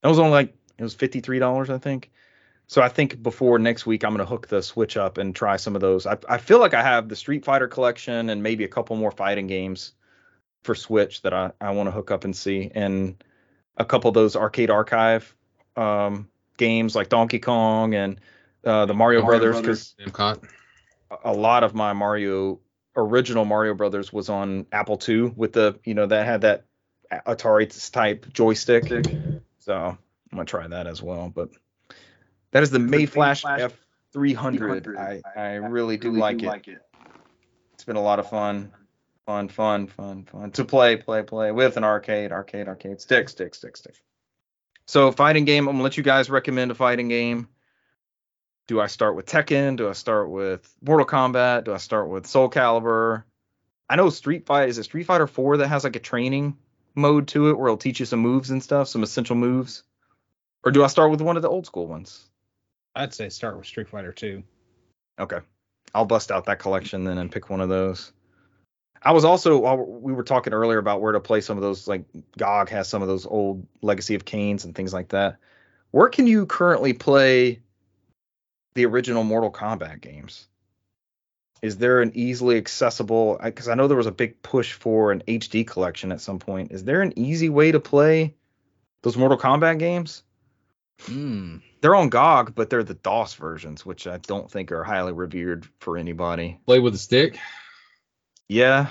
It 0.03 0.09
was 0.09 0.19
only 0.19 0.33
like 0.33 0.55
it 0.79 0.83
was 0.83 0.97
$53 0.97 1.71
i 1.71 1.79
think. 1.79 2.11
So 2.67 2.83
i 2.83 2.89
think 2.89 3.23
before 3.23 3.59
next 3.59 3.87
week 3.87 4.05
i'm 4.05 4.11
going 4.11 4.25
to 4.25 4.31
hook 4.31 4.49
the 4.49 4.63
switch 4.63 4.97
up 4.97 5.19
and 5.19 5.35
try 5.35 5.57
some 5.57 5.75
of 5.75 5.81
those. 5.81 6.07
I, 6.07 6.19
I 6.29 6.39
feel 6.39 6.61
like 6.61 6.75
i 6.75 6.83
have 6.83 7.09
the 7.09 7.17
street 7.17 7.45
fighter 7.45 7.69
collection 7.69 8.31
and 8.31 8.43
maybe 8.43 8.65
a 8.65 8.69
couple 8.69 8.97
more 8.97 9.11
fighting 9.11 9.47
games 9.47 9.93
for 10.63 10.75
switch 10.75 11.23
that 11.23 11.33
i, 11.33 11.51
I 11.61 11.73
want 11.73 11.89
to 11.89 11.91
hook 11.91 12.11
up 12.11 12.25
and 12.25 12.35
see 12.35 12.71
and 12.75 13.23
a 13.77 13.85
couple 13.85 14.09
of 14.09 14.15
those 14.15 14.37
arcade 14.37 14.71
archive 14.71 15.35
um, 15.77 16.29
games 16.57 16.95
like 16.95 17.09
donkey 17.09 17.39
kong 17.39 17.95
and 17.95 18.21
uh, 18.65 18.87
the 18.87 18.95
mario, 18.95 19.23
Mario 19.23 19.39
brothers 19.39 19.63
Brothers. 19.63 19.95
because 20.05 20.39
a 21.25 21.33
lot 21.33 21.65
of 21.65 21.75
my 21.75 21.93
Mario 21.93 22.61
original 22.97 23.45
Mario 23.45 23.75
Brothers 23.75 24.13
was 24.13 24.29
on 24.29 24.67
Apple 24.73 25.01
II 25.07 25.33
with 25.37 25.53
the 25.53 25.79
you 25.85 25.95
know 25.95 26.07
that 26.07 26.27
had 26.27 26.43
that 26.43 26.65
Atari 27.11 27.91
type 27.91 28.27
joystick. 28.33 28.87
So 29.59 29.75
I'm 29.75 29.99
gonna 30.31 30.45
try 30.45 30.67
that 30.67 30.87
as 30.87 31.03
well. 31.03 31.31
But 31.35 31.51
that 32.53 32.63
is 32.63 32.71
the 32.71 32.79
Mayflash 32.79 33.45
Mayflash 33.45 33.73
F300. 34.15 34.97
I 34.97 35.23
I 35.37 35.55
really 35.57 35.97
do 35.97 36.13
like 36.13 36.43
it. 36.43 36.79
It's 37.75 37.85
been 37.85 37.97
a 37.97 38.03
lot 38.03 38.19
of 38.19 38.29
fun, 38.29 38.73
fun, 39.27 39.49
fun, 39.49 39.87
fun, 39.87 40.25
fun 40.25 40.51
to 40.53 40.65
play, 40.65 40.97
play, 40.97 41.23
play 41.23 41.53
with 41.53 41.77
an 41.77 41.85
arcade, 41.85 42.33
arcade, 42.33 42.69
arcade, 42.69 43.01
stick, 43.01 43.29
stick, 43.29 43.55
stick, 43.55 43.77
stick. 43.77 43.95
So 44.87 45.13
fighting 45.13 45.45
game. 45.45 45.69
I'm 45.69 45.75
gonna 45.75 45.85
let 45.85 45.97
you 45.97 46.03
guys 46.03 46.31
recommend 46.31 46.71
a 46.71 46.75
fighting 46.75 47.09
game. 47.09 47.49
Do 48.69 48.81
I 48.81 48.87
start 48.87 49.17
with 49.17 49.27
Tekken? 49.27 49.77
Do 49.77 49.89
I 49.89 49.93
start 49.93 50.31
with 50.31 50.73
Mortal 50.83 51.07
Kombat? 51.07 51.65
Do 51.65 51.75
I 51.75 51.79
start 51.79 52.09
with 52.09 52.27
Soul 52.27 52.51
Calibur? 52.51 53.25
I 53.89 53.97
know 53.97 54.11
Street 54.11 54.47
Fight 54.47 54.69
is 54.69 54.79
it 54.79 54.85
Street 54.85 55.05
Fighter 55.05 55.27
4 55.27 55.59
that 55.59 55.69
has 55.69 55.85
like 55.85 55.97
a 55.97 56.01
training 56.01 56.57
mode 56.95 57.29
to 57.29 57.51
it 57.51 57.59
where 57.59 57.69
it'll 57.69 57.77
teach 57.77 58.01
you 58.01 58.07
some 58.07 58.21
moves 58.21 58.51
and 58.51 58.63
stuff, 58.63 58.89
some 58.89 59.03
essential 59.03 59.37
moves. 59.37 59.83
Or 60.65 60.73
do 60.73 60.85
I 60.85 60.87
start 60.87 61.11
with 61.11 61.21
one 61.21 61.37
of 61.37 61.43
the 61.43 61.49
old 61.49 61.67
school 61.67 61.87
ones? 61.87 62.29
I'd 62.95 63.15
say 63.15 63.29
start 63.29 63.57
with 63.57 63.67
Street 63.67 63.89
Fighter 63.89 64.13
2. 64.13 64.43
Okay. 65.19 65.41
I'll 65.95 66.05
bust 66.05 66.31
out 66.31 66.47
that 66.47 66.59
collection 66.59 67.05
then 67.05 67.19
and 67.19 67.31
pick 67.31 67.51
one 67.51 67.61
of 67.61 67.69
those. 67.69 68.13
I 69.05 69.13
was 69.13 69.25
also 69.25 69.59
while 69.59 69.77
we 69.77 70.13
were 70.13 70.23
talking 70.23 70.53
earlier 70.53 70.79
about 70.79 71.01
where 71.01 71.13
to 71.13 71.21
play 71.21 71.41
some 71.41 71.57
of 71.57 71.63
those 71.63 71.89
like 71.89 72.05
GOG 72.39 72.69
has 72.71 72.89
some 72.89 73.03
of 73.03 73.09
those 73.09 73.27
old 73.27 73.67
Legacy 73.81 74.15
of 74.15 74.25
Kains 74.25 74.65
and 74.65 74.75
things 74.75 74.93
like 74.93 75.09
that. 75.09 75.39
Where 75.91 76.09
can 76.09 76.27
you 76.27 76.47
currently 76.47 76.93
play 76.93 77.61
the 78.75 78.87
original 78.87 79.25
Mortal 79.25 79.51
Kombat 79.51 80.01
games? 80.01 80.47
Is 81.63 81.79
there 81.79 82.01
an 82.01 82.13
easily 82.15 82.57
accessible 82.57 83.39
because 83.43 83.69
I 83.69 83.75
know 83.75 83.89
there 83.89 83.97
was 83.97 84.07
a 84.07 84.13
big 84.13 84.43
push 84.43 84.73
for 84.73 85.13
an 85.13 85.23
HD 85.27 85.67
collection 85.67 86.11
at 86.11 86.21
some 86.21 86.39
point. 86.39 86.73
Is 86.73 86.85
there 86.85 87.03
an 87.03 87.17
easy 87.17 87.49
way 87.49 87.73
to 87.73 87.81
play 87.81 88.35
those 89.03 89.17
Mortal 89.17 89.39
Kombat 89.39 89.79
games? 89.79 90.23
Hmm. 91.03 91.59
They're 91.81 91.95
on 91.95 92.11
GOG, 92.11 92.55
but 92.55 92.71
they're 92.71 92.85
the 92.85 92.95
DOS 92.95 93.35
versions, 93.35 93.85
which 93.85 94.07
I 94.07 94.19
don't 94.19 94.51
think 94.51 94.71
are 94.71 94.85
highly 94.85 95.13
revered 95.13 95.67
for 95.81 95.99
anybody. 95.99 96.59
Play 96.67 96.79
with 96.79 96.95
a 96.95 96.99
stick. 96.99 97.39
Yeah, 98.49 98.91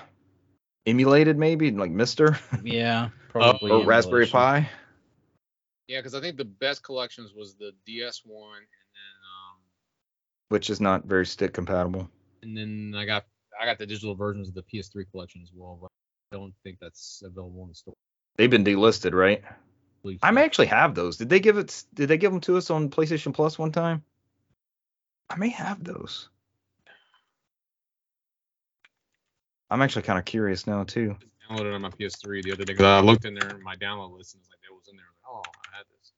emulated 0.85 1.37
maybe 1.37 1.71
like 1.71 1.91
Mister 1.91 2.37
Yeah, 2.63 3.09
probably. 3.29 3.71
or 3.71 3.85
Raspberry. 3.85 4.27
Pi. 4.27 4.69
Yeah, 5.87 5.99
because 5.99 6.15
I 6.15 6.21
think 6.21 6.37
the 6.37 6.45
best 6.45 6.83
collections 6.83 7.33
was 7.35 7.55
the 7.55 7.71
DS 7.85 8.21
one, 8.25 8.57
and 8.57 8.65
then 8.65 9.15
um, 9.25 9.59
which 10.49 10.69
is 10.69 10.79
not 10.79 11.05
very 11.05 11.25
stick 11.25 11.53
compatible. 11.53 12.09
and 12.43 12.57
then 12.57 12.93
I 12.95 13.05
got 13.05 13.25
I 13.61 13.65
got 13.65 13.77
the 13.77 13.85
digital 13.85 14.15
versions 14.15 14.47
of 14.47 14.55
the 14.55 14.63
PS3 14.63 15.05
collection 15.11 15.41
as 15.43 15.51
well, 15.53 15.77
but 15.81 15.89
I 16.31 16.39
don't 16.39 16.53
think 16.63 16.77
that's 16.79 17.21
available 17.25 17.63
in 17.63 17.69
the 17.69 17.75
store. 17.75 17.93
They've 18.37 18.49
been 18.49 18.63
delisted, 18.63 19.13
right? 19.13 19.43
I 20.05 20.17
I 20.23 20.31
may 20.31 20.43
actually 20.45 20.67
have 20.67 20.95
those. 20.95 21.17
Did 21.17 21.29
they 21.29 21.39
give 21.39 21.57
it? 21.57 21.83
Did 21.93 22.07
they 22.07 22.17
give 22.17 22.31
them 22.31 22.41
to 22.41 22.57
us 22.57 22.69
on 22.71 22.89
PlayStation 22.89 23.33
Plus 23.33 23.59
one 23.59 23.71
time? 23.71 24.03
I 25.29 25.35
may 25.35 25.49
have 25.49 25.83
those. 25.83 26.29
I'm 29.71 29.81
actually 29.81 30.01
kind 30.01 30.19
of 30.19 30.25
curious 30.25 30.67
now 30.67 30.83
too. 30.83 31.15
Just 31.19 31.31
downloaded 31.49 31.73
on 31.73 31.81
my 31.81 31.89
PS3 31.89 32.43
the 32.43 32.51
other 32.51 32.65
day 32.65 32.73
because 32.73 32.85
I 32.85 32.99
looked 32.99 33.23
in 33.23 33.33
there 33.33 33.49
in 33.49 33.63
my 33.63 33.75
download 33.75 34.15
list 34.15 34.35
and 34.35 34.41
it's 34.41 34.49
like 34.49 34.59
that 34.61 34.75
was 34.75 34.89
in 34.89 34.97
there. 34.97 35.05
I 35.25 35.33
like, 35.33 35.45
oh, 35.47 35.51
I 35.73 35.77
had 35.77 35.85
this. 35.89 36.11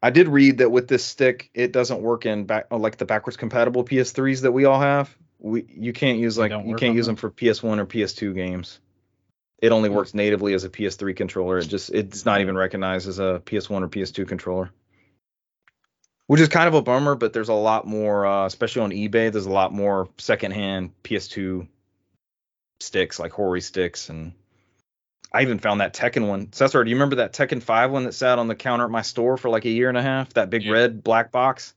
I 0.00 0.10
did 0.10 0.28
read 0.28 0.58
that 0.58 0.70
with 0.70 0.86
this 0.86 1.04
stick, 1.04 1.50
it 1.54 1.72
doesn't 1.72 2.00
work 2.00 2.24
in 2.24 2.44
back 2.44 2.68
uh, 2.70 2.78
like 2.78 2.96
the 2.96 3.04
backwards 3.04 3.36
compatible 3.36 3.84
PS3s 3.84 4.42
that 4.42 4.52
we 4.52 4.64
all 4.64 4.80
have. 4.80 5.14
We 5.40 5.66
you 5.68 5.92
can't 5.92 6.18
use 6.18 6.38
like 6.38 6.52
you 6.52 6.76
can't 6.76 6.94
use 6.94 7.06
them? 7.06 7.16
them 7.16 7.20
for 7.20 7.30
PS1 7.30 7.78
or 7.78 7.86
PS2 7.86 8.32
games. 8.34 8.78
It 9.60 9.72
only 9.72 9.88
works 9.88 10.14
natively 10.14 10.54
as 10.54 10.62
a 10.62 10.70
PS3 10.70 11.16
controller. 11.16 11.58
It 11.58 11.66
just 11.66 11.90
it's 11.90 12.24
not 12.24 12.40
even 12.40 12.56
recognized 12.56 13.08
as 13.08 13.18
a 13.18 13.42
PS1 13.44 13.82
or 13.82 13.88
PS2 13.88 14.28
controller. 14.28 14.70
Which 16.28 16.40
is 16.40 16.48
kind 16.48 16.68
of 16.68 16.74
a 16.74 16.82
bummer, 16.82 17.16
but 17.16 17.32
there's 17.32 17.48
a 17.48 17.54
lot 17.54 17.86
more, 17.86 18.26
uh, 18.26 18.44
especially 18.46 18.82
on 18.82 18.90
eBay. 18.90 19.32
There's 19.32 19.46
a 19.46 19.50
lot 19.50 19.72
more 19.72 20.10
secondhand 20.18 20.92
PS2 21.02 21.66
sticks, 22.80 23.18
like 23.18 23.32
Hori 23.32 23.60
sticks, 23.60 24.08
and 24.08 24.32
I 25.32 25.42
even 25.42 25.58
found 25.58 25.80
that 25.80 25.94
Tekken 25.94 26.28
one. 26.28 26.52
Cesar, 26.52 26.84
do 26.84 26.90
you 26.90 26.96
remember 26.96 27.16
that 27.16 27.32
Tekken 27.32 27.62
5 27.62 27.90
one 27.90 28.04
that 28.04 28.14
sat 28.14 28.38
on 28.38 28.48
the 28.48 28.54
counter 28.54 28.84
at 28.84 28.90
my 28.90 29.02
store 29.02 29.36
for 29.36 29.50
like 29.50 29.64
a 29.64 29.70
year 29.70 29.88
and 29.88 29.98
a 29.98 30.02
half? 30.02 30.32
That 30.34 30.50
big 30.50 30.64
Yeah. 30.64 30.72
red 30.72 31.02
black 31.04 31.30
box. 31.32 31.74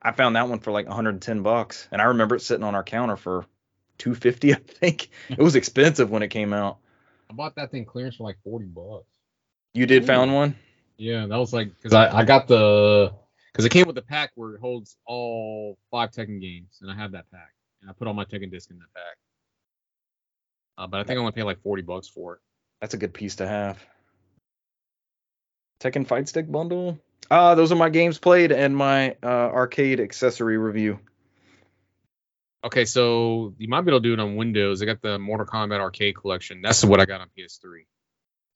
I 0.00 0.12
found 0.12 0.36
that 0.36 0.48
one 0.48 0.60
for 0.60 0.70
like 0.70 0.86
110 0.86 1.42
bucks, 1.42 1.88
and 1.90 2.00
I 2.00 2.06
remember 2.06 2.36
it 2.36 2.40
sitting 2.40 2.64
on 2.64 2.74
our 2.74 2.84
counter 2.84 3.16
for 3.16 3.44
250. 3.98 4.54
I 4.54 4.56
think 4.56 5.08
it 5.30 5.42
was 5.42 5.56
expensive 5.56 6.10
when 6.10 6.22
it 6.22 6.28
came 6.28 6.52
out. 6.52 6.78
I 7.28 7.34
bought 7.34 7.56
that 7.56 7.70
thing 7.70 7.84
clearance 7.84 8.16
for 8.16 8.24
like 8.24 8.38
40 8.44 8.66
bucks. 8.66 9.06
You 9.74 9.86
did 9.86 10.04
Ooh. 10.04 10.06
found 10.06 10.32
one? 10.34 10.56
Yeah, 10.96 11.26
that 11.26 11.36
was 11.36 11.52
like 11.52 11.76
because 11.76 11.92
I, 11.92 12.20
I 12.20 12.24
got 12.24 12.48
the 12.48 13.12
because 13.52 13.64
it 13.66 13.70
came 13.70 13.86
with 13.86 13.96
the 13.96 14.02
pack 14.02 14.30
where 14.34 14.54
it 14.54 14.60
holds 14.60 14.96
all 15.06 15.76
five 15.90 16.10
Tekken 16.12 16.40
games, 16.40 16.78
and 16.80 16.90
I 16.90 16.94
have 16.94 17.12
that 17.12 17.30
pack, 17.30 17.52
and 17.82 17.90
I 17.90 17.92
put 17.92 18.06
all 18.06 18.14
my 18.14 18.24
Tekken 18.24 18.50
disc 18.50 18.70
in 18.70 18.78
that 18.78 18.94
pack. 18.94 19.16
Uh, 20.78 20.86
but 20.86 21.00
I 21.00 21.04
think 21.04 21.16
I'm 21.16 21.20
only 21.20 21.32
paid 21.32 21.44
like 21.44 21.62
40 21.62 21.82
bucks 21.82 22.08
for 22.08 22.34
it. 22.34 22.40
That's 22.80 22.94
a 22.94 22.98
good 22.98 23.14
piece 23.14 23.36
to 23.36 23.46
have. 23.46 23.78
Tekken 25.80 26.06
Fight 26.06 26.28
Stick 26.28 26.50
bundle. 26.50 26.98
Uh, 27.30 27.54
those 27.54 27.72
are 27.72 27.76
my 27.76 27.88
games 27.88 28.18
played 28.18 28.52
and 28.52 28.76
my 28.76 29.16
uh, 29.22 29.26
arcade 29.26 30.00
accessory 30.00 30.58
review. 30.58 30.98
Okay, 32.64 32.84
so 32.84 33.54
you 33.58 33.68
might 33.68 33.82
be 33.82 33.90
able 33.90 34.00
to 34.00 34.08
do 34.08 34.12
it 34.12 34.20
on 34.20 34.36
Windows. 34.36 34.82
I 34.82 34.86
got 34.86 35.02
the 35.02 35.18
Mortal 35.18 35.46
Kombat 35.46 35.80
Arcade 35.80 36.16
Collection. 36.16 36.62
That's 36.62 36.84
what 36.84 37.00
I 37.00 37.06
got 37.06 37.20
on 37.20 37.28
PS3. 37.38 37.84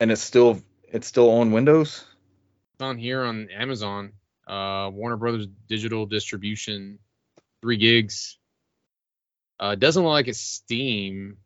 And 0.00 0.10
it's 0.10 0.22
still 0.22 0.60
it's 0.88 1.06
still 1.06 1.30
on 1.30 1.52
Windows. 1.52 2.04
It's 2.74 2.82
on 2.82 2.98
here 2.98 3.22
on 3.22 3.48
Amazon. 3.50 4.12
Uh, 4.46 4.90
Warner 4.92 5.16
Brothers 5.16 5.46
Digital 5.68 6.06
Distribution, 6.06 6.98
three 7.62 7.76
gigs. 7.76 8.38
Uh, 9.60 9.74
doesn't 9.74 10.02
look 10.02 10.10
like 10.10 10.28
it's 10.28 10.40
Steam. 10.40 11.36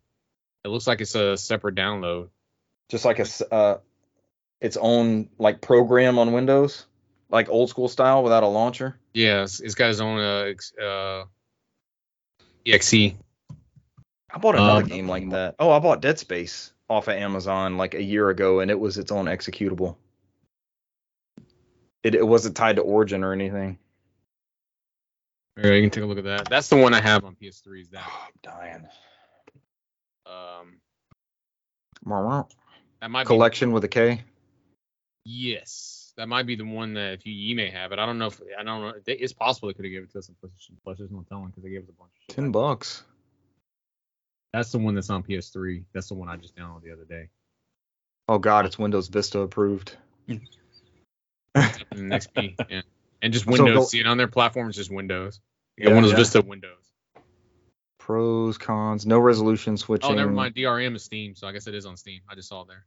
It 0.65 0.69
looks 0.69 0.87
like 0.87 1.01
it's 1.01 1.15
a 1.15 1.37
separate 1.37 1.75
download. 1.75 2.29
Just 2.91 3.05
like 3.05 3.19
a 3.19 3.23
s- 3.23 3.43
uh, 3.43 3.79
its 4.61 4.77
own 4.77 5.29
like 5.39 5.61
program 5.61 6.19
on 6.19 6.33
Windows, 6.33 6.87
like 7.31 7.49
old 7.49 7.69
school 7.71 7.89
style 7.89 8.23
without 8.23 8.43
a 8.43 8.47
launcher. 8.49 8.99
Yeah, 9.13 9.43
it's, 9.43 9.61
it's 9.61 9.75
got 9.75 9.91
its 9.91 10.01
own 10.01 10.19
uh, 10.19 10.83
uh, 10.83 11.25
exe. 12.67 12.95
I 12.95 14.39
bought 14.41 14.55
another 14.57 14.83
Um, 14.83 14.89
game 14.89 15.09
like 15.09 15.31
that. 15.31 15.55
Oh, 15.59 15.71
I 15.71 15.79
bought 15.79 16.01
Dead 16.01 16.19
Space 16.19 16.73
off 16.89 17.09
of 17.09 17.15
Amazon 17.15 17.77
like 17.77 17.95
a 17.95 18.03
year 18.03 18.31
ago, 18.31 18.61
and 18.61 18.71
it 18.71 18.79
was 18.79 18.99
its 18.99 19.13
own 19.13 19.27
executable. 19.27 19.97
It, 22.03 22.15
it 22.15 22.27
wasn't 22.27 22.57
tied 22.57 22.77
to 22.77 22.83
Origin 22.83 23.23
or 23.25 23.33
anything. 23.33 23.79
Here, 25.57 25.73
you 25.75 25.83
can 25.83 25.91
take 25.91 26.05
a 26.05 26.07
look 26.07 26.19
at 26.19 26.25
that. 26.25 26.49
That's 26.51 26.69
the 26.69 26.77
one 26.77 26.93
I 26.95 27.01
have 27.01 27.25
on 27.25 27.37
PS3. 27.37 27.81
Is 27.83 27.89
that? 27.91 28.03
I'm 28.07 28.33
dying. 28.43 28.89
Um, 30.27 30.79
that 33.01 33.11
might 33.11 33.25
be 33.25 33.27
Collection 33.27 33.73
with 33.73 33.85
a 33.85 33.89
K. 33.89 34.23
Yes, 35.25 36.13
that 36.17 36.29
might 36.29 36.47
be 36.47 36.55
the 36.57 36.65
one 36.65 36.95
that 36.95 37.15
if 37.15 37.27
you, 37.27 37.33
you 37.33 37.57
may 37.57 37.71
have 37.71 37.93
it. 37.93 37.99
I 37.99 38.07
don't 38.07 38.19
know 38.19 38.27
if 38.27 38.41
I 38.59 38.63
don't 38.63 38.83
know. 38.83 38.93
It's 39.07 39.33
possible 39.33 39.69
they 39.69 39.75
could 39.75 39.85
have 39.85 39.93
given 39.93 40.09
it 40.09 40.13
to 40.13 40.19
us 40.19 40.29
in 40.29 40.35
PlayStation 40.35 40.77
Plus. 40.83 40.99
There's 40.99 41.11
no 41.11 41.25
telling 41.29 41.47
because 41.49 41.63
they 41.63 41.71
gave 41.71 41.83
us 41.83 41.89
a 41.89 41.93
bunch 41.93 42.11
of. 42.29 42.35
Ten 42.35 42.53
bucks. 42.53 43.05
That's 44.53 44.71
the 44.71 44.79
one 44.79 44.95
that's 44.95 45.11
on 45.11 45.23
PS3. 45.23 45.85
That's 45.93 46.09
the 46.09 46.15
one 46.15 46.29
I 46.29 46.37
just 46.37 46.55
downloaded 46.57 46.83
the 46.85 46.93
other 46.93 47.05
day. 47.05 47.29
Oh 48.29 48.39
God, 48.39 48.67
it's 48.67 48.79
Windows 48.79 49.09
Vista 49.09 49.41
approved. 49.41 49.97
And 51.57 52.11
XP, 52.11 52.57
yeah. 52.69 52.83
and 53.23 53.33
just 53.33 53.45
So 53.45 53.53
Windows. 53.53 53.75
go- 53.77 53.85
See 53.85 54.01
it 54.01 54.07
on 54.09 54.17
their 54.17 54.27
platform 54.27 54.69
is 54.69 54.75
just 54.75 54.91
Windows. 54.91 55.41
You 55.77 55.85
got 55.85 55.91
Yeah, 55.91 55.95
Windows 55.95 56.11
yeah. 56.13 56.17
Vista 56.19 56.43
Windows. 56.43 56.83
Pros, 58.05 58.59
cons, 58.59 59.07
no 59.07 59.19
resolution 59.19 59.79
switching. 59.79 60.11
Oh, 60.11 60.15
never 60.15 60.31
mind. 60.31 60.55
DRM 60.55 60.95
is 60.95 61.03
Steam, 61.03 61.35
so 61.35 61.49
I 61.49 61.53
guess 61.53 61.67
it 61.67 61.75
is 61.75 61.87
on 61.87 61.97
Steam. 61.97 62.21
I 62.29 62.35
just 62.35 62.51
saw 62.51 62.61
it 62.61 62.69
there. 62.69 62.85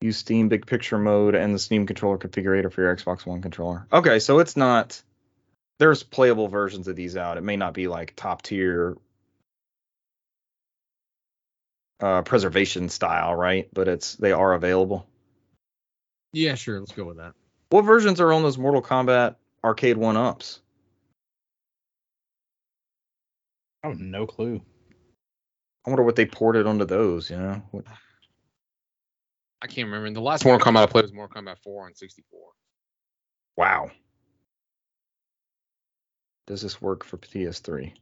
Use 0.00 0.16
Steam 0.16 0.48
Big 0.48 0.66
Picture 0.66 0.98
mode 0.98 1.36
and 1.36 1.54
the 1.54 1.60
Steam 1.60 1.86
controller 1.86 2.18
configurator 2.18 2.72
for 2.72 2.82
your 2.82 2.96
Xbox 2.96 3.24
One 3.24 3.40
controller. 3.40 3.86
Okay, 3.92 4.18
so 4.18 4.40
it's 4.40 4.56
not. 4.56 5.00
There's 5.78 6.02
playable 6.02 6.48
versions 6.48 6.88
of 6.88 6.96
these 6.96 7.16
out. 7.16 7.38
It 7.38 7.42
may 7.42 7.56
not 7.56 7.72
be 7.72 7.86
like 7.86 8.14
top 8.16 8.42
tier 8.42 8.96
uh, 12.00 12.22
preservation 12.22 12.88
style, 12.88 13.32
right? 13.32 13.68
But 13.72 13.86
it's 13.86 14.16
they 14.16 14.32
are 14.32 14.54
available. 14.54 15.06
Yeah, 16.32 16.56
sure. 16.56 16.80
Let's 16.80 16.90
go 16.90 17.04
with 17.04 17.18
that. 17.18 17.34
What 17.68 17.82
versions 17.82 18.20
are 18.20 18.32
on 18.32 18.42
those 18.42 18.58
Mortal 18.58 18.82
Kombat 18.82 19.36
arcade 19.62 19.98
one 19.98 20.16
ups? 20.16 20.61
I 23.82 23.88
have 23.88 24.00
no 24.00 24.26
clue. 24.26 24.60
I 25.86 25.90
wonder 25.90 26.02
what 26.04 26.16
they 26.16 26.26
ported 26.26 26.66
onto 26.66 26.84
those. 26.84 27.30
You 27.30 27.38
know, 27.38 27.62
What- 27.72 27.84
I 29.60 29.66
can't 29.68 29.86
remember. 29.86 30.06
And 30.06 30.16
the 30.16 30.20
last 30.20 30.44
Mortal 30.44 30.72
Kombat 30.72 30.82
I 30.82 30.86
played 30.86 31.02
was 31.02 31.12
Mortal 31.12 31.42
Kombat 31.42 31.58
4 31.62 31.86
on 31.86 31.94
64. 31.94 32.40
wow. 33.56 33.90
Does 36.48 36.60
this 36.60 36.82
work 36.82 37.04
for 37.04 37.18
PS3? 37.18 37.92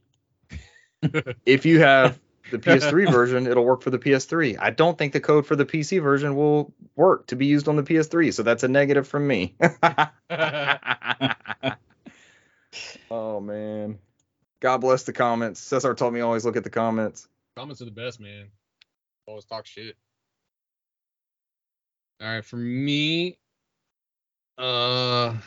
if 1.46 1.66
you 1.66 1.80
have 1.80 2.18
the 2.50 2.58
PS3 2.58 3.12
version, 3.12 3.46
it'll 3.46 3.64
work 3.64 3.82
for 3.82 3.90
the 3.90 3.98
PS3. 3.98 4.56
I 4.58 4.70
don't 4.70 4.96
think 4.96 5.12
the 5.12 5.20
code 5.20 5.46
for 5.46 5.56
the 5.56 5.66
PC 5.66 6.02
version 6.02 6.34
will 6.34 6.72
work 6.96 7.26
to 7.26 7.36
be 7.36 7.44
used 7.44 7.68
on 7.68 7.76
the 7.76 7.82
PS3, 7.82 8.32
so 8.32 8.42
that's 8.42 8.62
a 8.62 8.68
negative 8.68 9.06
from 9.06 9.26
me. 9.26 9.54
oh 13.10 13.40
man. 13.40 13.98
God 14.60 14.78
bless 14.78 15.04
the 15.04 15.12
comments. 15.12 15.60
Cesar 15.60 15.94
told 15.94 16.12
me 16.14 16.20
always 16.20 16.44
look 16.44 16.56
at 16.56 16.64
the 16.64 16.70
comments. 16.70 17.26
Comments 17.56 17.80
are 17.80 17.86
the 17.86 17.90
best, 17.90 18.20
man. 18.20 18.48
Always 19.26 19.44
talk 19.46 19.66
shit. 19.66 19.96
All 22.20 22.28
right, 22.28 22.44
for 22.44 22.56
me, 22.56 23.38
uh, 24.58 25.28
I 25.30 25.38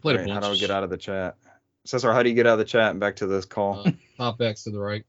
played 0.00 0.16
a 0.16 0.18
Wait, 0.18 0.28
bunch. 0.28 0.34
how 0.34 0.40
do 0.40 0.46
I 0.46 0.52
of 0.54 0.60
get 0.60 0.70
out 0.70 0.82
of 0.84 0.90
the 0.90 0.96
chat? 0.96 1.36
Cesar, 1.84 2.12
how 2.12 2.22
do 2.22 2.30
you 2.30 2.34
get 2.34 2.46
out 2.46 2.54
of 2.54 2.58
the 2.60 2.64
chat 2.64 2.90
and 2.92 3.00
back 3.00 3.16
to 3.16 3.26
this 3.26 3.44
call? 3.44 3.84
Uh, 3.84 3.90
top 4.16 4.40
X 4.40 4.64
to 4.64 4.70
the 4.70 4.78
right 4.80 5.04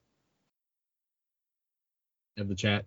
of 2.38 2.50
the 2.50 2.56
chat. 2.56 2.86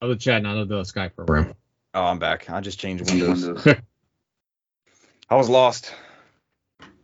Of 0.00 0.08
the 0.10 0.16
chat, 0.16 0.42
not 0.42 0.56
of 0.56 0.68
the 0.68 0.82
Skype 0.82 1.14
program. 1.16 1.54
oh, 1.94 2.04
I'm 2.04 2.18
back. 2.18 2.48
I 2.50 2.60
just 2.60 2.78
changed 2.78 3.10
windows. 3.10 3.46
I 5.28 5.34
was 5.36 5.48
lost. 5.48 5.92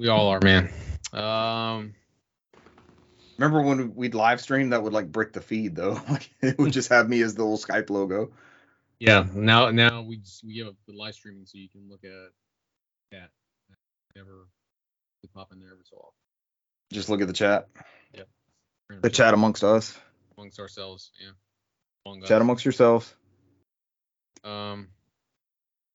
We 0.00 0.08
all 0.08 0.28
are, 0.28 0.40
man. 0.40 0.70
Um, 1.12 1.94
Remember 3.36 3.60
when 3.60 3.94
we'd 3.94 4.14
live 4.14 4.40
stream 4.40 4.70
that 4.70 4.82
would 4.82 4.94
like 4.94 5.12
brick 5.12 5.34
the 5.34 5.42
feed 5.42 5.76
though? 5.76 6.00
Like 6.08 6.30
it 6.40 6.58
would 6.58 6.72
just 6.72 6.88
have 6.88 7.06
me 7.06 7.20
as 7.20 7.34
the 7.34 7.42
little 7.42 7.58
Skype 7.58 7.90
logo. 7.90 8.30
yeah. 8.98 9.26
Now, 9.34 9.70
now 9.70 10.00
we 10.00 10.16
just, 10.16 10.42
we 10.42 10.56
have 10.60 10.72
the 10.88 10.94
live 10.94 11.14
streaming 11.14 11.44
so 11.44 11.58
you 11.58 11.68
can 11.68 11.86
look 11.90 12.02
at 12.04 12.30
chat. 13.12 13.28
Never 14.16 14.48
pop 15.34 15.52
in 15.52 15.60
there 15.60 15.68
every 15.70 15.84
so 15.84 15.96
often. 15.98 16.14
Just 16.90 17.10
look 17.10 17.20
at 17.20 17.26
the 17.26 17.34
chat. 17.34 17.68
Pretty 18.88 19.02
The 19.02 19.10
chat 19.10 19.34
amongst 19.34 19.62
us. 19.62 19.98
amongst 20.38 20.58
ourselves. 20.58 21.10
Yeah. 21.20 21.32
Among 22.06 22.22
us. 22.22 22.28
Chat 22.30 22.40
amongst 22.40 22.64
yourselves. 22.64 23.14
Um, 24.44 24.88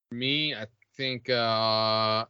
for 0.10 0.15
me, 0.15 0.53
I 0.53 0.68
think 0.95 1.27
uh 1.27 2.26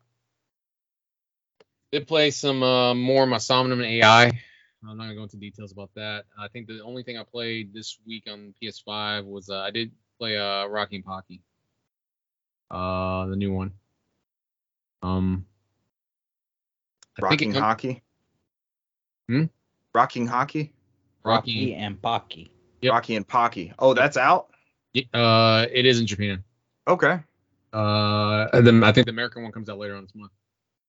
did 1.95 2.07
play 2.07 2.29
some 2.31 2.61
uh, 2.61 2.93
more 2.93 3.25
my 3.25 3.37
Somnium 3.37 3.81
AI. 3.81 4.25
I'm 4.25 4.97
not 4.97 5.03
gonna 5.05 5.15
go 5.15 5.23
into 5.23 5.37
details 5.37 5.71
about 5.71 5.89
that. 5.95 6.25
I 6.37 6.47
think 6.49 6.67
the 6.67 6.81
only 6.83 7.03
thing 7.03 7.17
I 7.17 7.23
played 7.23 7.73
this 7.73 7.97
week 8.05 8.25
on 8.29 8.53
PS5 8.61 9.25
was 9.25 9.49
uh, 9.49 9.59
I 9.61 9.71
did 9.71 9.91
play 10.19 10.37
uh 10.37 10.65
Rocky 10.67 10.97
and 10.97 11.05
Pocky. 11.05 11.41
Uh 12.69 13.25
the 13.27 13.35
new 13.35 13.53
one. 13.53 13.71
Um 15.01 15.45
I 17.17 17.29
think 17.29 17.41
it 17.41 17.45
Rocking 17.45 17.53
com- 17.53 17.61
hockey. 17.63 18.03
Hmm? 19.29 19.43
Rocking 19.93 20.27
hockey. 20.27 20.73
Rocky 21.23 21.71
Rocky 21.71 21.73
and 21.75 22.01
Pocky. 22.01 22.51
Yep. 22.81 22.91
Rocky 22.91 23.15
and 23.15 23.27
Pocky. 23.27 23.73
Oh, 23.79 23.93
that's 23.93 24.17
out. 24.17 24.47
uh 25.13 25.65
it 25.71 25.85
is 25.85 25.99
in 25.99 26.05
Japan. 26.07 26.43
Okay, 26.87 27.19
Uh 27.73 28.47
and 28.53 28.67
then 28.67 28.83
I 28.83 28.91
think 28.91 29.05
the 29.05 29.11
American 29.11 29.43
one 29.43 29.51
comes 29.53 29.69
out 29.69 29.77
later 29.77 29.95
on 29.95 30.03
this 30.03 30.13
month. 30.13 30.31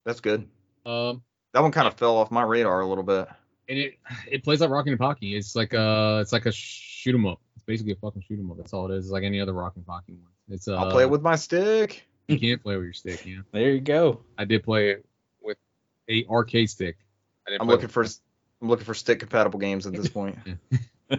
that's 0.04 0.20
good. 0.20 0.46
Um 0.86 1.22
That 1.52 1.62
one 1.62 1.72
kind 1.72 1.86
of 1.88 1.94
fell 1.94 2.16
off 2.16 2.30
my 2.30 2.42
radar 2.42 2.80
a 2.80 2.86
little 2.86 3.04
bit. 3.04 3.28
and 3.68 3.78
it 3.78 3.94
it 4.30 4.44
plays 4.44 4.60
like 4.60 4.70
Rocky 4.70 4.90
and 4.90 4.98
Pocky. 4.98 5.36
It's 5.36 5.54
like 5.56 5.74
uh 5.74 6.18
it's 6.22 6.32
like 6.32 6.46
a 6.46 6.52
shoot 6.52 7.14
'em 7.14 7.26
up. 7.26 7.40
It's 7.56 7.64
basically 7.64 7.92
a 7.92 7.96
fucking 7.96 8.22
shoot 8.22 8.38
'em 8.38 8.50
up. 8.50 8.56
That's 8.56 8.72
all 8.72 8.90
it 8.90 8.96
is. 8.96 9.06
It's 9.06 9.12
like 9.12 9.24
any 9.24 9.40
other 9.40 9.52
Rocky 9.52 9.78
and 9.80 9.86
Pocky 9.86 10.12
one. 10.12 10.30
It's 10.48 10.68
uh 10.68 10.76
I'll 10.76 10.90
play 10.90 11.02
it 11.02 11.10
with 11.10 11.22
my 11.22 11.36
stick. 11.36 12.06
you 12.28 12.38
can't 12.38 12.62
play 12.62 12.76
with 12.76 12.84
your 12.84 12.92
stick, 12.92 13.24
yeah. 13.26 13.40
There 13.52 13.70
you 13.70 13.80
go. 13.80 14.20
I 14.38 14.44
did 14.44 14.62
play 14.64 14.90
it 14.90 15.04
with 15.42 15.58
a 16.08 16.24
arcade 16.26 16.70
stick. 16.70 16.96
I 17.46 17.50
didn't 17.50 17.62
I'm 17.62 17.68
looking 17.68 17.88
for 17.88 18.04
I'm 18.62 18.68
looking 18.68 18.84
for 18.86 18.94
stick 18.94 19.18
compatible 19.20 19.58
games 19.58 19.86
at 19.86 19.92
this 19.92 20.08
point. 20.08 20.38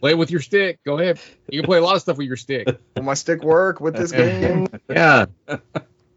play 0.00 0.10
it 0.12 0.18
with 0.18 0.30
your 0.30 0.40
stick. 0.40 0.78
Go 0.84 0.98
ahead. 0.98 1.18
You 1.48 1.60
can 1.60 1.66
play 1.66 1.78
a 1.78 1.82
lot 1.82 1.96
of 1.96 2.02
stuff 2.02 2.18
with 2.18 2.26
your 2.26 2.36
stick. 2.36 2.66
Will 2.96 3.02
my 3.04 3.14
stick 3.14 3.42
work 3.42 3.80
with 3.80 3.96
this 3.96 4.12
game? 4.22 4.66
Yeah. 4.88 5.26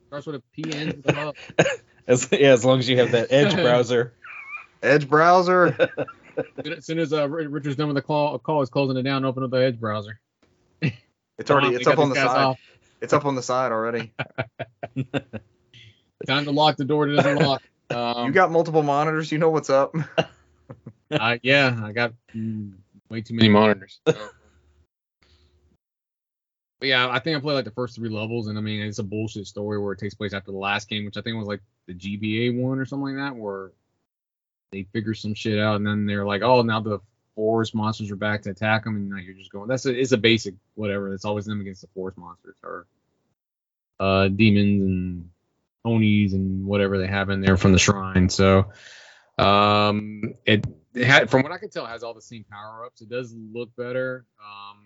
Starts 0.07 0.25
with 0.27 0.35
a 0.35 0.43
P 0.53 0.71
ends 0.73 0.95
with 1.05 1.15
a 1.15 1.19
up. 1.29 1.35
As, 2.07 2.29
yeah, 2.31 2.51
as 2.51 2.63
long 2.63 2.79
as 2.79 2.87
you 2.87 2.97
have 2.99 3.11
that 3.11 3.27
Edge 3.31 3.53
browser. 3.61 4.13
Edge 4.81 5.09
browser. 5.09 5.89
As 6.65 6.85
soon 6.85 6.99
as 6.99 7.11
uh, 7.13 7.27
Richard's 7.27 7.77
done 7.77 7.87
with 7.87 7.95
the 7.95 8.01
call, 8.03 8.37
call 8.37 8.61
is 8.61 8.69
closing 8.69 8.95
it 8.95 9.01
down. 9.01 9.25
Open 9.25 9.43
up 9.43 9.49
the 9.49 9.57
Edge 9.57 9.79
browser. 9.79 10.19
It's 11.39 11.51
already 11.51 11.75
it's 11.75 11.85
up 11.85 11.99
on 11.99 12.09
the 12.09 12.15
side. 12.15 12.27
off. 12.27 12.59
It's 12.99 13.13
up 13.13 13.25
on 13.25 13.35
the 13.35 13.43
side 13.43 13.71
already. 13.71 14.11
Time 16.25 16.45
to 16.45 16.51
lock 16.51 16.77
the 16.77 16.83
door 16.83 17.07
that 17.07 17.15
doesn't 17.15 17.45
lock. 17.45 17.61
Um, 17.91 18.25
you 18.25 18.31
got 18.31 18.49
multiple 18.49 18.81
monitors. 18.81 19.31
You 19.31 19.37
know 19.37 19.51
what's 19.51 19.69
up. 19.69 19.95
Uh, 21.11 21.37
yeah, 21.43 21.79
I 21.83 21.91
got 21.91 22.13
mm, 22.35 22.73
way 23.09 23.21
too 23.21 23.35
many 23.35 23.49
monitors. 23.49 23.99
So. 24.07 24.17
But 26.79 26.89
yeah, 26.89 27.07
I 27.07 27.19
think 27.19 27.37
I 27.37 27.39
played 27.39 27.53
like 27.53 27.65
the 27.65 27.71
first 27.71 27.95
three 27.95 28.09
levels, 28.09 28.47
and 28.47 28.57
I 28.57 28.61
mean 28.61 28.81
it's 28.81 28.99
a 28.99 29.03
bullshit 29.03 29.47
story 29.47 29.79
where 29.79 29.93
it 29.93 29.99
takes 29.99 30.15
place 30.15 30.33
after 30.33 30.51
the 30.51 30.57
last 30.57 30.89
game, 30.89 31.05
which 31.05 31.17
I 31.17 31.21
think 31.21 31.37
was 31.37 31.47
like 31.47 31.61
the 31.87 31.93
GBA 31.93 32.61
one 32.61 32.79
or 32.79 32.85
something 32.85 33.15
like 33.15 33.33
that, 33.33 33.35
where 33.35 33.71
they 34.71 34.83
figure 34.93 35.13
some 35.13 35.33
shit 35.33 35.59
out, 35.59 35.77
and 35.77 35.87
then 35.87 36.05
they're 36.05 36.25
like, 36.25 36.41
oh, 36.41 36.61
now 36.61 36.79
the 36.79 36.99
forest 37.35 37.75
monsters 37.75 38.11
are 38.11 38.15
back 38.15 38.41
to 38.43 38.49
attack 38.49 38.83
them, 38.83 38.95
and 38.95 39.09
now 39.09 39.17
you're 39.17 39.35
just 39.35 39.51
going. 39.51 39.67
That's 39.67 39.85
a, 39.85 39.97
it's 39.97 40.11
a 40.11 40.17
basic 40.17 40.55
whatever. 40.75 41.13
It's 41.13 41.25
always 41.25 41.45
them 41.45 41.61
against 41.61 41.81
the 41.81 41.87
forest 41.93 42.17
monsters 42.17 42.57
or 42.63 42.85
uh, 43.99 44.27
demons 44.27 44.83
and 44.83 45.29
ponies 45.83 46.33
and 46.33 46.65
whatever 46.65 46.97
they 46.97 47.07
have 47.07 47.29
in 47.29 47.41
there 47.41 47.57
from 47.57 47.71
the 47.71 47.79
shrine. 47.79 48.29
So 48.29 48.71
um, 49.37 50.35
it, 50.45 50.65
it 50.93 51.05
had, 51.05 51.29
from 51.29 51.43
what 51.43 51.51
I 51.51 51.57
can 51.57 51.69
tell, 51.69 51.85
it 51.85 51.89
has 51.89 52.03
all 52.03 52.13
the 52.13 52.21
same 52.21 52.43
power 52.49 52.85
ups. 52.85 53.01
It 53.01 53.09
does 53.09 53.33
look 53.33 53.75
better. 53.75 54.25
Um, 54.39 54.79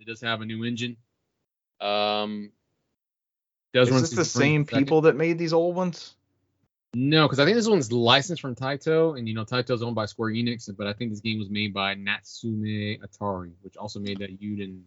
it, 0.00 0.06
does 0.06 0.20
have 0.20 0.40
a 0.40 0.46
new 0.46 0.64
engine. 0.64 0.96
Um, 1.80 2.52
does 3.72 3.90
Is 3.90 4.00
this 4.00 4.10
the 4.10 4.24
same 4.24 4.64
second. 4.64 4.78
people 4.78 5.02
that 5.02 5.16
made 5.16 5.38
these 5.38 5.52
old 5.52 5.76
ones? 5.76 6.14
No, 6.94 7.26
because 7.26 7.38
I 7.38 7.44
think 7.44 7.56
this 7.56 7.68
one's 7.68 7.92
licensed 7.92 8.40
from 8.40 8.54
Taito, 8.54 9.18
and 9.18 9.28
you 9.28 9.34
know 9.34 9.44
Taito's 9.44 9.82
owned 9.82 9.94
by 9.94 10.06
Square 10.06 10.30
Enix, 10.30 10.70
but 10.76 10.86
I 10.86 10.94
think 10.94 11.10
this 11.10 11.20
game 11.20 11.38
was 11.38 11.50
made 11.50 11.74
by 11.74 11.94
Natsume 11.94 12.62
Atari, 12.64 13.52
which 13.60 13.76
also 13.76 14.00
made 14.00 14.18
that 14.20 14.30
Eiyuden 14.30 14.82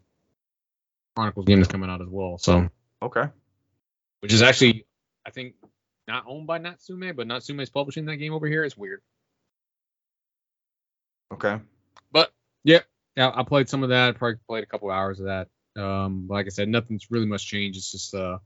Chronicles 1.16 1.46
game 1.46 1.60
that's 1.60 1.72
coming 1.72 1.90
out 1.90 2.02
as 2.02 2.08
well. 2.08 2.38
So, 2.40 2.70
Okay. 3.04 3.26
which 4.22 4.34
is 4.34 4.42
actually, 4.42 4.86
I 5.26 5.30
think, 5.30 5.56
not 6.08 6.26
owned 6.28 6.48
by 6.48 6.58
Natsume, 6.58 7.14
but 7.16 7.28
Natsume 7.28 7.60
is 7.60 7.70
publishing 7.70 8.06
that 8.06 8.18
game 8.18 8.34
over 8.34 8.48
here. 8.48 8.64
It's 8.64 8.76
weird. 8.78 9.02
Okay. 11.34 11.60
But 12.12 12.34
yep, 12.64 12.86
yeah, 13.16 13.32
I 13.34 13.44
played 13.44 13.70
some 13.70 13.84
of 13.84 13.90
that. 13.90 14.18
Probably 14.18 14.38
played 14.48 14.64
a 14.64 14.68
couple 14.68 14.90
hours 14.90 15.20
of 15.20 15.28
that. 15.28 15.48
Um, 15.82 16.28
like 16.28 16.48
I 16.48 16.50
said, 16.50 16.68
nothing's 16.68 17.10
really 17.12 17.26
much 17.26 17.46
changed. 17.48 17.78
It's 17.78 17.92
just 17.92 18.14
uh, 18.16 18.40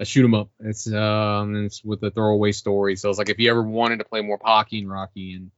a 0.00 0.04
shoot 0.04 0.24
'em 0.24 0.34
up. 0.34 0.50
It's 0.60 0.90
um, 0.92 1.64
it's 1.64 1.82
with 1.84 2.02
a 2.02 2.10
throwaway 2.10 2.52
story. 2.52 2.96
So 2.96 3.08
it's 3.10 3.18
like 3.18 3.30
if 3.30 3.38
you 3.38 3.50
ever 3.50 3.62
wanted 3.62 3.98
to 3.98 4.04
play 4.04 4.20
more 4.20 4.38
Pocky 4.38 4.80
and 4.80 4.90
Rocky 4.90 5.34
and 5.34 5.50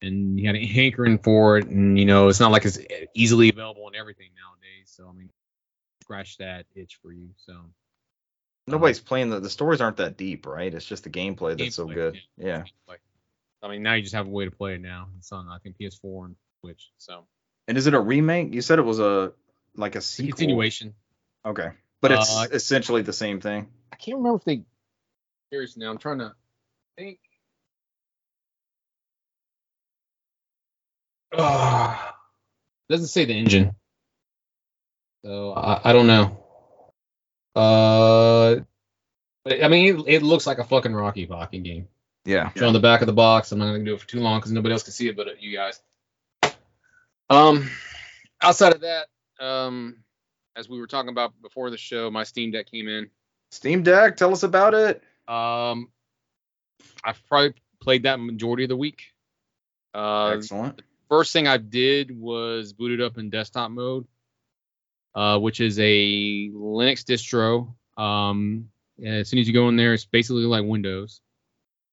and 0.00 0.38
you 0.38 0.46
had 0.46 0.56
a 0.56 0.66
hankering 0.66 1.18
for 1.18 1.58
it, 1.58 1.66
and 1.66 1.98
you 1.98 2.04
know 2.04 2.28
it's 2.28 2.40
not 2.40 2.50
like 2.50 2.64
it's 2.64 2.78
easily 3.14 3.50
available 3.50 3.84
on 3.86 3.94
everything 3.94 4.30
nowadays. 4.34 4.92
So 4.96 5.08
I 5.08 5.12
mean, 5.12 5.30
scratch 6.02 6.38
that 6.38 6.66
itch 6.74 6.98
for 7.02 7.12
you. 7.12 7.30
So 7.36 7.54
Nobody's 8.66 9.00
playing 9.00 9.30
the 9.30 9.40
the 9.40 9.50
stories 9.50 9.80
aren't 9.80 9.96
that 9.96 10.16
deep, 10.16 10.46
right? 10.46 10.72
It's 10.72 10.86
just 10.86 11.04
the 11.04 11.10
gameplay 11.10 11.56
that's 11.58 11.74
so 11.74 11.86
good. 11.86 12.20
Yeah. 12.36 12.64
like, 12.86 13.00
I 13.62 13.68
mean, 13.68 13.82
now 13.82 13.94
you 13.94 14.02
just 14.02 14.14
have 14.14 14.26
a 14.26 14.30
way 14.30 14.44
to 14.44 14.52
play 14.52 14.74
it 14.74 14.80
now. 14.80 15.08
It's 15.18 15.32
on 15.32 15.48
I 15.48 15.58
think 15.58 15.76
PS4 15.78 16.26
and 16.26 16.36
Switch. 16.60 16.90
So 16.98 17.26
And 17.66 17.76
is 17.76 17.88
it 17.88 17.94
a 17.94 18.00
remake? 18.00 18.54
You 18.54 18.62
said 18.62 18.78
it 18.78 18.82
was 18.82 19.00
a 19.00 19.32
like 19.76 19.96
a 19.96 19.98
a 19.98 20.02
sequel. 20.02 20.36
continuation. 20.36 20.94
Okay. 21.44 21.70
But 22.02 22.12
it's 22.12 22.36
Uh, 22.36 22.48
essentially 22.52 23.00
the 23.02 23.12
same 23.12 23.40
thing. 23.40 23.68
I 23.92 23.96
can't 23.96 24.18
remember 24.18 24.36
if 24.36 24.44
they. 24.44 24.64
Seriously, 25.50 25.84
now 25.84 25.90
I'm 25.90 25.98
trying 25.98 26.18
to 26.18 26.34
think. 26.98 27.18
Uh, 31.36 31.96
doesn't 32.90 33.06
say 33.06 33.24
the 33.24 33.32
engine, 33.32 33.74
so 35.24 35.52
I, 35.54 35.90
I 35.90 35.92
don't 35.94 36.06
know. 36.06 36.44
Uh, 37.54 38.56
but 39.44 39.64
I 39.64 39.68
mean, 39.68 40.00
it, 40.00 40.04
it 40.16 40.22
looks 40.22 40.46
like 40.46 40.58
a 40.58 40.64
fucking 40.64 40.92
Rocky 40.92 41.24
Pocky 41.24 41.60
game. 41.60 41.88
Yeah. 42.24 42.50
Show 42.54 42.66
on 42.66 42.72
the 42.74 42.80
back 42.80 43.00
of 43.00 43.06
the 43.06 43.12
box. 43.14 43.50
I'm 43.52 43.58
not 43.58 43.72
gonna 43.72 43.84
do 43.84 43.94
it 43.94 44.00
for 44.00 44.06
too 44.08 44.20
long 44.20 44.40
because 44.40 44.52
nobody 44.52 44.72
else 44.72 44.82
can 44.82 44.92
see 44.92 45.08
it, 45.08 45.16
but 45.16 45.28
uh, 45.28 45.32
you 45.38 45.56
guys. 45.56 45.80
Um, 47.30 47.70
outside 48.42 48.74
of 48.74 48.82
that, 48.82 49.06
um, 49.40 49.96
as 50.56 50.68
we 50.68 50.80
were 50.80 50.86
talking 50.86 51.10
about 51.10 51.40
before 51.42 51.70
the 51.70 51.76
show, 51.76 52.10
my 52.10 52.24
Steam 52.24 52.50
Deck 52.50 52.70
came 52.70 52.88
in. 52.88 53.08
Steam 53.50 53.82
Deck, 53.82 54.16
tell 54.16 54.32
us 54.32 54.42
about 54.42 54.74
it. 54.74 55.02
Um, 55.28 55.88
I've 57.04 57.22
probably 57.28 57.54
played 57.80 58.04
that 58.04 58.20
majority 58.20 58.64
of 58.64 58.68
the 58.68 58.76
week. 58.76 59.02
Uh, 59.94 60.34
Excellent. 60.36 60.82
first 61.08 61.32
thing 61.32 61.46
I 61.46 61.58
did 61.58 62.18
was 62.18 62.72
booted 62.72 63.00
up 63.00 63.18
in 63.18 63.30
desktop 63.30 63.70
mode, 63.70 64.06
uh, 65.14 65.38
which 65.38 65.60
is 65.60 65.78
a 65.78 66.48
Linux 66.50 67.04
distro. 67.04 67.74
Um, 68.02 68.70
as 69.04 69.28
soon 69.28 69.40
as 69.40 69.46
you 69.46 69.52
go 69.52 69.68
in 69.68 69.76
there, 69.76 69.94
it's 69.94 70.04
basically 70.04 70.44
like 70.44 70.64
Windows. 70.64 71.20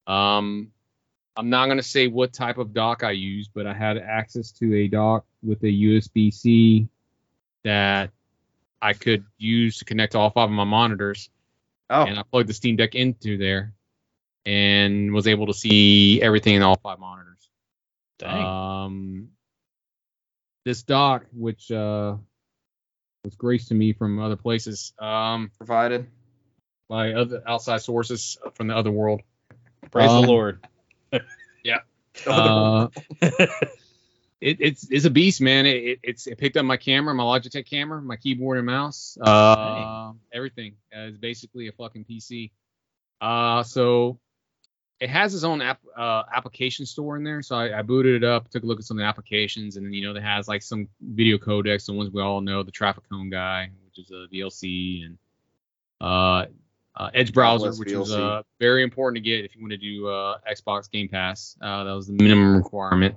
Um, 0.08 0.72
I'm 1.36 1.50
not 1.50 1.68
gonna 1.68 1.84
say 1.84 2.08
what 2.08 2.34
type 2.34 2.58
of 2.58 2.74
dock 2.74 3.04
I 3.04 3.12
use, 3.12 3.50
but 3.54 3.68
I 3.68 3.74
had 3.74 3.98
access 3.98 4.52
to 4.54 4.76
a 4.76 4.88
dock 4.88 5.26
with 5.42 5.62
a 5.64 5.68
USB-C 5.68 6.88
that 7.64 8.12
I 8.82 8.94
could 8.94 9.26
use 9.38 9.80
to 9.80 9.86
connect 9.86 10.14
to 10.14 10.20
all 10.20 10.30
five 10.30 10.50
of 10.50 10.56
my 10.56 10.64
monitors 10.64 11.30
Oh, 11.90 12.04
and 12.04 12.20
I 12.20 12.24
plugged 12.24 12.50
the 12.50 12.54
Steam 12.54 12.76
Deck 12.76 12.94
into 12.94 13.38
there 13.38 13.74
and 14.46 15.12
was 15.12 15.28
able 15.28 15.48
to 15.48 15.54
see 15.54 16.22
everything 16.22 16.56
in 16.56 16.62
all 16.62 16.78
five 16.78 17.00
monitors. 17.00 17.50
Dang. 18.20 18.46
Um, 18.46 19.30
this 20.66 20.84
dock, 20.84 21.26
which 21.34 21.72
uh, 21.72 22.16
was 23.24 23.36
graced 23.36 23.70
to 23.70 23.74
me 23.74 23.94
from 23.94 24.20
other 24.20 24.36
places, 24.36 24.94
um, 25.00 25.52
provided. 25.58 26.08
by 26.88 27.14
other 27.14 27.42
outside 27.48 27.82
sources 27.82 28.38
from 28.54 28.68
the 28.68 28.76
other 28.76 28.92
world. 28.92 29.22
Praise 29.90 30.12
um, 30.12 30.22
the 30.22 30.28
Lord. 30.28 30.66
Uh, 32.28 32.88
it, 34.42 34.58
it's 34.60 34.90
it's 34.90 35.06
a 35.06 35.10
beast, 35.10 35.42
man. 35.42 35.66
It, 35.66 35.84
it 35.84 36.00
it's 36.04 36.28
it 36.28 36.38
picked 36.38 36.58
up 36.58 36.66
my 36.66 36.78
camera, 36.78 37.14
my 37.14 37.24
Logitech 37.24 37.70
camera, 37.70 38.02
my 38.02 38.16
keyboard 38.16 38.58
and 38.58 38.66
mouse, 38.66 39.18
uh, 39.22 40.12
everything. 40.34 40.76
Uh, 40.96 41.08
it's 41.08 41.18
basically 41.18 41.68
a 41.68 41.72
fucking 41.74 42.06
PC. 42.06 42.52
Uh, 43.20 43.64
so 43.64 44.20
it 45.00 45.10
has 45.10 45.34
its 45.34 45.44
own 45.44 45.62
app 45.62 45.80
uh, 45.98 46.24
application 46.34 46.86
store 46.86 47.18
in 47.18 47.24
there. 47.24 47.42
So 47.42 47.56
I, 47.56 47.80
I 47.80 47.82
booted 47.82 48.24
it 48.24 48.28
up, 48.28 48.50
took 48.50 48.64
a 48.64 48.66
look 48.66 48.80
at 48.80 48.86
some 48.86 48.98
of 48.98 49.02
the 49.02 49.08
applications, 49.08 49.76
and 49.76 49.86
then 49.86 49.94
you 49.94 50.02
know 50.02 50.16
it 50.18 50.24
has 50.24 50.48
like 50.48 50.62
some 50.62 50.88
video 51.02 51.38
codecs, 51.38 51.86
the 51.86 51.94
ones 51.94 52.10
we 52.12 52.22
all 52.22 52.42
know, 52.42 52.64
the 52.64 52.72
Traffic 52.72 53.04
Cone 53.10 53.30
guy, 53.30 53.70
which 53.86 54.06
is 54.06 54.12
a 54.12 54.28
VLC, 54.34 55.06
and 55.06 55.18
uh, 56.02 56.46
uh, 56.96 57.10
Edge 57.14 57.34
browser, 57.34 57.72
which 57.72 57.94
was 57.94 58.12
VLC. 58.12 58.20
uh, 58.20 58.44
very 58.60 58.84
important 58.84 59.24
to 59.24 59.30
get 59.30 59.46
if 59.46 59.56
you 59.56 59.62
want 59.62 59.72
to 59.72 59.78
do 59.78 60.08
uh, 60.08 60.38
Xbox 60.50 60.90
Game 60.90 61.08
Pass. 61.08 61.58
Uh, 61.62 61.84
that 61.86 61.92
was 61.92 62.08
the 62.08 62.14
minimum 62.14 62.58
requirement. 62.58 63.16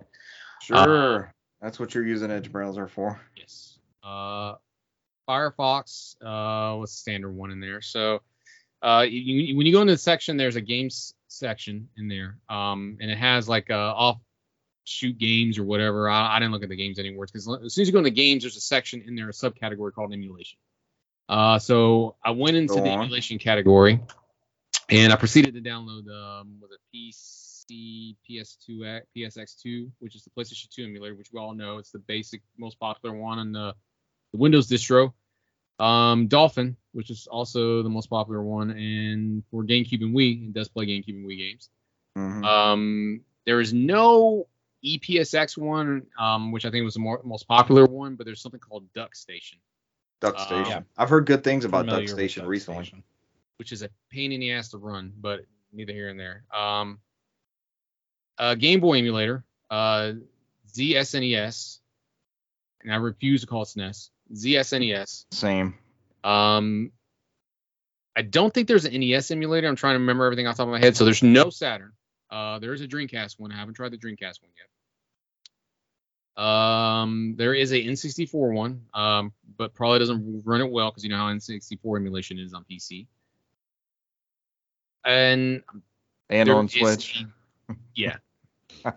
Sure. 0.62 1.32
That's 1.60 1.78
what 1.78 1.94
you're 1.94 2.06
using 2.06 2.30
Edge 2.30 2.50
browser 2.50 2.88
for. 2.88 3.20
Yes. 3.36 3.78
Uh, 4.02 4.54
Firefox 5.28 6.16
uh, 6.22 6.76
was 6.78 6.90
the 6.90 6.96
standard 6.96 7.30
one 7.32 7.50
in 7.50 7.60
there. 7.60 7.80
So 7.80 8.20
Uh, 8.82 9.06
you, 9.08 9.56
when 9.56 9.64
you 9.64 9.72
go 9.72 9.80
into 9.80 9.92
the 9.92 9.98
section, 9.98 10.36
there's 10.36 10.56
a 10.56 10.60
games 10.60 11.14
section 11.28 11.88
in 11.96 12.08
there, 12.08 12.36
um, 12.48 12.98
and 13.00 13.12
it 13.12 13.16
has 13.16 13.48
like 13.48 13.70
uh, 13.70 13.94
offshoot 14.84 15.16
games 15.18 15.56
or 15.56 15.62
whatever. 15.62 16.10
I, 16.10 16.34
I 16.36 16.38
didn't 16.40 16.50
look 16.50 16.64
at 16.64 16.68
the 16.68 16.74
games 16.76 16.98
anymore 16.98 17.26
because 17.26 17.46
as 17.64 17.74
soon 17.74 17.82
as 17.82 17.88
you 17.88 17.92
go 17.92 17.98
into 17.98 18.10
games, 18.10 18.42
there's 18.42 18.56
a 18.56 18.60
section 18.60 19.02
in 19.06 19.14
there, 19.14 19.28
a 19.28 19.32
subcategory 19.32 19.92
called 19.92 20.12
emulation. 20.12 20.58
Uh, 21.28 21.60
so 21.60 22.16
I 22.24 22.32
went 22.32 22.56
into 22.56 22.74
Go 22.74 22.82
the 22.82 22.90
on. 22.90 23.02
emulation 23.02 23.38
category, 23.38 24.00
and 24.90 25.12
I 25.12 25.16
proceeded 25.16 25.54
to 25.54 25.60
download 25.60 26.08
um, 26.10 26.58
was 26.60 26.72
it 26.72 26.80
PC, 27.70 28.16
PS2, 28.28 29.02
PCSX2, 29.16 29.90
which 29.98 30.14
is 30.14 30.24
the 30.24 30.30
PlayStation 30.30 30.68
2 30.70 30.84
emulator, 30.84 31.14
which 31.14 31.32
we 31.32 31.38
all 31.40 31.54
know 31.54 31.78
it's 31.78 31.90
the 31.90 31.98
basic, 31.98 32.42
most 32.58 32.78
popular 32.78 33.16
one 33.16 33.38
on 33.38 33.52
the, 33.52 33.74
the 34.32 34.38
Windows 34.38 34.68
distro. 34.68 35.12
Um, 35.78 36.28
Dolphin, 36.28 36.76
which 36.92 37.10
is 37.10 37.26
also 37.26 37.82
the 37.82 37.88
most 37.88 38.08
popular 38.08 38.42
one, 38.42 38.70
and 38.70 39.42
for 39.50 39.64
GameCube 39.64 40.02
and 40.02 40.14
Wii, 40.14 40.48
it 40.48 40.52
does 40.52 40.68
play 40.68 40.86
GameCube 40.86 41.16
and 41.16 41.26
Wii 41.26 41.38
games. 41.38 41.70
Mhm. 42.16 42.44
Um, 42.44 43.20
there 43.46 43.60
is 43.60 43.72
no 43.72 44.46
EPSX 44.84 45.56
one, 45.56 46.06
um, 46.18 46.52
which 46.52 46.64
I 46.64 46.70
think 46.70 46.84
was 46.84 46.94
the 46.94 47.00
more, 47.00 47.20
most 47.24 47.48
popular 47.48 47.86
one, 47.86 48.16
but 48.16 48.26
there's 48.26 48.40
something 48.40 48.60
called 48.60 48.92
Duck 48.92 49.14
Station, 49.16 49.58
Duck 50.20 50.34
uh, 50.36 50.44
Station. 50.46 50.66
yeah. 50.70 50.82
I've 50.96 51.08
heard 51.08 51.26
good 51.26 51.42
things 51.42 51.64
about 51.64 51.86
Familiar 51.86 52.06
Duck 52.06 52.14
Station 52.14 52.42
Duck 52.42 52.50
recently. 52.50 52.84
Station. 52.84 53.02
which 53.56 53.72
is 53.72 53.82
a 53.82 53.88
pain 54.10 54.30
in 54.32 54.40
the 54.40 54.52
ass 54.52 54.70
to 54.70 54.78
run, 54.78 55.12
but 55.20 55.46
neither 55.72 55.92
here 55.92 56.08
and 56.10 56.20
there. 56.20 56.44
Um, 56.54 56.98
uh, 58.42 58.54
Game 58.56 58.80
Boy 58.80 58.98
emulator, 58.98 59.44
uh, 59.70 60.12
ZSNES, 60.74 61.78
and 62.82 62.92
I 62.92 62.96
refuse 62.96 63.42
to 63.42 63.46
call 63.46 63.62
it 63.62 63.68
SNES. 63.68 64.10
ZSNES. 64.34 65.26
Same. 65.30 65.74
Um, 66.24 66.90
I 68.16 68.22
don't 68.22 68.52
think 68.52 68.66
there's 68.66 68.84
an 68.84 68.98
NES 68.98 69.30
emulator. 69.30 69.68
I'm 69.68 69.76
trying 69.76 69.94
to 69.94 70.00
remember 70.00 70.24
everything 70.24 70.48
off 70.48 70.56
the 70.56 70.64
top 70.64 70.68
of 70.68 70.72
my 70.72 70.80
head. 70.80 70.96
So 70.96 71.04
there's 71.04 71.22
no 71.22 71.50
Saturn. 71.50 71.92
Uh, 72.30 72.58
there 72.58 72.72
is 72.72 72.80
a 72.80 72.88
Dreamcast 72.88 73.38
one. 73.38 73.52
I 73.52 73.56
haven't 73.56 73.74
tried 73.74 73.92
the 73.92 73.98
Dreamcast 73.98 74.42
one 74.42 74.50
yet. 76.36 76.44
Um, 76.44 77.34
there 77.36 77.54
is 77.54 77.72
a 77.72 77.76
N64 77.76 78.52
one, 78.54 78.86
um, 78.94 79.32
but 79.56 79.72
probably 79.74 80.00
doesn't 80.00 80.42
run 80.44 80.62
it 80.62 80.70
well 80.70 80.90
because 80.90 81.04
you 81.04 81.10
know 81.10 81.18
how 81.18 81.26
N64 81.32 81.96
emulation 81.98 82.38
is 82.40 82.54
on 82.54 82.64
PC. 82.68 83.06
And 85.04 85.62
And 86.28 86.48
on 86.48 86.68
Switch. 86.68 87.24
a- 87.68 87.74
yeah, 87.94 88.16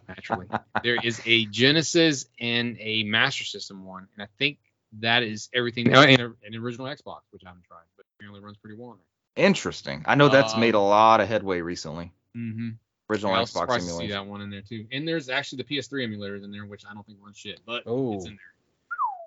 naturally. 0.08 0.48
there 0.84 0.98
is 1.04 1.22
a 1.26 1.46
Genesis 1.46 2.26
and 2.40 2.78
a 2.80 3.04
Master 3.04 3.44
System 3.44 3.84
one, 3.86 4.08
and 4.16 4.24
I 4.24 4.28
think 4.38 4.58
that 5.00 5.24
is 5.24 5.50
everything. 5.54 5.94
oh, 5.96 6.02
And 6.02 6.22
a- 6.22 6.34
an 6.46 6.56
original 6.56 6.88
Xbox, 6.88 7.22
which 7.32 7.44
I 7.46 7.50
haven't 7.50 7.66
tried, 7.66 7.84
but 7.98 8.06
apparently 8.18 8.42
runs 8.42 8.58
pretty 8.58 8.76
well 8.78 8.92
on 8.92 8.98
Interesting. 9.36 10.04
I 10.08 10.16
know 10.16 10.30
that's 10.30 10.56
made 10.56 10.76
a 10.76 10.80
lot 10.80 11.20
of 11.20 11.28
headway 11.28 11.60
recently. 11.60 12.14
Mm-hmm. 12.38 12.70
Original 13.10 13.34
I 13.34 13.40
was 13.42 13.52
Xbox 13.52 13.60
surprised 13.60 13.88
to 13.90 13.94
see 13.96 14.08
that 14.08 14.26
one 14.26 14.42
in 14.42 14.50
there 14.50 14.62
too. 14.62 14.88
And 14.94 15.06
there's 15.08 15.28
actually 15.30 15.64
the 15.64 15.76
PS3 15.76 16.08
emulators 16.08 16.44
in 16.46 16.52
there, 16.52 16.66
which 16.66 16.86
I 16.90 16.94
don't 16.94 17.06
think 17.06 17.20
run 17.22 17.34
shit, 17.34 17.60
but 17.66 17.84
Oh. 17.86 18.16
it's 18.16 18.26
in 18.26 18.38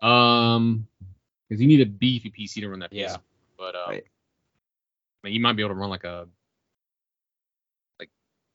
there. 0.03 0.11
Um, 0.11 0.87
because 1.49 1.61
you 1.61 1.69
need 1.69 1.81
a 1.81 1.87
beefy 1.87 2.31
PC 2.31 2.61
to 2.61 2.69
run 2.71 2.79
that. 2.81 2.93
Yeah. 2.93 3.17
PS. 3.17 3.19
But 3.59 3.75
uh, 3.75 3.85
Right. 3.89 4.05
I 4.07 5.27
mean, 5.27 5.35
you 5.35 5.41
might 5.41 5.55
be 5.55 5.63
able 5.63 5.71
to 5.71 5.75
run 5.75 5.91
like 5.91 6.05
a 6.05 6.21
like 6.21 6.29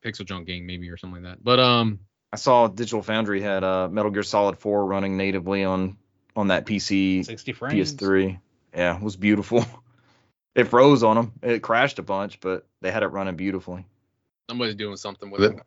PixelJunk 0.04 0.46
game 0.46 0.66
maybe 0.66 0.90
or 0.90 0.98
something 0.98 1.24
like 1.24 1.34
that. 1.34 1.44
But 1.44 1.60
um, 1.60 2.00
I 2.32 2.36
saw 2.36 2.68
Digital 2.68 3.02
Foundry 3.04 3.42
had 3.42 3.64
uh, 3.64 3.90
Metal 3.90 4.12
Gear 4.12 4.24
Solid 4.24 4.58
4 4.58 4.86
running 4.86 5.18
natively 5.18 5.64
on 5.64 5.98
on 6.36 6.48
that 6.48 6.66
PC 6.66 7.26
60 7.26 7.54
frames. 7.54 7.94
PS3. 7.94 8.40
Yeah, 8.76 8.98
it 8.98 9.04
was 9.04 9.16
beautiful. 9.16 9.66
It 10.56 10.66
froze 10.66 11.02
on 11.02 11.16
them. 11.16 11.32
It 11.42 11.64
crashed 11.64 11.98
a 11.98 12.04
bunch, 12.04 12.40
but 12.40 12.68
they 12.80 12.92
had 12.92 13.02
it 13.02 13.08
running 13.08 13.36
beautifully. 13.36 13.86
somebody's 14.48 14.76
doing 14.76 14.98
something 14.98 15.32
with 15.32 15.44
it. 15.44 15.60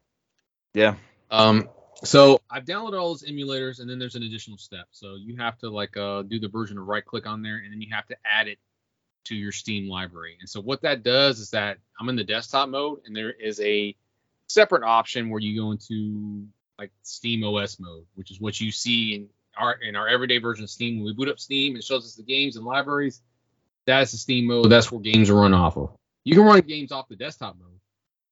Yeah. 0.75 0.95
Um, 1.29 1.69
so 2.05 2.41
I've 2.51 2.65
downloaded 2.65 3.01
all 3.01 3.09
those 3.09 3.25
emulators, 3.25 3.81
and 3.81 3.91
then 3.91 3.99
there's 3.99 4.15
an 4.15 4.23
additional 4.23 4.59
step. 4.59 4.87
So 4.93 5.17
you 5.17 5.37
have 5.39 5.59
to 5.59 5.71
like 5.71 5.97
uh, 5.97 6.23
do 6.23 6.39
the 6.39 6.49
version 6.49 6.79
of 6.79 6.87
right 6.87 7.05
click 7.05 7.27
on 7.27 7.43
there, 7.43 7.57
and 7.57 7.73
then 7.73 7.81
you 7.81 7.89
have 7.93 8.07
to 8.07 8.17
add 8.25 8.49
it 8.49 8.59
to 9.25 9.35
your 9.35 9.51
Steam 9.51 9.89
library. 9.89 10.37
And 10.39 10.49
so 10.49 10.61
what 10.61 10.83
that 10.83 11.03
does 11.03 11.41
is 11.41 11.51
that 11.51 11.79
I'm 11.99 12.09
in 12.09 12.17
the 12.17 12.25
desktop 12.25 12.69
mode, 12.69 13.01
and 13.07 13.17
there 13.17 13.33
is 13.33 13.61
a 13.61 13.97
separate 14.49 14.83
option 14.83 15.31
where 15.31 15.41
you 15.41 15.61
go 15.61 15.71
into 15.73 16.47
like 16.79 16.91
Steam 17.03 17.45
OS 17.45 17.79
mode, 17.81 18.05
which 18.15 18.31
is 18.31 18.41
what 18.41 18.61
you 18.61 18.71
see 18.71 19.15
in 19.15 19.29
our 19.57 19.75
in 19.75 19.97
our 19.97 20.09
everyday 20.09 20.39
version 20.39 20.65
of 20.65 20.71
Steam. 20.71 20.97
When 20.97 21.07
we 21.07 21.13
boot 21.13 21.29
up 21.29 21.39
Steam, 21.39 21.77
it 21.77 21.85
shows 21.85 22.05
us 22.05 22.15
the 22.15 22.23
games 22.23 22.57
and 22.57 22.65
libraries. 22.65 23.23
That's 23.87 24.13
the 24.13 24.19
Steam 24.19 24.47
mode. 24.47 24.71
That's 24.71 24.91
where 24.91 25.01
games 25.01 25.31
are 25.31 25.37
run 25.37 25.55
off 25.55 25.77
of. 25.77 25.97
You 26.25 26.35
can 26.35 26.45
run 26.45 26.61
games 26.61 26.93
off 26.93 27.09
the 27.09 27.17
desktop 27.17 27.57
mode, 27.59 27.81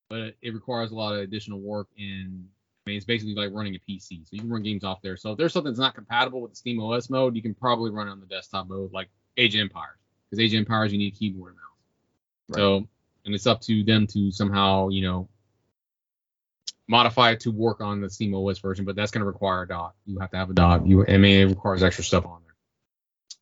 but 0.09 0.35
it 0.41 0.53
requires 0.53 0.91
a 0.91 0.95
lot 0.95 1.13
of 1.13 1.21
additional 1.21 1.59
work 1.59 1.87
and 1.97 2.47
I 2.85 2.91
mean, 2.91 2.97
it's 2.97 3.05
basically 3.05 3.33
like 3.33 3.49
running 3.51 3.75
a 3.75 3.79
PC. 3.79 4.27
So 4.27 4.29
you 4.31 4.41
can 4.41 4.49
run 4.49 4.61
games 4.61 4.83
off 4.83 5.01
there. 5.01 5.17
So 5.17 5.31
if 5.31 5.39
there's 5.39 5.53
something 5.53 5.71
that's 5.71 5.79
not 5.79 5.95
compatible 5.95 6.39
with 6.41 6.51
the 6.51 6.57
Steam 6.57 6.79
OS 6.79 7.09
mode, 7.09 7.35
you 7.35 7.41
can 7.41 7.55
probably 7.55 7.89
run 7.89 8.07
it 8.07 8.11
on 8.11 8.19
the 8.19 8.27
desktop 8.27 8.69
mode, 8.69 8.93
like 8.93 9.09
Age 9.37 9.55
of 9.55 9.61
Empires. 9.61 9.97
Because 10.29 10.39
Age 10.39 10.53
of 10.53 10.59
Empires, 10.59 10.91
you 10.91 10.99
need 10.99 11.13
a 11.13 11.17
keyboard 11.17 11.53
and 11.53 11.57
mouse. 11.57 12.49
Right. 12.49 12.57
So, 12.57 12.87
and 13.25 13.33
it's 13.33 13.47
up 13.47 13.61
to 13.61 13.83
them 13.83 14.05
to 14.07 14.29
somehow, 14.29 14.89
you 14.89 15.01
know, 15.01 15.27
modify 16.87 17.31
it 17.31 17.41
to 17.41 17.51
work 17.51 17.81
on 17.81 18.01
the 18.01 18.09
Steam 18.09 18.33
OS 18.35 18.59
version, 18.59 18.85
but 18.85 18.95
that's 18.95 19.11
going 19.11 19.21
to 19.21 19.25
require 19.25 19.63
a 19.63 19.67
dock. 19.67 19.95
You 20.05 20.19
have 20.19 20.31
to 20.31 20.37
have 20.37 20.49
a 20.49 20.53
dock. 20.53 20.83
You, 20.85 21.05
I 21.05 21.17
mean, 21.17 21.41
it 21.41 21.45
requires 21.45 21.83
extra 21.83 22.03
stuff 22.03 22.25
on 22.25 22.41
there. 22.43 22.53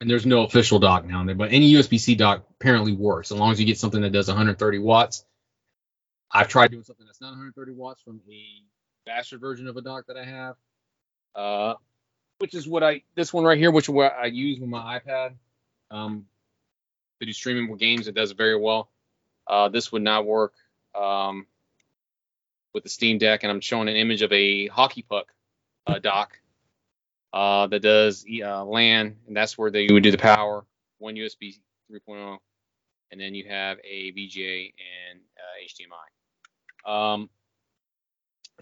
And 0.01 0.09
there's 0.09 0.25
no 0.25 0.43
official 0.43 0.79
dock 0.79 1.05
now, 1.05 1.23
but 1.33 1.51
any 1.51 1.71
USB-C 1.73 2.15
dock 2.15 2.45
apparently 2.59 2.93
works 2.93 3.31
as 3.31 3.37
long 3.37 3.51
as 3.51 3.59
you 3.59 3.65
get 3.65 3.77
something 3.77 4.01
that 4.01 4.11
does 4.11 4.27
130 4.27 4.79
watts. 4.79 5.25
I've 6.31 6.47
tried 6.47 6.71
doing 6.71 6.83
something 6.83 7.05
that's 7.05 7.21
not 7.21 7.29
130 7.29 7.73
watts 7.73 8.01
from 8.01 8.21
a 8.29 8.63
faster 9.05 9.37
version 9.37 9.67
of 9.67 9.77
a 9.77 9.81
dock 9.81 10.07
that 10.07 10.17
I 10.17 10.25
have, 10.25 10.55
uh, 11.35 11.75
which 12.39 12.55
is 12.55 12.67
what 12.67 12.83
I 12.83 13.03
this 13.15 13.31
one 13.31 13.43
right 13.43 13.57
here, 13.57 13.69
which 13.69 13.87
what 13.87 14.13
I 14.19 14.25
use 14.25 14.59
with 14.59 14.69
my 14.69 14.99
iPad 14.99 15.35
um, 15.91 16.25
to 17.19 17.25
do 17.25 17.33
streaming 17.33 17.69
with 17.69 17.79
games. 17.79 18.07
It 18.07 18.15
does 18.15 18.31
very 18.31 18.57
well. 18.57 18.89
Uh, 19.45 19.69
this 19.69 19.91
would 19.91 20.01
not 20.01 20.25
work 20.25 20.53
um, 20.99 21.45
with 22.73 22.83
the 22.83 22.89
Steam 22.89 23.17
Deck, 23.17 23.43
and 23.43 23.51
I'm 23.51 23.61
showing 23.61 23.87
an 23.87 23.95
image 23.95 24.21
of 24.21 24.31
a 24.31 24.67
hockey 24.67 25.03
puck 25.03 25.27
uh, 25.87 25.99
dock 25.99 26.39
uh, 27.31 27.67
that 27.67 27.81
does 27.81 28.25
uh, 28.43 28.63
LAN, 28.65 29.17
and 29.27 29.35
that's 29.35 29.57
where 29.57 29.71
they 29.71 29.87
would 29.89 30.03
do 30.03 30.11
the 30.11 30.17
power. 30.17 30.65
One 30.99 31.15
USB 31.15 31.59
3.0, 31.91 32.37
and 33.11 33.19
then 33.19 33.35
you 33.35 33.45
have 33.49 33.77
a 33.83 34.11
VGA 34.11 34.73
and 35.11 35.19
uh, 35.37 36.87
HDMI. 36.87 36.91
Um, 36.91 37.29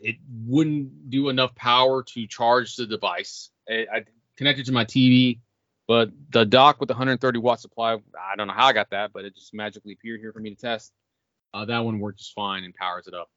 it 0.02 0.16
wouldn't 0.46 1.10
do 1.10 1.30
enough 1.30 1.54
power 1.56 2.04
to 2.04 2.28
charge 2.28 2.76
the 2.76 2.88
device. 2.88 3.50
I, 3.70 3.86
I 3.94 4.06
connected 4.38 4.66
to 4.68 4.72
my 4.72 4.86
TV, 4.86 5.40
but 5.88 6.12
the 6.32 6.46
dock 6.46 6.80
with 6.80 6.88
the 6.88 6.94
130 6.94 7.40
watt 7.40 7.60
supply, 7.60 7.94
I 7.94 8.36
don't 8.36 8.48
know 8.48 8.54
how 8.54 8.68
I 8.68 8.74
got 8.74 8.90
that, 8.92 9.12
but 9.14 9.26
it 9.26 9.36
just 9.36 9.54
magically 9.54 9.94
appeared 9.94 10.22
here 10.22 10.34
for 10.34 10.40
me 10.40 10.50
to 10.50 10.56
test. 10.56 10.92
Uh, 11.54 11.66
that 11.66 11.80
one 11.80 12.00
worked 12.00 12.20
just 12.20 12.34
fine 12.34 12.64
and 12.64 12.74
powers 12.74 13.08
it 13.08 13.14
up. 13.14 13.30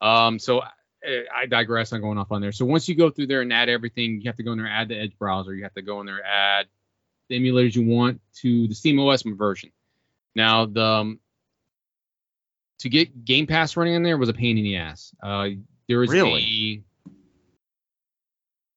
Um, 0.00 0.38
so 0.38 0.62
I, 0.62 1.24
I 1.34 1.46
digress. 1.46 1.92
I'm 1.92 2.00
going 2.00 2.18
off 2.18 2.32
on 2.32 2.40
there. 2.40 2.52
So 2.52 2.64
once 2.64 2.88
you 2.88 2.94
go 2.94 3.10
through 3.10 3.26
there 3.26 3.42
and 3.42 3.52
add 3.52 3.68
everything, 3.68 4.20
you 4.20 4.28
have 4.28 4.36
to 4.36 4.42
go 4.42 4.52
in 4.52 4.58
there, 4.58 4.66
add 4.66 4.88
the 4.88 4.98
Edge 4.98 5.18
browser. 5.18 5.54
You 5.54 5.64
have 5.64 5.74
to 5.74 5.82
go 5.82 6.00
in 6.00 6.06
there, 6.06 6.24
add 6.24 6.66
the 7.28 7.38
emulators 7.38 7.74
you 7.74 7.86
want 7.86 8.20
to 8.40 8.68
the 8.68 8.74
Steam 8.74 8.98
OS 8.98 9.22
version. 9.22 9.70
Now 10.34 10.66
the 10.66 10.84
um, 10.84 11.20
to 12.80 12.88
get 12.88 13.24
Game 13.24 13.46
Pass 13.46 13.76
running 13.76 13.94
in 13.94 14.02
there 14.02 14.16
was 14.18 14.28
a 14.28 14.34
pain 14.34 14.56
in 14.58 14.64
the 14.64 14.76
ass. 14.76 15.14
Uh, 15.22 15.48
there 15.88 16.02
is 16.02 16.10
Really? 16.10 16.82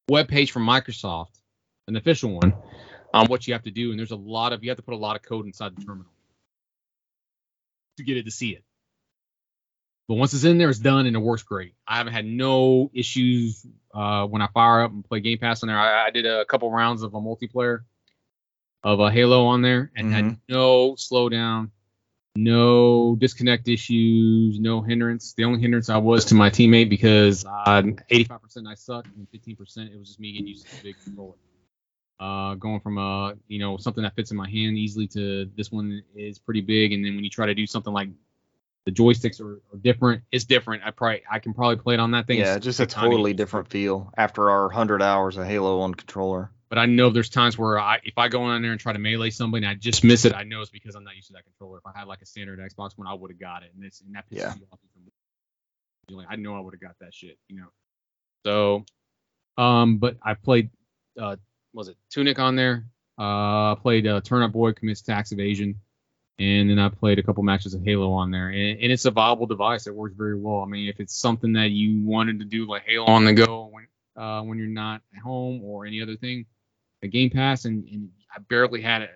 a 0.09 0.11
web 0.11 0.27
page 0.27 0.51
from 0.51 0.65
Microsoft, 0.65 1.39
an 1.87 1.95
official 1.95 2.31
one, 2.31 2.53
on 3.13 3.27
what 3.27 3.47
you 3.47 3.53
have 3.53 3.63
to 3.63 3.71
do, 3.71 3.91
and 3.91 3.99
there's 3.99 4.11
a 4.11 4.15
lot 4.15 4.51
of 4.51 4.63
you 4.63 4.69
have 4.69 4.77
to 4.77 4.83
put 4.83 4.93
a 4.93 4.97
lot 4.97 5.15
of 5.15 5.21
code 5.21 5.45
inside 5.45 5.75
the 5.75 5.83
terminal 5.83 6.11
to 7.97 8.03
get 8.03 8.17
it 8.17 8.23
to 8.23 8.31
see 8.31 8.49
it. 8.49 8.63
But 10.07 10.15
once 10.15 10.33
it's 10.33 10.43
in 10.43 10.57
there, 10.57 10.69
it's 10.69 10.79
done 10.79 11.05
and 11.05 11.15
it 11.15 11.19
works 11.19 11.43
great. 11.43 11.75
I 11.87 11.97
haven't 11.97 12.13
had 12.13 12.25
no 12.25 12.91
issues 12.93 13.65
uh, 13.93 14.25
when 14.25 14.41
I 14.41 14.47
fire 14.47 14.83
up 14.83 14.91
and 14.91 15.03
play 15.03 15.21
Game 15.21 15.37
Pass 15.37 15.63
on 15.63 15.67
there. 15.67 15.79
I, 15.79 16.07
I 16.07 16.09
did 16.09 16.25
a 16.25 16.45
couple 16.45 16.69
rounds 16.71 17.03
of 17.03 17.13
a 17.13 17.21
multiplayer 17.21 17.79
of 18.83 18.99
a 18.99 19.09
Halo 19.09 19.45
on 19.45 19.61
there 19.61 19.91
and 19.95 20.13
had 20.13 20.37
no 20.49 20.93
slowdown, 20.93 21.69
no 22.35 23.15
disconnect 23.15 23.69
issues, 23.69 24.59
no 24.59 24.81
hindrance. 24.81 25.33
The 25.33 25.45
only 25.45 25.61
hindrance 25.61 25.89
I 25.89 25.97
was 25.97 26.25
to 26.25 26.35
my 26.35 26.49
teammate 26.49 26.89
because 26.89 27.45
uh, 27.45 27.81
85% 28.11 28.67
I 28.67 28.73
sucked 28.73 29.07
and 29.15 29.27
15% 29.31 29.93
it 29.93 29.97
was 29.97 30.09
just 30.09 30.19
me 30.19 30.33
getting 30.33 30.47
used 30.47 30.67
to 30.67 30.75
the 30.75 30.83
big 30.83 30.95
controller. 31.01 31.35
Uh, 32.19 32.55
going 32.55 32.79
from 32.79 32.97
a 32.97 33.33
you 33.47 33.59
know 33.59 33.75
something 33.77 34.03
that 34.03 34.15
fits 34.15 34.31
in 34.31 34.37
my 34.37 34.49
hand 34.49 34.77
easily 34.77 35.07
to 35.07 35.49
this 35.57 35.71
one 35.71 36.03
is 36.15 36.39
pretty 36.39 36.61
big, 36.61 36.93
and 36.93 37.03
then 37.03 37.15
when 37.15 37.23
you 37.23 37.29
try 37.29 37.45
to 37.45 37.55
do 37.55 37.65
something 37.65 37.91
like 37.91 38.09
the 38.85 38.91
joysticks 38.91 39.39
are, 39.41 39.61
are 39.73 39.77
different, 39.81 40.23
it's 40.31 40.45
different. 40.45 40.83
I 40.85 40.91
probably 40.91 41.21
I 41.29 41.39
can 41.39 41.53
probably 41.53 41.77
play 41.77 41.93
it 41.93 41.99
on 41.99 42.11
that 42.11 42.27
thing. 42.27 42.39
Yeah, 42.39 42.55
It's 42.55 42.65
just 42.65 42.79
a 42.79 42.85
totally 42.85 43.33
different 43.33 43.69
feel 43.69 44.11
after 44.17 44.49
our 44.49 44.65
100 44.67 45.01
hours 45.01 45.37
of 45.37 45.45
Halo 45.45 45.81
on 45.81 45.95
controller. 45.95 46.51
But 46.69 46.79
I 46.79 46.87
know 46.87 47.11
there's 47.11 47.29
times 47.29 47.55
where 47.57 47.79
I, 47.79 47.99
if 48.03 48.17
I 48.17 48.29
go 48.29 48.41
on 48.43 48.61
there 48.63 48.71
and 48.71 48.79
try 48.79 48.93
to 48.93 48.99
melee 48.99 49.29
somebody 49.29 49.63
and 49.63 49.71
I 49.71 49.75
just 49.75 50.03
miss 50.03 50.25
it, 50.25 50.33
I 50.33 50.43
know 50.43 50.61
it's 50.61 50.71
because 50.71 50.95
I'm 50.95 51.03
not 51.03 51.15
used 51.15 51.27
to 51.27 51.33
that 51.33 51.43
controller. 51.43 51.77
If 51.77 51.85
I 51.85 51.97
had 51.99 52.07
like 52.07 52.21
a 52.23 52.25
standard 52.25 52.59
Xbox 52.59 52.97
one, 52.97 53.07
I 53.07 53.13
would 53.13 53.29
have 53.29 53.39
got 53.39 53.61
it, 53.61 53.71
and, 53.75 53.83
it's, 53.85 54.01
and 54.01 54.15
that 54.15 54.25
pisses 54.27 54.39
Yeah. 54.39 54.53
you 54.55 54.65
off. 54.71 54.79
I 56.27 56.35
know 56.35 56.55
I 56.55 56.59
would 56.59 56.73
have 56.73 56.81
got 56.81 56.95
that 56.99 57.13
shit, 57.13 57.37
you 57.47 57.57
know. 57.57 57.67
So, 58.45 58.85
um, 59.57 59.97
but 59.97 60.17
I 60.21 60.33
played, 60.33 60.69
uh, 61.19 61.37
was 61.73 61.87
it 61.87 61.97
Tunic 62.09 62.39
on 62.39 62.55
there? 62.55 62.85
Uh, 63.17 63.75
played 63.75 64.07
uh, 64.07 64.19
Turnip 64.21 64.51
Boy 64.51 64.73
commits 64.73 65.01
tax 65.01 65.31
evasion, 65.31 65.79
and 66.39 66.69
then 66.69 66.79
I 66.79 66.89
played 66.89 67.19
a 67.19 67.23
couple 67.23 67.43
matches 67.43 67.73
of 67.73 67.83
Halo 67.83 68.11
on 68.13 68.31
there, 68.31 68.49
and, 68.49 68.79
and 68.79 68.91
it's 68.91 69.05
a 69.05 69.11
viable 69.11 69.45
device. 69.45 69.87
It 69.87 69.95
works 69.95 70.15
very 70.15 70.37
well. 70.37 70.61
I 70.61 70.65
mean, 70.65 70.87
if 70.87 70.99
it's 70.99 71.15
something 71.15 71.53
that 71.53 71.69
you 71.71 72.01
wanted 72.03 72.39
to 72.39 72.45
do 72.45 72.67
like 72.67 72.83
Halo 72.85 73.05
on 73.05 73.25
the 73.25 73.33
go 73.33 73.69
when 73.71 73.87
uh, 74.15 74.41
when 74.41 74.57
you're 74.57 74.67
not 74.67 75.01
at 75.15 75.21
home 75.21 75.61
or 75.63 75.85
any 75.85 76.01
other 76.01 76.15
thing, 76.15 76.45
a 77.01 77.07
Game 77.07 77.29
Pass, 77.29 77.65
and, 77.65 77.87
and 77.87 78.09
I 78.35 78.39
barely 78.39 78.81
had 78.81 79.03
it. 79.03 79.11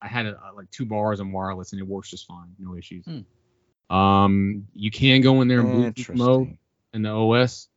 I 0.00 0.06
had 0.06 0.26
it 0.26 0.36
uh, 0.36 0.54
like 0.54 0.70
two 0.70 0.86
bars 0.86 1.20
and 1.20 1.32
wireless, 1.32 1.72
and 1.72 1.80
it 1.80 1.86
works 1.86 2.10
just 2.10 2.26
fine, 2.26 2.54
no 2.58 2.76
issues. 2.76 3.04
Hmm. 3.04 3.94
Um, 3.94 4.68
you 4.74 4.90
can 4.90 5.22
go 5.22 5.40
in 5.40 5.48
there 5.48 5.60
in 5.60 5.66
Bluetooth 5.66 6.14
mode 6.14 6.58
in 6.92 7.02
the 7.02 7.10
OS 7.10 7.68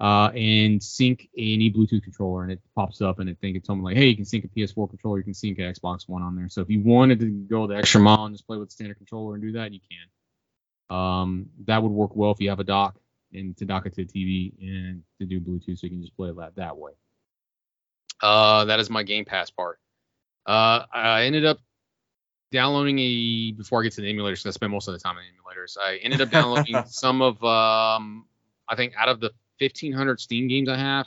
uh, 0.00 0.30
and 0.34 0.82
sync 0.82 1.28
any 1.36 1.72
Bluetooth 1.72 2.02
controller, 2.02 2.44
and 2.44 2.52
it 2.52 2.60
pops 2.74 3.00
up 3.00 3.18
and 3.18 3.28
it 3.28 3.36
think 3.40 3.56
it's 3.56 3.66
something 3.66 3.82
like, 3.82 3.96
hey, 3.96 4.06
you 4.06 4.16
can 4.16 4.24
sync 4.24 4.44
a 4.44 4.48
PS4 4.48 4.88
controller, 4.88 5.18
you 5.18 5.24
can 5.24 5.34
sync 5.34 5.58
an 5.58 5.72
Xbox 5.72 6.08
One 6.08 6.22
on 6.22 6.36
there. 6.36 6.48
So 6.48 6.60
if 6.60 6.70
you 6.70 6.80
wanted 6.80 7.20
to 7.20 7.26
go 7.26 7.66
the 7.66 7.76
extra 7.76 8.00
mile 8.00 8.24
and 8.24 8.34
just 8.34 8.46
play 8.46 8.56
with 8.56 8.68
the 8.68 8.72
standard 8.72 8.96
controller 8.98 9.34
and 9.34 9.42
do 9.42 9.52
that, 9.52 9.72
you 9.72 9.80
can. 9.80 10.96
Um, 10.96 11.46
that 11.66 11.82
would 11.82 11.92
work 11.92 12.14
well 12.14 12.30
if 12.30 12.40
you 12.40 12.48
have 12.48 12.60
a 12.60 12.64
dock 12.64 12.96
and 13.32 13.56
to 13.58 13.64
dock 13.64 13.86
it 13.86 13.94
to 13.94 14.04
the 14.04 14.06
TV 14.06 14.52
and 14.60 15.02
to 15.20 15.26
do 15.26 15.40
Bluetooth, 15.40 15.78
so 15.78 15.86
you 15.86 15.90
can 15.90 16.00
just 16.00 16.16
play 16.16 16.30
that 16.30 16.56
that 16.56 16.76
way. 16.76 16.92
Uh, 18.22 18.64
that 18.66 18.80
is 18.80 18.90
my 18.90 19.02
Game 19.02 19.24
Pass 19.24 19.50
part. 19.50 19.78
Uh, 20.46 20.84
I 20.92 21.24
ended 21.24 21.44
up 21.44 21.58
downloading 22.50 22.98
a 22.98 23.52
before 23.52 23.80
I 23.80 23.84
get 23.84 23.92
to 23.94 24.00
the 24.00 24.12
emulators. 24.12 24.46
I 24.46 24.50
spend 24.50 24.72
most 24.72 24.88
of 24.88 24.94
the 24.94 25.00
time 25.00 25.16
in 25.18 25.24
emulators. 25.24 25.76
I 25.78 25.96
ended 25.96 26.20
up 26.20 26.30
downloading 26.30 26.84
some 26.86 27.20
of 27.20 27.42
um, 27.44 28.26
I 28.68 28.76
think 28.76 28.94
out 28.96 29.08
of 29.08 29.20
the 29.20 29.32
1500 29.60 30.20
Steam 30.20 30.48
games 30.48 30.68
I 30.68 30.76
have, 30.76 31.06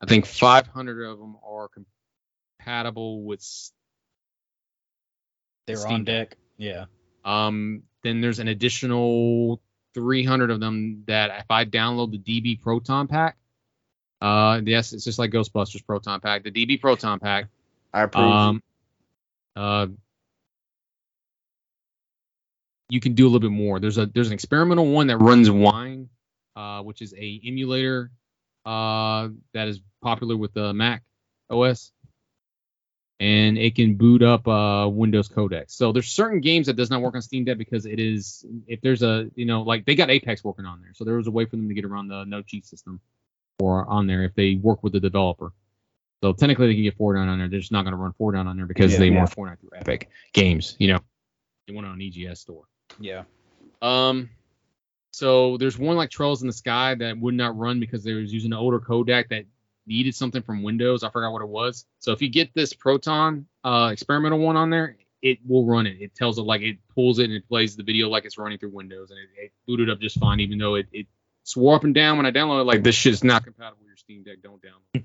I 0.00 0.06
think 0.06 0.26
500 0.26 1.04
of 1.04 1.18
them 1.18 1.36
are 1.46 1.68
compatible 2.58 3.22
with. 3.22 3.40
s- 3.40 3.72
They're 5.66 5.76
Steam 5.76 5.92
on 5.94 6.04
Deck. 6.04 6.30
deck. 6.30 6.38
Yeah. 6.58 6.84
Um, 7.24 7.82
then 8.02 8.20
there's 8.20 8.38
an 8.38 8.48
additional 8.48 9.60
300 9.94 10.50
of 10.50 10.60
them 10.60 11.02
that 11.06 11.40
if 11.40 11.46
I 11.50 11.64
download 11.64 12.12
the 12.12 12.18
DB 12.18 12.60
Proton 12.60 13.08
Pack, 13.08 13.36
uh, 14.20 14.60
yes, 14.64 14.92
it's 14.92 15.04
just 15.04 15.18
like 15.18 15.30
Ghostbusters 15.30 15.84
Proton 15.84 16.20
Pack. 16.20 16.44
The 16.44 16.50
DB 16.52 16.80
Proton 16.80 17.18
Pack 17.18 17.48
I 17.92 18.02
approve. 18.02 18.24
um, 18.24 18.62
uh, 19.56 19.86
you 22.88 23.00
can 23.00 23.14
do 23.14 23.24
a 23.24 23.28
little 23.28 23.40
bit 23.40 23.50
more. 23.50 23.80
There's 23.80 23.98
a 23.98 24.06
there's 24.06 24.28
an 24.28 24.32
experimental 24.34 24.86
one 24.86 25.08
that 25.08 25.18
runs 25.18 25.50
Wine, 25.50 26.08
uh, 26.56 26.82
which 26.82 27.02
is 27.02 27.14
a 27.16 27.40
emulator 27.44 28.10
uh, 28.64 29.28
that 29.52 29.68
is 29.68 29.80
popular 30.02 30.36
with 30.36 30.52
the 30.54 30.72
Mac 30.74 31.04
OS, 31.50 31.92
and 33.20 33.56
it 33.56 33.74
can 33.74 33.94
boot 33.94 34.22
up 34.22 34.46
uh, 34.48 34.88
Windows 34.90 35.28
codecs. 35.28 35.70
So 35.70 35.92
there's 35.92 36.08
certain 36.08 36.40
games 36.40 36.66
that 36.66 36.74
does 36.76 36.90
not 36.90 37.00
work 37.02 37.14
on 37.14 37.22
Steam 37.22 37.44
Deck 37.44 37.58
because 37.58 37.86
it 37.86 38.00
is 38.00 38.44
if 38.66 38.80
there's 38.80 39.02
a 39.02 39.30
you 39.34 39.46
know 39.46 39.62
like 39.62 39.84
they 39.84 39.94
got 39.94 40.10
Apex 40.10 40.42
working 40.42 40.64
on 40.66 40.80
there, 40.80 40.90
so 40.94 41.04
there 41.04 41.14
was 41.16 41.26
a 41.26 41.30
way 41.30 41.44
for 41.44 41.56
them 41.56 41.68
to 41.68 41.74
get 41.74 41.84
around 41.84 42.08
the 42.08 42.24
no 42.24 42.42
cheat 42.42 42.66
system 42.66 43.00
or 43.58 43.86
on 43.88 44.06
there 44.06 44.24
if 44.24 44.34
they 44.34 44.54
work 44.56 44.82
with 44.82 44.92
the 44.92 45.00
developer. 45.00 45.52
So 46.22 46.32
technically 46.32 46.66
they 46.68 46.74
can 46.74 46.82
get 46.82 46.98
Fortnite 46.98 47.28
on 47.28 47.38
there. 47.38 47.48
They're 47.48 47.60
just 47.60 47.72
not 47.72 47.82
going 47.82 47.92
to 47.92 47.96
run 47.98 48.12
Fortnite 48.18 48.46
on 48.46 48.56
there 48.56 48.66
because 48.66 48.92
Yeah. 48.92 48.98
they 48.98 49.08
Yeah. 49.10 49.18
want 49.18 49.30
Fortnite 49.30 49.60
through 49.60 49.70
Epic 49.76 50.08
Games. 50.32 50.76
You 50.78 50.88
know, 50.88 50.98
they 51.66 51.74
want 51.74 51.86
it 51.86 51.90
on 51.90 52.00
EGS 52.00 52.40
store. 52.40 52.64
Yeah. 52.98 53.24
Um, 53.82 54.28
so 55.16 55.56
there's 55.56 55.78
one 55.78 55.96
like 55.96 56.10
Trails 56.10 56.42
in 56.42 56.46
the 56.46 56.52
Sky 56.52 56.94
that 56.94 57.16
would 57.18 57.32
not 57.32 57.56
run 57.56 57.80
because 57.80 58.04
they 58.04 58.12
was 58.12 58.30
using 58.30 58.52
an 58.52 58.58
older 58.58 58.78
codec 58.78 59.30
that 59.30 59.46
needed 59.86 60.14
something 60.14 60.42
from 60.42 60.62
Windows. 60.62 61.02
I 61.02 61.08
forgot 61.08 61.32
what 61.32 61.40
it 61.40 61.48
was. 61.48 61.86
So 62.00 62.12
if 62.12 62.20
you 62.20 62.28
get 62.28 62.52
this 62.52 62.74
Proton 62.74 63.46
uh, 63.64 63.88
experimental 63.90 64.38
one 64.40 64.56
on 64.56 64.68
there, 64.68 64.98
it 65.22 65.38
will 65.48 65.64
run 65.64 65.86
it. 65.86 65.96
It 66.02 66.14
tells 66.14 66.36
it 66.36 66.42
like 66.42 66.60
it 66.60 66.76
pulls 66.94 67.18
it 67.18 67.24
and 67.24 67.32
it 67.32 67.48
plays 67.48 67.76
the 67.76 67.82
video 67.82 68.10
like 68.10 68.26
it's 68.26 68.36
running 68.36 68.58
through 68.58 68.72
Windows, 68.74 69.08
and 69.10 69.18
it, 69.18 69.28
it 69.46 69.52
booted 69.66 69.88
up 69.88 70.00
just 70.00 70.20
fine, 70.20 70.40
even 70.40 70.58
though 70.58 70.74
it, 70.74 70.86
it 70.92 71.06
swore 71.44 71.76
up 71.76 71.84
and 71.84 71.94
down 71.94 72.18
when 72.18 72.26
I 72.26 72.30
downloaded. 72.30 72.66
Like 72.66 72.82
this 72.82 72.94
shit 72.94 73.14
is 73.14 73.24
not 73.24 73.42
compatible 73.42 73.78
with 73.80 73.88
your 73.88 73.96
Steam 73.96 74.22
Deck. 74.22 74.36
Don't 74.42 74.60
download 74.62 75.02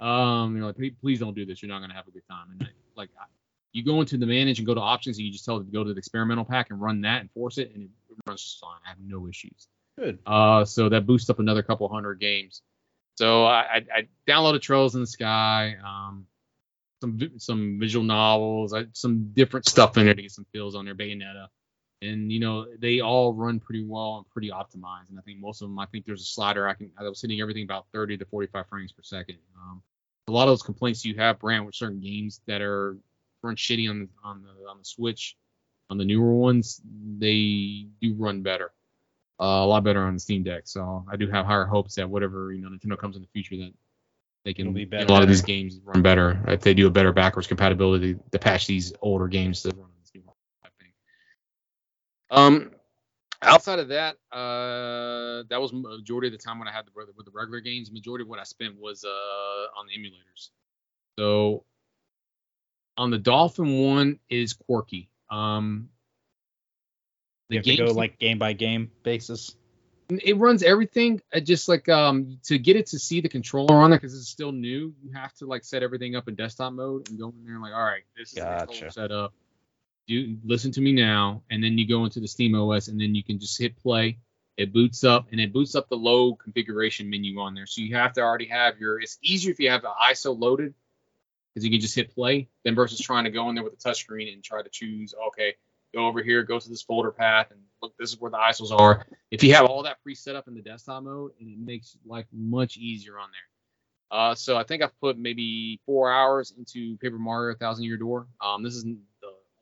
it. 0.00 0.04
um, 0.04 0.56
you're 0.56 0.66
like, 0.66 0.74
"Please- 0.76 0.94
please 1.00 1.20
don't 1.20 1.34
do 1.34 1.46
this. 1.46 1.62
You're 1.62 1.68
not 1.68 1.80
gonna 1.82 1.94
have 1.94 2.08
a 2.08 2.10
good 2.10 2.26
time. 2.28 2.48
And 2.50 2.64
I, 2.64 2.66
like, 2.96 3.10
I- 3.16 3.26
you 3.72 3.84
go 3.84 4.00
into 4.00 4.16
the 4.18 4.26
manage 4.26 4.58
and 4.58 4.66
go 4.66 4.74
to 4.74 4.80
options, 4.80 5.16
and 5.18 5.24
you 5.26 5.32
just 5.32 5.44
tell 5.44 5.58
it 5.58 5.64
to 5.64 5.70
go 5.70 5.84
to 5.84 5.92
the 5.94 5.98
experimental 5.98 6.44
pack 6.44 6.70
and 6.70 6.80
run 6.80 7.02
that 7.02 7.20
and 7.20 7.30
force 7.30 7.58
it, 7.58 7.72
and 7.74 7.84
it 7.84 7.90
runs 8.26 8.42
just 8.42 8.60
fine. 8.60 8.78
I 8.86 8.90
have 8.90 8.98
no 9.00 9.28
issues. 9.28 9.68
Good. 9.98 10.18
Uh, 10.26 10.64
so 10.64 10.88
that 10.88 11.06
boosts 11.06 11.28
up 11.30 11.38
another 11.38 11.62
couple 11.62 11.88
hundred 11.88 12.20
games. 12.20 12.62
So 13.16 13.44
I, 13.44 13.60
I, 13.60 13.86
I 13.94 14.08
downloaded 14.26 14.62
Trails 14.62 14.94
in 14.94 15.02
the 15.02 15.06
Sky, 15.06 15.76
um, 15.84 16.26
some 17.00 17.18
some 17.38 17.78
visual 17.78 18.04
novels, 18.04 18.72
I, 18.72 18.86
some 18.92 19.32
different 19.34 19.68
stuff 19.68 19.96
in 19.98 20.06
there 20.06 20.14
to 20.14 20.22
get 20.22 20.30
some 20.30 20.46
feels 20.52 20.74
on 20.74 20.86
there, 20.86 20.94
Bayonetta, 20.94 21.48
and 22.00 22.32
you 22.32 22.40
know 22.40 22.66
they 22.78 23.00
all 23.00 23.34
run 23.34 23.60
pretty 23.60 23.84
well 23.84 24.16
and 24.18 24.30
pretty 24.30 24.50
optimized. 24.50 25.10
And 25.10 25.18
I 25.18 25.22
think 25.22 25.40
most 25.40 25.60
of 25.60 25.68
them, 25.68 25.78
I 25.78 25.86
think 25.86 26.06
there's 26.06 26.22
a 26.22 26.26
slider 26.26 26.66
I 26.66 26.74
can 26.74 26.90
I 26.98 27.02
was 27.02 27.20
hitting 27.20 27.40
everything 27.40 27.64
about 27.64 27.86
30 27.92 28.18
to 28.18 28.24
45 28.24 28.68
frames 28.68 28.92
per 28.92 29.02
second. 29.02 29.36
Um, 29.60 29.82
a 30.28 30.32
lot 30.32 30.44
of 30.44 30.52
those 30.52 30.62
complaints 30.62 31.04
you 31.04 31.16
have, 31.16 31.38
Brant, 31.38 31.66
with 31.66 31.74
certain 31.74 32.00
games 32.00 32.40
that 32.46 32.62
are 32.62 32.96
run 33.42 33.56
shitty 33.56 33.90
on 33.90 34.08
on 34.24 34.42
the 34.42 34.68
on 34.70 34.78
the 34.78 34.84
Switch, 34.84 35.36
on 35.92 35.98
the 35.98 36.04
newer 36.04 36.32
ones, 36.32 36.80
they 37.18 37.86
do 38.00 38.14
run 38.14 38.42
better 38.42 38.72
uh, 39.42 39.64
a 39.64 39.66
lot 39.66 39.82
better 39.82 40.00
on 40.00 40.14
the 40.14 40.20
Steam 40.20 40.44
Deck. 40.44 40.62
So 40.66 41.04
I 41.10 41.16
do 41.16 41.28
have 41.28 41.46
higher 41.46 41.64
hopes 41.64 41.96
that 41.96 42.08
whatever 42.08 42.52
you 42.52 42.62
know 42.62 42.68
Nintendo 42.68 42.96
comes 42.96 43.16
in 43.16 43.22
the 43.22 43.28
future 43.28 43.56
that 43.56 43.72
they 44.44 44.54
can 44.54 44.72
be 44.72 44.88
a 44.92 45.04
lot 45.04 45.22
of 45.22 45.28
these 45.28 45.42
games 45.42 45.80
run 45.84 46.02
better 46.02 46.40
if 46.48 46.60
they 46.60 46.74
do 46.74 46.86
a 46.86 46.90
better 46.90 47.12
backwards 47.12 47.48
compatibility 47.48 48.16
to 48.30 48.38
patch 48.38 48.66
these 48.68 48.92
older 49.00 49.26
games 49.26 49.62
to 49.62 49.70
run 49.70 49.84
on 49.84 49.90
this 50.00 50.12
new 50.14 50.22
one, 50.22 50.34
I 50.64 50.68
think. 50.80 50.94
Um, 52.30 52.70
outside 53.42 53.80
of 53.80 53.88
that, 53.88 54.16
uh, 54.30 55.42
that 55.48 55.60
was 55.60 55.72
majority 55.72 56.28
of 56.28 56.32
the 56.32 56.38
time 56.38 56.60
when 56.60 56.68
I 56.68 56.72
had 56.72 56.86
the 56.86 56.92
with 57.16 57.26
the 57.26 57.32
regular 57.32 57.60
games. 57.60 57.90
Majority 57.90 58.22
of 58.22 58.28
what 58.28 58.38
I 58.38 58.44
spent 58.44 58.78
was 58.80 59.04
uh 59.04 59.08
on 59.08 59.86
the 59.88 59.98
emulators. 59.98 60.50
So 61.18 61.64
on 62.96 63.10
the 63.10 63.18
Dolphin 63.18 63.80
one 63.80 64.20
is 64.28 64.52
quirky. 64.52 65.08
Um, 65.32 65.88
You 67.48 67.58
have 67.58 67.64
to 67.64 67.76
go 67.76 67.92
like 67.92 68.18
game 68.18 68.38
by 68.38 68.52
game 68.52 68.90
basis. 69.02 69.56
it 70.10 70.36
runs 70.36 70.62
everything 70.62 71.20
uh, 71.34 71.40
just 71.40 71.68
like 71.68 71.88
um 71.88 72.38
to 72.44 72.58
get 72.58 72.76
it 72.76 72.86
to 72.88 72.98
see 72.98 73.20
the 73.22 73.28
controller 73.30 73.76
on 73.76 73.90
there 73.90 73.98
because 73.98 74.14
it's 74.14 74.28
still 74.28 74.52
new 74.52 74.94
you 75.02 75.10
have 75.14 75.32
to 75.34 75.46
like 75.46 75.64
set 75.64 75.82
everything 75.82 76.16
up 76.16 76.28
in 76.28 76.34
desktop 76.34 76.72
mode 76.74 77.08
and 77.08 77.18
go 77.18 77.28
in 77.28 77.44
there 77.44 77.54
and 77.54 77.62
like 77.62 77.72
all 77.72 77.82
right 77.82 78.02
this 78.16 78.28
is 78.28 78.34
the 78.34 78.66
controller 78.66 78.90
set 78.90 79.10
up. 79.10 79.32
Do 80.08 80.36
listen 80.44 80.72
to 80.72 80.80
me 80.82 80.92
now 80.92 81.42
and 81.50 81.62
then 81.64 81.78
you 81.78 81.88
go 81.88 82.04
into 82.04 82.20
the 82.20 82.28
steam 82.28 82.54
os 82.54 82.88
and 82.88 83.00
then 83.00 83.14
you 83.14 83.24
can 83.24 83.38
just 83.38 83.58
hit 83.58 83.76
play. 83.76 84.18
It 84.58 84.72
boots 84.72 85.02
up 85.02 85.28
and 85.32 85.40
it 85.40 85.50
boots 85.52 85.74
up 85.74 85.88
the 85.88 85.96
low 85.96 86.34
configuration 86.34 87.08
menu 87.08 87.38
on 87.40 87.54
there 87.54 87.64
so 87.66 87.80
you 87.80 87.96
have 87.96 88.12
to 88.14 88.20
already 88.20 88.46
have 88.46 88.78
your 88.78 89.00
it's 89.00 89.18
easier 89.22 89.50
if 89.52 89.60
you 89.60 89.70
have 89.70 89.80
the 89.82 89.92
iso 90.10 90.38
loaded 90.38 90.74
because 91.52 91.64
you 91.64 91.70
can 91.70 91.80
just 91.80 91.94
hit 91.94 92.14
play 92.14 92.48
Then 92.64 92.74
versus 92.74 93.00
trying 93.00 93.24
to 93.24 93.30
go 93.30 93.48
in 93.48 93.54
there 93.54 93.64
with 93.64 93.74
a 93.74 93.76
touchscreen 93.76 94.32
and 94.32 94.42
try 94.42 94.62
to 94.62 94.68
choose 94.70 95.14
okay 95.28 95.54
go 95.94 96.06
over 96.06 96.22
here 96.22 96.42
go 96.42 96.58
to 96.58 96.68
this 96.68 96.82
folder 96.82 97.10
path 97.10 97.50
and 97.50 97.60
look 97.82 97.94
this 97.98 98.10
is 98.10 98.20
where 98.20 98.30
the 98.30 98.38
isos 98.38 98.70
are 98.70 99.06
if 99.32 99.42
you 99.42 99.54
have 99.54 99.64
all 99.64 99.82
that 99.84 99.96
pre-set 100.02 100.36
up 100.36 100.46
in 100.46 100.54
the 100.54 100.60
desktop 100.60 101.02
mode, 101.02 101.32
and 101.40 101.48
it 101.48 101.58
makes 101.58 101.96
life 102.04 102.26
much 102.32 102.76
easier 102.76 103.18
on 103.18 103.28
there. 103.30 104.18
Uh, 104.18 104.34
so 104.34 104.58
I 104.58 104.62
think 104.62 104.82
I've 104.82 104.98
put 105.00 105.18
maybe 105.18 105.80
four 105.86 106.12
hours 106.12 106.52
into 106.56 106.98
Paper 106.98 107.18
Mario: 107.18 107.56
Thousand 107.56 107.84
Year 107.84 107.96
Door. 107.96 108.26
Um, 108.42 108.62
this 108.62 108.74
is 108.74 108.84
the 108.84 108.98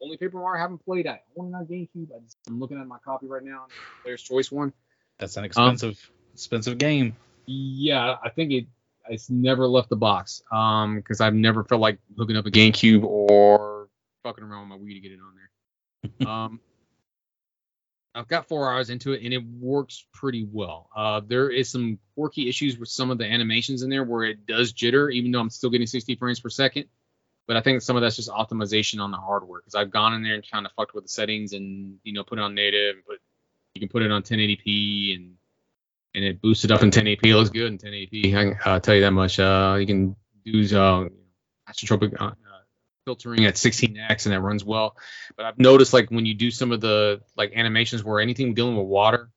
only 0.02 0.16
Paper 0.16 0.38
Mario 0.38 0.58
I 0.58 0.62
haven't 0.62 0.84
played. 0.84 1.06
I 1.06 1.20
own 1.38 1.54
it 1.54 1.56
on 1.56 1.66
GameCube. 1.66 2.08
I 2.14 2.18
just, 2.18 2.36
I'm 2.48 2.58
looking 2.58 2.80
at 2.80 2.86
my 2.88 2.98
copy 3.04 3.28
right 3.28 3.44
now, 3.44 3.66
Player's 4.02 4.22
Choice 4.22 4.50
one. 4.50 4.72
That's 5.18 5.36
an 5.36 5.44
expensive 5.44 6.10
expensive 6.34 6.78
game. 6.78 7.14
Yeah, 7.46 8.16
I 8.22 8.30
think 8.30 8.50
it. 8.50 8.66
It's 9.08 9.30
never 9.30 9.66
left 9.66 9.88
the 9.88 9.96
box. 9.96 10.42
Um, 10.52 10.96
because 10.96 11.20
I've 11.20 11.34
never 11.34 11.64
felt 11.64 11.80
like 11.80 11.98
hooking 12.16 12.36
up 12.36 12.46
a 12.46 12.50
GameCube 12.50 13.04
or 13.04 13.88
fucking 14.22 14.44
around 14.44 14.68
with 14.68 14.78
my 14.78 14.84
Wii 14.84 14.94
to 14.94 15.00
get 15.00 15.12
it 15.12 15.18
on 15.20 15.34
there. 15.34 16.28
um, 16.28 16.60
I've 18.14 18.28
got 18.28 18.48
four 18.48 18.72
hours 18.72 18.90
into 18.90 19.12
it 19.12 19.22
and 19.22 19.32
it 19.32 19.42
works 19.44 20.04
pretty 20.12 20.46
well. 20.50 20.90
Uh, 20.94 21.20
there 21.24 21.48
is 21.48 21.70
some 21.70 21.98
quirky 22.14 22.48
issues 22.48 22.76
with 22.76 22.88
some 22.88 23.10
of 23.10 23.18
the 23.18 23.24
animations 23.24 23.82
in 23.82 23.90
there 23.90 24.04
where 24.04 24.24
it 24.24 24.46
does 24.46 24.72
jitter, 24.72 25.12
even 25.12 25.30
though 25.30 25.40
I'm 25.40 25.50
still 25.50 25.70
getting 25.70 25.86
60 25.86 26.16
frames 26.16 26.40
per 26.40 26.48
second. 26.48 26.86
But 27.46 27.56
I 27.56 27.60
think 27.62 27.82
some 27.82 27.96
of 27.96 28.02
that's 28.02 28.16
just 28.16 28.28
optimization 28.28 29.00
on 29.00 29.10
the 29.10 29.16
hardware 29.16 29.60
because 29.60 29.74
I've 29.74 29.90
gone 29.90 30.14
in 30.14 30.22
there 30.22 30.34
and 30.34 30.44
kind 30.48 30.66
of 30.66 30.72
fucked 30.72 30.94
with 30.94 31.04
the 31.04 31.08
settings 31.08 31.52
and 31.52 31.98
you 32.04 32.12
know 32.12 32.22
put 32.22 32.38
it 32.38 32.42
on 32.42 32.54
native, 32.54 32.96
but 33.06 33.16
you 33.74 33.80
can 33.80 33.88
put 33.88 34.02
it 34.02 34.10
on 34.10 34.22
1080p 34.22 35.16
and 35.16 35.34
and 36.14 36.24
it 36.24 36.40
boosted 36.40 36.72
up 36.72 36.82
in 36.82 36.90
1080p. 36.90 37.26
It 37.26 37.36
looks 37.36 37.50
good 37.50 37.66
in 37.72 37.78
1080p. 37.78 38.36
I 38.36 38.44
can 38.44 38.58
uh, 38.64 38.80
tell 38.80 38.94
you 38.94 39.02
that 39.02 39.12
much. 39.12 39.38
Uh, 39.38 39.76
you 39.78 39.86
can 39.86 40.16
do 40.44 40.76
uh, 40.76 41.04
uh, 42.18 42.30
filtering 43.04 43.44
at 43.44 43.54
16x 43.54 44.26
and 44.26 44.34
that 44.34 44.40
runs 44.40 44.64
well. 44.64 44.96
But 45.36 45.46
I've 45.46 45.58
noticed 45.58 45.92
like 45.92 46.10
when 46.10 46.26
you 46.26 46.34
do 46.34 46.50
some 46.50 46.72
of 46.72 46.80
the 46.80 47.20
like 47.36 47.52
animations 47.54 48.04
where 48.04 48.20
anything 48.20 48.54
dealing 48.54 48.76
with 48.76 48.86
water 48.86 49.30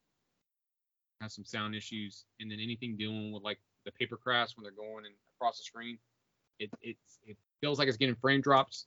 has 1.22 1.34
some 1.34 1.46
sound 1.46 1.74
issues, 1.74 2.26
and 2.40 2.52
then 2.52 2.60
anything 2.60 2.98
dealing 2.98 3.32
with 3.32 3.44
like 3.44 3.60
the 3.86 3.92
paper 3.92 4.18
crafts 4.18 4.56
when 4.56 4.64
they're 4.64 4.72
going 4.72 5.06
across 5.38 5.58
the 5.58 5.64
screen, 5.64 5.98
it 6.60 6.70
it 6.82 6.98
it 7.26 7.38
feels 7.62 7.80
like 7.80 7.88
it's 7.88 7.98
getting 7.98 8.16
frame 8.16 8.42
drops. 8.42 8.86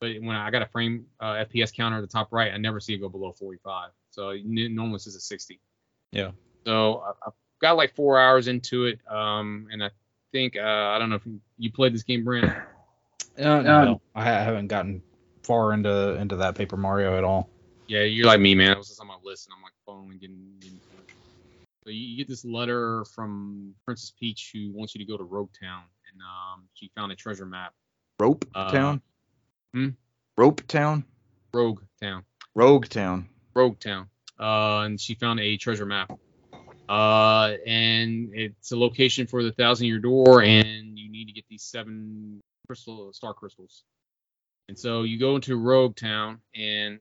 But 0.00 0.12
when 0.20 0.36
I 0.36 0.50
got 0.50 0.62
a 0.62 0.66
frame 0.66 1.06
uh, 1.20 1.44
FPS 1.44 1.74
counter 1.74 1.98
at 1.98 2.00
the 2.00 2.06
top 2.06 2.32
right, 2.32 2.52
I 2.52 2.56
never 2.56 2.80
see 2.80 2.94
it 2.94 2.98
go 2.98 3.08
below 3.08 3.32
45. 3.32 3.90
So 4.10 4.36
normally 4.44 4.98
says 4.98 5.14
a 5.14 5.20
60. 5.20 5.60
Yeah. 6.12 6.32
So 6.66 6.98
I- 7.00 7.26
I've 7.28 7.32
got 7.60 7.76
like 7.76 7.94
four 7.94 8.18
hours 8.18 8.48
into 8.48 8.86
it, 8.86 9.00
um, 9.10 9.68
and 9.70 9.82
I 9.82 9.90
think 10.32 10.56
uh, 10.56 10.60
I 10.62 10.98
don't 10.98 11.10
know 11.10 11.16
if 11.16 11.26
you, 11.26 11.40
you 11.58 11.70
played 11.72 11.94
this 11.94 12.02
game, 12.02 12.24
Brant. 12.24 12.52
Uh, 13.38 13.62
no, 13.62 14.00
I 14.14 14.24
haven't 14.24 14.68
gotten 14.68 15.02
far 15.42 15.72
into 15.72 16.14
into 16.20 16.36
that 16.36 16.54
Paper 16.54 16.76
Mario 16.76 17.16
at 17.18 17.24
all. 17.24 17.48
Yeah, 17.86 18.02
you're 18.02 18.26
like 18.26 18.40
me, 18.40 18.54
man. 18.54 18.74
I 18.74 18.78
was 18.78 18.88
just 18.88 19.00
on 19.00 19.06
my 19.06 19.16
list, 19.22 19.46
and 19.48 19.54
I'm 19.56 19.62
like 19.62 19.72
following 19.84 20.18
getting. 20.18 20.54
getting 20.60 20.80
so 21.84 21.90
you, 21.90 22.00
you 22.00 22.16
get 22.16 22.28
this 22.28 22.44
letter 22.46 23.04
from 23.14 23.74
Princess 23.84 24.12
Peach 24.18 24.50
who 24.54 24.70
wants 24.72 24.94
you 24.94 25.00
to 25.00 25.04
go 25.04 25.18
to 25.18 25.24
Rogue 25.24 25.50
Town, 25.60 25.82
and 26.10 26.20
um, 26.22 26.64
she 26.74 26.90
found 26.94 27.12
a 27.12 27.16
treasure 27.16 27.44
map. 27.44 27.74
Rope 28.18 28.44
Uh, 28.54 28.70
Town. 28.70 29.02
hmm? 29.74 29.88
Rope 30.38 30.66
Town. 30.66 31.04
Rogue 31.52 31.82
Town. 32.00 32.24
Rogue 32.54 32.88
Town. 32.88 33.28
Rogue 33.54 33.78
Town. 33.80 34.06
Uh, 34.40 34.80
and 34.86 34.98
she 35.00 35.14
found 35.14 35.40
a 35.40 35.56
treasure 35.58 35.84
map. 35.86 36.10
Uh, 36.88 37.54
and 37.66 38.30
it's 38.34 38.72
a 38.72 38.76
location 38.76 39.26
for 39.26 39.42
the 39.42 39.52
Thousand 39.52 39.86
Year 39.86 39.98
Door, 39.98 40.42
and 40.42 40.98
you 40.98 41.10
need 41.10 41.26
to 41.26 41.32
get 41.32 41.44
these 41.48 41.62
seven 41.62 42.40
crystal 42.66 43.12
star 43.12 43.34
crystals. 43.34 43.84
And 44.68 44.78
so 44.78 45.02
you 45.02 45.18
go 45.18 45.34
into 45.34 45.56
Rogue 45.56 45.96
Town, 45.96 46.40
and 46.54 46.98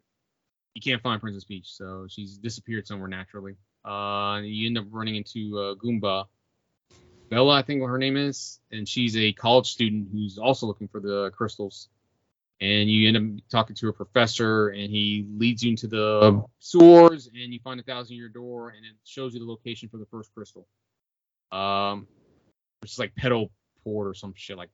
you 0.74 0.82
can't 0.82 1.02
find 1.02 1.22
Princess 1.22 1.44
Peach, 1.44 1.68
so 1.68 2.08
she's 2.10 2.38
disappeared 2.38 2.88
somewhere 2.88 3.10
naturally. 3.10 3.56
Uh, 3.86 4.42
you 4.44 4.68
end 4.68 4.78
up 4.78 4.86
running 4.90 5.16
into 5.16 5.60
uh, 5.60 5.76
Goomba. 5.76 6.26
Bella, 7.30 7.56
I 7.56 7.62
think 7.64 7.82
what 7.82 7.88
her 7.88 7.98
name 7.98 8.16
is, 8.16 8.60
and 8.72 8.88
she's 8.88 9.18
a 9.18 9.34
college 9.34 9.72
student 9.72 10.10
who's 10.12 10.38
also 10.38 10.68
looking 10.68 10.88
for 10.88 11.00
the 11.00 11.32
crystals 11.36 11.90
and 12.64 12.90
you 12.90 13.10
end 13.10 13.18
up 13.18 13.44
talking 13.50 13.76
to 13.76 13.90
a 13.90 13.94
professor 13.94 14.70
and 14.70 14.90
he 14.90 15.28
leads 15.36 15.62
you 15.62 15.72
into 15.72 15.86
the 15.86 16.42
sewers 16.60 17.28
and 17.28 17.54
you 17.54 17.60
find 17.62 17.78
a 17.78 17.84
thousand 17.84 18.16
year 18.16 18.30
door 18.30 18.70
and 18.70 18.86
it 18.86 18.94
shows 19.04 19.34
you 19.34 19.42
the 19.42 19.46
location 19.46 19.90
for 19.90 19.98
the 19.98 20.06
first 20.06 20.34
crystal. 20.34 20.66
Um 21.52 22.08
which 22.80 22.94
is 22.94 23.00
like 23.00 23.16
pedal 23.16 23.52
port 23.84 24.08
or 24.08 24.14
some 24.14 24.34
shit 24.36 24.58
like 24.58 24.70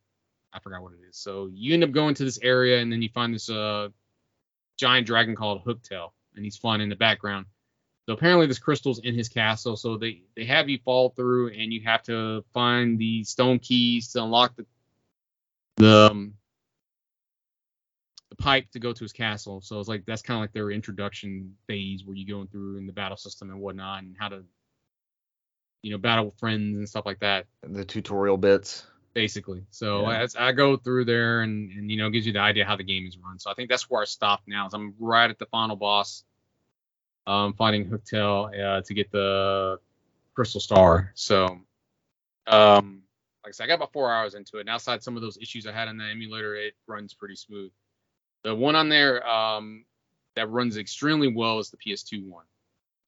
i 0.54 0.60
forgot 0.60 0.82
what 0.84 0.94
it 0.94 1.00
is. 1.10 1.18
So 1.18 1.50
you 1.52 1.74
end 1.74 1.84
up 1.84 1.92
going 1.92 2.14
to 2.16 2.24
this 2.24 2.40
area 2.42 2.80
and 2.80 2.92
then 2.92 3.02
you 3.02 3.10
find 3.10 3.34
this 3.34 3.50
uh 3.50 3.90
giant 4.78 5.08
dragon 5.08 5.36
called 5.36 5.66
hooktail 5.66 6.12
and 6.36 6.46
he's 6.46 6.58
flying 6.58 6.82
in 6.82 6.90
the 6.90 6.96
background. 6.96 7.48
So 8.06 8.14
apparently 8.14 8.46
this 8.46 8.60
crystal's 8.60 9.00
in 9.00 9.16
his 9.16 9.30
castle 9.30 9.76
so 9.76 9.98
they 9.98 10.22
they 10.36 10.46
have 10.46 10.70
you 10.70 10.78
fall 10.86 11.10
through 11.10 11.54
and 11.54 11.74
you 11.74 11.82
have 11.86 12.04
to 12.04 12.46
find 12.54 13.00
the 13.00 13.24
stone 13.24 13.58
keys 13.58 14.12
to 14.12 14.24
unlock 14.24 14.56
the 14.56 14.66
the 15.78 16.10
um, 16.12 16.34
the 18.30 18.36
pipe 18.36 18.70
to 18.72 18.80
go 18.80 18.94
to 18.94 19.04
his 19.04 19.12
castle. 19.14 19.62
So 19.62 19.80
it's 19.80 19.90
like 19.90 20.06
that's 20.06 20.22
kind 20.22 20.38
of 20.38 20.42
like 20.42 20.54
their 20.54 20.72
introduction 20.72 21.56
phase 21.68 22.04
where 22.06 22.16
you're 22.16 22.36
going 22.36 22.48
through 22.48 22.78
in 22.78 22.86
the 22.86 22.94
battle 22.94 23.18
system 23.18 23.50
and 23.50 23.60
whatnot 23.60 24.04
and 24.04 24.16
how 24.20 24.30
to, 24.30 24.44
you 25.82 25.92
know, 25.92 25.98
battle 25.98 26.26
with 26.26 26.38
friends 26.40 26.78
and 26.78 26.88
stuff 26.88 27.06
like 27.06 27.20
that, 27.20 27.46
The 27.64 27.86
tutorial 27.86 28.38
bits. 28.38 28.86
basically. 29.14 29.64
So 29.72 30.10
Yeah. 30.10 30.22
as 30.22 30.36
I 30.36 30.52
go 30.52 30.78
through 30.78 31.06
there 31.06 31.42
and, 31.42 31.72
and 31.72 31.90
you 31.90 31.98
know 31.98 32.10
gives 32.10 32.28
you 32.28 32.34
the 32.34 32.40
idea 32.40 32.66
how 32.66 32.76
the 32.76 32.84
game 32.84 33.08
is 33.08 33.18
run. 33.18 33.40
So 33.40 33.50
I 33.50 33.54
think 33.56 33.70
that's 33.70 33.90
where 33.90 34.02
I 34.02 34.06
stopped 34.06 34.48
now. 34.48 34.68
Is 34.68 34.74
I'm 34.74 34.94
right 35.00 35.30
at 35.30 35.40
the 35.40 35.48
final 35.48 35.76
boss, 35.76 36.24
um, 37.26 37.54
fighting 37.54 37.90
Hooktail 37.90 38.78
uh, 38.78 38.82
to 38.82 38.94
get 38.94 39.12
the 39.12 39.80
Crystal 40.36 40.62
Star. 40.62 41.12
So, 41.16 41.60
um, 42.48 43.02
like 43.44 43.50
I 43.50 43.52
said, 43.52 43.64
I 43.64 43.68
got 43.68 43.76
about 43.76 43.94
four 43.94 44.12
hours 44.14 44.36
into 44.36 44.58
it. 44.58 44.62
And 44.62 44.70
outside 44.70 45.02
some 45.02 45.16
of 45.16 45.22
those 45.22 45.38
issues 45.42 45.66
I 45.66 45.72
had 45.72 45.88
on 45.88 45.98
the 45.98 46.06
emulator, 46.06 46.56
it 46.56 46.76
runs 46.88 47.14
pretty 47.14 47.36
smooth. 47.36 47.72
The 48.44 48.56
one 48.56 48.76
on 48.76 48.90
there 48.90 49.28
um, 49.28 49.86
that 50.36 50.50
runs 50.50 50.78
extremely 50.78 51.28
well 51.34 51.60
is 51.60 51.70
the 51.70 51.78
PS2 51.78 52.26
one. 52.28 52.46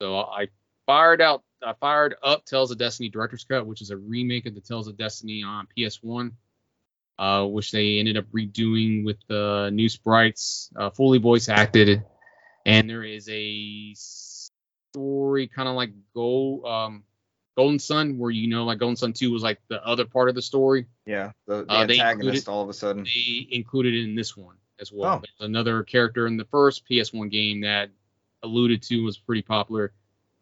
So 0.02 0.18
I 0.18 0.48
fired 0.86 1.22
out, 1.22 1.44
I 1.64 1.74
fired 1.80 2.16
up 2.24 2.46
Tales 2.46 2.72
of 2.72 2.78
Destiny 2.78 3.10
Director's 3.10 3.44
Cut, 3.44 3.66
which 3.66 3.82
is 3.82 3.92
a 3.92 3.98
remake 3.98 4.46
of 4.46 4.56
the 4.56 4.62
Tales 4.62 4.88
of 4.88 4.98
Destiny 4.98 5.44
on 5.44 5.68
PS1, 5.78 6.32
uh, 7.20 7.46
which 7.46 7.72
they 7.72 8.00
ended 8.00 8.18
up 8.18 8.26
redoing 8.34 9.06
with 9.06 9.18
the 9.28 9.70
new 9.72 9.88
sprites, 9.88 10.70
uh, 10.76 10.90
fully 10.90 11.20
voice 11.20 11.48
acted, 11.50 12.04
and 12.66 12.90
there 12.90 13.04
is 13.04 13.30
a 13.32 13.94
story 13.96 15.48
kind 15.48 15.70
of 15.70 15.76
like 15.76 15.92
Go, 16.16 16.64
um, 16.66 17.04
Golden 17.56 17.80
Sun, 17.80 18.18
where 18.18 18.32
you 18.32 18.48
know 18.48 18.66
like 18.66 18.80
Golden 18.80 18.96
Sun 18.96 19.14
2 19.14 19.32
was 19.32 19.44
like 19.44 19.62
the 19.70 19.86
other 19.86 20.06
part 20.06 20.30
of 20.30 20.36
the 20.36 20.42
story 20.42 20.88
Yeah. 21.06 21.32
The, 21.48 21.64
the 21.66 21.72
Uh, 21.72 21.82
antagonist 21.84 22.12
included- 22.26 22.48
all 22.50 22.64
of 22.64 22.70
a 22.70 22.74
sudden. 22.74 23.04
they 23.04 23.48
included 23.52 23.94
it 23.94 24.04
in 24.04 24.16
this 24.16 24.36
one 24.36 24.56
as 24.82 24.92
well. 24.92 25.22
Oh. 25.24 25.46
Another 25.46 25.84
character 25.84 26.28
in 26.28 26.36
the 26.36 26.46
first 26.46 26.88
PS1 26.90 27.32
game 27.32 27.62
that 27.62 27.92
alluded 28.44 28.82
to 28.84 29.04
was 29.04 29.18
pretty 29.18 29.44
popular, 29.44 29.94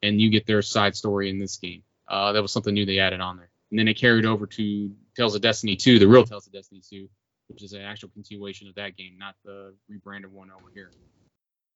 and 0.01 0.19
you 0.19 0.29
get 0.29 0.47
their 0.47 0.61
side 0.61 0.95
story 0.95 1.29
in 1.29 1.37
this 1.37 1.57
game. 1.57 1.83
Uh, 2.07 2.31
that 2.31 2.41
was 2.41 2.51
something 2.51 2.73
new 2.73 2.85
they 2.85 2.99
added 2.99 3.19
on 3.19 3.37
there. 3.37 3.49
And 3.69 3.77
then 3.77 3.85
they 3.85 3.93
carried 3.93 4.25
over 4.25 4.47
to 4.47 4.91
Tales 5.15 5.35
of 5.35 5.41
Destiny 5.41 5.75
2, 5.75 5.99
the 5.99 6.07
real 6.07 6.23
Tales 6.23 6.47
of 6.47 6.53
Destiny 6.53 6.81
2, 6.89 7.07
which 7.49 7.61
is 7.61 7.73
an 7.73 7.81
actual 7.81 8.09
continuation 8.09 8.67
of 8.67 8.75
that 8.75 8.97
game, 8.97 9.17
not 9.19 9.35
the 9.45 9.75
rebranded 9.87 10.31
one 10.31 10.49
over 10.49 10.71
here, 10.73 10.89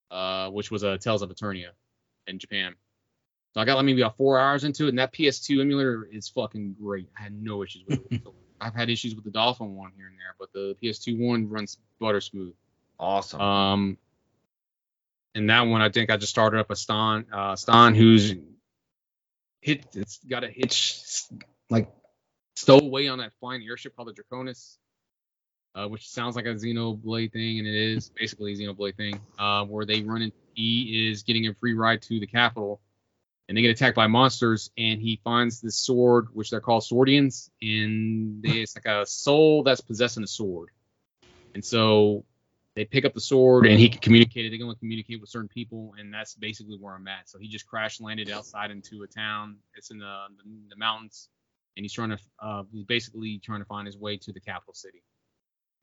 uh, 0.10 0.49
which 0.49 0.72
was 0.72 0.81
a 0.84 0.98
Tales 0.98 1.22
of 1.22 1.30
Eternia 1.30 1.69
in 2.26 2.40
Japan. 2.40 2.73
So 3.53 3.61
I 3.61 3.65
got 3.65 3.76
like 3.76 3.85
maybe 3.85 4.02
about 4.02 4.18
four 4.18 4.40
hours 4.40 4.64
into 4.64 4.85
it, 4.85 4.90
and 4.90 4.99
that 4.99 5.14
PS2 5.14 5.61
emulator 5.61 6.07
is 6.11 6.30
fucking 6.30 6.76
great. 6.81 7.10
I 7.18 7.22
had 7.22 7.34
no 7.34 7.64
issues 7.64 7.84
with 7.88 7.99
it. 8.11 8.22
I've 8.64 8.73
had 8.73 8.90
issues 8.90 9.14
with 9.15 9.26
the 9.26 9.31
Dolphin 9.31 9.76
one 9.76 9.91
here 9.95 10.07
and 10.07 10.18
there, 10.18 10.35
but 10.40 10.53
the 10.53 10.76
PS2 10.81 11.19
one 11.19 11.49
runs 11.49 11.77
butter 11.99 12.22
smooth. 12.22 12.53
Awesome. 12.99 13.41
Um, 13.41 13.98
and 15.35 15.49
that 15.49 15.61
one 15.61 15.81
I 15.81 15.90
think 15.90 16.10
I 16.10 16.18
just 16.18 16.31
started 16.31 16.60
up 16.60 16.69
a 16.69 16.76
Stahn, 16.76 17.26
uh, 17.31 17.56
Stahn 17.56 17.95
who's 17.95 18.35
hit, 19.61 19.85
it's 19.94 20.19
got 20.23 20.44
a 20.44 20.49
hitch 20.49 21.23
like 21.69 21.90
stowaway 22.56 23.07
on 23.07 23.18
that 23.18 23.34
flying 23.40 23.64
airship 23.64 23.95
called 23.95 24.10
the 24.10 24.14
Draconis, 24.14 24.77
uh, 25.76 25.88
which 25.88 26.07
sounds 26.10 26.35
like 26.35 26.45
a 26.45 26.53
Xenoblade 26.53 27.34
thing, 27.34 27.60
and 27.60 27.68
it 27.68 27.76
is 27.76 28.10
basically 28.10 28.53
a 28.53 28.56
Xenoblade 28.56 28.95
thing, 28.95 29.19
uh, 29.40 29.65
where 29.65 29.85
they 29.85 30.02
run 30.02 30.22
in. 30.22 30.31
He 30.53 31.10
is 31.10 31.23
getting 31.23 31.48
a 31.48 31.53
free 31.56 31.73
ride 31.73 32.02
to 32.03 32.19
the 32.19 32.27
capital, 32.27 32.80
and 33.48 33.57
they 33.57 33.61
get 33.61 33.72
attacked 33.72 33.95
by 33.95 34.07
monsters, 34.07 34.72
and 34.78 35.02
he 35.02 35.20
finds 35.24 35.61
this 35.61 35.78
sword, 35.78 36.28
which 36.34 36.49
they're 36.49 36.61
called 36.61 36.84
Swordians, 36.84 37.49
and 37.61 38.41
they, 38.41 38.61
it's 38.61 38.76
like 38.76 38.86
a 38.86 39.06
soul 39.06 39.64
that's 39.64 39.82
possessing 39.82 40.24
a 40.24 40.28
sword, 40.28 40.70
and 41.53 41.64
so 41.64 42.26
they 42.76 42.86
pick 42.86 43.06
up 43.06 43.14
the 43.14 43.22
sword 43.22 43.68
and 43.68 43.80
he 43.80 43.88
can 43.88 43.99
communicate 43.99 44.45
it. 44.45 44.49
They 44.49 44.57
can 44.57 44.64
only 44.64 44.78
communicate 44.78 45.22
with 45.22 45.30
certain 45.30 45.48
people, 45.48 45.94
and 45.99 46.14
that's 46.14 46.34
basically 46.36 46.78
where 46.78 46.95
I'm 46.95 47.07
at. 47.07 47.30
So 47.30 47.38
he 47.38 47.48
just 47.48 47.68
crash 47.68 48.02
landed 48.02 48.32
outside 48.32 48.72
into 48.72 49.03
a 49.03 49.07
town. 49.07 49.57
It's 49.76 49.91
in 49.91 49.99
the, 49.99 50.26
the, 50.70 50.76
mountains, 50.76 51.30
and 51.78 51.84
he's 51.84 51.94
trying 51.94 52.10
to 52.10 52.18
uh, 52.40 52.64
he's 52.72 52.86
basically 52.86 53.40
trying 53.40 53.60
to 53.60 53.65
find 53.65 53.86
his 53.86 53.98
way 53.98 54.18
to 54.18 54.34
the 54.34 54.40
capital 54.40 54.74
city. 54.74 55.03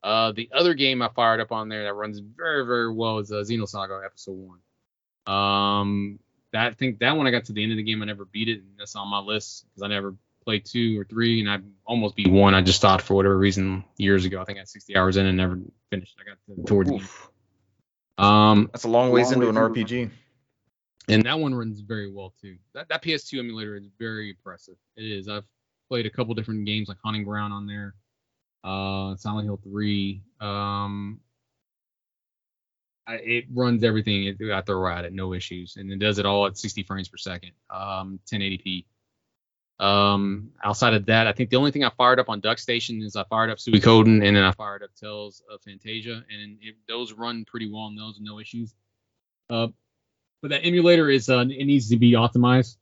Uh, 0.03 0.31
the 0.31 0.49
other 0.53 0.73
game 0.73 1.01
I 1.01 1.09
fired 1.09 1.39
up 1.39 1.51
on 1.51 1.69
there 1.69 1.83
that 1.83 1.93
runs 1.93 2.19
very 2.19 2.65
very 2.65 2.93
well 2.93 3.19
is 3.19 3.31
uh, 3.31 3.35
Xenosaga 3.35 4.03
Episode 4.03 4.33
One. 4.35 5.33
Um, 5.33 6.19
that 6.53 6.71
I 6.71 6.73
think 6.73 6.99
that 6.99 7.15
one 7.15 7.27
I 7.27 7.31
got 7.31 7.45
to 7.45 7.53
the 7.53 7.63
end 7.63 7.71
of 7.71 7.77
the 7.77 7.83
game. 7.83 8.01
I 8.01 8.05
never 8.05 8.25
beat 8.25 8.49
it, 8.49 8.59
and 8.59 8.69
that's 8.77 8.95
on 8.95 9.07
my 9.07 9.19
list 9.19 9.65
because 9.69 9.83
I 9.83 9.87
never 9.87 10.15
played 10.43 10.65
two 10.65 10.99
or 10.99 11.05
three, 11.05 11.39
and 11.39 11.49
I 11.49 11.59
almost 11.85 12.15
beat 12.15 12.29
one. 12.29 12.53
I 12.53 12.61
just 12.61 12.77
stopped 12.77 13.03
for 13.03 13.13
whatever 13.13 13.37
reason 13.37 13.83
years 13.97 14.25
ago. 14.25 14.41
I 14.41 14.45
think 14.45 14.57
I 14.57 14.61
had 14.61 14.69
60 14.69 14.95
hours 14.95 15.17
in 15.17 15.25
and 15.25 15.37
never 15.37 15.59
finished. 15.89 16.17
I 16.19 16.23
got 16.29 16.37
to, 16.47 16.63
towards 16.65 16.89
the 16.89 16.95
end. 16.97 17.07
Um, 18.17 18.69
That's 18.71 18.83
a 18.83 18.87
long 18.89 19.11
ways 19.11 19.27
Long 19.27 19.33
into 19.43 19.47
ways 19.47 19.55
an 19.55 19.63
into 19.63 19.85
RPG. 19.85 20.11
and 21.09 21.23
that 21.23 21.39
one 21.39 21.55
runs 21.55 21.79
very 21.81 22.11
well 22.11 22.33
too. 22.41 22.57
That 22.73 22.89
that 22.89 23.01
PS2 23.03 23.39
emulator 23.39 23.75
is 23.75 23.87
very 23.99 24.29
impressive. 24.31 24.75
It 24.95 25.05
is. 25.05 25.27
I've 25.27 25.45
played 25.89 26.05
a 26.05 26.09
couple 26.09 26.33
different 26.35 26.65
games 26.65 26.87
like 26.87 26.97
Haunting 27.03 27.23
Ground 27.23 27.53
on 27.53 27.65
there, 27.65 27.95
uh, 28.63 29.15
Silent 29.15 29.45
Hill 29.45 29.59
3. 29.63 30.21
Um, 30.39 31.19
It 33.07 33.45
runs 33.51 33.83
everything 33.83 34.25
it- 34.25 34.51
I 34.51 34.61
throw 34.61 34.89
at 34.91 35.05
it, 35.05 35.13
no 35.13 35.33
issues, 35.33 35.75
and 35.77 35.91
it 35.91 35.99
does 35.99 36.19
it 36.19 36.25
all 36.25 36.45
at 36.45 36.57
60 36.57 36.83
frames 36.83 37.09
per 37.09 37.17
second, 37.17 37.51
um, 37.69 38.19
1080p. 38.25 38.85
Um, 39.79 40.51
outside 40.63 40.93
of 40.93 41.07
that, 41.07 41.25
I 41.25 41.31
think 41.33 41.49
the 41.49 41.55
only 41.55 41.71
thing 41.71 41.83
I 41.83 41.89
fired 41.89 42.19
up 42.19 42.29
on 42.29 42.39
Duck 42.39 42.59
Station 42.59 43.01
is 43.01 43.15
I 43.15 43.23
fired 43.23 43.49
up 43.49 43.57
Suikoden 43.57 44.25
and 44.25 44.35
then 44.35 44.43
I 44.43 44.51
fired 44.51 44.83
up 44.83 44.93
Tales 44.93 45.41
of 45.49 45.59
Phantasia, 45.61 46.23
and 46.31 46.59
it, 46.61 46.75
those 46.87 47.13
run 47.13 47.45
pretty 47.45 47.69
well 47.71 47.87
and 47.87 47.97
those, 47.97 48.19
no 48.21 48.39
issues. 48.39 48.75
Uh, 49.49 49.69
but 50.41 50.51
that 50.51 50.63
emulator 50.63 51.09
is 51.09 51.29
uh, 51.29 51.39
it 51.39 51.65
needs 51.65 51.89
to 51.89 51.97
be 51.97 52.13
optimized 52.13 52.77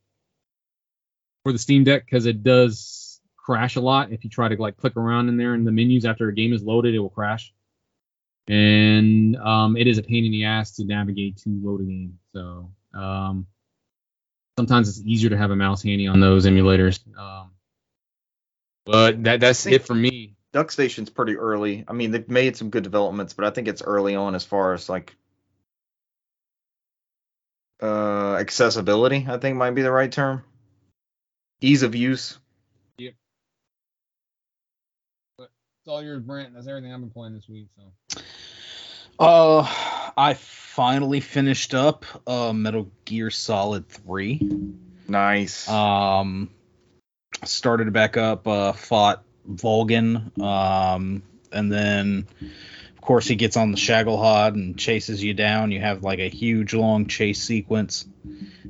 for 1.44 1.54
the 1.54 1.60
Steam 1.60 1.86
Deck 1.86 2.06
because 2.06 2.26
it 2.26 2.44
does 2.44 3.22
crash 3.38 3.78
a 3.78 3.82
lot. 3.82 4.12
If 4.12 4.24
you 4.24 4.30
try 4.30 4.50
to 4.50 4.62
like 4.62 4.78
click 4.78 4.98
around 4.98 5.30
in 5.30 5.38
there 5.38 5.56
in 5.56 5.64
the 5.64 5.72
menus 5.72 6.06
after 6.06 6.28
a 6.28 6.34
game 6.34 6.54
is 6.54 6.64
loaded, 6.64 6.94
it 6.94 7.00
will 7.00 7.10
crash. 7.10 7.54
And 8.49 9.38
um, 9.38 9.77
it 9.77 9.88
is 9.88 9.99
a 9.99 10.03
pain 10.03 10.26
in 10.26 10.31
the 10.31 10.45
ass 10.45 10.76
to 10.77 10.84
navigate 10.84 11.38
to 11.38 11.49
load 11.49 11.81
a 11.81 11.84
game. 11.84 12.17
So 12.34 12.71
um, 12.95 13.45
sometimes 14.57 14.89
it's 14.89 15.01
easier 15.05 15.30
to 15.30 15.38
have 15.38 15.51
a 15.51 15.55
mouse 15.55 15.84
handy 15.84 16.07
on 16.07 16.19
those 16.19 16.47
emulators. 16.47 16.99
Um, 17.15 17.51
but 18.85 19.23
that 19.23 19.39
that's 19.39 19.67
it 19.67 19.85
for 19.85 19.93
me. 19.93 20.35
Duck 20.51 20.71
Station's 20.71 21.11
pretty 21.11 21.38
early. 21.38 21.85
I 21.88 21.93
mean, 21.93 22.09
they've 22.09 22.27
made 22.27 22.57
some 22.57 22.71
good 22.71 22.84
developments, 22.84 23.35
but 23.35 23.45
I 23.45 23.51
think 23.51 23.67
it's 23.67 23.84
early 23.84 24.15
on 24.15 24.34
as 24.34 24.43
far 24.43 24.73
as 24.73 24.89
like 24.89 25.15
uh 27.84 28.35
accessibility, 28.39 29.27
I 29.30 29.38
think 29.38 29.57
might 29.57 29.71
be 29.71 29.84
the 29.84 29.91
right 29.91 30.11
term. 30.11 30.43
Ease 31.61 31.84
of 31.84 31.93
use. 31.93 32.39
Yep. 32.97 33.13
But 35.38 35.51
it's 35.81 35.88
all 35.88 36.01
yours, 36.01 36.23
Brant. 36.23 36.55
That's 36.55 36.67
everything 36.67 36.91
I've 36.91 36.99
been 36.99 37.11
playing 37.11 37.35
this 37.35 37.47
week. 37.47 37.67
So 37.77 38.21
Uh, 39.20 39.68
I 40.16 40.36
finally 40.36 41.20
finished 41.20 41.74
up 41.74 42.06
uh 42.26 42.54
Metal 42.54 42.90
Gear 43.04 43.30
Solid 43.30 43.90
3. 43.90 44.40
Nice. 45.10 45.68
Um, 45.68 46.50
started 47.44 47.91
back 47.91 48.16
up, 48.16 48.48
uh, 48.48 48.74
fought 48.74 49.24
Volgin, 49.48 50.40
um, 50.41 51.24
and 51.52 51.72
then 51.72 52.28
of 52.96 53.02
course 53.02 53.28
he 53.28 53.36
gets 53.36 53.58
on 53.58 53.72
the 53.72 53.78
Shagohod 53.78 54.54
and 54.54 54.78
chases 54.78 55.24
you 55.24 55.34
down. 55.34 55.72
You 55.72 55.82
have 55.82 56.04
like 56.04 56.20
a 56.20 56.30
huge 56.30 56.74
long 56.74 57.08
chase 57.08 57.41
sequence, 57.41 58.06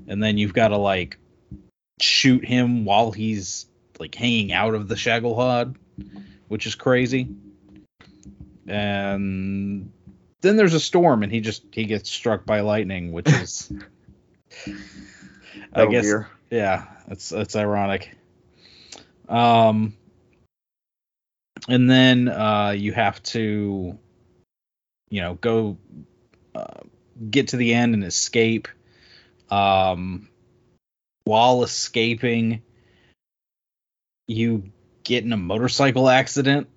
and 0.08 0.24
then 0.24 0.38
you've 0.38 0.54
got 0.54 0.70
to 0.70 0.78
like 0.78 1.18
shoot 2.02 2.46
him 2.46 2.86
while 2.86 3.12
he's 3.12 3.66
like 4.00 4.16
hanging 4.16 4.54
out 4.54 4.76
of 4.76 4.88
the 4.88 4.96
Shagohod, 4.96 5.76
which 6.48 6.66
is 6.66 6.76
crazy. 6.76 7.28
And 8.66 9.92
then 10.42 10.56
there's 10.56 10.74
a 10.74 10.80
storm, 10.80 11.24
and 11.24 11.32
he 11.32 11.42
just 11.42 11.64
he 11.72 11.86
gets 11.86 12.10
struck 12.10 12.46
by 12.46 12.62
lightning, 12.62 13.12
which 13.12 13.28
is. 13.30 13.72
I 15.74 15.86
Metal 15.86 15.92
guess 15.92 16.14
yeah, 16.50 16.86
it's 17.08 17.32
it's 17.32 17.56
ironic. 17.56 18.16
Um, 19.28 19.94
and 21.68 21.90
then 21.90 22.28
uh, 22.28 22.72
you 22.72 22.94
have 22.94 23.22
to, 23.24 23.98
you 25.10 25.22
know, 25.22 25.36
go 25.36 25.78
uh, 26.56 26.82
get 27.30 27.50
to 27.50 27.58
the 27.58 27.74
end 27.74 27.94
and 27.94 28.04
escape. 28.04 28.68
Um, 29.52 30.30
while 31.24 31.64
escaping, 31.64 32.64
you 34.28 34.72
get 35.04 35.24
in 35.24 35.34
a 35.34 35.38
motorcycle 35.38 36.10
accident, 36.10 36.68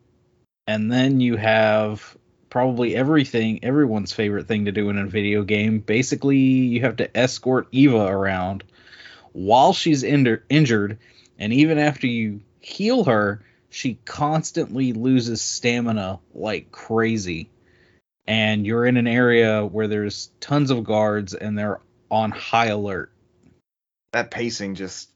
and 0.67 0.93
then 0.93 1.21
you 1.21 1.37
have 1.37 2.17
probably 2.53 2.95
everything 2.95 3.65
everyone's 3.65 4.13
favorite 4.13 4.47
thing 4.47 4.67
to 4.67 4.73
do 4.73 4.91
in 4.91 4.99
a 4.99 5.07
video 5.07 5.43
game. 5.43 5.79
Basically, 5.79 6.37
you 6.37 6.83
have 6.83 6.97
to 6.97 7.17
escort 7.17 7.67
Eva 7.73 8.05
around 8.05 8.63
while 9.33 9.73
she's 9.73 10.03
injur- 10.03 10.43
injured, 10.51 10.99
and 11.39 11.51
even 11.55 11.79
after 11.79 12.07
you 12.07 12.43
heal 12.61 13.05
her, 13.05 13.43
she 13.71 13.95
constantly 14.05 14.93
loses 14.93 15.41
stamina 15.41 16.21
like 16.35 16.71
crazy. 16.71 17.49
And 18.27 18.67
you're 18.67 18.85
in 18.85 18.99
an 18.99 19.07
area 19.07 19.65
where 19.65 19.89
there's 19.89 20.31
tons 20.39 20.71
of 20.71 20.85
guards 20.85 21.33
and 21.33 21.59
they're 21.59 21.81
on 22.11 22.33
high 22.33 22.67
alert. 22.67 23.11
That 24.13 24.31
pacing 24.31 24.75
just 24.75 25.09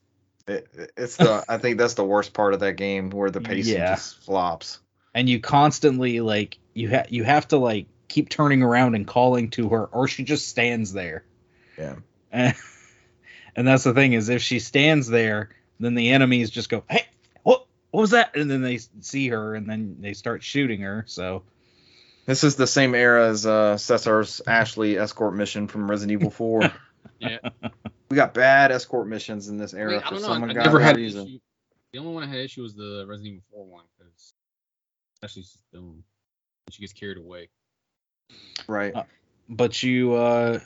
it, 0.49 0.69
it's 0.97 1.17
the 1.19 1.45
I 1.51 1.59
think 1.59 1.77
that's 1.77 1.95
the 1.95 2.05
worst 2.05 2.33
part 2.33 2.55
of 2.55 2.61
that 2.61 2.77
game 2.77 3.11
where 3.11 3.31
the 3.31 3.43
pacing 3.43 3.75
Yeah. 3.75 3.95
just 3.95 4.25
flops. 4.25 4.81
And 5.17 5.31
you 5.31 5.41
constantly 5.41 6.21
like 6.21 6.59
you 6.75 6.91
have 6.91 7.11
you 7.11 7.25
have 7.25 7.49
to 7.49 7.57
like 7.57 7.87
keep 8.07 8.29
turning 8.29 8.63
around 8.63 8.95
and 8.95 9.07
calling 9.07 9.49
to 9.53 9.71
her 9.71 9.87
or 9.87 10.09
she 10.09 10.25
just 10.25 10.47
stands 10.47 10.93
there. 10.93 11.25
Yeah. 11.79 11.95
And, 12.31 12.55
and 13.57 13.67
that's 13.67 13.85
the 13.85 13.95
thing 13.95 14.13
is 14.13 14.29
if 14.29 14.43
she 14.43 14.59
stands 14.59 15.09
there, 15.09 15.49
then 15.81 15.95
the 15.95 16.11
enemies 16.11 16.51
just 16.51 16.69
go, 16.69 16.85
"Hey, 16.91 17.07
what 17.45 17.67
what 17.93 18.03
was 18.03 18.11
that?" 18.11 18.37
and 18.37 18.51
then 18.51 18.61
they 18.61 18.79
see 19.01 19.29
her 19.29 19.55
and 19.55 19.67
then 19.67 19.97
they 20.01 20.13
start 20.13 20.43
shooting 20.43 20.83
her. 20.83 21.05
So 21.09 21.45
This 22.27 22.45
is 22.45 22.57
the 22.57 22.67
same 22.67 22.95
era 22.95 23.27
as 23.31 23.47
uh, 23.47 23.79
Cesar's 23.79 24.43
Ashley 24.47 24.99
escort 24.99 25.35
mission 25.35 25.67
from 25.67 25.91
Resident 25.91 26.21
Evil 26.21 26.31
4. 26.31 26.71
yeah, 27.21 27.39
we 28.11 28.17
got 28.17 28.35
bad 28.35 28.71
escort 28.71 29.09
missions 29.09 29.49
in 29.49 29.57
this 29.57 29.73
era 29.73 29.93
Wait, 29.93 29.97
I 29.97 30.09
for 30.09 30.11
don't 30.17 30.23
know. 30.23 30.29
some 30.29 30.45
I 30.45 30.49
ungodly 30.49 30.65
never 30.65 30.81
had 30.81 30.97
an 30.97 31.03
reason. 31.03 31.27
issue. 31.27 31.39
The 31.93 32.01
only 32.01 32.13
one 32.13 32.23
I 32.25 32.27
had 32.27 32.41
issue 32.41 32.61
was 32.61 32.75
the 32.75 33.07
Resident 33.09 33.37
Evil 33.37 33.45
4 33.53 33.65
one 33.65 33.85
because 35.27 35.37
especially 35.37 35.43
she's 35.43 35.59
dumb. 35.73 36.05
She 36.71 36.81
gets 36.81 36.93
carried 36.93 37.19
away. 37.19 37.49
Right. 38.67 38.95
Uh, 38.95 39.05
but 39.49 39.83
you 39.83 40.15
uh 40.15 40.59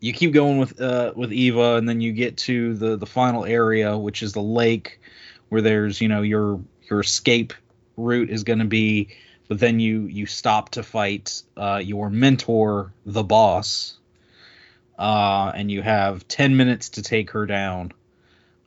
you 0.00 0.12
keep 0.12 0.32
going 0.32 0.58
with 0.58 0.80
uh 0.80 1.12
with 1.16 1.32
Eva 1.32 1.76
and 1.76 1.88
then 1.88 2.00
you 2.00 2.12
get 2.12 2.36
to 2.38 2.74
the 2.74 2.96
the 2.96 3.06
final 3.06 3.44
area 3.44 3.96
which 3.96 4.22
is 4.22 4.32
the 4.32 4.42
lake 4.42 5.00
where 5.48 5.62
there's 5.62 6.00
you 6.00 6.08
know 6.08 6.22
your 6.22 6.60
your 6.90 7.00
escape 7.00 7.54
route 7.96 8.30
is 8.30 8.44
going 8.44 8.58
to 8.58 8.66
be 8.66 9.08
but 9.48 9.58
then 9.58 9.80
you 9.80 10.02
you 10.02 10.26
stop 10.26 10.70
to 10.70 10.82
fight 10.82 11.42
uh 11.56 11.80
your 11.82 12.10
mentor 12.10 12.92
the 13.06 13.24
boss 13.24 13.96
uh 14.98 15.50
and 15.54 15.70
you 15.70 15.80
have 15.80 16.28
10 16.28 16.56
minutes 16.56 16.90
to 16.90 17.02
take 17.02 17.30
her 17.30 17.46
down 17.46 17.92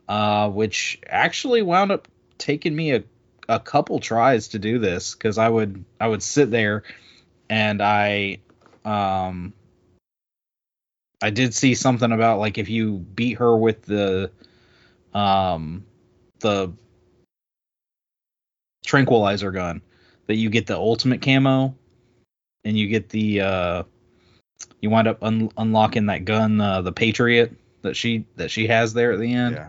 uh 0.08 0.50
which 0.50 1.00
actually 1.06 1.62
wound 1.62 1.92
up 1.92 2.08
taking 2.36 2.74
me 2.74 2.92
a 2.92 3.04
a 3.54 3.60
couple 3.60 4.00
tries 4.00 4.48
to 4.48 4.58
do 4.58 4.78
this 4.78 5.14
cuz 5.14 5.38
I 5.38 5.48
would 5.48 5.84
I 6.00 6.08
would 6.08 6.22
sit 6.22 6.50
there 6.50 6.82
and 7.50 7.82
I 7.82 8.38
um 8.84 9.52
I 11.22 11.30
did 11.30 11.54
see 11.54 11.74
something 11.74 12.10
about 12.10 12.38
like 12.38 12.58
if 12.58 12.68
you 12.68 12.94
beat 12.98 13.38
her 13.38 13.56
with 13.56 13.82
the 13.82 14.30
um 15.14 15.84
the 16.40 16.72
tranquilizer 18.84 19.52
gun 19.52 19.80
that 20.26 20.36
you 20.36 20.50
get 20.50 20.66
the 20.66 20.76
ultimate 20.76 21.22
camo 21.22 21.74
and 22.64 22.76
you 22.76 22.88
get 22.88 23.08
the 23.08 23.40
uh 23.40 23.82
you 24.80 24.90
wind 24.90 25.06
up 25.08 25.22
un- 25.22 25.52
unlocking 25.56 26.06
that 26.06 26.24
gun 26.24 26.60
uh, 26.60 26.82
the 26.82 26.92
patriot 26.92 27.54
that 27.82 27.96
she 27.96 28.24
that 28.36 28.50
she 28.50 28.66
has 28.66 28.92
there 28.92 29.12
at 29.12 29.20
the 29.20 29.32
end 29.32 29.56
Yeah. 29.56 29.68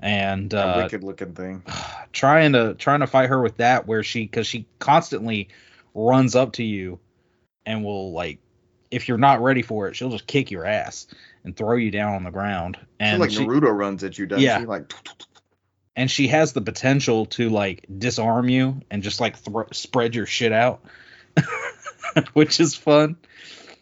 And 0.00 0.52
uh 0.52 0.74
wicked 0.82 1.04
looking 1.04 1.34
thing. 1.34 1.62
trying 2.12 2.52
to 2.52 2.74
trying 2.74 3.00
to 3.00 3.06
fight 3.06 3.28
her 3.28 3.40
with 3.40 3.56
that 3.58 3.86
where 3.86 4.02
she 4.02 4.22
because 4.22 4.46
she 4.46 4.66
constantly 4.78 5.48
runs 5.94 6.34
up 6.34 6.52
to 6.52 6.64
you 6.64 6.98
and 7.66 7.84
will 7.84 8.12
like 8.12 8.38
if 8.90 9.08
you're 9.08 9.18
not 9.18 9.42
ready 9.42 9.62
for 9.62 9.88
it 9.88 9.96
she'll 9.96 10.10
just 10.10 10.26
kick 10.26 10.50
your 10.50 10.64
ass 10.64 11.06
and 11.44 11.56
throw 11.56 11.76
you 11.76 11.90
down 11.90 12.14
on 12.14 12.24
the 12.24 12.30
ground 12.30 12.78
and 12.98 13.20
like 13.20 13.30
she, 13.30 13.44
Naruto 13.44 13.74
runs 13.74 14.02
at 14.04 14.18
you, 14.18 14.26
doesn't 14.26 14.42
Yeah. 14.42 14.60
she? 14.60 14.66
Like 14.66 14.92
and 15.96 16.10
she 16.10 16.28
has 16.28 16.52
the 16.52 16.60
potential 16.60 17.26
to 17.26 17.48
like 17.50 17.86
disarm 17.98 18.48
you 18.48 18.80
and 18.90 19.02
just 19.02 19.20
like 19.20 19.38
thro- 19.38 19.68
spread 19.72 20.14
your 20.14 20.26
shit 20.26 20.52
out 20.52 20.84
which 22.32 22.60
is 22.60 22.74
fun 22.74 23.16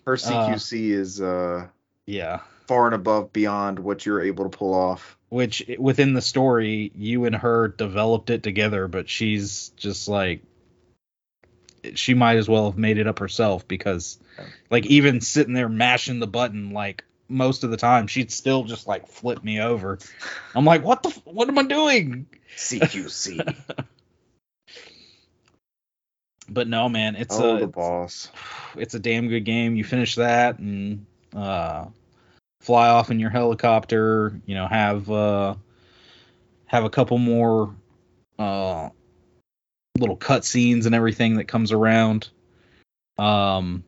her 0.06 0.16
CQC 0.16 0.90
is 0.90 1.20
uh 1.20 1.66
yeah 2.06 2.40
far 2.66 2.86
and 2.86 2.94
above 2.94 3.32
beyond 3.32 3.78
what 3.78 4.06
you're 4.06 4.22
able 4.22 4.44
to 4.48 4.56
pull 4.56 4.72
off. 4.74 5.18
Which 5.32 5.64
within 5.78 6.12
the 6.12 6.20
story 6.20 6.92
you 6.94 7.24
and 7.24 7.34
her 7.34 7.68
developed 7.68 8.28
it 8.28 8.42
together 8.42 8.86
but 8.86 9.09
she's 9.09 9.70
just 9.78 10.06
like 10.06 10.42
she 11.94 12.12
might 12.12 12.36
as 12.36 12.50
well 12.50 12.66
have 12.66 12.76
made 12.76 12.98
it 12.98 13.06
up 13.06 13.18
herself 13.18 13.66
because 13.66 14.18
like 14.70 14.84
even 14.84 15.22
sitting 15.22 15.54
there 15.54 15.70
mashing 15.70 16.18
the 16.18 16.26
button 16.26 16.72
like 16.72 17.02
most 17.28 17.64
of 17.64 17.70
the 17.70 17.78
time 17.78 18.06
she'd 18.06 18.30
still 18.30 18.64
just 18.64 18.86
like 18.86 19.09
flip 19.09 19.42
me 19.42 19.59
over 19.59 19.98
i'm 20.54 20.66
like 20.66 20.84
what 20.84 21.02
the 21.02 21.09
f- 21.09 21.22
what 21.24 21.48
am 21.48 21.59
i 21.59 21.62
doing 21.62 22.26
CQC. 22.54 23.56
but 26.50 26.68
no 26.68 26.90
man 26.90 27.16
it's 27.16 27.40
oh, 27.40 27.56
a 27.56 27.60
the 27.60 27.66
boss. 27.66 28.30
it's 28.76 28.94
a 28.94 28.98
damn 28.98 29.28
good 29.28 29.46
game. 29.46 29.76
You 29.76 29.84
finish 29.84 30.16
that 30.16 30.59
and 30.59 31.06
uh, 31.34 31.86
fly 32.62 32.89
off 32.89 33.10
in 33.10 33.20
your 33.20 33.30
helicopter. 33.30 34.40
You 34.47 34.55
know, 34.55 34.66
have 34.66 35.10
uh, 35.10 35.55
have 36.66 36.84
a 36.84 36.90
couple 36.90 37.18
more 37.18 37.74
uh, 38.39 38.89
little 39.98 40.16
cutscenes 40.16 40.86
and 40.86 40.94
everything 40.94 41.36
that 41.36 41.44
comes 41.44 41.72
around. 41.72 42.30
Um, 43.18 43.84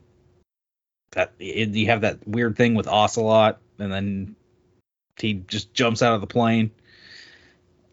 that 1.12 1.32
it, 1.38 1.70
you 1.70 1.86
have 1.86 2.02
that 2.02 2.26
weird 2.26 2.56
thing 2.56 2.74
with 2.74 2.88
Ocelot, 2.88 3.60
and 3.78 3.92
then 3.92 4.36
he 5.18 5.34
just 5.34 5.72
jumps 5.72 6.02
out 6.02 6.14
of 6.14 6.20
the 6.20 6.26
plane. 6.26 6.70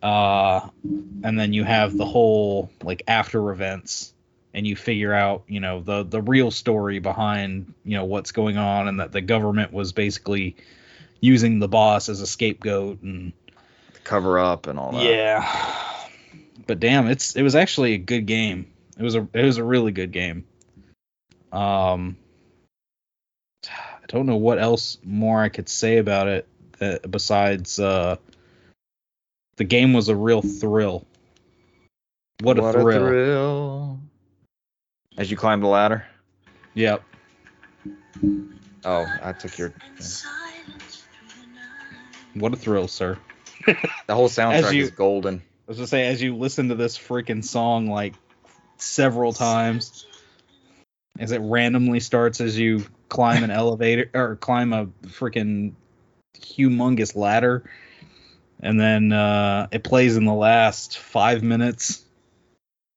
Uh, 0.01 0.67
and 1.23 1.39
then 1.39 1.53
you 1.53 1.63
have 1.63 1.95
the 1.95 2.05
whole 2.05 2.71
like 2.81 3.03
after 3.07 3.51
events 3.51 4.15
and 4.53 4.67
you 4.67 4.75
figure 4.75 5.13
out 5.13 5.43
you 5.47 5.59
know 5.59 5.81
the 5.81 6.03
the 6.03 6.21
real 6.21 6.51
story 6.51 6.99
behind 6.99 7.73
you 7.83 7.97
know 7.97 8.05
what's 8.05 8.31
going 8.31 8.57
on 8.57 8.87
and 8.87 8.99
that 8.99 9.11
the 9.11 9.21
government 9.21 9.71
was 9.73 9.93
basically 9.93 10.55
using 11.19 11.59
the 11.59 11.67
boss 11.67 12.09
as 12.09 12.21
a 12.21 12.27
scapegoat 12.27 13.01
and 13.01 13.33
Cover 14.03 14.39
up 14.39 14.65
and 14.65 14.79
all 14.79 14.93
that. 14.93 15.03
yeah 15.03 15.91
but 16.71 16.79
damn, 16.79 17.07
it's 17.07 17.35
it 17.35 17.41
was 17.41 17.55
actually 17.55 17.93
a 17.93 17.97
good 17.97 18.25
game. 18.25 18.71
It 18.97 19.03
was 19.03 19.15
a 19.15 19.27
it 19.33 19.43
was 19.43 19.57
a 19.57 19.63
really 19.63 19.91
good 19.91 20.11
game. 20.11 20.45
Um, 21.51 22.15
I 23.65 24.05
don't 24.07 24.25
know 24.25 24.37
what 24.37 24.57
else 24.59 24.97
more 25.03 25.41
I 25.41 25.49
could 25.49 25.67
say 25.67 25.97
about 25.97 26.27
it 26.27 26.47
that, 26.77 27.09
besides 27.09 27.79
uh, 27.79 28.17
the 29.57 29.63
game 29.63 29.93
was 29.93 30.09
a 30.09 30.15
real 30.15 30.41
thrill. 30.41 31.05
What 32.41 32.57
a 32.57 32.71
thrill! 32.71 33.07
thrill. 33.07 33.99
As 35.17 35.29
you 35.29 35.37
climb 35.37 35.61
the 35.61 35.67
ladder. 35.67 36.05
Yep. 36.73 37.03
Oh, 38.85 39.07
I 39.21 39.33
took 39.33 39.57
your. 39.57 39.73
What 42.33 42.53
a 42.53 42.57
thrill, 42.57 42.87
sir. 42.87 43.17
The 44.07 44.15
whole 44.15 44.29
soundtrack 44.29 44.73
you- 44.73 44.83
is 44.83 44.91
golden. 44.91 45.35
I 45.37 45.41
was 45.67 45.77
gonna 45.77 45.87
say, 45.87 46.07
as 46.07 46.21
you 46.21 46.35
listen 46.35 46.69
to 46.69 46.75
this 46.75 46.97
freaking 46.97 47.45
song 47.45 47.87
like 47.87 48.13
several 48.77 49.31
times, 49.31 50.05
as 51.19 51.31
it 51.31 51.39
randomly 51.39 51.99
starts 52.01 52.41
as 52.41 52.57
you 52.57 52.83
climb 53.07 53.43
an 53.43 53.51
elevator 53.51 54.09
or 54.13 54.35
climb 54.35 54.73
a 54.73 54.87
freaking 55.07 55.73
humongous 56.35 57.15
ladder, 57.15 57.69
and 58.59 58.79
then 58.79 59.13
uh, 59.13 59.67
it 59.71 59.83
plays 59.83 60.17
in 60.17 60.25
the 60.25 60.33
last 60.33 60.97
five 60.97 61.43
minutes. 61.43 62.03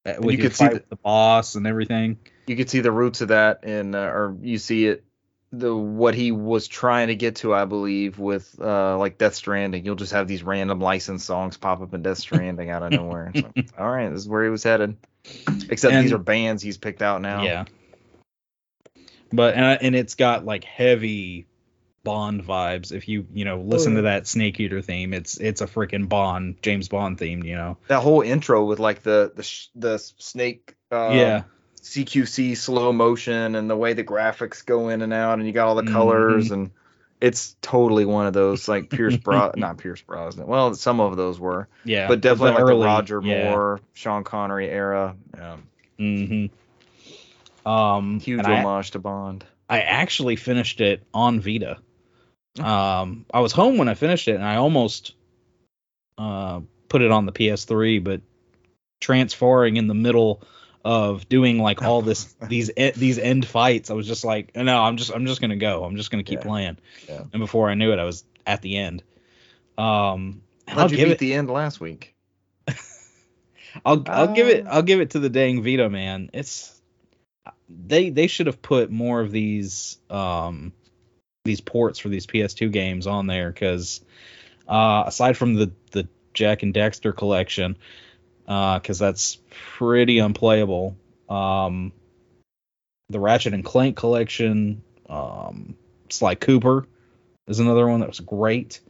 Uh, 0.07 0.15
With 0.19 0.37
you 0.37 0.43
could 0.43 0.55
see 0.55 0.69
the- 0.69 0.85
the 0.89 0.97
boss 0.97 1.55
and 1.55 1.67
everything. 1.67 2.19
You 2.47 2.57
could 2.57 2.69
see 2.69 2.81
the 2.81 2.93
roots 2.93 3.21
of 3.23 3.29
that 3.29 3.61
and 3.65 3.95
uh, 3.95 4.01
or 4.01 4.37
you 4.43 4.59
see 4.59 4.87
it, 4.87 5.05
the 5.51 5.75
what 5.75 6.15
he 6.15 6.31
was 6.33 6.69
trying 6.69 7.09
to 7.09 7.15
get 7.15 7.37
to, 7.37 7.55
I 7.55 7.65
believe, 7.65 8.19
with 8.19 8.55
uh, 8.61 8.99
like 8.99 9.19
Death 9.19 9.35
Stranding. 9.35 9.85
You'll 9.85 9.95
just 9.95 10.13
have 10.13 10.29
these 10.29 10.43
random 10.43 10.81
licensed 10.81 11.25
songs 11.25 11.57
pop 11.57 11.81
up 11.81 11.95
in 11.95 12.03
Death 12.03 12.19
Stranding 12.19 12.71
out 12.71 12.83
of 12.83 12.93
nowhere. 12.93 13.33
Like, 13.35 13.71
all 13.79 13.91
right, 13.91 14.11
this 14.11 14.21
is 14.21 14.29
where 14.29 14.45
he 14.45 14.51
was 14.51 14.63
headed. 14.63 14.97
Except 15.71 15.95
these 16.03 16.13
are 16.13 16.19
bands 16.19 16.63
he's 16.63 16.77
picked 16.77 17.01
out 17.01 17.23
now. 17.23 17.45
Yeah. 17.45 17.65
But 19.33 19.55
and, 19.55 19.79
and 19.81 19.97
it's 19.97 20.17
got 20.17 20.45
like 20.45 20.65
heavy 20.65 21.47
Bond 22.05 22.45
vibes. 22.45 22.93
If 22.93 23.09
you 23.09 23.27
you 23.33 23.45
know 23.45 23.61
listen 23.61 23.95
to 23.97 24.03
that 24.03 24.27
Snake 24.27 24.61
Eater 24.61 24.83
theme, 24.83 25.13
it's 25.15 25.39
it's 25.39 25.61
a 25.63 25.67
freaking 25.67 26.09
Bond 26.09 26.57
James 26.63 26.89
Bond 26.89 27.19
theme. 27.19 27.43
You 27.43 27.57
know. 27.57 27.79
That 27.89 28.01
whole 28.01 28.21
intro 28.21 28.65
with 28.65 28.79
like 28.79 29.03
the 29.03 29.33
the 29.35 29.43
sh- 29.43 29.69
the 29.75 29.99
snake. 29.99 30.75
Uh, 30.93 31.11
yeah. 31.13 31.43
CQC 31.83 32.57
slow 32.57 32.93
motion 32.93 33.55
and 33.57 33.69
the 33.69 33.77
way 33.77 33.93
the 33.93 34.05
graphics 34.05 34.65
go 34.65 34.89
in 34.89 35.03
and 35.03 35.13
out 35.13 35.39
and 35.39 35.47
you 35.47 35.53
got 35.53 35.67
all 35.69 35.75
the 35.75 35.83
Mhm. 35.83 35.93
colors 35.93 36.51
and 36.51 36.71
it's 37.21 37.57
totally 37.61 38.07
one 38.07 38.27
of 38.27 38.33
those 38.33 38.69
like 38.69 38.89
Pierce 38.89 39.17
Bros 39.19 39.53
not 39.57 39.77
Pierce 39.79 40.01
Brosnan. 40.01 40.47
Well, 40.47 40.75
some 40.75 41.01
of 41.01 41.17
those 41.19 41.39
were, 41.39 41.69
Yeah. 41.85 42.09
but 42.09 42.21
definitely 42.23 42.53
like 42.53 42.61
early- 42.63 42.81
the 42.81 42.87
Roger 42.87 43.21
yeah. 43.23 43.51
Moore, 43.51 43.81
Sean 43.93 44.25
Connery 44.25 44.69
era. 44.71 45.15
Yeah. 45.37 45.57
Mm-hmm. 45.99 47.69
Um, 47.69 48.21
Huge 48.21 48.39
and 48.41 48.47
I, 48.47 48.61
homage 48.63 48.93
to 48.93 48.99
Bond. 48.99 49.45
I 49.69 49.81
actually 49.81 50.37
finished 50.37 50.81
it 50.81 51.03
on 51.13 51.41
Vita. 51.41 51.79
Um, 52.61 53.27
I 53.33 53.41
was 53.41 53.53
home 53.53 53.79
when 53.79 53.89
I 53.89 53.95
finished 53.95 54.29
it, 54.29 54.37
and 54.37 54.45
I 54.45 54.57
almost 54.57 55.15
uh 56.19 56.61
put 56.89 57.03
it 57.03 57.11
on 57.11 57.27
the 57.27 57.33
PS3, 57.33 58.03
but 58.03 58.21
transferring 59.01 59.77
in 59.77 59.89
the 59.89 59.95
middle 59.95 60.43
of 60.85 61.29
doing 61.29 61.59
like 61.59 61.83
all 61.83 62.03
this 62.03 62.35
these 62.49 62.71
e- 62.77 62.93
these 62.93 63.19
end 63.19 63.47
fights, 63.47 63.91
I 63.91 63.95
was 63.95 64.07
just 64.07 64.25
like, 64.25 64.55
no, 64.55 64.83
I'm 64.83 64.97
just 64.97 65.13
I'm 65.13 65.27
just 65.27 65.41
gonna 65.41 65.57
go. 65.57 65.85
I'm 65.85 65.97
just 65.97 66.11
gonna 66.11 66.23
keep 66.23 66.41
Yeah. 66.41 66.45
playing. 66.45 66.79
Yeah. 67.09 67.23
And 67.33 67.41
before 67.41 67.69
I 67.69 67.75
knew 67.75 67.93
it, 67.93 67.99
I 67.99 68.05
was 68.05 68.25
at 68.47 68.63
the 68.63 68.77
end. 68.77 69.03
Um, 69.77 70.43
How'd 70.69 70.91
you 70.93 70.99
beat 70.99 71.09
it. 71.09 71.19
the 71.19 71.35
end 71.35 71.51
last 71.51 71.81
week? 71.81 72.15
I'll 73.85 74.05
I'll 74.07 74.35
give 74.35 74.47
it 74.49 74.67
Uh, 74.67 74.71
I'll 74.71 74.83
give 74.83 75.01
it 75.01 75.11
to 75.11 75.19
the 75.19 75.29
dang 75.29 75.63
Vita 75.65 75.91
man. 75.91 76.31
It's 76.33 76.81
they 77.69 78.11
they 78.11 78.29
should 78.29 78.47
have 78.47 78.63
put 78.63 78.91
more 78.91 79.21
of 79.21 79.33
these 79.33 79.99
um 80.11 80.73
these 81.45 81.61
ports 81.61 81.99
for 81.99 82.09
these 82.09 82.27
PS2 82.27 82.73
games 82.73 83.07
on 83.07 83.27
there 83.27 83.51
because 83.51 84.01
uh 84.67 85.05
aside 85.07 85.37
from 85.37 85.55
the 85.55 85.71
the 85.93 86.09
Jak 86.33 86.63
and 86.63 86.73
Daxter 86.75 87.15
collection 87.15 87.77
uh 88.49 88.81
cuz 88.81 88.99
that's 88.99 89.39
pretty 89.77 90.19
unplayable. 90.19 90.97
Um 91.29 91.93
the 93.11 93.21
Ratchet 93.21 93.53
and 93.53 93.63
Clank 93.65 93.95
collection 93.97 94.83
um 95.09 95.77
Sly 96.09 96.35
Cooper 96.35 96.87
is 97.47 97.61
another 97.61 97.87
one 97.87 98.01
that 98.01 98.09
was 98.09 98.21
great. 98.21 98.81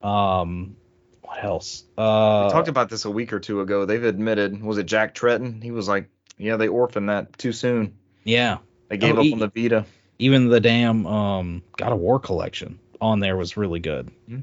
Um 0.00 0.76
what 1.22 1.42
else? 1.42 1.82
Uh 1.98 2.44
we 2.46 2.52
talked 2.52 2.68
about 2.68 2.90
this 2.90 3.06
a 3.06 3.10
week 3.10 3.32
or 3.32 3.40
two 3.40 3.60
ago. 3.60 3.86
They've 3.86 4.04
admitted, 4.04 4.62
was 4.62 4.78
it 4.78 4.86
Jack 4.86 5.16
Tretton? 5.16 5.60
He 5.60 5.72
was 5.72 5.88
like, 5.88 6.08
yeah, 6.38 6.56
they 6.58 6.68
orphaned 6.68 7.08
that 7.08 7.36
too 7.38 7.52
soon. 7.52 7.94
yeah. 8.22 8.58
They 8.88 8.98
gave 8.98 9.16
Oh, 9.16 9.20
up 9.20 9.24
he- 9.24 9.32
on 9.32 9.38
the 9.40 9.48
Vita. 9.48 9.84
Even 10.22 10.48
the 10.48 10.60
damn 10.60 11.06
um 11.06 11.62
God 11.76 11.92
of 11.92 11.98
War 11.98 12.20
collection 12.20 12.78
on 13.00 13.18
there 13.18 13.36
was 13.36 13.56
really 13.56 13.80
good. 13.80 14.10
Hmm. 14.28 14.40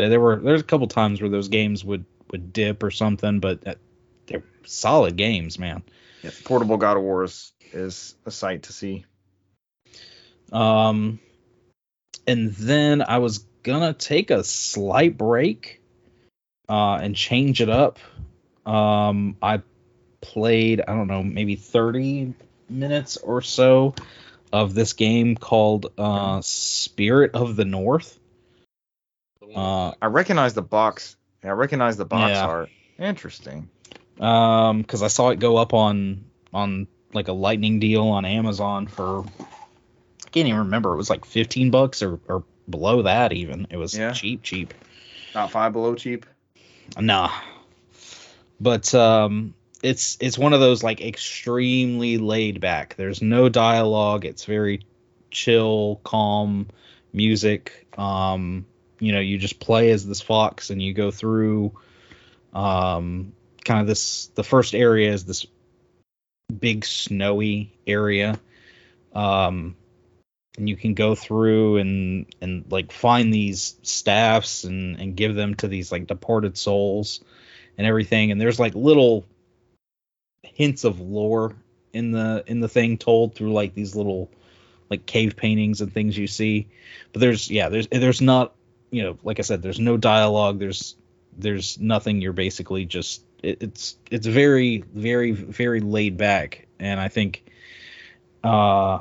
Uh, 0.00 0.08
There 0.08 0.20
were 0.20 0.36
there's 0.36 0.60
a 0.60 0.64
couple 0.64 0.88
times 0.88 1.20
where 1.20 1.30
those 1.30 1.48
games 1.48 1.84
would 1.84 2.04
would 2.32 2.52
dip 2.52 2.82
or 2.82 2.90
something, 2.90 3.38
but 3.38 3.66
uh, 3.66 3.74
they're 4.26 4.42
solid 4.64 5.16
games, 5.16 5.58
man. 5.58 5.82
Yeah, 6.22 6.30
portable 6.44 6.76
God 6.76 6.96
of 6.96 7.02
War 7.04 7.24
is, 7.24 7.52
is 7.72 8.14
a 8.26 8.30
sight 8.30 8.64
to 8.64 8.72
see. 8.72 9.04
Um, 10.52 11.20
and 12.26 12.52
then 12.52 13.00
I 13.00 13.18
was 13.18 13.38
gonna 13.62 13.92
take 13.92 14.30
a 14.30 14.42
slight 14.42 15.16
break, 15.16 15.80
uh, 16.68 16.96
and 16.96 17.14
change 17.14 17.60
it 17.60 17.70
up. 17.70 18.00
Um, 18.66 19.36
I 19.40 19.62
played 20.20 20.80
I 20.80 20.94
don't 20.94 21.06
know 21.06 21.22
maybe 21.22 21.54
30 21.54 22.34
minutes 22.68 23.16
or 23.16 23.42
so 23.42 23.94
of 24.52 24.74
this 24.74 24.92
game 24.94 25.36
called 25.36 25.92
uh 25.98 26.40
Spirit 26.42 27.34
of 27.34 27.56
the 27.56 27.64
North. 27.64 28.18
Uh, 29.54 29.92
I 30.00 30.06
recognize 30.06 30.54
the 30.54 30.62
box. 30.62 31.16
I 31.42 31.48
recognize 31.48 31.96
the 31.96 32.04
box 32.04 32.30
Yeah. 32.32 32.46
art. 32.46 32.70
Interesting. 32.98 33.68
um 34.20 34.82
because 34.82 35.02
i 35.02 35.08
saw 35.08 35.30
it 35.30 35.38
go 35.38 35.56
up 35.56 35.72
on 35.72 36.24
on 36.52 36.86
like 37.14 37.28
a 37.28 37.32
lightning 37.32 37.80
deal 37.80 38.08
on 38.08 38.26
amazon 38.26 38.86
for 38.86 39.24
i 39.40 40.28
can't 40.30 40.46
even 40.46 40.58
remember 40.58 40.92
it 40.92 40.96
was 40.98 41.08
like 41.08 41.24
15 41.24 41.70
bucks 41.70 42.02
or 42.02 42.20
or 42.28 42.44
below 42.68 43.02
that 43.02 43.32
even 43.32 43.66
it 43.70 43.78
was 43.78 43.96
Yeah. 43.96 44.12
cheap 44.12 44.42
cheap 44.42 44.74
Not 45.34 45.50
five 45.50 45.72
below 45.72 45.94
cheap. 45.94 46.26
nah 46.98 47.30
but 48.60 48.94
um 48.94 49.54
it's 49.82 50.16
it's 50.20 50.38
one 50.38 50.52
of 50.52 50.60
those 50.60 50.82
like 50.82 51.00
extremely 51.00 52.18
laid 52.18 52.60
back. 52.60 52.96
There's 52.96 53.22
no 53.22 53.48
dialogue. 53.48 54.24
It's 54.24 54.44
very 54.44 54.84
chill 55.30 56.00
calm 56.04 56.68
music. 57.12 57.86
Um 57.96 58.66
you 58.98 59.12
know 59.12 59.20
you 59.20 59.38
just 59.38 59.60
play 59.60 59.90
as 59.90 60.06
this 60.06 60.20
fox 60.20 60.70
and 60.70 60.82
you 60.82 60.92
go 60.92 61.10
through 61.10 61.78
um 62.52 63.32
kind 63.64 63.80
of 63.80 63.86
this 63.86 64.26
the 64.34 64.44
first 64.44 64.74
area 64.74 65.12
is 65.12 65.24
this 65.24 65.46
big 66.58 66.84
snowy 66.84 67.72
area. 67.86 68.38
Um 69.14 69.76
and 70.58 70.68
you 70.68 70.76
can 70.76 70.94
go 70.94 71.14
through 71.14 71.78
and 71.78 72.26
and 72.42 72.70
like 72.70 72.92
find 72.92 73.32
these 73.32 73.76
staffs 73.82 74.64
and 74.64 75.00
and 75.00 75.16
give 75.16 75.34
them 75.34 75.54
to 75.54 75.68
these 75.68 75.90
like 75.90 76.06
departed 76.06 76.58
souls 76.58 77.24
and 77.78 77.86
everything. 77.86 78.30
And 78.30 78.38
there's 78.38 78.60
like 78.60 78.74
little 78.74 79.24
hints 80.42 80.84
of 80.84 81.00
lore 81.00 81.54
in 81.92 82.12
the 82.12 82.44
in 82.46 82.60
the 82.60 82.68
thing 82.68 82.98
told 82.98 83.34
through 83.34 83.52
like 83.52 83.74
these 83.74 83.94
little 83.94 84.30
like 84.88 85.06
cave 85.06 85.36
paintings 85.36 85.80
and 85.80 85.92
things 85.92 86.16
you 86.16 86.26
see. 86.26 86.68
But 87.12 87.20
there's 87.20 87.50
yeah 87.50 87.68
there's 87.68 87.88
there's 87.88 88.20
not 88.20 88.54
you 88.90 89.02
know 89.02 89.18
like 89.22 89.38
i 89.38 89.42
said 89.42 89.62
there's 89.62 89.80
no 89.80 89.96
dialogue. 89.96 90.58
There's 90.58 90.96
there's 91.36 91.78
nothing. 91.78 92.20
You're 92.20 92.32
basically 92.32 92.84
just 92.84 93.24
it, 93.42 93.62
it's 93.62 93.96
it's 94.10 94.26
very 94.26 94.84
very 94.94 95.32
very 95.32 95.80
laid 95.80 96.16
back. 96.16 96.66
And 96.78 96.98
i 96.98 97.08
think 97.08 97.44
uh 98.42 99.00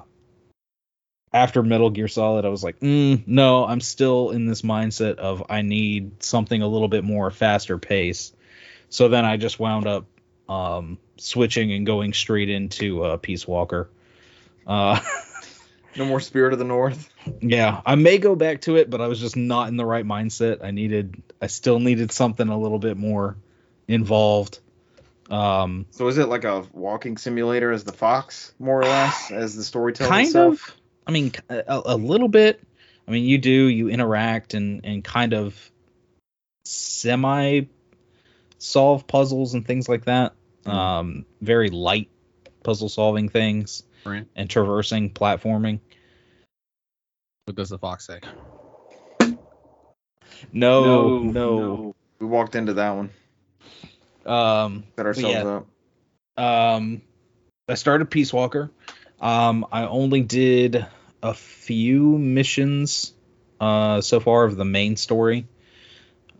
after 1.31 1.63
metal 1.63 1.89
gear 1.91 2.07
solid 2.07 2.43
i 2.43 2.49
was 2.49 2.63
like 2.63 2.79
mm, 2.79 3.25
no 3.25 3.65
i'm 3.65 3.79
still 3.79 4.31
in 4.31 4.47
this 4.47 4.63
mindset 4.63 5.15
of 5.15 5.43
i 5.49 5.61
need 5.61 6.21
something 6.21 6.61
a 6.61 6.67
little 6.67 6.87
bit 6.87 7.03
more 7.03 7.31
faster 7.31 7.77
pace. 7.77 8.33
So 8.89 9.07
then 9.07 9.25
i 9.25 9.37
just 9.37 9.59
wound 9.59 9.87
up 9.87 10.05
um 10.49 10.97
switching 11.19 11.71
and 11.73 11.85
going 11.85 12.13
straight 12.13 12.49
into 12.49 13.03
uh 13.03 13.17
peace 13.17 13.47
walker 13.47 13.89
uh 14.67 14.99
No 15.97 16.05
more 16.05 16.19
Spirit 16.19 16.53
of 16.53 16.59
the 16.59 16.65
North. 16.65 17.09
yeah, 17.41 17.81
I 17.83 17.95
may 17.95 18.19
go 18.19 18.35
back 18.35 18.61
to 18.61 18.75
it, 18.77 18.91
but 18.91 19.01
I 19.01 19.07
was 19.07 19.19
just 19.19 19.35
not 19.35 19.69
in 19.69 19.75
the 19.75 19.85
right 19.85 20.05
mindset. 20.05 20.63
I 20.63 20.69
needed, 20.69 21.21
I 21.41 21.47
still 21.47 21.79
needed 21.79 22.11
something 22.11 22.47
a 22.47 22.57
little 22.57 22.77
bit 22.77 22.95
more 22.95 23.35
involved. 23.87 24.59
Um, 25.31 25.87
So 25.89 26.07
is 26.07 26.19
it 26.19 26.29
like 26.29 26.43
a 26.43 26.63
walking 26.73 27.17
simulator 27.17 27.71
as 27.71 27.83
the 27.85 27.91
Fox, 27.91 28.53
more 28.59 28.81
or 28.81 28.83
less, 28.85 29.31
as 29.31 29.55
the 29.55 29.63
storyteller? 29.63 30.09
kind 30.09 30.27
itself? 30.27 30.69
of. 30.69 30.75
I 31.07 31.11
mean, 31.11 31.31
a, 31.49 31.81
a 31.85 31.97
little 31.97 32.29
bit. 32.29 32.61
I 33.07 33.11
mean, 33.11 33.23
you 33.25 33.39
do 33.39 33.49
you 33.51 33.89
interact 33.89 34.53
and 34.53 34.85
and 34.85 35.03
kind 35.03 35.33
of 35.33 35.71
semi 36.65 37.61
solve 38.59 39.07
puzzles 39.07 39.55
and 39.55 39.65
things 39.65 39.89
like 39.89 40.05
that. 40.05 40.33
Mhm. 40.69 40.73
Um, 40.73 41.25
very 41.41 41.69
light 41.69 42.09
puzzle 42.63 42.89
solving 42.89 43.29
things 43.29 43.83
Right. 44.05 44.25
and 44.35 44.49
traversing 44.49 45.11
platforming. 45.11 45.79
What 47.45 47.55
does 47.55 47.69
the 47.69 47.79
fox 47.79 48.05
say? 48.05 48.19
No, 50.53 51.19
no. 51.19 51.95
We 52.19 52.27
walked 52.27 52.55
into 52.55 52.73
that 52.73 52.91
one. 52.91 53.09
Um, 54.25 54.83
Set 54.95 55.05
ourselves 55.05 55.33
yeah. 55.33 55.45
up. 55.45 55.67
Um, 56.37 57.01
I 57.67 57.73
started 57.73 58.11
Peace 58.11 58.31
Walker. 58.31 58.71
Um, 59.19 59.65
I 59.71 59.85
only 59.85 60.21
did 60.21 60.85
a 61.21 61.33
few 61.33 62.17
missions 62.17 63.13
uh, 63.59 64.01
so 64.01 64.19
far 64.19 64.45
of 64.45 64.55
the 64.55 64.65
main 64.65 64.95
story. 64.95 65.47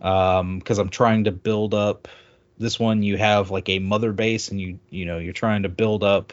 Um, 0.00 0.58
because 0.58 0.78
I'm 0.78 0.88
trying 0.88 1.24
to 1.24 1.32
build 1.32 1.74
up 1.74 2.08
this 2.60 2.78
one. 2.78 3.02
You 3.02 3.16
have 3.16 3.50
like 3.50 3.68
a 3.68 3.78
mother 3.78 4.12
base, 4.12 4.50
and 4.50 4.60
you 4.60 4.78
you 4.88 5.06
know 5.06 5.18
you're 5.18 5.32
trying 5.32 5.64
to 5.64 5.68
build 5.68 6.04
up 6.04 6.32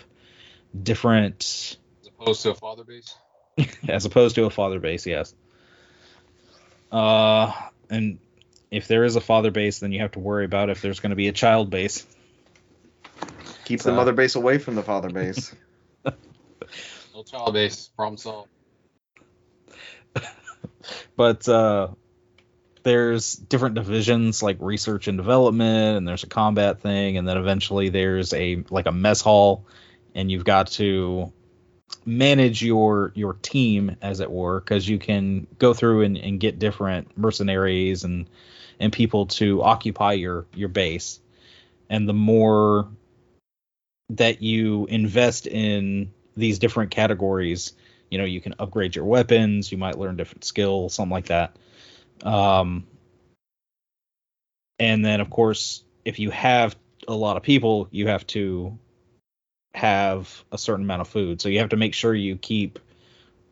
different 0.84 1.78
As 2.02 2.08
opposed 2.08 2.42
to 2.44 2.52
a 2.52 2.56
father 2.56 2.84
base. 2.84 3.16
as 3.88 4.06
opposed 4.06 4.36
to 4.36 4.46
a 4.46 4.50
father 4.50 4.80
base. 4.80 5.06
Yes. 5.08 5.34
Uh, 6.92 7.52
and 7.90 8.20
if 8.70 8.88
there 8.88 9.04
is 9.04 9.16
a 9.16 9.22
father 9.22 9.52
base, 9.52 9.80
then 9.80 9.92
you 9.92 10.02
have 10.02 10.12
to 10.12 10.20
worry 10.20 10.46
about 10.46 10.70
if 10.70 10.82
there's 10.82 11.00
going 11.00 11.10
to 11.10 11.16
be 11.16 11.28
a 11.28 11.34
child 11.34 11.70
base. 11.70 12.06
Keep 13.66 13.82
So- 13.82 13.90
the 13.90 13.96
mother 13.96 14.14
base 14.14 14.36
away 14.36 14.58
from 14.60 14.76
the 14.76 14.84
father 14.84 15.10
base. 15.10 15.54
No 17.16 17.24
child 17.24 17.56
base. 17.56 17.90
Problem 17.96 18.18
solved. 18.18 18.50
but 21.16 21.50
uh 21.50 21.88
there's 22.88 23.36
different 23.36 23.76
divisions 23.76 24.42
like 24.42 24.56
research 24.62 25.10
and 25.10 25.18
development 25.18 25.98
and 25.98 26.08
there's 26.08 26.24
a 26.24 26.28
combat 26.28 26.80
thing 26.80 27.18
and 27.18 27.28
then 27.28 27.38
eventually 27.38 27.90
there's 27.90 28.34
a 28.34 28.64
like 28.70 28.86
a 28.86 28.94
mess 28.94 29.20
hall 29.20 29.66
and 30.16 30.32
you've 30.32 30.46
got 30.46 30.68
to 30.68 31.34
manage 32.06 32.64
your 32.64 33.12
your 33.14 33.34
team 33.34 33.98
as 34.02 34.22
it 34.22 34.32
were 34.32 34.62
because 34.62 34.88
you 34.88 35.00
can 35.00 35.48
go 35.60 35.74
through 35.74 36.04
and, 36.04 36.18
and 36.18 36.40
get 36.40 36.60
different 36.60 37.18
mercenaries 37.18 38.06
and 38.06 38.30
and 38.80 38.94
people 38.94 39.26
to 39.26 39.62
occupy 39.62 40.14
your 40.14 40.46
your 40.54 40.70
base. 40.70 41.20
And 41.90 42.08
the 42.08 42.14
more 42.14 42.88
that 44.12 44.42
you 44.42 44.86
invest 44.86 45.46
in 45.46 46.14
these 46.38 46.60
different 46.60 46.92
categories 46.92 47.74
you 48.10 48.18
know 48.18 48.24
you 48.24 48.40
can 48.40 48.56
upgrade 48.60 48.96
your 48.96 49.04
weapons 49.04 49.70
you 49.70 49.78
might 49.78 49.98
learn 49.98 50.16
different 50.16 50.46
skills 50.46 50.94
something 50.94 51.12
like 51.12 51.26
that 51.26 51.58
um 52.24 52.86
and 54.80 55.04
then 55.04 55.22
of 55.22 55.30
course 55.30 55.84
if 56.06 56.20
you 56.20 56.30
have 56.30 56.76
a 57.08 57.14
lot 57.14 57.38
of 57.38 57.44
people 57.44 57.88
you 57.92 58.08
have 58.08 58.26
to 58.28 58.78
have 59.74 60.44
a 60.52 60.58
certain 60.58 60.84
amount 60.84 61.02
of 61.02 61.08
food 61.08 61.40
so 61.42 61.50
you 61.50 61.60
have 61.60 61.70
to 61.70 61.78
make 61.78 61.94
sure 61.94 62.14
you 62.14 62.36
keep 62.36 62.80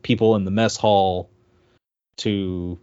people 0.02 0.36
in 0.36 0.46
the 0.46 0.52
mess 0.52 0.78
hall 0.78 1.30
to 2.18 2.80